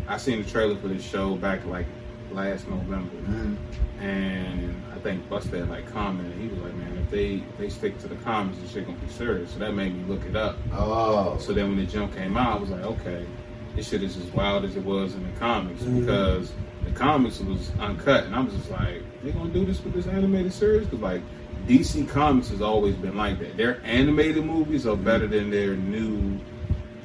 I 0.07 0.17
seen 0.17 0.43
the 0.43 0.49
trailer 0.49 0.75
for 0.77 0.87
this 0.87 1.03
show 1.03 1.35
back 1.35 1.65
like 1.65 1.85
last 2.31 2.67
November, 2.69 3.13
Mhm. 3.29 3.57
and 3.99 4.81
I 4.95 4.99
think 4.99 5.27
Busta 5.29 5.59
had 5.59 5.69
like 5.69 5.91
commented. 5.91 6.33
He 6.39 6.47
was 6.47 6.59
like, 6.59 6.73
"Man, 6.75 6.97
if 6.97 7.09
they 7.09 7.35
if 7.35 7.57
they 7.57 7.69
stick 7.69 7.97
to 7.99 8.07
the 8.07 8.15
comics, 8.17 8.57
this 8.59 8.71
shit 8.71 8.85
gonna 8.85 8.97
be 8.99 9.09
serious." 9.11 9.51
So 9.51 9.59
that 9.59 9.73
made 9.73 9.93
me 9.95 10.03
look 10.07 10.25
it 10.25 10.35
up. 10.35 10.57
Oh. 10.73 11.37
So 11.39 11.51
then 11.53 11.69
when 11.69 11.77
the 11.77 11.85
jump 11.85 12.15
came 12.15 12.37
out, 12.37 12.57
I 12.57 12.59
was 12.59 12.69
like, 12.69 12.83
okay. 12.83 13.25
this 13.73 13.87
shit 13.87 14.03
is 14.03 14.17
as 14.17 14.25
wild 14.33 14.65
as 14.65 14.75
it 14.75 14.83
was 14.83 15.15
in 15.15 15.23
the 15.23 15.39
comics 15.39 15.81
Mhm. 15.83 16.01
because 16.01 16.51
the 16.83 16.91
comics 16.91 17.39
was 17.39 17.71
uncut, 17.79 18.25
and 18.25 18.35
I 18.35 18.41
was 18.41 18.53
just 18.53 18.69
like, 18.69 19.01
they 19.23 19.31
gonna 19.31 19.49
do 19.49 19.65
this 19.65 19.83
with 19.83 19.93
this 19.93 20.07
animated 20.07 20.53
series? 20.53 20.85
Because 20.85 20.99
like 21.01 21.21
DC 21.67 22.07
Comics 22.09 22.49
has 22.49 22.61
always 22.61 22.95
been 22.95 23.15
like 23.15 23.39
that. 23.39 23.55
Their 23.57 23.79
animated 23.83 24.45
movies 24.45 24.87
are 24.87 24.95
better 24.97 25.27
than 25.27 25.49
their 25.49 25.75
new 25.75 26.39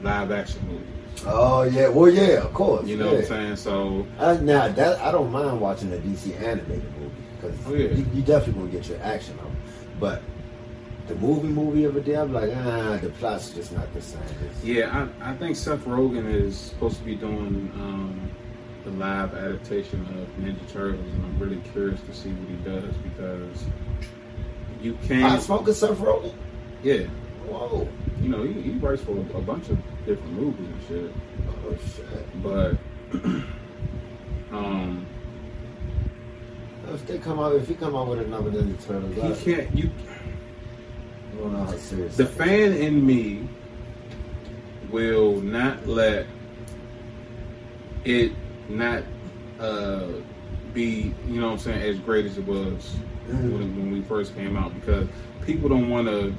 live 0.03 0.31
action 0.33 0.67
movies. 0.67 0.87
Oh 1.27 1.63
yeah, 1.63 1.89
well 1.89 2.11
yeah, 2.11 2.43
of 2.45 2.53
course. 2.53 2.87
You 2.87 2.97
know 2.97 3.07
yeah. 3.07 3.13
what 3.13 3.21
I'm 3.23 3.27
saying? 3.27 3.57
So 3.57 4.07
I, 4.19 4.37
now 4.39 4.69
that 4.69 5.01
I 5.01 5.11
don't 5.13 5.31
mind 5.33 5.61
watching 5.61 5.93
a 5.93 5.97
DC 5.97 6.41
animated 6.43 6.85
movie 6.99 7.15
because 7.41 7.57
Oh, 7.67 7.75
yeah. 7.75 7.91
you, 7.91 8.07
you 8.15 8.23
definitely 8.23 8.63
gonna 8.63 8.73
get 8.73 8.89
your 8.89 9.01
action 9.03 9.39
on. 9.41 9.57
But 9.99 10.23
the 11.09 11.15
movie 11.17 11.49
movie 11.49 11.85
of 11.85 11.97
a 11.97 12.01
day, 12.01 12.17
I'm 12.17 12.33
like, 12.33 12.51
ah, 12.55 12.99
the 13.01 13.09
plot's 13.11 13.51
just 13.51 13.73
not 13.73 13.93
the 13.95 14.03
same. 14.03 14.21
It's- 14.23 14.65
yeah, 14.65 15.07
I, 15.23 15.31
I 15.31 15.37
think 15.37 15.57
Seth 15.57 15.85
Rogen 15.85 16.27
is 16.33 16.59
supposed 16.59 16.99
to 16.99 17.05
be 17.05 17.15
doing 17.15 17.71
um, 17.77 18.31
the 18.87 18.93
live 18.93 19.35
adaptation 19.35 20.01
of 20.03 20.43
Ninja 20.45 20.73
Turtles, 20.73 21.01
and 21.05 21.25
I'm 21.25 21.39
really 21.41 21.61
curious 21.73 22.01
to 22.03 22.15
see 22.15 22.31
what 22.31 22.49
he 22.49 22.57
does 22.71 22.95
because 22.99 23.65
you 24.81 24.97
I 25.03 25.07
can't. 25.07 25.43
smoking 25.43 25.75
Seth 25.75 25.99
Rogen. 25.99 26.33
Yeah, 26.85 27.05
Whoa, 27.49 27.89
you 28.21 28.29
know, 28.29 28.43
he, 28.45 28.61
he 28.63 28.71
writes 28.79 29.03
for 29.03 29.13
a 29.13 29.41
bunch 29.41 29.69
of 29.71 29.79
different 30.07 30.33
movies 30.33 30.67
and 30.69 30.83
shit. 30.89 31.13
oh 31.67 31.77
shit. 31.97 32.43
But 32.43 32.77
um, 34.53 35.07
If 36.89 37.07
they 37.07 37.19
come 37.19 37.41
out, 37.41 37.55
if 37.57 37.67
he 37.69 37.75
come 37.75 37.97
out 37.97 38.07
with 38.09 38.21
another 38.21 38.51
Ninja 38.53 38.87
Turtles, 38.87 39.39
he 39.39 39.55
can't. 39.55 39.77
You 39.77 39.91
I 41.33 41.39
don't 41.39 41.53
know 41.53 41.65
how 41.65 41.77
serious. 41.77 42.17
the 42.17 42.25
is. 42.25 42.31
fan 42.31 42.73
in 42.73 43.05
me 43.05 43.49
will 44.91 45.41
not 45.41 45.87
let 45.89 46.27
it 48.05 48.33
not 48.69 49.03
uh, 49.61 50.07
be, 50.75 51.15
you 51.29 51.41
know 51.41 51.47
what 51.47 51.53
I'm 51.55 51.59
saying, 51.59 51.83
as 51.83 51.99
great 52.01 52.27
as 52.27 52.37
it 52.39 52.47
was 52.47 52.97
Mhm. 53.29 53.53
when, 53.53 53.77
when 53.77 53.91
we 53.93 54.03
first 54.03 54.35
came 54.37 54.57
out 54.57 54.73
because 54.75 55.09
people 55.45 55.69
don't 55.69 55.89
want 55.91 56.07
to 56.07 56.33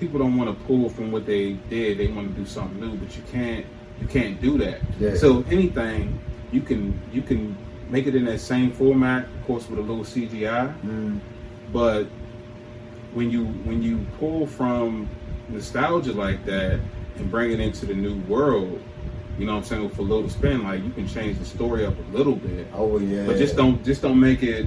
people 0.00 0.18
don't 0.18 0.36
want 0.36 0.50
to 0.50 0.64
pull 0.66 0.90
from 0.90 1.10
what 1.10 1.24
they 1.24 1.54
did. 1.70 1.96
They 1.96 2.08
want 2.08 2.28
to 2.34 2.38
do 2.38 2.44
something 2.46 2.78
new, 2.78 2.96
but 2.96 3.16
you 3.16 3.22
can't 3.32 3.64
you 4.00 4.06
can't 4.06 4.38
do 4.42 4.58
that. 4.58 4.80
Yeah. 5.00 5.14
So 5.14 5.42
anything, 5.50 6.18
you 6.52 6.60
can 6.60 7.00
you 7.12 7.22
can 7.22 7.56
make 7.88 8.06
it 8.06 8.14
in 8.14 8.24
that 8.26 8.40
same 8.40 8.70
format, 8.72 9.24
of 9.24 9.46
course, 9.46 9.68
with 9.70 9.78
a 9.78 9.82
little 9.82 10.04
CGI 10.04 10.74
Mm. 10.84 11.20
but 11.72 12.06
when 13.14 13.30
you 13.30 13.44
when 13.64 13.82
you 13.82 14.04
pull 14.18 14.46
from 14.46 15.08
nostalgia 15.48 16.12
like 16.12 16.44
that 16.44 16.80
and 17.16 17.30
bring 17.30 17.52
it 17.52 17.60
into 17.60 17.86
the 17.86 17.94
new 17.94 18.16
world, 18.28 18.78
you 19.38 19.46
know 19.46 19.52
what 19.52 19.58
I'm 19.58 19.64
saying, 19.64 19.84
with 19.84 19.98
a 19.98 20.02
little 20.02 20.28
spin, 20.28 20.64
like 20.64 20.82
you 20.82 20.90
can 20.90 21.06
change 21.06 21.38
the 21.38 21.44
story 21.44 21.84
up 21.84 21.94
a 21.98 22.16
little 22.16 22.36
bit. 22.36 22.66
Oh 22.74 22.98
yeah. 22.98 23.26
But 23.26 23.36
just 23.36 23.56
don't 23.56 23.84
just 23.84 24.02
don't 24.02 24.18
make 24.18 24.42
it 24.42 24.66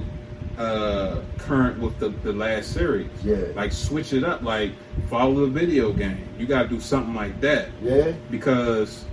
uh 0.58 1.20
current 1.38 1.80
with 1.80 1.98
the, 1.98 2.10
the 2.10 2.32
last 2.32 2.72
series. 2.72 3.10
Yeah. 3.24 3.36
Like 3.54 3.72
switch 3.72 4.12
it 4.12 4.24
up, 4.24 4.42
like 4.42 4.72
follow 5.08 5.46
the 5.46 5.46
video 5.46 5.92
game. 5.92 6.28
You 6.38 6.46
gotta 6.46 6.68
do 6.68 6.80
something 6.80 7.14
like 7.14 7.40
that. 7.40 7.68
Yeah. 7.82 8.12
Because 8.30 9.04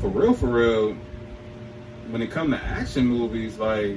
for 0.00 0.08
real, 0.08 0.34
for 0.34 0.46
real, 0.46 0.96
when 2.10 2.22
it 2.22 2.30
comes 2.30 2.52
to 2.52 2.62
action 2.64 3.06
movies, 3.06 3.58
like 3.58 3.96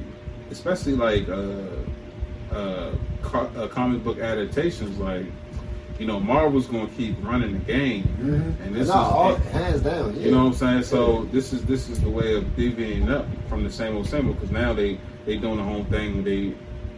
especially 0.51 0.93
like 0.93 1.27
uh, 1.29 2.53
uh, 2.53 2.91
co- 3.21 3.51
uh, 3.55 3.67
comic 3.67 4.03
book 4.03 4.19
adaptations, 4.19 4.97
like 4.97 5.25
you 5.99 6.05
know, 6.05 6.19
Marvel's 6.19 6.67
gonna 6.67 6.87
keep 6.97 7.15
running 7.21 7.53
the 7.53 7.59
game, 7.59 8.03
Mm-hmm. 8.19 8.63
and 8.63 8.75
this 8.75 8.87
no, 8.87 8.93
is 8.93 9.11
all, 9.11 9.35
hands 9.35 9.81
down. 9.81 10.15
Yeah. 10.15 10.25
you 10.25 10.31
know 10.31 10.39
what 10.43 10.47
I'm 10.47 10.53
saying. 10.53 10.83
So 10.83 11.25
this 11.31 11.53
is 11.53 11.63
this 11.65 11.87
is 11.89 11.99
the 12.01 12.09
way 12.09 12.35
of 12.35 12.43
divvying 12.57 13.09
up 13.09 13.25
from 13.49 13.63
the 13.63 13.71
same 13.71 13.95
old 13.95 14.07
same 14.07 14.27
old 14.27 14.35
because 14.37 14.51
now 14.51 14.73
they 14.73 14.99
they 15.25 15.37
doing 15.37 15.57
the 15.57 15.63
whole 15.63 15.85
thing. 15.85 16.23
They 16.23 16.53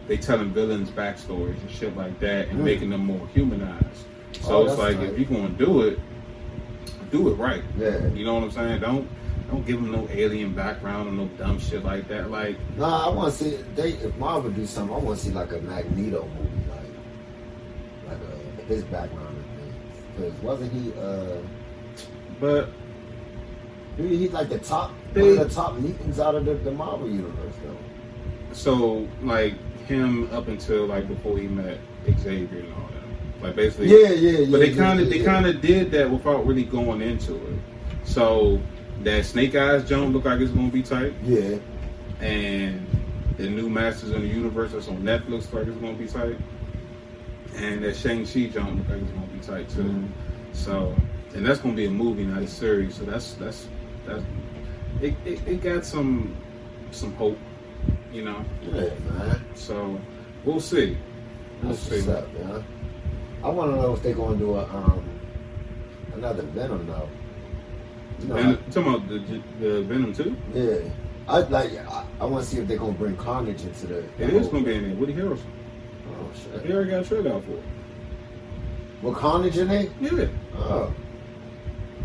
they 0.08 0.16
telling 0.16 0.50
villains 0.50 0.90
backstories 0.90 1.60
and 1.60 1.70
shit 1.70 1.96
like 1.96 2.18
that 2.20 2.48
and 2.48 2.60
Mm. 2.60 2.64
making 2.64 2.90
them 2.90 3.04
more 3.04 3.26
humanized. 3.28 4.04
So 4.40 4.58
Oh, 4.62 4.66
it's 4.66 4.78
like 4.78 4.96
if 4.98 5.18
you're 5.18 5.28
gonna 5.28 5.48
do 5.50 5.82
it, 5.82 5.98
do 7.10 7.28
it 7.28 7.34
right. 7.34 7.62
Yeah. 7.78 8.06
You 8.08 8.24
know 8.24 8.34
what 8.34 8.42
I'm 8.44 8.50
saying? 8.50 8.80
Don't 8.80 9.08
don't 9.50 9.64
give 9.66 9.76
them 9.80 9.90
no 9.92 10.06
alien 10.10 10.52
background 10.54 11.08
or 11.08 11.12
no 11.12 11.26
dumb 11.38 11.58
shit 11.58 11.84
like 11.84 12.08
that. 12.08 12.30
Like 12.30 12.56
Nah, 12.76 13.06
I 13.06 13.14
want 13.14 13.32
to 13.32 13.44
see 13.44 13.56
they 13.76 13.92
if 13.92 14.16
Marvel 14.16 14.50
do 14.50 14.66
something. 14.66 14.94
I 14.94 14.98
want 14.98 15.18
to 15.18 15.24
see 15.24 15.30
like 15.32 15.52
a 15.52 15.60
Magneto 15.60 16.28
movie, 16.36 16.50
his 18.68 18.84
background. 18.84 19.44
Because 20.16 20.34
wasn't 20.42 20.72
he? 20.72 20.92
uh 21.00 21.38
but 22.40 22.68
he, 23.96 24.16
he's 24.16 24.32
like 24.32 24.48
the 24.48 24.58
top 24.58 24.92
They- 25.12 25.22
one 25.22 25.38
of 25.38 25.48
the 25.48 25.54
top 25.54 25.76
mutants 25.76 26.20
out 26.20 26.34
of 26.36 26.44
the, 26.44 26.54
the 26.54 26.70
Marvel 26.70 27.08
universe, 27.08 27.54
though. 27.64 27.76
so 28.52 29.08
like 29.22 29.54
him 29.86 30.30
up 30.32 30.48
until 30.48 30.86
like 30.86 31.08
before 31.08 31.38
he 31.38 31.48
met 31.48 31.78
Xavier 32.20 32.60
and 32.60 32.72
all 32.74 32.88
that. 32.92 33.42
Like 33.46 33.56
basically 33.56 33.88
Yeah, 33.88 34.10
yeah, 34.10 34.38
yeah. 34.40 34.50
But 34.50 34.60
they 34.60 34.74
kind 34.74 35.00
of 35.00 35.06
yeah, 35.06 35.10
they 35.12 35.18
yeah. 35.20 35.24
kind 35.24 35.46
of 35.46 35.60
did 35.60 35.90
that 35.92 36.10
without 36.10 36.46
really 36.46 36.64
going 36.64 37.00
into 37.02 37.34
it. 37.36 37.58
So 38.04 38.60
that 39.02 39.24
Snake 39.24 39.54
Eyes 39.54 39.88
jump 39.88 40.12
look 40.12 40.24
like 40.24 40.40
it's 40.40 40.50
gonna 40.50 40.68
be 40.70 40.82
tight, 40.82 41.14
yeah. 41.24 41.56
and 42.20 42.84
the 43.36 43.48
new 43.48 43.68
Masters 43.70 44.10
of 44.10 44.22
the 44.22 44.26
Universe 44.28 44.72
that's 44.72 44.88
on 44.88 44.98
Netflix 45.02 45.52
like 45.52 45.66
it's 45.68 45.76
gonna 45.78 45.92
be 45.94 46.06
tight, 46.08 46.36
and 47.58 47.82
that 47.84 47.96
Shang 47.96 48.24
Chi 48.26 48.46
jump 48.46 48.88
it's 48.90 49.10
gonna 49.12 49.26
be 49.32 49.38
tight 49.40 49.68
too. 49.68 49.82
Mhm. 49.82 50.08
So 50.52 50.94
and 51.34 51.44
that's 51.46 51.60
gonna 51.60 51.74
be 51.74 51.86
a 51.86 51.90
movie, 51.90 52.24
not 52.24 52.42
a 52.42 52.46
series. 52.48 52.94
So 52.96 53.04
that's 53.04 53.34
that's 53.34 53.68
that's 54.06 54.22
it. 55.02 55.14
It, 55.24 55.40
it 55.46 55.60
got 55.62 55.84
some 55.84 56.34
some 56.90 57.12
hope, 57.14 57.38
you 58.12 58.24
know. 58.24 58.44
Yeah, 58.62 58.88
man. 59.10 59.40
So 59.54 60.00
we'll 60.44 60.60
see. 60.60 60.96
We'll 61.62 61.72
That's 61.72 61.82
see. 61.82 61.96
what's 61.96 62.08
up, 62.08 62.32
man. 62.34 62.64
I 63.44 63.48
want 63.48 63.72
to 63.72 63.76
know 63.76 63.92
if 63.94 64.02
they're 64.02 64.14
gonna 64.14 64.36
do 64.36 64.54
a 64.54 64.64
um 64.64 65.04
another 66.14 66.42
Venom 66.42 66.86
though. 66.86 67.08
You 68.20 68.26
know, 68.28 68.34
Venom, 68.34 68.58
talking 68.70 68.94
about 68.94 69.08
the, 69.08 69.42
the 69.60 69.82
Venom 69.82 70.12
two. 70.12 70.36
yeah. 70.54 70.78
I 71.28 71.40
like. 71.40 71.76
I, 71.86 72.04
I 72.20 72.24
want 72.24 72.42
to 72.42 72.50
see 72.50 72.58
if 72.60 72.66
they're 72.66 72.78
gonna 72.78 72.92
bring 72.92 73.16
Carnage 73.16 73.62
into 73.62 73.86
the. 73.86 73.94
the 74.16 74.24
It 74.24 74.30
is 74.32 74.42
whole- 74.46 74.52
gonna 74.52 74.64
be 74.64 74.74
in 74.74 74.88
there. 74.88 74.96
Woody 74.96 75.12
Harrelson. 75.12 75.42
Oh 76.28 76.52
shit. 76.52 76.66
He 76.66 76.72
already 76.72 76.90
got 76.90 77.04
a 77.04 77.08
trailer 77.08 77.32
out 77.34 77.44
for 77.44 77.52
it. 77.52 77.62
With 79.02 79.16
Carnage 79.16 79.56
in 79.58 79.70
it? 79.70 79.90
Yeah, 80.00 80.26
Oh, 80.56 80.92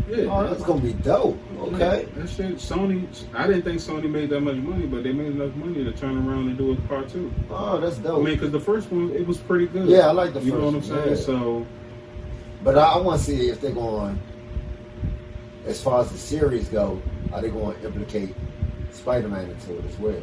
yeah. 0.08 0.24
oh, 0.30 0.46
that's 0.48 0.62
gonna 0.62 0.80
be 0.80 0.92
dope. 0.92 1.36
Okay. 1.58 2.06
That 2.14 2.28
shit, 2.28 2.56
Sony. 2.56 3.08
I 3.34 3.46
didn't 3.48 3.62
think 3.62 3.80
Sony 3.80 4.08
made 4.08 4.30
that 4.30 4.40
much 4.40 4.56
money, 4.56 4.86
but 4.86 5.02
they 5.02 5.12
made 5.12 5.32
enough 5.32 5.54
money 5.56 5.82
to 5.82 5.90
turn 5.92 6.16
around 6.28 6.48
and 6.48 6.56
do 6.58 6.72
a 6.72 6.76
part 6.88 7.08
two. 7.08 7.32
Oh, 7.50 7.80
that's 7.80 7.96
dope. 7.98 8.20
I 8.20 8.24
mean, 8.24 8.34
because 8.34 8.52
the 8.52 8.60
first 8.60 8.90
one 8.92 9.10
it 9.10 9.26
was 9.26 9.38
pretty 9.38 9.66
good. 9.66 9.88
Yeah, 9.88 10.08
I 10.08 10.12
like 10.12 10.34
the 10.34 10.40
You 10.40 10.52
know 10.52 10.66
what 10.66 10.74
I'm 10.74 10.82
saying? 10.82 11.08
yeah. 11.10 11.14
So 11.16 11.66
But 12.62 12.78
I, 12.78 12.84
I 12.84 12.98
want 12.98 13.18
to 13.20 13.26
see 13.26 13.48
if 13.48 13.60
they're 13.60 13.72
going. 13.72 14.20
As 15.66 15.82
far 15.82 16.02
as 16.02 16.12
the 16.12 16.18
series 16.18 16.68
go, 16.68 17.00
are 17.32 17.40
they 17.40 17.48
going 17.48 17.74
to 17.80 17.86
implicate 17.86 18.34
Spider-Man 18.92 19.50
into 19.50 19.78
it 19.78 19.84
as 19.86 19.98
well? 19.98 20.22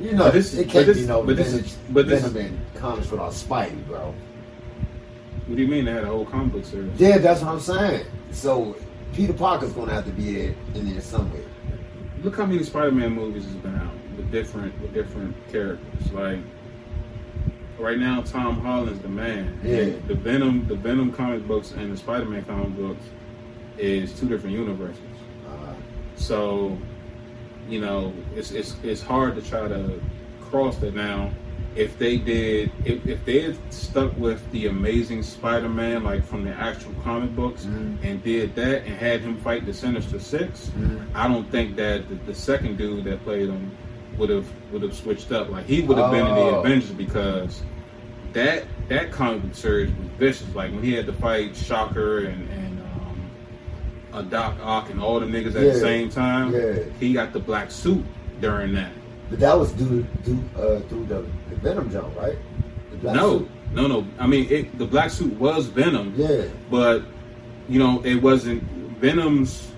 You 0.00 0.12
know, 0.12 0.24
But 0.24 0.32
this- 0.34 0.54
it 0.54 0.68
can't 0.68 0.86
but 0.86 0.94
be 0.94 1.00
this- 1.00 1.08
no 1.08 1.22
but 1.22 1.36
this 1.36 1.48
Venom, 1.50 1.64
is- 1.64 1.78
but 1.90 2.08
this 2.08 2.22
Venom 2.22 2.36
is- 2.36 2.44
and 2.52 2.58
comics 2.74 3.10
without 3.10 3.32
Spidey, 3.32 3.86
bro. 3.86 4.14
what 5.46 5.56
do 5.56 5.62
you 5.62 5.68
mean 5.68 5.84
they 5.84 5.92
had 5.92 6.04
a 6.04 6.06
whole 6.06 6.24
comic 6.24 6.52
book 6.52 6.64
series? 6.64 6.90
Yeah, 6.98 7.18
that's 7.18 7.42
what 7.42 7.52
I'm 7.52 7.60
saying. 7.60 8.06
So 8.30 8.76
Peter 9.12 9.32
Parker's 9.32 9.72
going 9.72 9.88
to 9.88 9.94
have 9.94 10.04
to 10.06 10.10
be 10.12 10.40
in, 10.46 10.54
in 10.74 10.90
there 10.90 11.00
somewhere. 11.00 11.42
Look 12.22 12.36
how 12.36 12.46
many 12.46 12.62
Spider-Man 12.62 13.12
movies 13.12 13.44
has 13.44 13.54
been 13.56 13.74
out 13.76 13.92
with 14.16 14.30
different 14.30 14.80
with 14.80 14.94
different 14.94 15.34
characters. 15.50 16.12
Like 16.12 16.38
right 17.78 17.98
now, 17.98 18.22
Tom 18.22 18.60
Holland's 18.60 19.00
the 19.00 19.08
man. 19.08 19.58
Yeah. 19.64 19.76
And 19.78 20.08
The 20.08 20.14
Venom, 20.14 20.66
the 20.68 20.76
Venom 20.76 21.12
comic 21.12 21.46
books 21.46 21.72
and 21.72 21.92
the 21.92 21.96
Spider-Man 21.96 22.44
comic 22.44 22.76
books 22.76 23.02
is 23.78 24.12
two 24.18 24.28
different 24.28 24.56
universes. 24.56 25.00
Uh, 25.48 25.74
So, 26.16 26.78
you 27.68 27.80
know, 27.80 28.12
it's 28.34 28.50
it's 28.50 28.76
it's 28.82 29.02
hard 29.02 29.34
to 29.36 29.42
try 29.42 29.68
to 29.68 30.00
cross 30.40 30.76
that 30.78 30.94
now. 30.94 31.30
If 31.74 31.98
they 31.98 32.18
did, 32.18 32.70
if, 32.84 33.06
if 33.06 33.24
they 33.24 33.40
had 33.40 33.56
stuck 33.72 34.14
with 34.18 34.42
the 34.50 34.66
Amazing 34.66 35.22
Spider-Man, 35.22 36.04
like 36.04 36.22
from 36.22 36.44
the 36.44 36.50
actual 36.50 36.92
comic 37.02 37.34
books, 37.34 37.64
Mhm. 37.64 37.96
and 38.02 38.22
did 38.22 38.54
that 38.56 38.84
and 38.84 38.94
had 38.94 39.22
him 39.22 39.38
fight 39.38 39.64
the 39.64 39.72
Sinister 39.72 40.18
6 40.20 40.70
Mhm. 40.76 41.00
I 41.14 41.28
don't 41.28 41.50
think 41.50 41.76
that 41.76 42.06
the, 42.10 42.16
the 42.26 42.34
second 42.34 42.76
dude 42.76 43.04
that 43.04 43.24
played 43.24 43.48
him 43.48 43.70
would 44.18 44.28
have 44.28 44.46
would 44.70 44.82
have 44.82 44.94
switched 44.94 45.32
up. 45.32 45.48
Like 45.48 45.64
he 45.66 45.80
would 45.80 45.96
have 45.96 46.10
been 46.10 46.26
in 46.26 46.34
the 46.34 46.40
Oh. 46.40 46.60
Avengers 46.60 46.90
because 46.90 47.62
that 48.34 48.64
that 48.88 49.10
comic 49.10 49.42
book 49.42 49.54
series 49.54 49.88
was 49.96 50.08
vicious. 50.18 50.54
Like 50.54 50.72
when 50.72 50.82
he 50.82 50.92
had 50.92 51.06
to 51.06 51.12
fight 51.14 51.56
Shocker 51.56 52.18
and 52.18 52.50
and 52.50 52.71
a 54.14 54.22
Doc 54.22 54.56
Ock 54.62 54.90
and 54.90 55.00
all 55.00 55.20
the 55.20 55.26
niggas 55.26 55.54
at 55.54 55.62
Yeah. 55.62 55.72
the 55.72 55.78
same 55.80 56.08
time. 56.10 56.52
Yeah. 56.54 56.74
He 57.00 57.12
got 57.12 57.32
the 57.32 57.40
black 57.40 57.70
suit 57.70 58.04
during 58.40 58.74
that. 58.74 58.92
but 59.30 59.38
that 59.40 59.58
was 59.58 59.72
due, 59.72 60.02
due 60.24 60.38
uh, 60.56 60.80
through 60.88 61.06
the, 61.06 61.24
the 61.48 61.56
Venom 61.56 61.90
jump, 61.90 62.14
right? 62.18 62.36
The 62.90 62.96
black 62.98 63.16
no, 63.16 63.38
suit. 63.38 63.48
no, 63.72 63.86
no. 63.86 64.06
I 64.18 64.26
mean, 64.26 64.46
it, 64.50 64.76
the 64.78 64.84
black 64.86 65.10
suit 65.10 65.32
was 65.38 65.66
Venom, 65.66 66.12
Yeah. 66.16 66.44
but 66.70 67.02
you 67.68 67.78
know, 67.78 68.02
it 68.04 68.16
wasn't 68.16 68.62
Venom's 69.00 69.68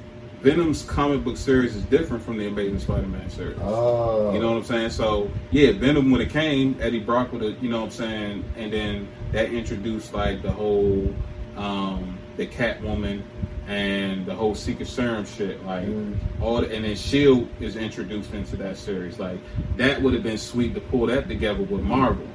Venom's 0.43 0.83
comic 0.85 1.25
book 1.25 1.37
series 1.39 1.75
is 1.75 1.83
different 1.85 2.23
from 2.23 2.37
the 2.37 2.47
Amazing 2.49 2.79
Spider-Man 2.81 3.31
series. 3.31 3.57
Oh. 3.63 4.35
You 4.35 4.41
know 4.41 4.51
what 4.51 4.59
I'm 4.59 4.65
saying? 4.65 4.91
So 4.91 5.31
yeah, 5.53 5.73
Venom 5.73 6.11
when 6.11 6.21
it 6.21 6.29
came, 6.31 6.77
Eddie 6.81 6.99
Brock 7.01 7.33
would 7.33 7.41
have, 7.43 7.63
you 7.63 7.71
know 7.71 7.79
what 7.81 7.87
I'm 7.87 7.91
saying, 7.93 8.45
and 8.57 8.71
then 8.73 9.09
that 9.33 9.51
introduced 9.53 10.13
like 10.13 10.43
the 10.43 10.51
whole 10.51 11.15
um 11.57 12.19
the 12.37 12.47
Catwoman 12.47 13.23
and 13.67 14.27
the 14.27 14.35
whole 14.35 14.55
Secret 14.55 14.87
Serum 14.89 15.25
shit, 15.25 15.65
like 15.65 15.87
Mm. 15.87 16.17
all, 16.41 16.61
the, 16.61 16.75
and 16.75 16.85
then 16.85 16.95
Shield 16.97 17.49
is 17.61 17.77
introduced 17.77 18.35
into 18.35 18.57
that 18.57 18.77
series. 18.77 19.19
Like 19.19 19.39
that 19.77 20.03
would 20.03 20.13
have 20.15 20.23
been 20.23 20.39
sweet 20.39 20.75
to 20.75 20.81
pull 20.81 21.07
that 21.07 21.29
together 21.29 21.63
with 21.63 21.81
Marvel. 21.83 22.27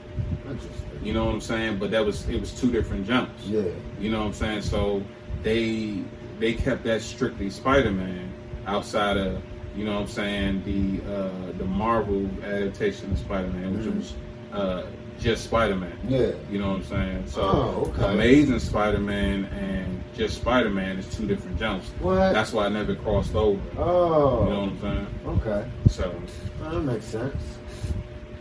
Interesting. 0.50 0.74
You 1.04 1.14
know 1.14 1.26
what 1.26 1.34
I'm 1.36 1.42
saying? 1.42 1.78
But 1.78 1.92
that 1.92 2.04
was 2.06 2.28
it 2.28 2.40
was 2.40 2.52
two 2.60 2.72
different 2.72 3.06
jumps. 3.06 3.46
Yeah. 3.46 3.62
You 4.00 4.10
know 4.12 4.20
what 4.20 4.28
I'm 4.28 4.34
saying? 4.34 4.62
So 4.64 5.04
they 5.44 6.00
they 6.40 6.54
kept 6.54 6.84
that 6.86 7.02
strictly 7.02 7.50
Spider-Man 7.50 8.32
outside 8.66 9.18
of 9.18 9.42
you 9.76 9.86
know 9.86 9.94
what 9.94 10.02
I'm 10.02 10.08
saying 10.08 10.64
the 10.66 11.14
uh, 11.14 11.30
the 11.58 11.66
Marvel 11.66 12.28
adaptation 12.44 13.12
of 13.12 13.20
Spider-Man, 13.20 13.78
which 13.78 13.86
Mhm. 13.86 13.96
was 13.98 14.14
uh, 14.52 14.84
just 15.20 15.44
Spider-Man. 15.46 15.98
Yeah. 16.08 16.32
You 16.50 16.60
know 16.60 16.70
what 16.70 16.78
I'm 16.78 16.84
saying? 16.86 17.28
So 17.28 17.42
Oh, 17.42 17.94
okay. 17.94 18.14
Amazing 18.14 18.60
Spider-Man 18.60 19.46
and 19.46 20.02
just 20.16 20.36
Spider-Man 20.38 20.98
is 20.98 21.08
two 21.16 21.28
different 21.28 21.58
jumps. 21.60 21.88
What? 22.00 22.34
That's 22.34 22.54
why 22.54 22.66
I 22.66 22.70
never 22.70 22.96
crossed 22.96 23.36
over. 23.36 23.62
oh. 23.78 24.44
You 24.46 24.50
know 24.50 24.60
what 24.62 24.70
I'm 24.70 24.82
saying? 24.82 25.08
Okay. 25.28 25.70
So 25.90 26.16
Well, 26.62 26.72
that 26.72 26.80
makes 26.82 27.06
sense. 27.06 27.36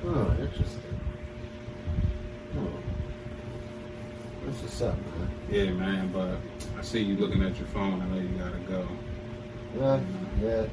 Oh, 0.04 0.34
interesting. 0.40 1.00
Oh. 2.56 2.68
That's 4.46 4.62
what's 4.62 4.80
up, 4.82 4.96
man. 4.96 5.30
yeah, 5.50 5.70
man. 5.72 6.08
But 6.12 6.36
I 6.78 6.82
see 6.82 7.02
you 7.02 7.16
looking 7.16 7.42
at 7.42 7.56
your 7.58 7.66
phone. 7.68 8.00
I 8.00 8.06
know 8.06 8.20
you 8.20 8.28
gotta 8.38 8.58
go. 8.68 8.88
Yeah, 9.78 10.00
yeah. 10.40 10.66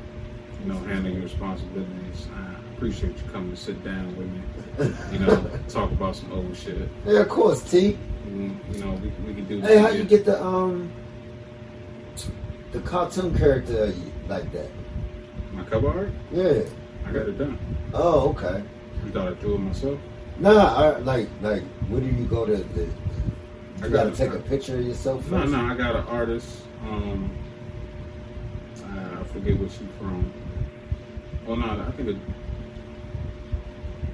You 0.63 0.71
know, 0.71 0.79
handling 0.79 1.15
your 1.15 1.23
responsibilities. 1.23 2.27
I 2.33 2.55
appreciate 2.75 3.15
you 3.17 3.23
coming 3.31 3.51
to 3.51 3.57
sit 3.57 3.83
down 3.83 4.15
with 4.17 4.27
me. 4.27 4.93
You 5.11 5.19
know, 5.25 5.49
talk 5.69 5.91
about 5.91 6.15
some 6.15 6.31
old 6.33 6.55
shit. 6.55 6.77
Yeah, 7.05 7.21
of 7.21 7.29
course, 7.29 7.63
T. 7.69 7.97
Mm, 8.27 8.73
You 8.73 8.83
know, 8.83 8.91
we, 8.93 9.09
we 9.25 9.33
can 9.33 9.45
do. 9.45 9.61
Hey, 9.61 9.77
how 9.77 9.89
you 9.89 10.03
get 10.03 10.25
the 10.25 10.43
um 10.43 10.91
the 12.71 12.79
cartoon 12.81 13.35
character 13.37 13.93
like 14.27 14.51
that? 14.51 14.69
my 15.53 15.63
cover 15.63 15.87
art? 15.87 16.09
Yeah. 16.33 16.63
I 17.07 17.11
got 17.13 17.29
it 17.29 17.37
done. 17.37 17.57
Oh, 17.93 18.29
okay. 18.31 18.61
You 19.05 19.11
thought 19.11 19.29
I 19.29 19.33
drew 19.35 19.55
it 19.55 19.59
myself? 19.59 19.99
Nah, 20.37 20.51
I, 20.51 20.97
like 20.99 21.29
like 21.41 21.63
where 21.87 22.01
do 22.01 22.07
you 22.07 22.25
go 22.25 22.45
to 22.45 22.57
the 22.57 22.81
you 22.81 22.91
I 23.83 23.87
gotta 23.89 24.09
got 24.09 24.15
take 24.15 24.31
a 24.33 24.39
picture 24.39 24.77
of 24.77 24.85
yourself 24.85 25.29
No, 25.31 25.39
first? 25.39 25.51
no, 25.53 25.59
I 25.65 25.75
got 25.75 25.95
an 25.95 26.05
artist. 26.07 26.61
Um, 26.83 27.31
I 28.83 29.23
forget 29.25 29.57
what 29.59 29.71
she's 29.71 29.87
from. 29.97 30.33
Well, 31.45 31.55
no, 31.57 31.85
I 31.87 31.91
think 31.91 32.09
it. 32.09 32.17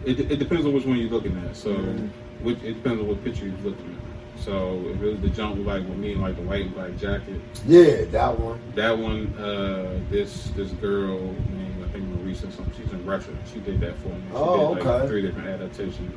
It, 0.05 0.19
it 0.31 0.37
depends 0.39 0.65
on 0.65 0.73
which 0.73 0.85
one 0.85 0.97
you're 0.97 1.09
looking 1.09 1.37
at. 1.47 1.55
So, 1.55 1.73
Mhm. 1.73 2.09
which 2.41 2.57
it 2.63 2.73
depends 2.73 3.01
on 3.01 3.07
what 3.07 3.23
picture 3.23 3.45
you're 3.45 3.55
looking 3.63 3.85
at. 3.85 4.41
So, 4.41 4.81
if 4.93 5.01
it 5.01 5.11
was 5.11 5.19
the 5.21 5.29
jump 5.29 5.57
with 5.57 5.67
like 5.67 5.87
with 5.87 5.97
me 5.97 6.13
in 6.13 6.21
like 6.21 6.35
the 6.35 6.41
white 6.41 6.65
and 6.65 6.73
black 6.73 6.97
jacket, 6.97 7.39
Yeah, 7.67 8.05
that 8.11 8.39
one. 8.39 8.59
that 8.75 8.97
one, 8.97 9.33
uh, 9.37 9.99
this 10.09 10.49
this 10.55 10.71
girl 10.71 11.19
named 11.19 11.83
I 11.85 11.87
think 11.93 12.05
Marisa 12.05 12.51
something. 12.51 12.73
She's 12.81 12.91
in 12.91 13.05
Russia. 13.05 13.29
She 13.53 13.59
did 13.59 13.79
that 13.81 13.95
for 13.97 14.07
me. 14.09 14.15
She 14.29 14.35
Oh, 14.35 14.73
did 14.75 14.83
like 14.85 14.95
okay. 14.95 15.07
three 15.07 15.21
different 15.21 15.47
adaptations. 15.49 16.11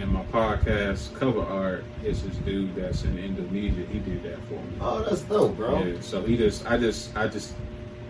And 0.00 0.10
my 0.12 0.22
podcast 0.24 1.14
cover 1.14 1.40
art 1.42 1.84
is 2.04 2.22
this 2.22 2.36
dude 2.38 2.74
that's 2.74 3.04
in 3.04 3.18
Indonesia. 3.18 3.82
He 3.90 3.98
did 3.98 4.22
that 4.24 4.38
for 4.48 4.54
me. 4.54 4.76
Oh, 4.80 5.02
that's 5.02 5.22
dope, 5.22 5.56
bro. 5.56 5.82
Yeah, 5.84 5.94
so 6.00 6.22
he 6.22 6.36
just, 6.36 6.70
I 6.70 6.76
just, 6.76 7.16
I 7.16 7.28
just 7.28 7.54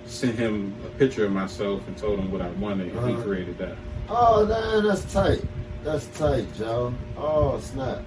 sent 0.05 0.35
him 0.37 0.75
a 0.85 0.89
picture 0.99 1.25
of 1.25 1.33
myself 1.33 1.87
and 1.87 1.97
told 1.97 2.19
him 2.19 2.31
what 2.33 2.41
I 2.43 2.49
wanted, 2.61 2.89
and 2.93 3.07
he 3.09 3.15
Uh-huh. 3.15 3.23
created 3.23 3.57
that. 3.59 3.77
Oh, 4.09 4.47
man, 4.47 4.85
that's 4.85 5.13
tight. 5.13 5.43
That's 5.83 6.07
tight, 6.19 6.47
Joe. 6.55 6.95
Oh, 7.17 7.59
snap. 7.61 8.03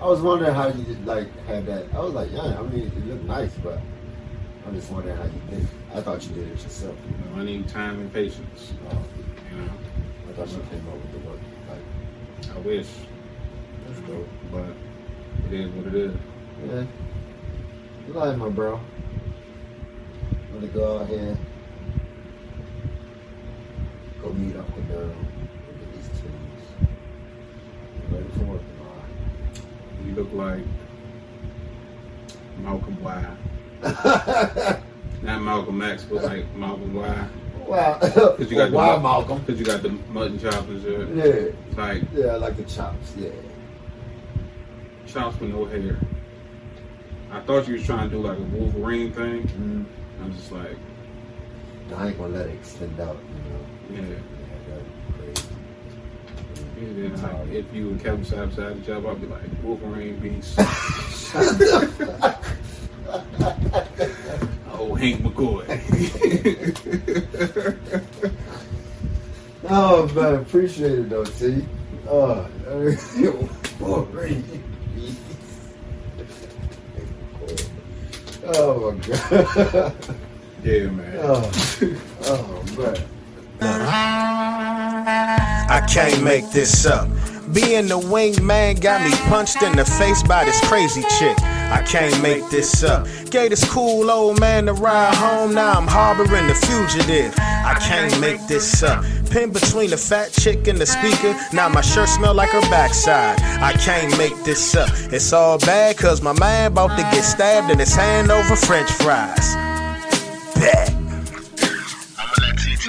I 0.00 0.06
was 0.06 0.20
wondering 0.20 0.54
how 0.54 0.68
you 0.68 0.84
did, 0.84 1.04
like 1.06 1.28
had 1.46 1.66
that. 1.66 1.86
I 1.94 2.00
was 2.00 2.14
like, 2.14 2.30
yeah, 2.32 2.58
I 2.58 2.62
mean, 2.62 2.86
it 2.88 3.06
looked 3.06 3.24
nice, 3.24 3.52
but 3.62 3.78
I'm 4.66 4.74
just 4.74 4.90
wondering 4.90 5.16
how 5.16 5.24
you 5.24 5.40
did. 5.50 5.66
I 5.94 6.00
thought 6.00 6.26
you 6.26 6.34
did 6.34 6.48
it 6.48 6.62
yourself. 6.62 6.96
You 7.06 7.30
know, 7.34 7.40
I 7.40 7.44
need 7.44 7.68
time 7.68 8.00
and 8.00 8.12
patience. 8.12 8.72
Oh, 8.90 9.04
You 9.50 9.62
know, 9.62 9.72
I 10.28 10.32
thought 10.32 10.48
you 10.48 10.62
came 10.70 10.88
up 10.88 10.94
with 10.94 11.12
the 11.12 11.28
work. 11.28 11.40
Like, 11.68 12.56
I 12.56 12.58
wish, 12.60 12.86
that's 13.86 14.00
dope. 14.00 14.26
but 14.50 14.66
it 15.46 15.60
is 15.60 15.70
what 15.72 15.86
it 15.86 15.94
is. 15.94 16.16
Yeah. 16.66 16.84
You 18.06 18.12
like 18.14 18.36
my 18.38 18.48
bro. 18.48 18.80
I'm 20.48 20.54
gonna 20.60 20.66
go 20.68 20.98
out 20.98 21.08
here. 21.08 21.36
Go 24.22 24.32
meet 24.32 24.56
Uncle. 24.56 24.82
Look 24.88 25.10
at 25.10 25.92
these 25.94 26.08
tunes. 26.20 26.88
I'm 28.08 28.14
ready 28.14 28.28
for 28.36 28.44
work 28.44 28.60
You 30.04 30.12
look 30.14 30.32
like 30.32 30.64
Malcolm 32.58 33.02
Y, 33.02 33.26
tomorrow. 33.82 34.82
not 35.22 35.42
Malcolm 35.42 35.80
X, 35.82 36.04
but 36.04 36.22
like 36.24 36.54
Malcolm 36.54 36.92
Y, 36.94 37.28
wow. 37.66 37.98
because 37.98 38.38
you 38.50 38.56
got 38.56 38.70
the 38.70 38.76
Why, 38.76 38.96
mu- 38.96 39.02
Malcolm? 39.02 39.38
Because 39.40 39.58
you 39.58 39.64
got 39.66 39.82
the 39.82 39.88
mutton 40.10 40.38
chops 40.38 40.68
and. 40.68 41.16
Yeah. 41.16 41.50
Like 41.76 42.02
Yeah, 42.14 42.26
I 42.26 42.36
like 42.36 42.56
the 42.56 42.64
chops. 42.64 43.14
Yeah. 43.16 43.30
chops 45.06 45.40
with 45.40 45.50
no 45.50 45.64
hair. 45.64 45.96
I 47.32 47.40
thought 47.40 47.66
you 47.68 47.74
was 47.74 47.84
trying 47.86 48.10
to 48.10 48.16
do 48.16 48.20
like 48.22 48.36
a 48.38 48.42
Wolverine 48.42 49.12
thing. 49.12 49.44
Mm. 49.48 49.84
I'm 50.22 50.34
just 50.34 50.52
like, 50.52 50.76
I 51.96 52.08
ain't 52.08 52.18
gonna 52.18 52.34
let 52.34 52.46
it 52.48 52.54
extend 52.54 52.98
out, 53.00 53.16
you 53.16 53.50
know. 53.52 53.64
Yeah. 53.92 54.00
Yeah, 54.00 54.16
that's. 54.68 55.46
And 56.76 56.96
then 56.96 57.22
like, 57.22 57.48
if 57.48 57.66
you 57.74 57.90
and 57.90 58.02
Kevin 58.02 58.24
Sapp 58.24 58.54
had 58.56 58.76
the 58.76 58.80
job, 58.86 59.06
I'd 59.06 59.20
be 59.20 59.26
like 59.26 59.42
Wolverine 59.62 60.18
Beast. 60.18 60.54
oh, 64.72 64.94
Hank 64.94 65.22
McCoy. 65.22 65.66
Oh 69.72 70.08
man, 70.08 70.34
appreciate 70.34 70.98
it 70.98 71.10
though, 71.10 71.24
T. 71.24 71.64
Oh, 72.08 72.48
Wolverine. 73.78 74.64
oh 78.46 78.90
my 78.90 78.98
god. 79.06 79.94
yeah, 80.64 80.86
man. 80.86 81.18
Oh, 81.22 81.50
oh 82.22 82.64
man. 82.76 82.96
I 85.70 85.84
can't 85.88 86.22
make 86.22 86.50
this 86.50 86.86
up. 86.86 87.08
Being 87.52 87.88
the 87.88 87.98
wingman 87.98 88.80
got 88.80 89.02
me 89.02 89.10
punched 89.28 89.62
in 89.62 89.74
the 89.76 89.84
face 89.84 90.22
by 90.22 90.44
this 90.44 90.60
crazy 90.68 91.02
chick. 91.18 91.36
I 91.42 91.82
can't 91.86 92.22
make 92.22 92.48
this 92.48 92.84
up. 92.84 93.06
Gave 93.30 93.50
this 93.50 93.68
cool 93.68 94.10
old 94.10 94.38
man 94.40 94.66
to 94.66 94.72
ride 94.72 95.14
home, 95.14 95.54
now 95.54 95.72
I'm 95.72 95.86
harboring 95.86 96.46
the 96.46 96.54
fugitive. 96.54 97.34
I 97.38 97.76
can't 97.80 98.20
make 98.20 98.46
this 98.46 98.82
up. 98.82 99.04
Pinned 99.30 99.52
between 99.52 99.90
the 99.90 99.96
fat 99.96 100.32
chick 100.32 100.66
and 100.68 100.78
the 100.78 100.86
speaker, 100.86 101.36
now 101.52 101.68
my 101.68 101.80
shirt 101.80 102.08
smell 102.08 102.34
like 102.34 102.50
her 102.50 102.60
backside. 102.62 103.40
I 103.62 103.72
can't 103.74 104.16
make 104.16 104.36
this 104.44 104.74
up. 104.74 104.90
It's 105.12 105.32
all 105.32 105.58
bad 105.58 105.96
cause 105.96 106.22
my 106.22 106.32
man 106.38 106.72
about 106.72 106.96
to 106.96 107.02
get 107.02 107.22
stabbed 107.22 107.70
in 107.70 107.78
his 107.78 107.94
hand 107.94 108.30
over 108.30 108.56
french 108.56 108.90
fries. 108.92 109.54
Bet. 110.54 110.99
And 112.82 112.88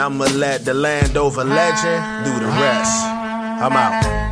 I'ma 0.00 0.24
let 0.24 0.64
the 0.64 0.72
Landover 0.72 1.44
legend 1.44 2.24
do 2.24 2.32
the 2.40 2.46
rest. 2.46 3.04
I'm 3.04 3.72
out. 3.72 4.23